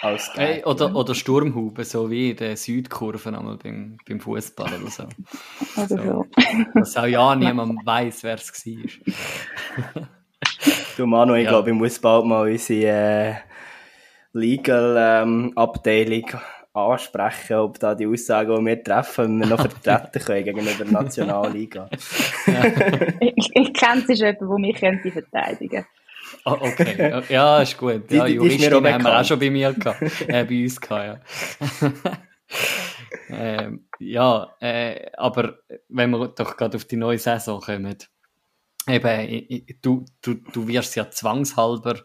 rausrühren. 0.01 0.47
Hey, 0.47 0.63
oder, 0.63 0.95
oder 0.95 1.13
Sturmhuben, 1.13 1.83
so 1.83 2.09
wie 2.09 2.31
in 2.31 2.37
der 2.37 2.57
Südkurve 2.57 3.29
einmal 3.29 3.57
beim, 3.57 3.97
beim 4.07 4.19
Fußball 4.19 4.71
oder 4.81 4.89
so. 4.89 5.03
Oder 5.77 5.87
so. 5.87 5.97
so. 5.97 6.25
Dass 6.73 6.97
auch 6.97 7.05
ja 7.05 7.35
niemand 7.35 7.85
weiß, 7.85 8.23
wer 8.23 8.35
es 8.35 8.65
war. 8.65 8.89
du 10.97 11.05
Manu, 11.05 11.35
ich 11.35 11.43
ja. 11.43 11.49
glaube, 11.49 11.69
ich 11.69 11.75
muss 11.75 11.99
bald 11.99 12.25
mal 12.25 12.49
unsere 12.49 12.87
äh, 12.87 13.35
Legal-Abteilung 14.33 16.29
ähm, 16.33 16.39
ansprechen, 16.73 17.57
ob 17.57 17.79
da 17.79 17.95
die 17.95 18.07
Aussagen, 18.07 18.55
die 18.55 18.65
wir 18.65 18.83
treffen, 18.83 19.39
wir 19.39 19.47
noch 19.47 19.59
vertreten 19.59 20.23
können 20.23 20.45
gegenüber 20.45 20.71
der 20.71 20.91
Nationalliga. 20.91 21.89
ich 23.19 23.49
ich 23.53 23.73
kenne 23.73 24.01
es 24.01 24.09
ist 24.09 24.21
jemand, 24.21 24.41
der 24.41 24.57
mich 24.57 24.79
könnte 24.79 25.11
verteidigen 25.11 25.85
Oh, 26.45 26.57
okay, 26.59 27.23
ja, 27.29 27.61
ist 27.61 27.77
gut. 27.77 28.11
Ja, 28.11 28.25
die, 28.25 28.39
haben 28.39 29.03
wir 29.03 29.19
auch 29.19 29.25
schon 29.25 29.39
bei 29.39 29.49
mir 29.49 29.73
gehabt, 29.73 30.01
äh, 30.27 30.43
bei 30.45 30.63
uns 30.63 30.79
gehabt, 30.79 31.25
ja. 31.81 31.91
ähm, 33.29 33.87
ja, 33.99 34.55
äh, 34.59 35.11
aber 35.17 35.59
wenn 35.89 36.09
wir 36.11 36.27
doch 36.29 36.57
gerade 36.57 36.77
auf 36.77 36.85
die 36.85 36.97
neue 36.97 37.17
Saison 37.17 37.61
kommen, 37.61 37.97
eben, 38.87 39.65
du, 39.81 40.05
du, 40.21 40.35
du 40.35 40.67
wirst 40.67 40.95
ja 40.95 41.09
zwangshalber, 41.09 41.99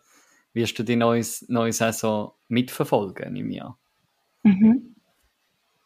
wirst 0.52 0.78
du 0.78 0.82
die 0.82 0.96
neue, 0.96 1.22
neue 1.48 1.72
Saison 1.72 2.32
mitverfolgen, 2.48 3.36
ich 3.36 3.62
an. 3.62 3.74
Mhm. 4.42 4.96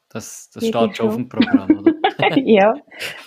Das, 0.08 0.50
das 0.50 0.66
steht 0.66 0.96
schon 0.96 1.08
auf 1.08 1.14
dem 1.14 1.28
Programm, 1.28 1.78
oder? 1.78 1.94
ja. 2.44 2.74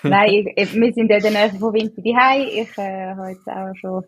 Nein, 0.03 0.47
ich, 0.55 0.73
wir 0.73 0.93
sind 0.93 1.09
ja 1.09 1.19
dann 1.19 1.57
von 1.57 1.73
Winter 1.73 2.01
daheim. 2.01 2.47
Ich 2.47 2.77
äh, 2.77 3.15
habe 3.15 3.29
jetzt 3.29 3.47
auch 3.47 3.73
schon 3.75 4.03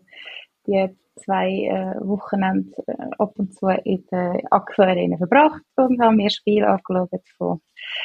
die 0.66 0.88
zwei 1.16 1.48
äh, 1.48 2.06
Wochenende 2.06 2.72
äh, 2.86 3.08
ab 3.18 3.32
und 3.38 3.54
zu 3.54 3.68
in 3.68 4.04
der 4.10 4.40
AXA 4.50 4.84
Arena 4.84 5.16
verbracht 5.16 5.62
und 5.76 6.00
haben 6.00 6.16
mir 6.16 6.30
Spiel 6.30 6.64
angeschaut 6.64 7.10
von 7.36 7.60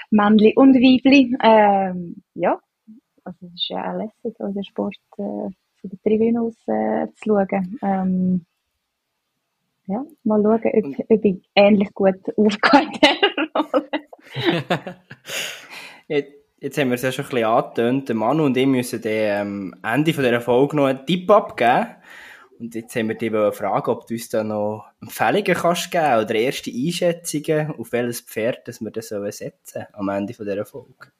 Männli 0.09 0.53
und 0.55 0.75
Weibli. 0.75 1.35
Ähm, 1.43 2.23
ja, 2.33 2.59
also 3.23 3.47
es 3.47 3.53
ist 3.53 3.69
ja 3.69 3.91
auch 3.91 3.97
lässig, 3.97 4.38
den 4.39 4.63
Sport 4.63 4.95
äh, 5.17 5.49
von 5.81 5.89
der 5.89 5.99
Tribüne 6.03 6.41
aus 6.41 6.55
äh, 6.67 7.07
zu 7.15 7.29
schauen. 7.29 7.79
Ähm, 7.81 8.45
ja, 9.88 10.05
mal 10.23 10.41
schauen, 10.41 10.61
ob, 10.73 11.09
ob 11.09 11.25
ich 11.25 11.49
ähnlich 11.55 11.93
gut 11.93 12.15
aufgehe 12.38 12.81
in 12.81 12.91
dieser 12.91 13.51
Rolle. 13.55 13.89
jetzt, 16.07 16.31
jetzt 16.59 16.77
haben 16.77 16.89
wir 16.89 16.95
es 16.95 17.01
ja 17.01 17.11
schon 17.11 17.25
ein 17.25 17.29
bisschen 17.29 17.45
angetönt. 17.45 18.09
Der 18.09 18.15
Manu 18.15 18.45
und 18.45 18.55
ich 18.55 18.67
müssen 18.67 19.01
dem 19.01 19.73
ähm, 19.73 19.75
Ende 19.83 20.13
von 20.13 20.23
dieser 20.23 20.41
Folge 20.41 20.75
noch 20.75 20.85
einen 20.85 21.05
Tipp 21.05 21.29
abgeben. 21.29 21.88
Und 22.61 22.75
jetzt 22.75 22.95
haben 22.95 23.07
wir 23.07 23.15
dich 23.15 23.31
fragen, 23.31 23.89
ob 23.89 24.05
du 24.05 24.13
uns 24.13 24.29
da 24.29 24.43
noch 24.43 24.85
Empfehlungen 25.01 25.55
kannst 25.55 25.89
geben 25.89 26.19
oder 26.19 26.35
erste 26.35 26.69
Einschätzungen, 26.69 27.71
auf 27.71 27.91
welches 27.91 28.21
Pferd 28.21 28.67
dass 28.67 28.81
wir 28.81 28.91
das 28.91 29.07
setzen 29.07 29.88
am 29.93 30.09
Ende 30.09 30.35
von 30.35 30.45
dieser 30.45 30.65
Folge. 30.65 31.11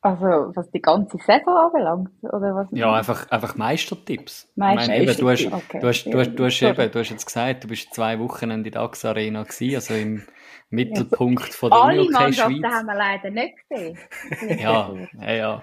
Also, 0.00 0.26
was 0.54 0.68
die 0.72 0.80
ganze 0.82 1.16
Saison 1.18 1.56
anbelangt? 1.56 2.10
Oder 2.22 2.56
was 2.56 2.66
ja, 2.72 2.92
einfach, 2.92 3.30
einfach 3.30 3.54
Meistertipps. 3.54 4.50
Meistertipps. 4.56 5.16
du, 5.16 5.30
hast, 5.30 5.46
okay. 5.46 5.78
du, 5.80 5.86
hast, 5.86 6.04
du, 6.04 6.18
hast, 6.18 6.34
du, 6.34 6.44
hast 6.44 6.62
eben, 6.62 6.90
du 6.90 6.98
hast 6.98 7.10
jetzt 7.10 7.26
gesagt, 7.26 7.64
du 7.64 7.68
bist 7.68 7.94
zwei 7.94 8.18
Wochen 8.18 8.50
in 8.50 8.64
der 8.64 8.72
DAX 8.72 9.04
Arena 9.04 9.44
gewesen, 9.44 9.76
also 9.76 9.94
im 9.94 10.24
Mittelpunkt 10.70 11.54
von 11.54 11.70
der 11.70 11.78
Alle 11.78 12.10
Mannschaften 12.10 12.62
Schweiz. 12.62 12.72
haben 12.72 12.86
wir 12.86 12.94
leider 12.96 13.30
nicht 13.30 13.54
gesehen. 13.68 13.98
ja, 14.58 14.92
ja, 15.20 15.32
ja. 15.32 15.62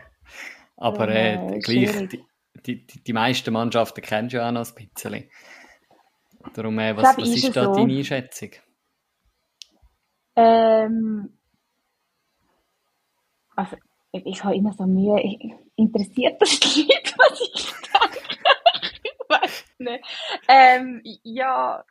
Aber 0.77 1.10
äh, 1.10 1.60
gleich, 1.60 2.07
die, 2.10 2.23
die, 2.66 2.86
die, 2.86 3.04
die 3.04 3.14
meisten 3.14 3.54
Mannschaften 3.54 4.02
kennst 4.02 4.34
du 4.34 4.38
ja 4.38 4.48
auch 4.48 4.52
noch 4.52 4.68
ein 4.68 4.90
bisschen. 4.94 5.30
Darum, 6.54 6.80
äh, 6.80 6.96
was, 6.96 7.18
was 7.18 7.28
ist, 7.30 7.46
ist 7.46 7.56
da 7.56 7.66
so. 7.66 7.76
deine 7.76 7.98
Einschätzung? 7.98 8.52
Ähm, 10.36 11.38
also, 13.56 13.78
ich 14.12 14.44
habe 14.44 14.56
immer 14.56 14.74
so 14.74 14.86
Mühe, 14.86 15.22
interessiert 15.76 16.42
das 16.42 16.60
Leute, 16.76 17.14
was 17.18 17.42
ich 17.42 17.66
denke? 17.66 18.20
ich 19.04 19.30
weiß 19.30 19.66
nicht. 19.80 20.06
Ähm, 20.48 21.02
ja, 21.24 21.84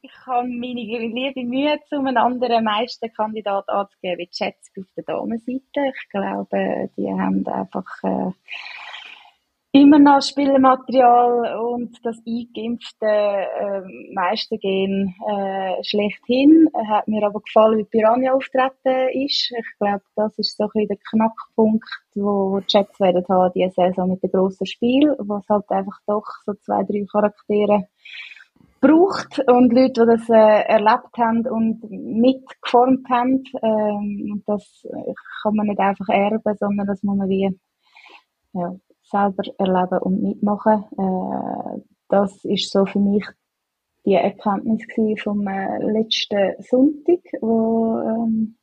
ich 0.00 0.26
habe 0.26 0.48
meine 0.48 0.80
liebe 0.80 1.44
Mühe, 1.44 1.78
um 1.90 2.06
einen 2.06 2.16
anderen 2.16 2.64
Meisterkandidat 2.64 3.68
anzugeben, 3.68 4.18
wie 4.18 4.26
die 4.26 4.36
Schätze 4.36 4.70
auf 4.78 4.86
der 4.96 5.04
Damenseite. 5.04 5.92
Ich 5.94 6.08
glaube, 6.10 6.90
die 6.96 7.08
haben 7.08 7.46
einfach 7.46 8.02
äh, 8.04 8.32
immer 9.72 9.98
noch 9.98 10.22
Spielmaterial 10.22 11.58
und 11.58 11.98
das 12.02 12.16
eingeimpfte 12.26 13.06
äh, 13.06 14.12
Meistergehen 14.14 15.14
äh, 15.28 15.84
schlechthin. 15.84 16.68
Hat 16.88 17.06
mir 17.06 17.26
aber 17.26 17.40
gefallen, 17.40 17.78
wie 17.78 17.84
Piranha 17.84 18.32
auftreten 18.32 19.08
ist. 19.12 19.52
Ich 19.52 19.78
glaube, 19.78 20.02
das 20.16 20.38
ist 20.38 20.56
so 20.56 20.64
ein 20.64 20.70
bisschen 20.72 20.88
der 20.88 20.96
Knackpunkt, 21.10 21.88
wo 22.14 22.60
die 22.60 22.66
Jets 22.68 22.98
werden 22.98 23.24
haben, 23.28 23.52
diese 23.54 23.70
Saison 23.70 24.10
mit 24.10 24.22
dem 24.22 24.30
grossen 24.30 24.66
Spiel, 24.66 25.14
was 25.18 25.46
halt 25.48 25.68
einfach 25.70 25.98
doch 26.06 26.26
so 26.46 26.54
zwei, 26.54 26.82
drei 26.84 27.04
Charaktere 27.10 27.88
braucht 28.80 29.40
und 29.48 29.72
Leute, 29.72 30.06
die 30.06 30.16
das 30.16 30.28
äh, 30.30 30.62
erlebt 30.66 31.18
haben 31.18 31.46
und 31.46 31.82
mitgeformt 31.90 33.08
haben. 33.10 33.42
Ähm, 33.62 34.30
und 34.32 34.42
das 34.46 34.86
kann 35.42 35.54
man 35.54 35.66
nicht 35.66 35.80
einfach 35.80 36.08
erben, 36.08 36.56
sondern 36.58 36.86
das 36.86 37.02
muss 37.02 37.16
man 37.16 37.28
wie 37.28 37.50
ja, 38.54 38.74
selber 39.10 39.42
erleben 39.58 39.98
und 40.02 40.22
mitmachen. 40.22 40.84
Äh, 40.96 41.80
das 42.08 42.44
ist 42.44 42.70
so 42.70 42.86
für 42.86 43.00
mich 43.00 43.24
die 44.04 44.14
Erkenntnis 44.14 44.82
vom 45.22 45.46
äh, 45.46 45.78
letzten 45.78 46.54
Sonntag, 46.62 47.20
wo 47.40 47.98
ähm, 48.00 48.56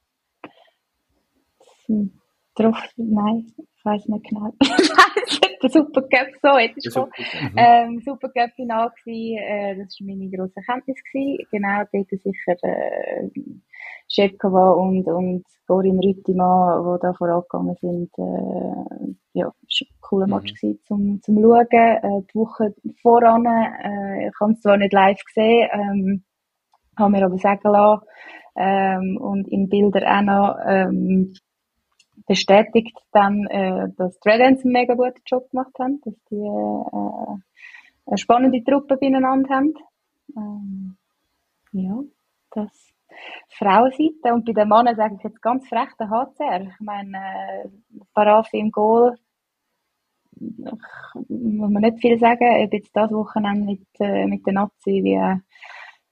drauf, 2.55 2.77
nein, 2.95 3.53
ich 3.57 3.85
weiß 3.85 4.07
nicht 4.07 4.27
genau. 4.27 4.53
der 5.61 5.69
Supercup 5.69 6.29
so, 6.41 6.57
jetzt 6.57 6.77
ist 6.77 6.93
schon 6.93 7.09
ähm, 7.55 8.01
Supercup 8.03 8.51
Final 8.55 8.91
gewesen, 9.03 9.37
äh, 9.37 9.77
das 9.77 9.99
war 9.99 10.07
meine 10.07 10.29
grosse 10.29 10.55
Erkenntnis 10.55 11.01
gewesen. 11.11 11.45
Genau, 11.51 11.83
dort 11.91 12.09
sicher 12.09 12.55
äh, 12.63 13.29
Schepkova 14.07 14.71
und, 14.71 15.07
und 15.07 15.43
Gorin 15.67 15.99
Rüttimann, 15.99 16.83
die 16.83 17.01
da 17.01 17.13
vorangegangen 17.13 17.75
sind, 17.81 18.09
äh, 18.17 19.15
ja, 19.33 19.51
es 19.67 19.81
war 19.81 19.87
ein 19.87 20.01
cooler 20.01 20.27
Match 20.27 20.51
mhm. 20.51 20.55
gewesen, 20.55 20.79
zum, 20.85 21.21
zum 21.21 21.41
Schauen. 21.41 21.67
Äh, 21.71 22.21
die 22.31 22.35
Woche 22.35 22.75
voran, 23.01 23.45
äh, 23.45 24.27
ich 24.27 24.39
habe 24.39 24.53
es 24.53 24.61
zwar 24.61 24.77
nicht 24.77 24.93
live 24.93 25.23
gesehen, 25.25 25.69
ähm, 25.71 26.23
habe 26.97 27.11
mir 27.11 27.25
aber 27.25 27.37
sagen 27.37 27.69
lassen, 27.69 28.05
ähm, 28.55 29.17
und 29.17 29.47
in 29.49 29.67
Bildern 29.67 30.03
auch 30.03 30.21
noch, 30.21 30.57
ähm, 30.65 31.33
bestätigt 32.27 32.97
dann, 33.11 33.45
äh, 33.47 33.89
dass 33.97 34.19
die 34.19 34.29
Red 34.29 34.41
Ends 34.41 34.63
einen 34.63 34.73
mega 34.73 34.95
guten 34.95 35.21
Job 35.25 35.49
gemacht 35.51 35.73
haben, 35.79 36.01
dass 36.03 36.13
die 36.31 36.35
äh, 36.35 37.37
eine 38.07 38.17
spannende 38.17 38.63
Truppe 38.63 38.97
beieinander 38.97 39.49
haben. 39.49 39.73
Ähm, 40.35 40.97
ja, 41.71 41.99
das 42.51 42.94
Frauenseite. 43.49 44.33
Und 44.33 44.45
bei 44.45 44.53
den 44.53 44.69
Männern 44.69 44.95
sage 44.95 45.15
ich 45.17 45.23
jetzt 45.23 45.41
ganz 45.41 45.67
frech, 45.67 45.89
der 45.99 46.09
HCR. 46.09 46.61
Ich 46.61 46.79
meine, 46.79 47.17
äh, 47.17 47.69
Parafi 48.13 48.59
im 48.59 48.71
Goal, 48.71 49.15
muss 50.37 51.71
man 51.71 51.81
nicht 51.81 51.99
viel 51.99 52.19
sagen, 52.19 52.63
ob 52.63 52.73
jetzt 52.73 52.95
das 52.95 53.11
Wochenende 53.11 53.65
mit, 53.65 53.87
äh, 53.99 54.25
mit 54.25 54.45
der 54.45 54.53
Nazi 54.53 55.01
wie 55.03 55.15
äh, 55.15 55.37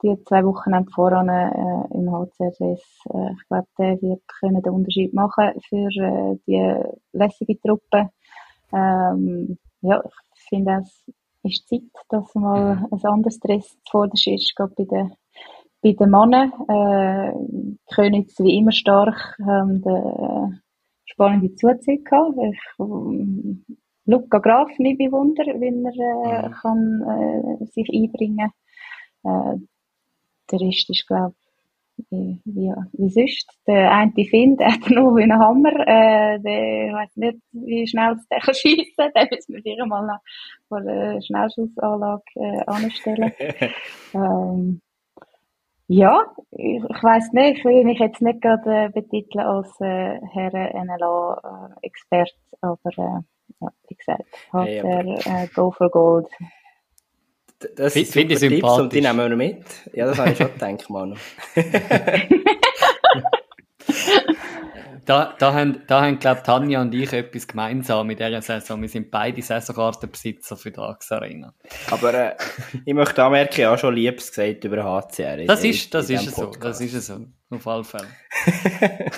die 0.01 0.21
zwei 0.25 0.43
Wochenende 0.43 0.91
voran 0.91 1.29
äh, 1.29 1.93
im 1.93 2.11
HCRS. 2.11 2.59
Äh, 3.09 3.33
ich 3.33 3.47
glaube, 3.47 3.67
der 3.77 4.01
wird 4.01 4.21
können 4.39 4.61
den 4.61 4.73
Unterschied 4.73 5.13
machen 5.13 5.53
für 5.67 5.87
äh, 5.87 6.37
die 6.47 7.17
lässige 7.17 7.59
Truppe. 7.59 8.09
Ähm, 8.73 9.57
ja, 9.81 10.01
ich 10.35 10.41
finde, 10.49 10.81
es 10.83 11.05
ist 11.43 11.67
Zeit, 11.67 11.81
dass 12.09 12.35
mal 12.35 12.75
mhm. 12.75 12.87
ein 12.91 13.05
anderes 13.05 13.35
Stress 13.35 13.77
zuvorderst 13.85 14.27
ist, 14.27 14.55
gerade 14.55 14.73
bei 14.75 14.85
den 14.85 15.13
bei 15.83 15.91
den 15.91 16.09
Männern, 16.09 16.51
äh, 16.69 17.33
Königs 17.93 18.39
wie 18.39 18.57
immer 18.57 18.71
stark, 18.71 19.37
haben 19.45 19.83
äh, 19.83 20.59
spannende 21.05 21.53
Zuzüge 21.55 22.03
gehabt. 22.03 22.37
Ich, 22.37 22.59
äh, 22.79 23.75
Luca 24.05 24.39
Graf 24.39 24.69
nicht 24.79 24.97
bewundern, 24.97 25.61
wie 25.61 25.67
er 25.67 26.43
äh, 26.43 26.47
mhm. 26.47 26.53
kann, 26.53 27.59
äh, 27.61 27.65
sich 27.65 27.89
einbringen 27.93 28.51
äh, 29.23 29.57
Der 30.51 30.59
Rest 30.59 30.89
ist, 30.89 31.07
glaube 31.07 31.35
wie, 32.09 32.41
wie, 32.45 32.73
wie 32.93 33.09
sonst. 33.09 33.49
Der 33.67 33.91
eine 33.91 34.25
Finn, 34.25 34.57
der 34.57 34.73
hat 34.73 34.89
noch 34.89 35.15
wie 35.15 35.23
einen 35.23 35.39
Hammer, 35.39 35.73
äh, 35.87 36.39
der 36.39 36.93
weiß 36.93 37.15
nicht, 37.17 37.39
wie 37.51 37.87
schnell 37.87 38.17
der 38.31 38.39
kann 38.39 38.55
schiessen, 38.55 39.11
den 39.15 39.27
müssen 39.31 39.53
wir 39.53 39.61
sicher 39.61 39.85
mal 39.85 40.05
noch 40.05 40.19
vor 40.67 40.81
der 40.81 41.21
Schnellschussanlage 41.21 42.23
äh, 42.35 42.63
anstellen. 42.65 43.31
ähm, 44.13 44.81
ja, 45.87 46.25
ich, 46.51 46.83
ich 46.83 47.03
weiß 47.03 47.33
nicht, 47.33 47.57
ich 47.57 47.65
will 47.65 47.83
mich 47.83 47.99
jetzt 47.99 48.21
nicht 48.21 48.41
gerade 48.41 48.85
äh, 48.85 48.89
betiteln 48.89 49.45
als 49.45 49.69
äh, 49.81 50.19
Herren 50.31 50.87
NLA-Experte, 50.87 52.31
äh, 52.51 52.57
aber 52.61 52.97
äh, 52.97 53.21
ja, 53.61 53.67
wie 53.87 53.95
gesagt, 53.95 54.23
hat 54.51 54.67
hey, 54.67 54.81
der 54.81 55.43
äh, 55.43 55.47
Go 55.53 55.71
for 55.71 55.89
Gold. 55.89 56.27
Das 57.75 57.93
sind 57.93 58.07
super 58.07 58.27
Tipps 58.27 58.79
und 58.79 58.93
die 58.93 59.01
nehmen 59.01 59.29
wir 59.29 59.37
mit. 59.37 59.63
Ja, 59.93 60.05
das 60.05 60.19
habe 60.19 60.31
ich 60.31 60.37
schon 60.37 60.51
gedacht, 60.51 60.89
Manu. 60.89 61.15
da, 65.05 65.35
da 65.37 65.53
haben, 65.53 65.81
da 65.87 66.01
haben 66.01 66.19
glaube 66.19 66.39
ich, 66.39 66.43
Tanja 66.43 66.81
und 66.81 66.93
ich 66.93 67.11
etwas 67.13 67.47
gemeinsam 67.47 68.09
in 68.09 68.17
dieser 68.17 68.41
Saison. 68.41 68.81
Wir 68.81 68.89
sind 68.89 69.11
beide 69.11 69.41
Saisonkartenbesitzer 69.41 70.57
für 70.57 70.71
die 70.71 70.79
AX 70.79 71.11
Arena. 71.11 71.53
Aber 71.91 72.13
äh, 72.13 72.35
ich 72.85 72.93
möchte 72.93 73.23
anmerken, 73.23 73.61
ich 73.61 73.65
habe 73.65 73.77
schon 73.77 73.95
Liebes 73.95 74.29
gesagt 74.29 74.63
über 74.63 74.83
HCR. 74.83 75.45
Das 75.45 75.63
ist, 75.63 75.93
das 75.93 76.09
ist 76.09 76.35
so. 76.35 76.47
Das 76.47 76.81
ist 76.81 77.05
so. 77.05 77.25
Auf 77.49 77.67
alle 77.67 77.83
Fälle. 77.83 78.07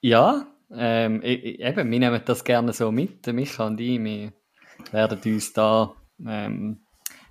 ja, 0.00 0.46
ähm, 0.72 1.22
eben, 1.22 1.90
wir 1.90 1.98
nehmen 1.98 2.22
das 2.24 2.44
gerne 2.44 2.72
so 2.72 2.92
mit. 2.92 3.26
Micha 3.26 3.66
und 3.66 3.80
ich, 3.80 3.98
wir 4.02 4.32
werden 4.92 5.20
uns 5.24 5.52
da 5.52 5.94
ähm, 6.26 6.84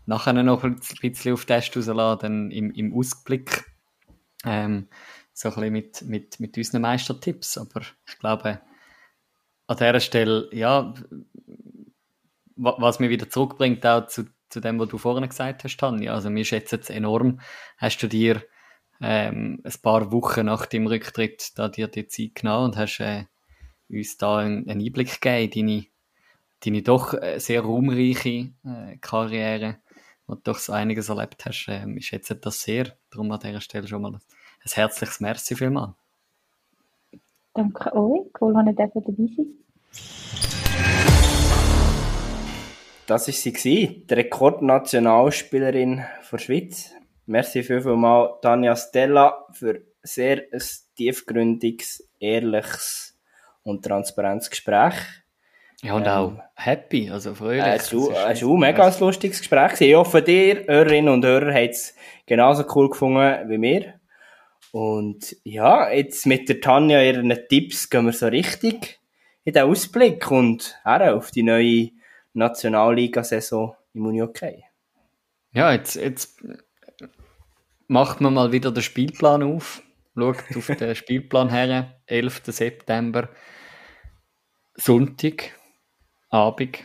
nachher 0.05 0.33
noch 0.33 0.63
ein 0.63 0.79
bisschen 1.01 1.33
auf 1.33 1.45
Test 1.45 1.77
rausladen 1.77 2.51
im, 2.51 2.71
im 2.71 2.93
Ausblick. 2.93 3.65
Ähm, 4.45 4.87
so 5.33 5.49
ein 5.49 5.55
bisschen 5.55 5.71
mit, 5.71 6.01
mit, 6.03 6.39
mit 6.39 6.57
unseren 6.57 6.81
Meistertipps. 6.81 7.57
Aber 7.57 7.81
ich 8.07 8.19
glaube, 8.19 8.61
an 9.67 9.77
dieser 9.77 9.99
Stelle, 9.99 10.49
ja, 10.51 10.93
was 12.55 12.99
mich 12.99 13.09
wieder 13.09 13.29
zurückbringt 13.29 13.85
auch 13.85 14.07
zu, 14.07 14.25
zu 14.49 14.59
dem, 14.59 14.79
was 14.79 14.89
du 14.89 14.97
vorhin 14.97 15.27
gesagt 15.29 15.63
hast, 15.63 15.77
Tanja. 15.77 16.13
Also 16.13 16.29
mir 16.29 16.43
schätzt 16.43 16.73
es 16.73 16.89
enorm. 16.89 17.39
Hast 17.77 17.99
du 17.99 18.07
dir 18.07 18.43
ähm, 19.01 19.61
ein 19.63 19.81
paar 19.81 20.11
Wochen 20.11 20.45
nach 20.45 20.65
dem 20.65 20.87
Rücktritt 20.87 21.57
da 21.57 21.69
dir 21.69 21.87
die 21.87 22.07
Zeit 22.07 22.35
genommen 22.35 22.65
und 22.65 22.77
hast 22.77 22.99
äh, 22.99 23.25
uns 23.87 24.17
da 24.17 24.39
einen, 24.39 24.69
einen 24.69 24.85
Einblick 24.85 25.21
gegeben 25.21 25.51
in 25.53 25.67
deine, 25.67 25.85
deine 26.65 26.81
doch 26.81 27.13
äh, 27.13 27.39
sehr 27.39 27.61
ruhmreiche 27.61 28.51
äh, 28.65 28.97
Karriere, 28.99 29.77
wo 30.29 30.35
du 30.35 30.41
doch 30.43 30.59
so 30.59 30.71
einiges 30.73 31.09
erlebt 31.09 31.43
hast. 31.45 31.67
Äh, 31.67 31.85
ich 31.97 32.05
schätze 32.07 32.35
das 32.35 32.61
sehr. 32.61 32.95
Darum 33.09 33.31
an 33.31 33.39
dieser 33.39 33.61
Stelle 33.61 33.87
schon 33.87 34.03
mal 34.03 34.13
ein, 34.13 34.21
herzliches 34.63 35.19
Merci 35.19 35.55
vielmals. 35.55 35.93
Danke 37.55 37.95
euch, 37.95 38.27
cool, 38.39 38.53
dass 38.53 38.67
ich 38.67 38.75
dabei 38.75 39.01
sein 39.05 39.47
Das 43.07 43.27
war 43.27 43.33
sie, 43.33 44.05
die 44.05 44.13
Rekordnationalspielerin 44.13 46.05
der 46.31 46.37
Schweiz. 46.37 46.91
Merci 47.25 47.63
vielmals, 47.63 48.39
Tanja 48.41 48.75
Stella, 48.75 49.47
für 49.51 49.81
sehr 50.03 50.43
ein 50.53 50.61
tiefgründiges, 50.95 52.07
ehrliches 52.19 53.17
und 53.63 53.83
transparentes 53.83 54.51
Gespräch. 54.51 54.93
Ja, 55.81 55.93
und 55.93 56.03
ähm, 56.03 56.09
auch 56.09 56.33
happy, 56.55 57.09
also 57.09 57.33
fröhlich. 57.33 57.63
Es 57.63 57.93
war 57.93 58.25
ein 58.25 58.59
mega 58.59 58.93
lustiges 58.99 59.39
Gespräch. 59.39 59.79
Ich 59.79 59.95
hoffe, 59.95 60.21
dir, 60.21 60.65
Hörerinnen 60.67 61.13
und 61.13 61.25
Hörer, 61.25 61.53
hat 61.53 61.69
es 61.69 61.95
genauso 62.25 62.65
cool 62.75 62.89
gefunden 62.89 63.49
wie 63.49 63.61
wir. 63.61 63.99
Und 64.71 65.35
ja, 65.43 65.89
jetzt 65.89 66.25
mit 66.25 66.49
der 66.49 66.61
Tanja 66.61 67.01
ihren 67.01 67.33
Tipps 67.47 67.89
gehen 67.89 68.05
wir 68.05 68.13
so 68.13 68.27
richtig 68.27 68.99
in 69.43 69.53
den 69.53 69.63
Ausblick 69.63 70.29
und 70.29 70.77
auch 70.83 70.99
auf 70.99 71.31
die 71.31 71.43
neue 71.43 71.89
Nationalliga-Saison 72.33 73.75
im 73.93 74.05
Unihockey. 74.05 74.63
Ja, 75.53 75.71
jetzt, 75.71 75.95
jetzt 75.95 76.43
macht 77.87 78.21
man 78.21 78.33
mal 78.33 78.51
wieder 78.51 78.71
den 78.71 78.83
Spielplan 78.83 79.41
auf, 79.41 79.81
schaut 80.15 80.37
auf 80.55 80.67
den 80.67 80.95
Spielplan 80.95 81.49
her, 81.49 81.99
11. 82.05 82.41
September, 82.45 83.29
Sonntag, 84.75 85.58
Abend, 86.29 86.79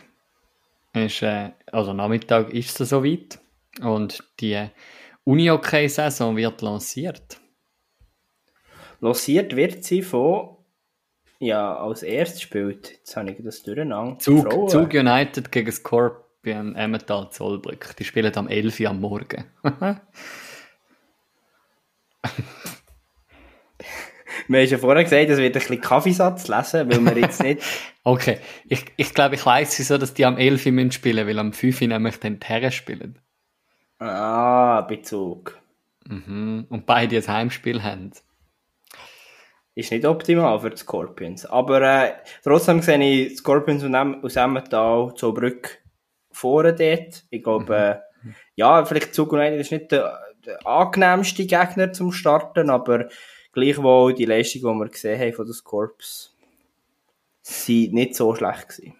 ist, 0.93 1.21
äh, 1.21 1.51
also 1.71 1.93
Nachmittag 1.93 2.51
ist 2.51 2.79
es 2.79 2.89
soweit 2.89 3.39
und 3.81 4.23
die 4.39 4.69
Unihockey-Saison 5.23 6.35
wird 6.37 6.61
lanciert. 6.61 7.39
Lanciert 9.01 9.55
wird 9.55 9.83
sie 9.83 10.01
von 10.01 10.55
ja, 11.39 11.75
als 11.75 12.01
erstes 12.01 12.41
spielt, 12.41 12.91
jetzt 12.91 13.15
habe 13.17 13.31
ich 13.31 13.37
das 13.43 13.61
durcheinander. 13.61 14.17
Zug, 14.19 14.69
Zug 14.69 14.93
United 14.93 15.51
gegen 15.51 15.71
Scorpion 15.71 16.75
Emmental 16.75 17.29
Zollbrück. 17.29 17.95
Die 17.97 18.05
spielen 18.05 18.35
am 18.35 18.47
11 18.47 18.79
Uhr 18.79 18.89
am 18.89 19.01
Morgen. 19.01 19.45
wir 24.47 24.61
haben 24.61 24.69
ja 24.69 24.77
vorher 24.77 25.03
gesagt, 25.03 25.29
es 25.29 25.37
wird 25.37 25.55
ein 25.55 25.59
bisschen 25.59 25.81
Kaffeesatz 25.81 26.47
lesen, 26.47 26.91
weil 26.91 27.15
wir 27.15 27.21
jetzt 27.21 27.43
nicht... 27.43 27.61
okay, 28.03 28.39
ich, 28.67 28.85
ich 28.97 29.13
glaube, 29.13 29.35
ich 29.35 29.45
weiss 29.45 29.77
wieso, 29.79 29.97
dass 29.97 30.13
die 30.13 30.25
am 30.25 30.37
11 30.37 30.65
Uhr 30.65 30.91
spielen 30.91 31.27
weil 31.27 31.39
am 31.39 31.53
5 31.53 31.81
Uhr 31.81 31.87
nämlich 31.87 32.19
den 32.19 32.39
Terra 32.39 32.71
spielen. 32.71 33.19
Ah, 33.99 34.81
Bezug. 34.81 35.57
Mhm. 36.07 36.65
Und 36.69 36.85
beide 36.85 37.17
ein 37.17 37.27
Heimspiel 37.27 37.83
haben 37.83 38.11
ist 39.75 39.91
nicht 39.91 40.05
optimal 40.05 40.59
für 40.59 40.69
die 40.69 40.77
Scorpions. 40.77 41.45
Aber 41.45 41.81
äh, 41.81 42.13
trotzdem 42.43 42.81
sehe 42.81 43.03
ich 43.03 43.37
Scorpions 43.37 43.83
aus 43.83 44.35
Emmental 44.37 45.13
zur 45.15 45.33
Brücke 45.33 45.69
vorne 46.31 46.73
dort. 46.73 47.25
Ich 47.29 47.43
glaube, 47.43 47.99
mhm. 48.23 48.31
äh, 48.31 48.33
ja, 48.55 48.85
vielleicht 48.85 49.13
Zug 49.13 49.33
United 49.33 49.59
ist 49.59 49.71
nicht 49.71 49.91
der, 49.91 50.17
der 50.45 50.65
angenehmste 50.65 51.45
Gegner 51.45 51.91
zum 51.91 52.13
Starten, 52.13 52.69
aber 52.69 53.09
gleichwohl 53.55 54.13
die 54.13 54.25
Leistung, 54.25 54.61
die 54.61 54.79
wir 54.79 54.89
gesehen 54.89 55.19
haben 55.19 55.33
von 55.33 55.45
den 55.45 55.53
Scorps, 55.53 56.35
sind 57.41 57.93
nicht 57.93 58.15
so 58.15 58.35
schlecht 58.35 58.69
gewesen. 58.69 58.95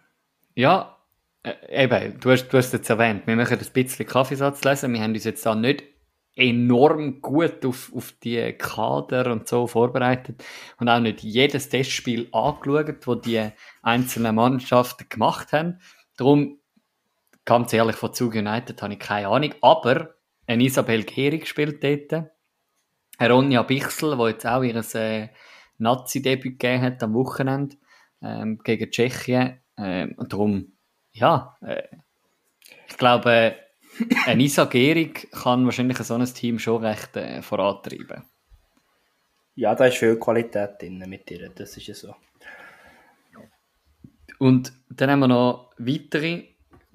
Ja, 0.56 0.98
äh, 1.44 1.84
eben, 1.84 2.20
du 2.20 2.32
hast, 2.32 2.48
du 2.48 2.58
hast 2.58 2.74
jetzt 2.74 2.90
erwähnt, 2.90 3.28
wir 3.28 3.36
machen 3.36 3.60
ein 3.60 3.72
bisschen 3.74 4.08
Kaffeesatz 4.08 4.64
lesen, 4.64 4.94
wir 4.94 5.02
haben 5.02 5.14
uns 5.14 5.26
jetzt 5.26 5.46
da 5.46 5.54
nicht 5.54 5.84
enorm 6.36 7.22
gut 7.22 7.66
auf, 7.66 7.92
auf 7.96 8.14
die 8.24 8.54
Kader 8.54 9.32
und 9.32 9.48
so 9.48 9.68
vorbereitet 9.68 10.44
und 10.80 10.90
auch 10.90 11.00
nicht 11.00 11.22
jedes 11.22 11.70
Testspiel 11.70 12.28
angeschaut, 12.32 13.08
wo 13.08 13.16
die 13.16 13.50
einzelnen 13.82 14.36
Mannschaften 14.36 15.08
gemacht 15.08 15.54
haben. 15.54 15.80
Darum, 16.18 16.60
ganz 17.46 17.72
ehrlich, 17.74 17.96
von 17.96 18.14
Zug 18.14 18.36
United 18.36 18.82
habe 18.82 18.94
ich 18.94 19.00
keine 19.00 19.30
Ahnung, 19.30 19.54
aber 19.62 20.16
ein 20.48 20.62
Isabel 20.62 21.04
Gehrig 21.04 21.48
spielt 21.48 21.84
dort, 21.84 22.14
eine 22.14 22.32
Ronja 23.20 23.64
Bichsel, 23.64 24.18
die 24.18 24.24
jetzt 24.24 24.46
auch 24.46 24.64
ihr 24.64 24.84
äh, 24.96 25.30
Nazi-Debüt 25.78 26.60
gegeben 26.60 26.84
hat 26.84 27.04
am 27.04 27.14
Wochenende 27.14 27.76
ähm, 28.22 28.60
gegen 28.64 28.92
Tschechien. 28.92 29.60
Ähm, 29.78 30.16
darum, 30.30 30.74
ja, 31.14 31.58
äh, 31.62 31.84
ich 32.88 32.98
glaube, 32.98 33.56
ein 34.26 34.40
Isa 34.40 34.66
Gehrig 34.66 35.30
kann 35.32 35.66
wahrscheinlich 35.66 35.98
so 35.98 36.16
ein 36.16 36.26
Team 36.26 36.60
schon 36.60 36.84
recht 36.84 37.16
äh, 37.16 37.42
vorantreiben. 37.42 38.24
Ja, 39.56 39.74
da 39.74 39.86
ist 39.86 39.98
viel 39.98 40.18
Qualität 40.18 40.82
drin 40.82 41.04
mit 41.08 41.32
ihr, 41.32 41.50
das 41.50 41.78
ist 41.78 41.88
ja 41.88 41.94
so. 41.94 42.16
Und 44.40 44.74
dann 44.90 45.12
haben 45.12 45.20
wir 45.20 45.28
noch 45.30 45.72
weitere 45.78 46.44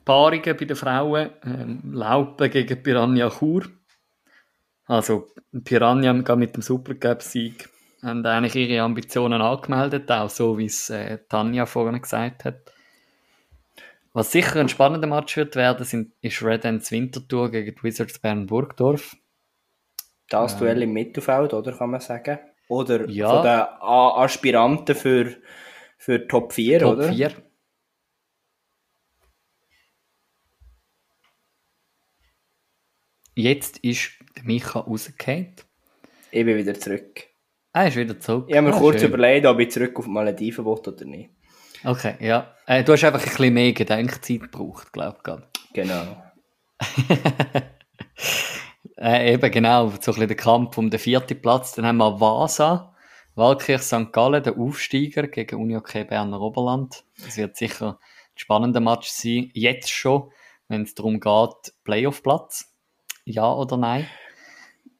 Paarungen 0.05 0.57
bei 0.57 0.65
den 0.65 0.77
Frauen. 0.77 1.31
Ähm, 1.45 1.93
Laupen 1.93 2.51
gegen 2.51 2.83
Piranha 2.83 3.31
Chur. 3.31 3.63
Also 4.91 5.29
Piranha 5.63 6.13
mit 6.13 6.57
dem 6.57 6.63
Supercup-Sieg 6.63 7.69
haben 8.03 8.27
eigentlich 8.27 8.57
ihre 8.57 8.83
Ambitionen 8.83 9.41
angemeldet, 9.41 10.11
auch 10.11 10.29
so 10.29 10.59
wie 10.59 10.65
es 10.65 10.91
äh, 10.91 11.19
Tanja 11.29 11.65
vorhin 11.65 12.03
gesagt 12.03 12.45
hat. 12.45 12.73
Was 14.13 14.33
sicher 14.33 14.59
ein 14.59 14.69
spannender 14.69 15.07
Match 15.07 15.37
wird 15.37 15.55
werden, 15.55 15.87
sind, 15.87 16.13
ist 16.23 16.43
Red 16.43 16.65
Ends 16.65 16.91
Winterthur 16.91 17.53
gegen 17.53 17.81
Wizards 17.85 18.19
Bern 18.19 18.47
Burgdorf. 18.47 19.17
Das 20.29 20.55
ähm, 20.55 20.59
Duell 20.59 20.83
im 20.83 20.93
Mittelfeld, 20.93 21.55
oder 21.55 21.71
kann 21.71 21.91
man 21.93 22.01
sagen? 22.01 22.41
Oder 22.67 23.09
ja. 23.09 23.29
von 23.31 23.45
den 23.45 23.61
Aspiranten 23.81 24.97
für, 24.97 25.37
für 25.99 26.27
Top 26.27 26.53
4, 26.53 26.81
Top 26.81 26.93
oder? 26.95 27.07
Top 27.07 27.15
4. 27.15 27.31
Jetzt 33.37 33.79
ist 33.79 34.20
Micha 34.45 34.81
rausgefallen. 34.81 35.55
Ich 36.31 36.45
bin 36.45 36.57
wieder 36.57 36.75
zurück. 36.75 37.27
Er 37.73 37.89
ist 37.89 37.97
wieder 37.97 38.19
zurück. 38.19 38.47
Ich 38.49 38.57
habe 38.57 38.69
mir 38.69 38.75
ah, 38.75 38.79
kurz 38.79 39.01
schön. 39.01 39.09
überlegt, 39.09 39.47
ob 39.47 39.59
ich 39.61 39.71
zurück 39.71 39.99
auf 39.99 40.07
Malediven 40.07 40.65
will 40.65 40.73
oder 40.73 41.05
nicht. 41.05 41.31
Okay, 41.85 42.15
ja. 42.21 42.55
Äh, 42.67 42.85
du 42.85 42.93
hast 42.93 43.05
einfach 43.05 43.23
ein 43.23 43.29
bisschen 43.29 43.55
mehr 43.55 43.73
Gedenkzeit 43.73 44.41
gebraucht, 44.41 44.93
glaube 44.93 45.19
ich. 45.25 45.73
Genau. 45.73 46.23
äh, 48.99 49.35
eben 49.35 49.51
genau, 49.51 49.89
so 49.89 49.95
ein 49.95 49.99
bisschen 49.99 50.29
der 50.29 50.37
Kampf 50.37 50.77
um 50.79 50.91
den 50.91 51.01
vierten 51.01 51.41
Platz. 51.41 51.73
Dann 51.73 51.87
haben 51.87 51.99
wir 51.99 52.21
Vasa, 52.21 52.95
Walkirch 53.35 53.83
St. 53.83 54.13
Gallen, 54.13 54.43
der 54.43 54.59
Aufsteiger 54.59 55.29
gegen 55.29 55.61
Unihockey 55.61 56.05
Berner 56.05 56.41
Oberland. 56.41 57.05
Das 57.25 57.37
wird 57.37 57.57
sicher 57.57 57.99
ein 57.99 57.99
spannender 58.35 58.81
Match 58.81 59.09
sein, 59.09 59.51
jetzt 59.55 59.91
schon, 59.91 60.31
wenn 60.69 60.83
es 60.83 60.95
darum 60.95 61.21
geht, 61.21 61.75
Playoff-Platz. 61.85 62.75
Ja 63.25 63.53
oder 63.53 63.77
nein? 63.77 64.07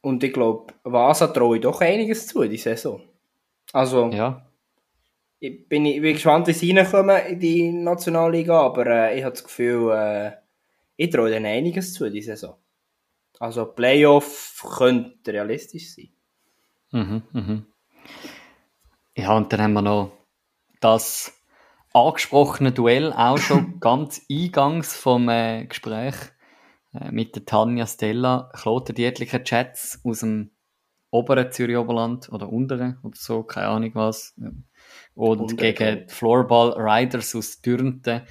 Und 0.03 0.25
ich 0.25 0.33
glaube, 0.33 0.73
Vasa 0.83 1.29
traue 1.29 1.57
ich 1.57 1.63
doch 1.63 1.81
einiges 1.81 2.27
zu 2.27 2.43
die 2.45 2.57
Saison. 2.57 3.03
Also, 3.73 4.09
ja 4.09 4.51
ich 5.41 5.69
bin, 5.69 5.87
ich 5.87 6.03
bin 6.03 6.13
gespannt, 6.13 6.47
wie 6.47 6.53
sie 6.53 6.77
reinkommen 6.77 7.17
in 7.27 7.41
die 7.41 7.73
Nationalliga, 7.73 8.61
aber 8.61 8.87
äh, 8.87 9.19
ich 9.19 9.25
habe 9.25 9.33
das 9.33 9.43
Gefühl, 9.43 9.91
äh, 9.91 10.33
ich 10.97 11.11
traue 11.11 11.35
ihnen 11.35 11.47
einiges 11.47 11.95
zu 11.95 12.11
diese 12.11 12.37
Saison. 12.37 12.57
Also 13.39 13.65
Playoff 13.65 14.63
könnte 14.77 15.33
realistisch 15.33 15.95
sein. 15.95 16.11
Mhm, 16.93 17.23
mhm. 17.33 17.67
Ja, 19.17 19.35
und 19.35 19.51
dann 19.51 19.63
haben 19.63 19.73
wir 19.73 19.83
noch 19.83 20.13
das 20.81 21.33
angesprochene 21.95 22.73
Duell 22.73 23.13
auch 23.15 23.39
schon 23.39 23.81
ganz 23.81 24.21
eingangs 24.31 24.95
vom 24.95 25.31
äh, 25.31 25.65
Gespräch 25.65 26.17
mit 27.11 27.35
der 27.37 27.45
Tanja 27.45 27.87
Stella. 27.87 28.51
Kloten 28.53 28.95
die 28.95 29.05
etlichen 29.05 29.45
Chats 29.45 30.01
aus 30.05 30.21
dem 30.21 30.51
oberen 31.11 31.51
Zürich 31.51 31.77
Oberland 31.77 32.31
oder 32.33 32.49
unteren 32.49 32.99
oder 33.03 33.17
so, 33.17 33.43
keine 33.43 33.69
Ahnung 33.69 33.91
was. 33.95 34.35
Und, 35.15 35.41
und 35.41 35.57
gegen 35.57 36.07
die 36.07 36.13
Floorball 36.13 36.75
Riders 36.77 37.35
aus 37.35 37.61
Dürnten, 37.61 38.23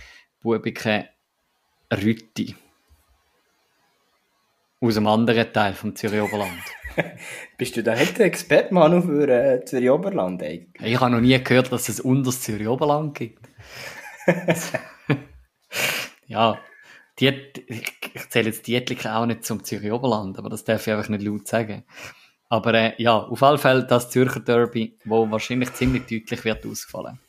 Bubike 0.41 1.09
Rütti. 1.91 2.55
aus 4.81 4.97
einem 4.97 5.07
anderen 5.07 5.51
Teil 5.51 5.73
vom 5.73 5.95
Zürich 5.95 6.21
Oberland. 6.21 6.61
Bist 7.57 7.75
du 7.75 7.83
da 7.83 7.95
nicht 7.95 8.17
der 8.17 8.27
Experte, 8.27 8.73
Manu, 8.73 9.01
für 9.01 9.27
äh, 9.27 9.65
Zürich 9.65 9.89
Oberland 9.89 10.41
eigentlich? 10.41 10.69
Ich 10.81 10.99
habe 10.99 11.11
noch 11.11 11.21
nie 11.21 11.41
gehört, 11.43 11.71
dass 11.71 11.89
es 11.89 11.99
unter 11.99 12.31
Zürich 12.31 12.67
Oberland 12.67 13.15
gibt. 13.15 13.49
ja, 16.27 16.59
die, 17.19 17.29
ich 17.67 18.29
zähle 18.29 18.47
jetzt 18.47 18.67
Dietliken 18.67 19.11
auch 19.11 19.25
nicht 19.25 19.43
zum 19.43 19.63
Zürich 19.63 19.91
Oberland, 19.91 20.37
aber 20.37 20.49
das 20.49 20.63
darf 20.63 20.85
ich 20.87 20.93
einfach 20.93 21.09
nicht 21.09 21.23
laut 21.23 21.47
sagen. 21.47 21.83
Aber 22.49 22.73
äh, 22.73 22.93
ja, 23.01 23.17
auf 23.17 23.43
alle 23.43 23.57
Fälle 23.57 23.85
das 23.85 24.09
Zürcher 24.09 24.39
Derby, 24.39 24.97
wo 25.05 25.29
wahrscheinlich 25.29 25.73
ziemlich 25.73 26.03
deutlich 26.07 26.43
wird 26.45 26.65
ausgefallen. 26.65 27.19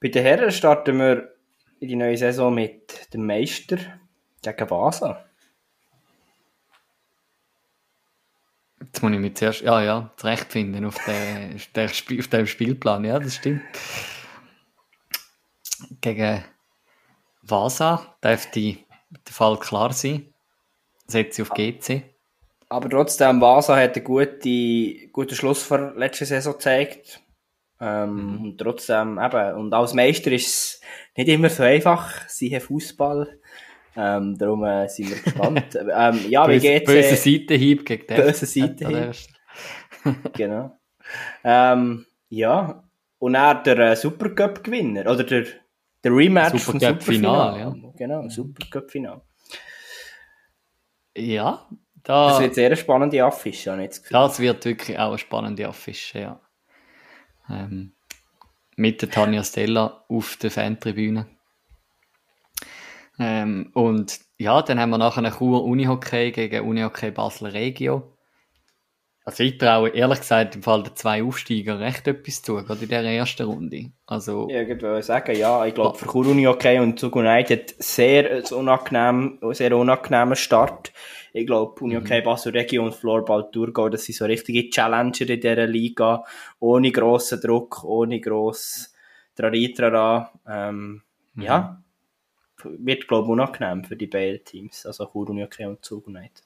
Bei 0.00 0.08
den 0.08 0.22
Herren 0.22 0.50
starten 0.50 0.98
wir 0.98 1.36
in 1.78 1.88
die 1.88 1.96
neue 1.96 2.16
Saison 2.16 2.54
mit 2.54 3.12
dem 3.14 3.26
Meister 3.26 3.78
gegen 4.42 4.66
Basel. 4.66 5.16
Jetzt 8.80 9.02
muss 9.02 9.12
ich 9.12 9.18
mich 9.18 9.36
zuerst, 9.36 9.60
ja, 9.62 9.82
ja, 9.82 10.12
zurechtfinden 10.16 10.84
auf, 10.84 10.96
der, 11.06 11.50
der 11.74 11.84
auf 11.86 12.28
dem 12.28 12.46
Spielplan, 12.46 13.04
ja, 13.04 13.18
das 13.18 13.36
stimmt. 13.36 13.62
Gegen 16.00 16.44
Vasa 17.48 18.16
dürfte 18.22 18.60
der 18.60 19.32
Fall 19.32 19.58
klar 19.58 19.92
sein. 19.92 20.34
Setze 21.06 21.42
auf 21.42 21.50
GC. 21.50 22.02
Aber 22.68 22.90
trotzdem, 22.90 23.40
Vasa 23.40 23.76
hat 23.76 23.96
einen 23.96 24.04
guten, 24.04 25.12
guten 25.12 25.34
Schluss 25.34 25.62
vor 25.62 25.94
letzter 25.96 26.26
Saison 26.26 26.54
gezeigt. 26.54 27.20
Ähm, 27.80 28.14
mhm. 28.14 28.40
Und 28.42 28.58
trotzdem, 28.58 29.18
eben, 29.18 29.54
und 29.54 29.72
als 29.72 29.94
Meister 29.94 30.32
ist 30.32 30.46
es 30.46 30.80
nicht 31.16 31.28
immer 31.28 31.48
so 31.48 31.62
einfach, 31.62 32.28
sie 32.28 32.54
haben 32.54 32.62
Fußball. 32.62 33.38
Ähm, 33.96 34.36
darum 34.36 34.64
äh, 34.64 34.88
sind 34.88 35.10
wir 35.10 35.16
gespannt. 35.16 35.74
ähm, 35.74 36.20
ja, 36.28 36.48
wie 36.48 36.58
geht's? 36.58 36.86
Böse 36.86 37.08
äh, 37.10 37.16
Seitenhieb 37.16 37.86
gegen 37.86 38.06
den. 38.06 38.16
Böse 38.16 38.46
Seitenhieb. 38.46 39.14
genau. 40.34 40.76
Ähm, 41.44 42.06
ja. 42.28 42.82
Und 43.18 43.34
er 43.34 43.54
der 43.62 43.78
äh, 43.78 43.96
Supercup-Gewinner, 43.96 45.10
oder 45.10 45.24
der, 45.24 45.46
der 46.06 46.16
Rematch 46.16 46.62
Super 46.62 46.64
vom 46.72 46.80
Superfinal. 46.80 47.58
Ja. 47.58 47.74
Genau, 47.96 48.28
Supercup-Final. 48.28 49.20
Ja, 51.16 51.68
da, 52.04 52.28
das 52.28 52.40
wird 52.40 52.54
sehr 52.54 52.66
eine 52.66 52.76
spannende 52.76 53.24
Affische, 53.24 53.72
habe 53.72 53.82
ich 53.82 53.86
jetzt 53.86 54.12
Das 54.12 54.38
wird 54.38 54.64
wirklich 54.64 54.98
auch 54.98 55.08
eine 55.08 55.18
spannende 55.18 55.66
Affische, 55.66 56.20
ja. 56.20 56.40
Ähm, 57.50 57.92
mit 58.76 59.02
der 59.02 59.10
Tanja 59.10 59.42
Stella 59.42 60.04
auf 60.08 60.36
der 60.36 60.50
Fantribüne. 60.50 61.26
Ähm, 63.18 63.70
und 63.74 64.20
ja, 64.38 64.62
dann 64.62 64.78
haben 64.78 64.90
wir 64.90 64.98
nachher 64.98 65.24
einen 65.24 65.32
Chur 65.32 65.64
Unihockey 65.64 66.30
gegen 66.30 66.68
Unihockey 66.68 67.10
Basel 67.10 67.48
Regio. 67.48 68.15
Also 69.28 69.42
ich 69.42 69.58
traue 69.58 69.88
ehrlich 69.88 70.20
gesagt 70.20 70.54
im 70.54 70.62
Fall 70.62 70.84
der 70.84 70.94
zwei 70.94 71.20
Aufsteiger 71.20 71.80
recht 71.80 72.06
etwas 72.06 72.42
zu, 72.42 72.54
gerade 72.54 72.84
in 72.84 72.88
der 72.88 73.02
ersten 73.02 73.42
Runde. 73.42 73.90
Also, 74.06 74.48
ja, 74.48 74.62
ich 74.62 74.68
würde 74.68 75.02
sagen, 75.02 75.36
ja, 75.36 75.66
ich 75.66 75.74
glaube 75.74 75.98
für 75.98 76.06
Chur 76.06 76.28
Unihockey 76.28 76.78
und 76.78 77.00
Zug 77.00 77.16
United 77.16 77.74
sehr, 77.82 78.44
unangenehm, 78.52 79.40
sehr 79.50 79.76
unangenehmer 79.76 80.36
Start. 80.36 80.92
Ich 81.32 81.44
glaube, 81.44 81.82
Unihockey 81.82 82.20
mhm. 82.20 82.24
Basel 82.24 82.52
Regio 82.52 82.84
und 82.84 82.94
Floorball 82.94 83.50
Thurgau, 83.50 83.88
das 83.88 84.04
sind 84.04 84.14
so 84.14 84.26
richtige 84.26 84.70
Challenger 84.70 85.28
in 85.28 85.40
dieser 85.40 85.66
Liga, 85.66 86.24
ohne 86.60 86.92
grossen 86.92 87.40
Druck, 87.40 87.82
ohne 87.82 88.20
gross 88.20 88.94
Traritrara. 89.34 90.30
Ähm, 90.48 91.02
mhm. 91.34 91.42
Ja, 91.42 91.82
wird, 92.62 93.08
glaube 93.08 93.26
ich, 93.26 93.32
unangenehm 93.32 93.82
für 93.82 93.96
die 93.96 94.06
beiden 94.06 94.44
Teams, 94.44 94.86
also 94.86 95.04
Chur 95.06 95.28
Unihockey 95.30 95.66
und 95.66 95.84
Zug 95.84 96.06
United. 96.06 96.45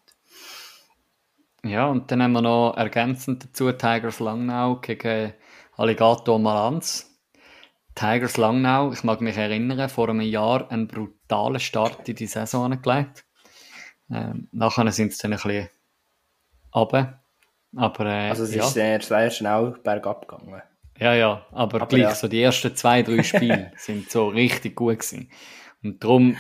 Ja, 1.65 1.87
und 1.87 2.11
dann 2.11 2.23
haben 2.23 2.33
wir 2.33 2.43
noch 2.43 2.75
ergänzend 2.77 3.45
dazu 3.45 3.71
Tigers 3.73 4.21
Langnau 4.21 4.77
gegen 4.77 5.35
Alligator 5.77 6.39
Malanz. 6.39 7.11
Tigers 7.95 8.37
Langnau, 8.37 8.93
ich 8.93 9.05
mag 9.05 9.21
mich 9.21 9.37
erinnern, 9.37 9.89
vor 9.89 10.09
einem 10.09 10.21
Jahr 10.23 10.71
einen 10.71 10.89
brutalen 10.89 11.61
Start 11.61 12.09
in 12.09 12.17
die 12.17 12.27
Saison 12.27 12.73
angelegt. 12.73 13.25
Ähm, 14.11 14.49
nachher 14.53 14.91
sind 14.91 15.13
es 15.13 15.19
dann 15.19 15.33
ein 15.33 15.37
bisschen 15.37 15.69
runter. 16.75 17.21
Aber, 17.77 18.07
äh, 18.07 18.31
also 18.31 18.45
es 18.45 18.55
ja. 18.55 18.65
ist 18.65 18.75
sehr, 18.75 19.01
sehr 19.01 19.31
schnell 19.31 19.75
bergab 19.85 20.27
gegangen. 20.27 20.63
Ja, 20.99 21.15
ja, 21.15 21.47
aber, 21.53 21.83
aber 21.83 21.87
gleich 21.87 22.03
ja. 22.03 22.15
so 22.15 22.29
die 22.29 22.43
ersten 22.43 22.75
zwei, 22.75 23.03
drei 23.03 23.23
Spiele 23.23 23.73
sind 23.77 24.11
so 24.11 24.29
richtig 24.29 24.77
gut 24.77 25.01
gewesen. 25.01 25.31
Und 25.83 26.03
darum, 26.03 26.37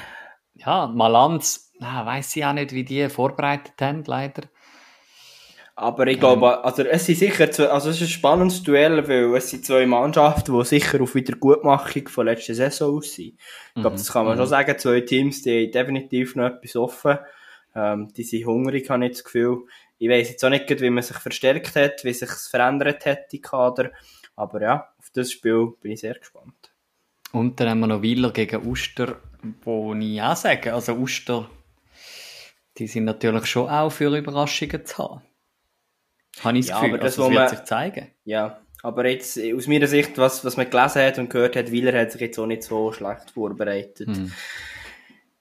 ja, 0.55 0.87
Malanz, 0.87 1.73
na, 1.79 2.05
weiss 2.05 2.35
ich 2.37 2.45
auch 2.45 2.53
nicht, 2.53 2.73
wie 2.73 2.85
die 2.85 3.09
vorbereitet 3.09 3.75
haben, 3.81 4.05
leider. 4.05 4.43
Aber 5.81 6.07
ich 6.09 6.21
glaube, 6.21 6.63
also 6.63 6.83
es 6.83 7.07
sind 7.07 7.19
sicher 7.19 7.51
zwei, 7.51 7.69
also 7.69 7.89
es 7.89 7.97
ist 7.97 8.03
ein 8.03 8.09
spannendes 8.09 8.63
Duell, 8.63 9.09
weil 9.09 9.35
es 9.35 9.49
sind 9.49 9.65
zwei 9.65 9.87
Mannschaften, 9.87 10.55
die 10.55 10.65
sicher 10.67 11.01
auf 11.01 11.15
Wiedergutmachung 11.15 12.07
von 12.07 12.27
letzter 12.27 12.55
Saison 12.55 12.99
aussehen. 12.99 13.39
Ich 13.75 13.81
glaube, 13.81 13.97
das 13.97 14.13
kann 14.13 14.27
man 14.27 14.35
mhm. 14.35 14.41
schon 14.41 14.49
sagen, 14.49 14.79
zwei 14.79 15.01
Teams, 15.01 15.41
die 15.41 15.65
haben 15.65 15.73
definitiv 15.73 16.37
noch 16.37 16.49
etwas 16.49 16.77
offen. 16.77 17.19
Ähm, 17.75 18.13
die 18.15 18.25
sind 18.25 18.45
hungrig, 18.45 18.91
habe 18.91 19.07
ich 19.07 19.13
das 19.13 19.25
Gefühl. 19.25 19.63
Ich 19.97 20.11
weiss 20.11 20.29
jetzt 20.29 20.45
auch 20.45 20.51
nicht, 20.51 20.69
wie 20.69 20.91
man 20.91 21.03
sich 21.03 21.17
verstärkt 21.17 21.75
hat, 21.77 22.05
wie 22.05 22.13
sich 22.13 22.29
es 22.29 22.49
verändert 22.49 23.07
hat, 23.07 23.33
die 23.33 23.41
Kader. 23.41 23.91
Aber 24.37 24.61
ja, 24.61 24.87
auf 24.99 25.09
das 25.15 25.33
Spiel 25.33 25.73
bin 25.81 25.93
ich 25.93 26.01
sehr 26.01 26.19
gespannt. 26.19 26.73
Und 27.33 27.59
dann 27.59 27.71
haben 27.71 27.81
wir 27.81 27.87
noch 27.87 28.03
Wieler 28.03 28.33
gegen 28.33 28.67
Uster, 28.67 29.17
wo 29.65 29.95
ich 29.95 30.21
auch 30.21 30.37
sage, 30.37 30.75
also 30.75 30.93
Uster, 30.93 31.49
die 32.77 32.87
sind 32.87 33.05
natürlich 33.05 33.47
schon 33.47 33.71
auch 33.71 33.89
für 33.89 34.15
Überraschungen 34.15 34.85
zu 34.85 34.99
haben. 34.99 35.23
Habe 36.43 36.59
ich 36.59 36.67
das 36.67 36.71
ja, 36.71 36.81
Gefühl, 36.81 36.95
aber 36.95 36.99
das, 36.99 37.19
also, 37.19 37.23
das 37.23 37.31
wird 37.31 37.41
man, 37.41 37.49
sich 37.49 37.65
zeigen. 37.65 38.07
Ja, 38.25 38.61
aber 38.83 39.09
jetzt 39.09 39.39
aus 39.55 39.67
meiner 39.67 39.87
Sicht, 39.87 40.17
was, 40.17 40.45
was 40.45 40.57
man 40.57 40.71
gelesen 40.71 41.03
hat 41.03 41.19
und 41.19 41.31
gehört 41.31 41.57
hat, 41.57 41.71
Wieler 41.71 41.99
hat 41.99 42.13
sich 42.13 42.21
jetzt 42.21 42.39
auch 42.39 42.47
nicht 42.47 42.63
so 42.63 42.93
schlecht 42.93 43.31
vorbereitet. 43.31 44.09
Hm. 44.09 44.33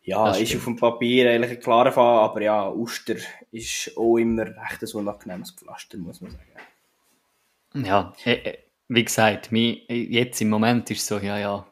Ja, 0.03 0.31
ist 0.31 0.55
auf 0.55 0.63
dem 0.63 0.75
Papier 0.75 1.29
eigentlich 1.29 1.51
ein 1.51 1.59
klarer 1.59 1.91
Fall, 1.91 2.19
aber 2.23 2.41
ja, 2.41 2.69
Uster 2.69 3.15
ist 3.51 3.95
auch 3.95 4.17
immer 4.17 4.45
recht 4.45 4.81
ein 4.81 4.93
unangenehmes 4.93 5.51
Pflaster, 5.51 5.97
muss 5.99 6.19
man 6.19 6.31
sagen. 6.31 7.85
Ja, 7.85 8.13
äh, 8.25 8.33
äh, 8.33 8.57
wie 8.87 9.05
gesagt, 9.05 9.51
jetzt 9.51 10.41
im 10.41 10.49
Moment 10.49 10.89
ist 10.89 11.01
es 11.01 11.07
so, 11.07 11.19
ja, 11.19 11.37
ja, 11.37 11.67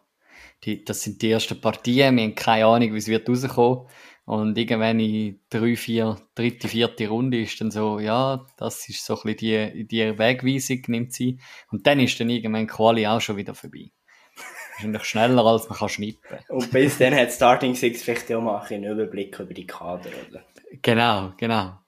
die, 0.64 0.86
das 0.86 1.02
sind 1.02 1.22
die 1.22 1.32
ersten 1.32 1.60
Partien, 1.60 2.16
wir 2.16 2.24
haben 2.24 2.36
keine 2.36 2.66
Ahnung, 2.68 2.94
wie 2.94 2.98
es 2.98 3.08
wird 3.08 3.28
rauskommen. 3.28 3.88
Und 4.28 4.58
irgendwann 4.58 5.00
in 5.00 5.40
drei, 5.50 5.78
vier, 5.78 6.18
dritte, 6.36 6.68
vierte 6.68 7.08
Runde 7.08 7.40
ist 7.40 7.62
dann 7.62 7.72
so, 7.72 7.98
ja, 7.98 8.46
das 8.58 8.90
ist 8.90 9.06
so 9.06 9.16
ein 9.16 9.22
bisschen 9.24 9.74
die, 9.74 9.88
die 9.88 10.20
Wegweisung, 10.20 10.82
nimmt 10.88 11.14
sie. 11.14 11.40
Und 11.72 11.88
dann 11.88 12.02
ist 12.02 12.20
dann 12.20 12.30
irgendwann 12.30 12.68
Quali 12.68 13.08
auch 13.08 13.22
schon 13.22 13.38
wieder 13.38 13.56
vorbei. 13.56 13.90
Wahrscheinlich 14.74 15.04
schneller, 15.06 15.46
als 15.46 15.70
man 15.70 15.78
kann 15.78 15.88
schnippen. 15.88 16.40
Und 16.50 16.70
bis 16.72 16.98
dann 16.98 17.16
hat 17.16 17.32
Starting 17.32 17.74
Six 17.74 18.04
vielleicht 18.04 18.30
auch 18.34 18.42
mal 18.42 18.60
einen 18.70 18.84
Überblick 18.84 19.40
über 19.40 19.54
die 19.54 19.66
Kader, 19.66 20.10
oder? 20.30 20.44
Genau, 20.82 21.32
genau. 21.38 21.80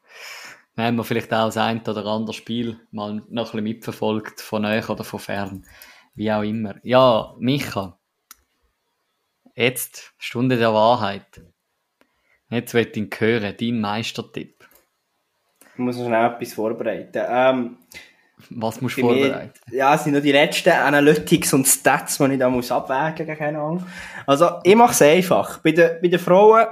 Dann 0.77 0.85
haben 0.85 0.95
wir 0.95 1.03
vielleicht 1.03 1.33
auch 1.33 1.47
das 1.47 1.57
ein 1.57 1.81
oder 1.81 2.05
andere 2.05 2.33
Spiel 2.33 2.79
mal 2.91 3.15
noch 3.15 3.25
ein 3.25 3.31
bisschen 3.33 3.63
mitverfolgt, 3.63 4.39
von 4.39 4.63
euch 4.63 4.87
oder 4.87 5.03
von 5.03 5.19
fern. 5.19 5.65
Wie 6.15 6.31
auch 6.31 6.43
immer. 6.43 6.75
Ja, 6.83 7.35
Micha. 7.37 7.99
Jetzt, 9.55 10.13
Stunde 10.17 10.55
der 10.55 10.73
Wahrheit. 10.73 11.41
Jetzt 12.49 12.73
will 12.73 12.89
ich 12.91 13.19
hören, 13.19 13.53
dein 13.59 13.79
Meistertipp. 13.79 14.67
Ich 15.73 15.79
muss 15.79 15.97
noch 15.97 16.07
schnell 16.07 16.31
etwas 16.31 16.53
vorbereiten. 16.53 17.23
Ähm, 17.29 17.77
Was 18.49 18.81
musst 18.81 18.97
du 18.97 19.01
vorbereiten? 19.01 19.51
Mich, 19.67 19.77
ja, 19.77 19.93
es 19.93 20.03
sind 20.03 20.13
nur 20.13 20.21
die 20.21 20.31
letzten 20.31 20.71
Analytics 20.71 21.53
und 21.53 21.67
Stats, 21.67 22.17
die 22.17 22.33
ich 22.33 22.39
da 22.39 22.49
muss 22.49 22.71
abwägen 22.71 23.27
muss. 23.27 23.37
Keine 23.37 23.59
Ahnung. 23.59 23.85
Also, 24.25 24.49
ich 24.63 24.75
mache 24.75 24.93
es 24.93 25.01
einfach. 25.01 25.59
Bei 25.59 25.71
den, 25.71 26.01
bei 26.01 26.07
den 26.07 26.19
Frauen 26.19 26.65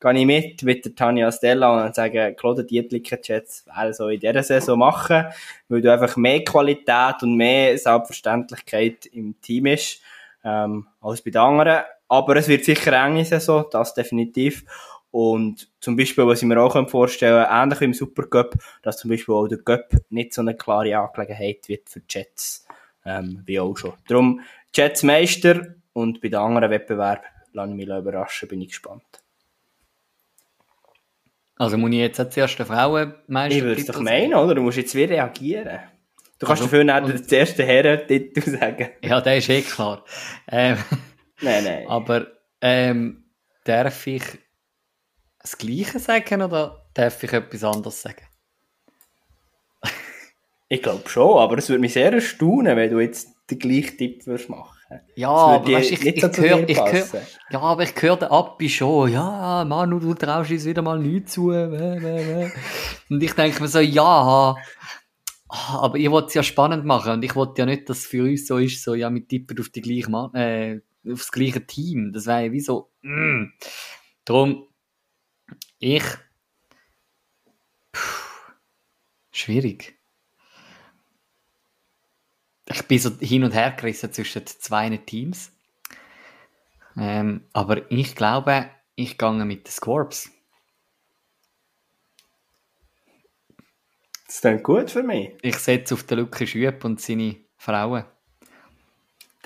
gehe 0.00 0.14
ich 0.14 0.26
mit 0.26 0.62
mit 0.62 0.84
der 0.84 0.94
Tanja 0.94 1.30
Stella 1.32 1.84
und 1.84 1.94
sage, 1.94 2.34
Claude 2.38 2.64
Dietliker 2.64 3.18
jetzt 3.22 3.66
wäre 3.66 3.92
so 3.92 4.08
in 4.08 4.20
dieser 4.20 4.42
Saison 4.42 4.78
machen, 4.78 5.26
weil 5.68 5.82
du 5.82 5.92
einfach 5.92 6.16
mehr 6.16 6.44
Qualität 6.44 7.22
und 7.22 7.36
mehr 7.36 7.76
Selbstverständlichkeit 7.76 9.06
im 9.06 9.38
Team 9.42 9.66
ist, 9.66 10.00
ähm, 10.44 10.86
als 11.00 11.20
bei 11.20 11.30
den 11.30 11.40
anderen. 11.40 11.82
Aber 12.08 12.36
es 12.36 12.48
wird 12.48 12.64
sicher 12.64 12.92
eng 13.04 13.22
Saison, 13.24 13.66
das 13.70 13.94
definitiv. 13.94 14.64
Und 15.10 15.68
zum 15.80 15.96
Beispiel, 15.96 16.26
was 16.26 16.42
ich 16.42 16.48
mir 16.48 16.60
auch 16.60 16.88
vorstellen 16.88 17.44
kann, 17.44 17.62
ähnlich 17.64 17.80
wie 17.80 17.84
im 17.86 17.94
Supercup, 17.94 18.54
dass 18.82 18.98
zum 18.98 19.10
Beispiel 19.10 19.34
auch 19.34 19.48
der 19.48 19.58
Cup 19.58 19.94
nicht 20.10 20.34
so 20.34 20.42
eine 20.42 20.54
klare 20.54 20.98
Angelegenheit 20.98 21.68
wird 21.68 21.88
für 21.88 22.00
die 22.00 22.06
Jets, 22.08 22.66
ähm, 23.04 23.42
wie 23.46 23.58
auch 23.58 23.76
schon. 23.76 23.94
Darum 24.06 24.40
Jets 24.74 25.02
Meister 25.02 25.74
und 25.92 26.20
bei 26.20 26.28
den 26.28 26.38
anderen 26.38 26.70
Wettbewerben 26.70 27.24
lasse 27.52 27.70
ich 27.70 27.76
mich 27.76 27.88
überraschen, 27.88 28.48
bin 28.48 28.60
ich 28.60 28.68
gespannt. 28.68 29.02
Also 31.56 31.76
muss 31.76 31.90
ich 31.90 31.96
jetzt 31.96 32.20
als 32.20 32.36
erste 32.36 32.64
Frauenmeister 32.64 33.56
Ich 33.56 33.64
würde 33.64 33.80
es 33.80 33.86
doch 33.86 34.00
meinen, 34.00 34.34
oder? 34.34 34.54
Du 34.54 34.62
musst 34.62 34.76
jetzt 34.76 34.94
wieder 34.94 35.14
reagieren. 35.14 35.80
Du 36.38 36.46
kannst 36.46 36.62
also, 36.62 36.76
dafür 36.76 36.84
nicht 36.84 37.30
den 37.30 37.38
ersten 37.38 37.62
Herren-Titel 37.64 38.50
sagen. 38.58 38.90
Ja, 39.02 39.20
der 39.20 39.38
ist 39.38 39.48
eh 39.48 39.62
klar. 39.62 40.04
Ähm, 40.46 40.76
Nein, 41.40 41.64
nein. 41.64 41.86
Aber 41.88 42.26
ähm, 42.60 43.24
darf 43.64 44.06
ich 44.06 44.24
das 45.40 45.56
Gleiche 45.56 45.98
sagen 45.98 46.42
oder 46.42 46.86
darf 46.94 47.22
ich 47.22 47.32
etwas 47.32 47.64
anderes 47.64 48.02
sagen? 48.02 48.22
Ich 50.70 50.82
glaube 50.82 51.08
schon, 51.08 51.38
aber 51.38 51.56
es 51.56 51.70
würde 51.70 51.80
mich 51.80 51.94
sehr 51.94 52.12
erstaunen, 52.12 52.76
wenn 52.76 52.90
du 52.90 53.00
jetzt 53.00 53.30
den 53.50 53.58
gleichen 53.58 53.96
Tipp 53.96 54.26
würdest 54.26 54.50
machen. 54.50 54.78
Ja, 55.16 55.30
aber 55.30 55.72
weißt, 55.72 55.92
ich, 55.92 56.04
ich, 56.04 56.20
so 56.20 56.28
höre, 56.42 56.68
ich 56.68 56.78
hör, 56.78 57.22
ja, 57.50 57.60
aber 57.60 57.82
ich 57.82 57.94
höre 58.00 58.16
den 58.16 58.28
Abbi 58.28 58.68
schon, 58.68 59.12
ja, 59.12 59.64
Manu, 59.64 59.98
du 59.98 60.12
traust 60.12 60.50
uns 60.50 60.64
wieder 60.66 60.82
mal 60.82 60.98
nichts 60.98 61.32
zu. 61.32 61.50
Und 61.50 63.22
ich 63.22 63.32
denke 63.32 63.62
mir 63.62 63.68
so, 63.68 63.80
ja, 63.80 64.56
aber 65.48 65.96
ihr 65.96 66.10
wollt 66.10 66.28
es 66.28 66.34
ja 66.34 66.42
spannend 66.42 66.84
machen 66.84 67.12
und 67.12 67.22
ich 67.24 67.34
wollte 67.34 67.62
ja 67.62 67.66
nicht, 67.66 67.88
dass 67.88 67.98
es 67.98 68.06
für 68.06 68.22
uns 68.24 68.46
so 68.46 68.58
ist, 68.58 68.82
so, 68.82 68.94
ja, 68.94 69.08
mit 69.08 69.28
tippen 69.28 69.58
auf 69.58 69.70
die 69.70 69.80
gleiche 69.80 70.10
Mann, 70.10 70.34
äh, 70.34 70.80
aufs 71.06 71.32
gleiche 71.32 71.66
Team. 71.66 72.12
Das 72.12 72.26
wäre 72.26 72.46
ja 72.46 72.52
wie 72.52 72.60
so, 72.60 72.90
mm. 73.02 73.52
Darum, 74.24 74.66
ich, 75.78 76.04
Puh, 77.92 78.52
schwierig 79.30 79.98
ich 82.70 82.82
bin 82.86 82.98
so 82.98 83.10
hin 83.18 83.44
und 83.44 83.54
her 83.54 83.72
gerissen 83.72 84.12
zwischen 84.12 84.46
zwei 84.46 84.94
Teams. 84.98 85.52
Ähm, 86.96 87.44
aber 87.52 87.90
ich 87.90 88.14
glaube, 88.14 88.70
ich 88.94 89.16
gehe 89.16 89.44
mit 89.44 89.66
den 89.66 89.70
Scorps. 89.70 90.30
Das 94.26 94.34
ist 94.34 94.44
dann 94.44 94.62
gut 94.62 94.90
für 94.90 95.02
mich. 95.02 95.32
Ich 95.42 95.56
setze 95.56 95.94
auf 95.94 96.02
den 96.02 96.18
Lukas 96.18 96.50
Schüpp 96.50 96.84
und 96.84 97.00
seine 97.00 97.36
Frauen. 97.56 98.04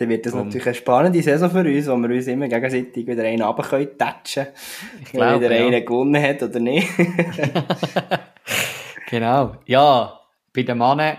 Dann 0.02 0.08
wird 0.08 0.26
das 0.26 0.32
um, 0.32 0.40
natürlich 0.40 0.66
eine 0.66 0.74
spannende 0.74 1.22
Saison 1.22 1.48
für 1.48 1.60
uns, 1.60 1.86
wo 1.86 1.96
wir 1.96 2.16
uns 2.16 2.26
immer 2.26 2.48
gegenseitig 2.48 3.06
wieder 3.06 3.22
einen 3.22 3.40
runtertatschen 3.40 4.46
können. 4.46 4.56
Ich 5.00 5.12
glaube, 5.12 5.44
wieder 5.44 5.56
ja. 5.56 5.66
einen 5.66 5.86
gewonnen 5.86 6.20
hat 6.20 6.42
oder 6.42 6.58
nicht. 6.58 6.88
genau. 9.10 9.54
Ja, 9.66 10.18
bei 10.52 10.64
den 10.64 10.78
Mannen 10.78 11.18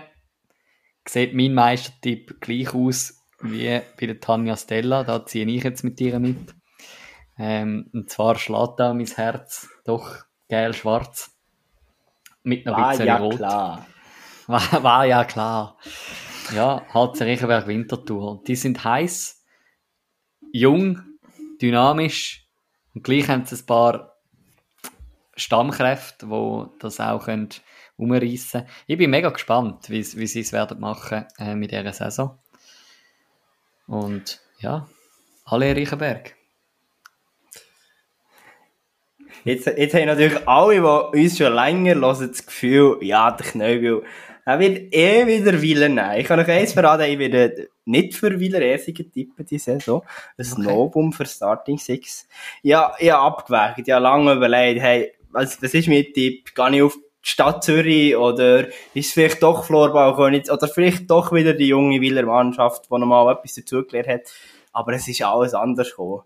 sieht 1.08 1.32
mein 1.32 1.54
Meistertipp 1.54 2.42
gleich 2.42 2.74
aus 2.74 3.24
wie 3.40 3.80
bei 3.98 4.06
der 4.06 4.20
Tanja 4.20 4.54
Stella. 4.54 5.02
Da 5.02 5.24
ziehe 5.24 5.46
ich 5.46 5.64
jetzt 5.64 5.82
mit 5.82 5.98
ihr 6.02 6.18
mit. 6.18 6.54
Ähm, 7.38 7.88
und 7.94 8.10
zwar 8.10 8.36
schlägt 8.36 8.80
da 8.80 8.92
mein 8.92 9.06
Herz 9.06 9.70
doch 9.86 10.14
gel-schwarz. 10.50 11.34
Mit 12.42 12.66
noch 12.66 12.76
ein 12.76 12.90
bisschen 12.90 13.06
ja 13.06 13.16
rot. 13.16 13.36
Klar. 13.36 13.86
War, 14.46 14.82
war 14.82 15.06
ja 15.06 15.24
klar. 15.24 15.78
Ja, 16.52 16.82
HC 16.92 17.24
Riechenberg 17.24 17.66
Wintertour. 17.66 18.42
Die 18.46 18.56
sind 18.56 18.84
heiß, 18.84 19.44
jung, 20.52 21.00
dynamisch 21.60 22.46
und 22.94 23.02
gleich 23.02 23.28
haben 23.28 23.44
sie 23.46 23.56
ein 23.56 23.66
paar 23.66 24.16
Stammkräfte, 25.36 26.26
die 26.26 26.64
das 26.78 27.00
auch 27.00 27.24
können. 27.24 27.48
Ich 27.96 28.98
bin 28.98 29.10
mega 29.10 29.30
gespannt, 29.30 29.88
wie, 29.88 30.04
wie 30.16 30.26
sie 30.26 30.40
es 30.40 30.52
werden 30.52 30.80
machen 30.80 31.26
äh, 31.38 31.54
mit 31.54 31.70
dieser 31.70 31.92
Saison. 31.92 32.38
Und 33.86 34.40
ja, 34.58 34.88
alle 35.44 35.74
Reichenberg. 35.74 36.34
Jetzt, 39.44 39.66
jetzt 39.66 39.94
haben 39.94 40.06
natürlich 40.06 40.48
alle, 40.48 40.76
die 41.12 41.22
uns 41.22 41.38
schon 41.38 41.52
länger 41.52 41.94
hören, 41.94 42.28
das 42.28 42.46
Gefühl, 42.46 42.98
ja, 43.02 43.30
der 43.30 43.46
Knöbel, 43.46 44.04
er 44.44 44.58
wird 44.58 44.94
eh 44.94 45.26
wieder 45.26 45.60
Wieler 45.60 45.88
nehmen. 45.88 46.18
Ich 46.18 46.26
kann 46.26 46.38
euch 46.38 46.48
eins 46.48 46.72
verraten, 46.72 47.10
ich 47.10 47.18
werde 47.18 47.68
nicht 47.84 48.14
für 48.14 48.38
Wieler 48.38 48.60
Ersigen 48.60 49.10
tippen 49.10 49.46
diese 49.46 49.72
Saison. 49.72 50.02
Ein 50.36 50.52
okay. 50.52 50.62
Novum 50.62 51.12
für 51.12 51.26
Starting 51.26 51.78
Six. 51.78 52.28
Ja, 52.62 52.94
ich 52.98 53.10
habe 53.10 53.22
abgewägt, 53.22 53.90
habe 53.90 54.02
lange 54.02 54.34
überlegt, 54.34 54.80
hey, 54.80 55.12
was, 55.30 55.62
was 55.62 55.74
ist 55.74 55.88
mein 55.88 56.06
Tipp? 56.12 56.54
Gehe 56.54 56.76
ich 56.76 56.82
auf 56.82 56.98
Stadt 57.22 57.64
Zürich 57.64 58.16
oder 58.16 58.68
ist 58.68 59.06
es 59.06 59.12
vielleicht 59.12 59.42
doch 59.42 59.64
Florbaukönig 59.64 60.50
oder 60.50 60.68
vielleicht 60.68 61.10
doch 61.10 61.32
wieder 61.32 61.54
die 61.54 61.68
junge 61.68 62.00
Wieler 62.02 62.24
Mannschaft, 62.24 62.90
die 62.90 62.98
nochmal 62.98 63.34
etwas 63.34 63.54
dazugelernt 63.54 64.08
hat. 64.08 64.34
Aber 64.72 64.92
es 64.92 65.08
ist 65.08 65.22
alles 65.22 65.54
anders 65.54 65.90
gekommen. 65.90 66.22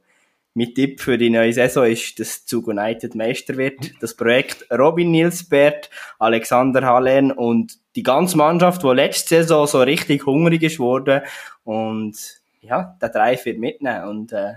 Mein 0.55 0.74
Tipp 0.74 1.01
für 1.01 1.16
die 1.16 1.31
neue 1.31 1.53
Saison 1.53 1.85
ist, 1.85 2.19
dass 2.19 2.45
Zug 2.45 2.66
United 2.66 3.15
Meister 3.15 3.57
wird. 3.57 3.93
Das 4.01 4.16
Projekt 4.16 4.66
Robin 4.77 5.12
Nilsbert, 5.12 5.89
Alexander 6.19 6.85
Hallen 6.85 7.31
und 7.31 7.78
die 7.99 8.05
ganze 8.05 8.37
Mannschaft, 8.37 8.85
die 8.85 8.87
letzte 8.95 9.43
Saison 9.43 9.66
so 9.66 9.81
richtig 9.81 10.25
hungrig 10.25 10.62
ist 10.62 10.79
worden 10.79 11.23
und 11.65 12.16
ja, 12.61 12.97
der 13.03 13.09
Drive 13.09 13.45
wird 13.45 13.59
mitnehmen 13.59 14.05
und 14.05 14.33
äh, 14.33 14.55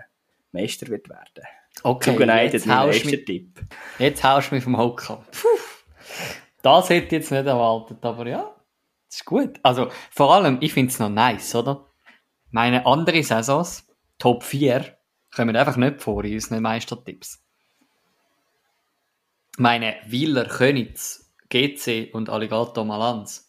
Meister 0.51 0.87
wird 0.89 1.09
werden. 1.09 1.43
Okay, 1.81 2.11
Zug 2.11 2.19
United, 2.19 2.63
mein 2.67 2.89
erster 2.89 3.25
Tipp. 3.25 3.59
Jetzt 3.97 4.23
haust 4.23 4.51
du 4.51 4.55
mich 4.55 4.63
vom 4.63 4.77
Hocker. 4.77 5.23
Puh. 5.31 5.47
Das 6.61 6.89
hätte 6.89 7.07
ich 7.07 7.11
jetzt 7.13 7.31
nicht 7.31 7.47
erwartet, 7.47 7.97
aber 8.05 8.27
ja, 8.27 8.43
das 9.07 9.17
ist 9.17 9.25
gut. 9.25 9.59
Also, 9.63 9.89
vor 10.11 10.35
allem, 10.35 10.59
ich 10.61 10.73
finde 10.73 10.91
es 10.91 10.99
noch 10.99 11.09
nice, 11.09 11.55
oder? 11.55 11.87
Meine 12.51 12.85
andere 12.85 13.23
Saisons, 13.23 13.87
Top 14.19 14.43
4, 14.43 14.85
kommen 15.35 15.55
einfach 15.55 15.77
nicht 15.77 15.99
vor 15.99 16.23
in 16.25 16.35
unseren 16.35 16.61
Meistertipps. 16.61 17.43
Meine 19.57 19.95
Wieler, 20.05 20.45
Könitz, 20.45 21.20
GC 21.51 22.13
und 22.13 22.29
Alligator 22.29 22.83
Malanz. 22.85 23.47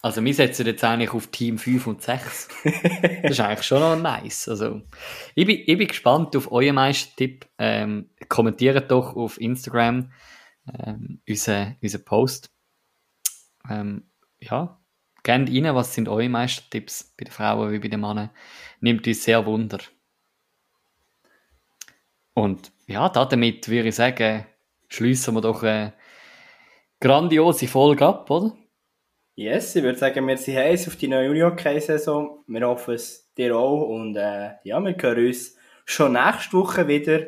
Also, 0.00 0.24
wir 0.24 0.34
setzen 0.34 0.66
jetzt 0.66 0.84
eigentlich 0.84 1.10
auf 1.10 1.26
Team 1.26 1.58
5 1.58 1.86
und 1.86 2.02
6. 2.02 2.48
das 3.22 3.32
ist 3.32 3.40
eigentlich 3.40 3.66
schon 3.66 3.80
noch 3.80 3.96
nice. 3.96 4.48
Also, 4.48 4.82
ich 5.34 5.46
bin, 5.46 5.58
ich 5.66 5.78
bin 5.78 5.88
gespannt 5.88 6.36
auf 6.36 6.52
euren 6.52 6.76
Meistertipp. 6.76 7.46
Ähm, 7.58 8.10
kommentiert 8.28 8.90
doch 8.90 9.16
auf 9.16 9.40
Instagram 9.40 10.12
ähm, 10.72 11.20
unseren, 11.28 11.76
unseren 11.82 12.04
Post. 12.04 12.52
Ähm, 13.68 14.04
ja, 14.38 14.78
gerne 15.24 15.50
rein, 15.50 15.74
was 15.74 15.92
sind 15.92 16.08
eure 16.08 16.28
Meistertipps 16.28 17.14
bei 17.18 17.24
den 17.24 17.32
Frauen 17.32 17.72
wie 17.72 17.80
bei 17.80 17.88
den 17.88 18.00
Männern? 18.00 18.30
Nimmt 18.80 19.06
uns 19.08 19.24
sehr 19.24 19.44
Wunder. 19.44 19.80
Und 22.34 22.70
ja, 22.86 23.08
damit 23.08 23.66
würde 23.68 23.88
ich 23.88 23.94
sagen, 23.96 24.46
schließen 24.88 25.34
wir 25.34 25.40
doch 25.40 25.62
eine 25.62 25.94
grandiose 27.06 27.68
Folge 27.68 28.04
ab, 28.04 28.28
oder? 28.30 28.52
Yes, 29.36 29.76
ich 29.76 29.82
würde 29.84 29.98
sagen, 29.98 30.26
wir 30.26 30.36
sind 30.36 30.56
heiß 30.56 30.88
auf 30.88 30.96
die 30.96 31.06
neue 31.06 31.30
Uni-Hockey-Saison. 31.30 32.42
Wir 32.48 32.66
hoffen 32.66 32.94
es 32.94 33.32
dir 33.36 33.56
auch 33.56 33.82
und 33.82 34.16
äh, 34.16 34.52
ja, 34.64 34.80
wir 34.80 34.96
hören 35.00 35.26
uns 35.26 35.56
schon 35.84 36.14
nächste 36.14 36.54
Woche 36.54 36.88
wieder 36.88 37.26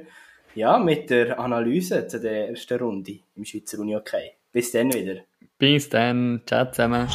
ja, 0.54 0.78
mit 0.78 1.10
der 1.10 1.38
Analyse 1.38 2.08
zu 2.08 2.18
der 2.18 2.48
ersten 2.48 2.78
Runde 2.78 3.20
im 3.36 3.44
Schweizer 3.44 3.78
Uni 3.78 3.94
okay. 3.94 4.32
Bis 4.50 4.72
dann 4.72 4.92
wieder. 4.92 5.20
Bis 5.58 5.88
dann. 5.88 6.42
Ciao 6.44 6.68
zusammen. 6.70 7.06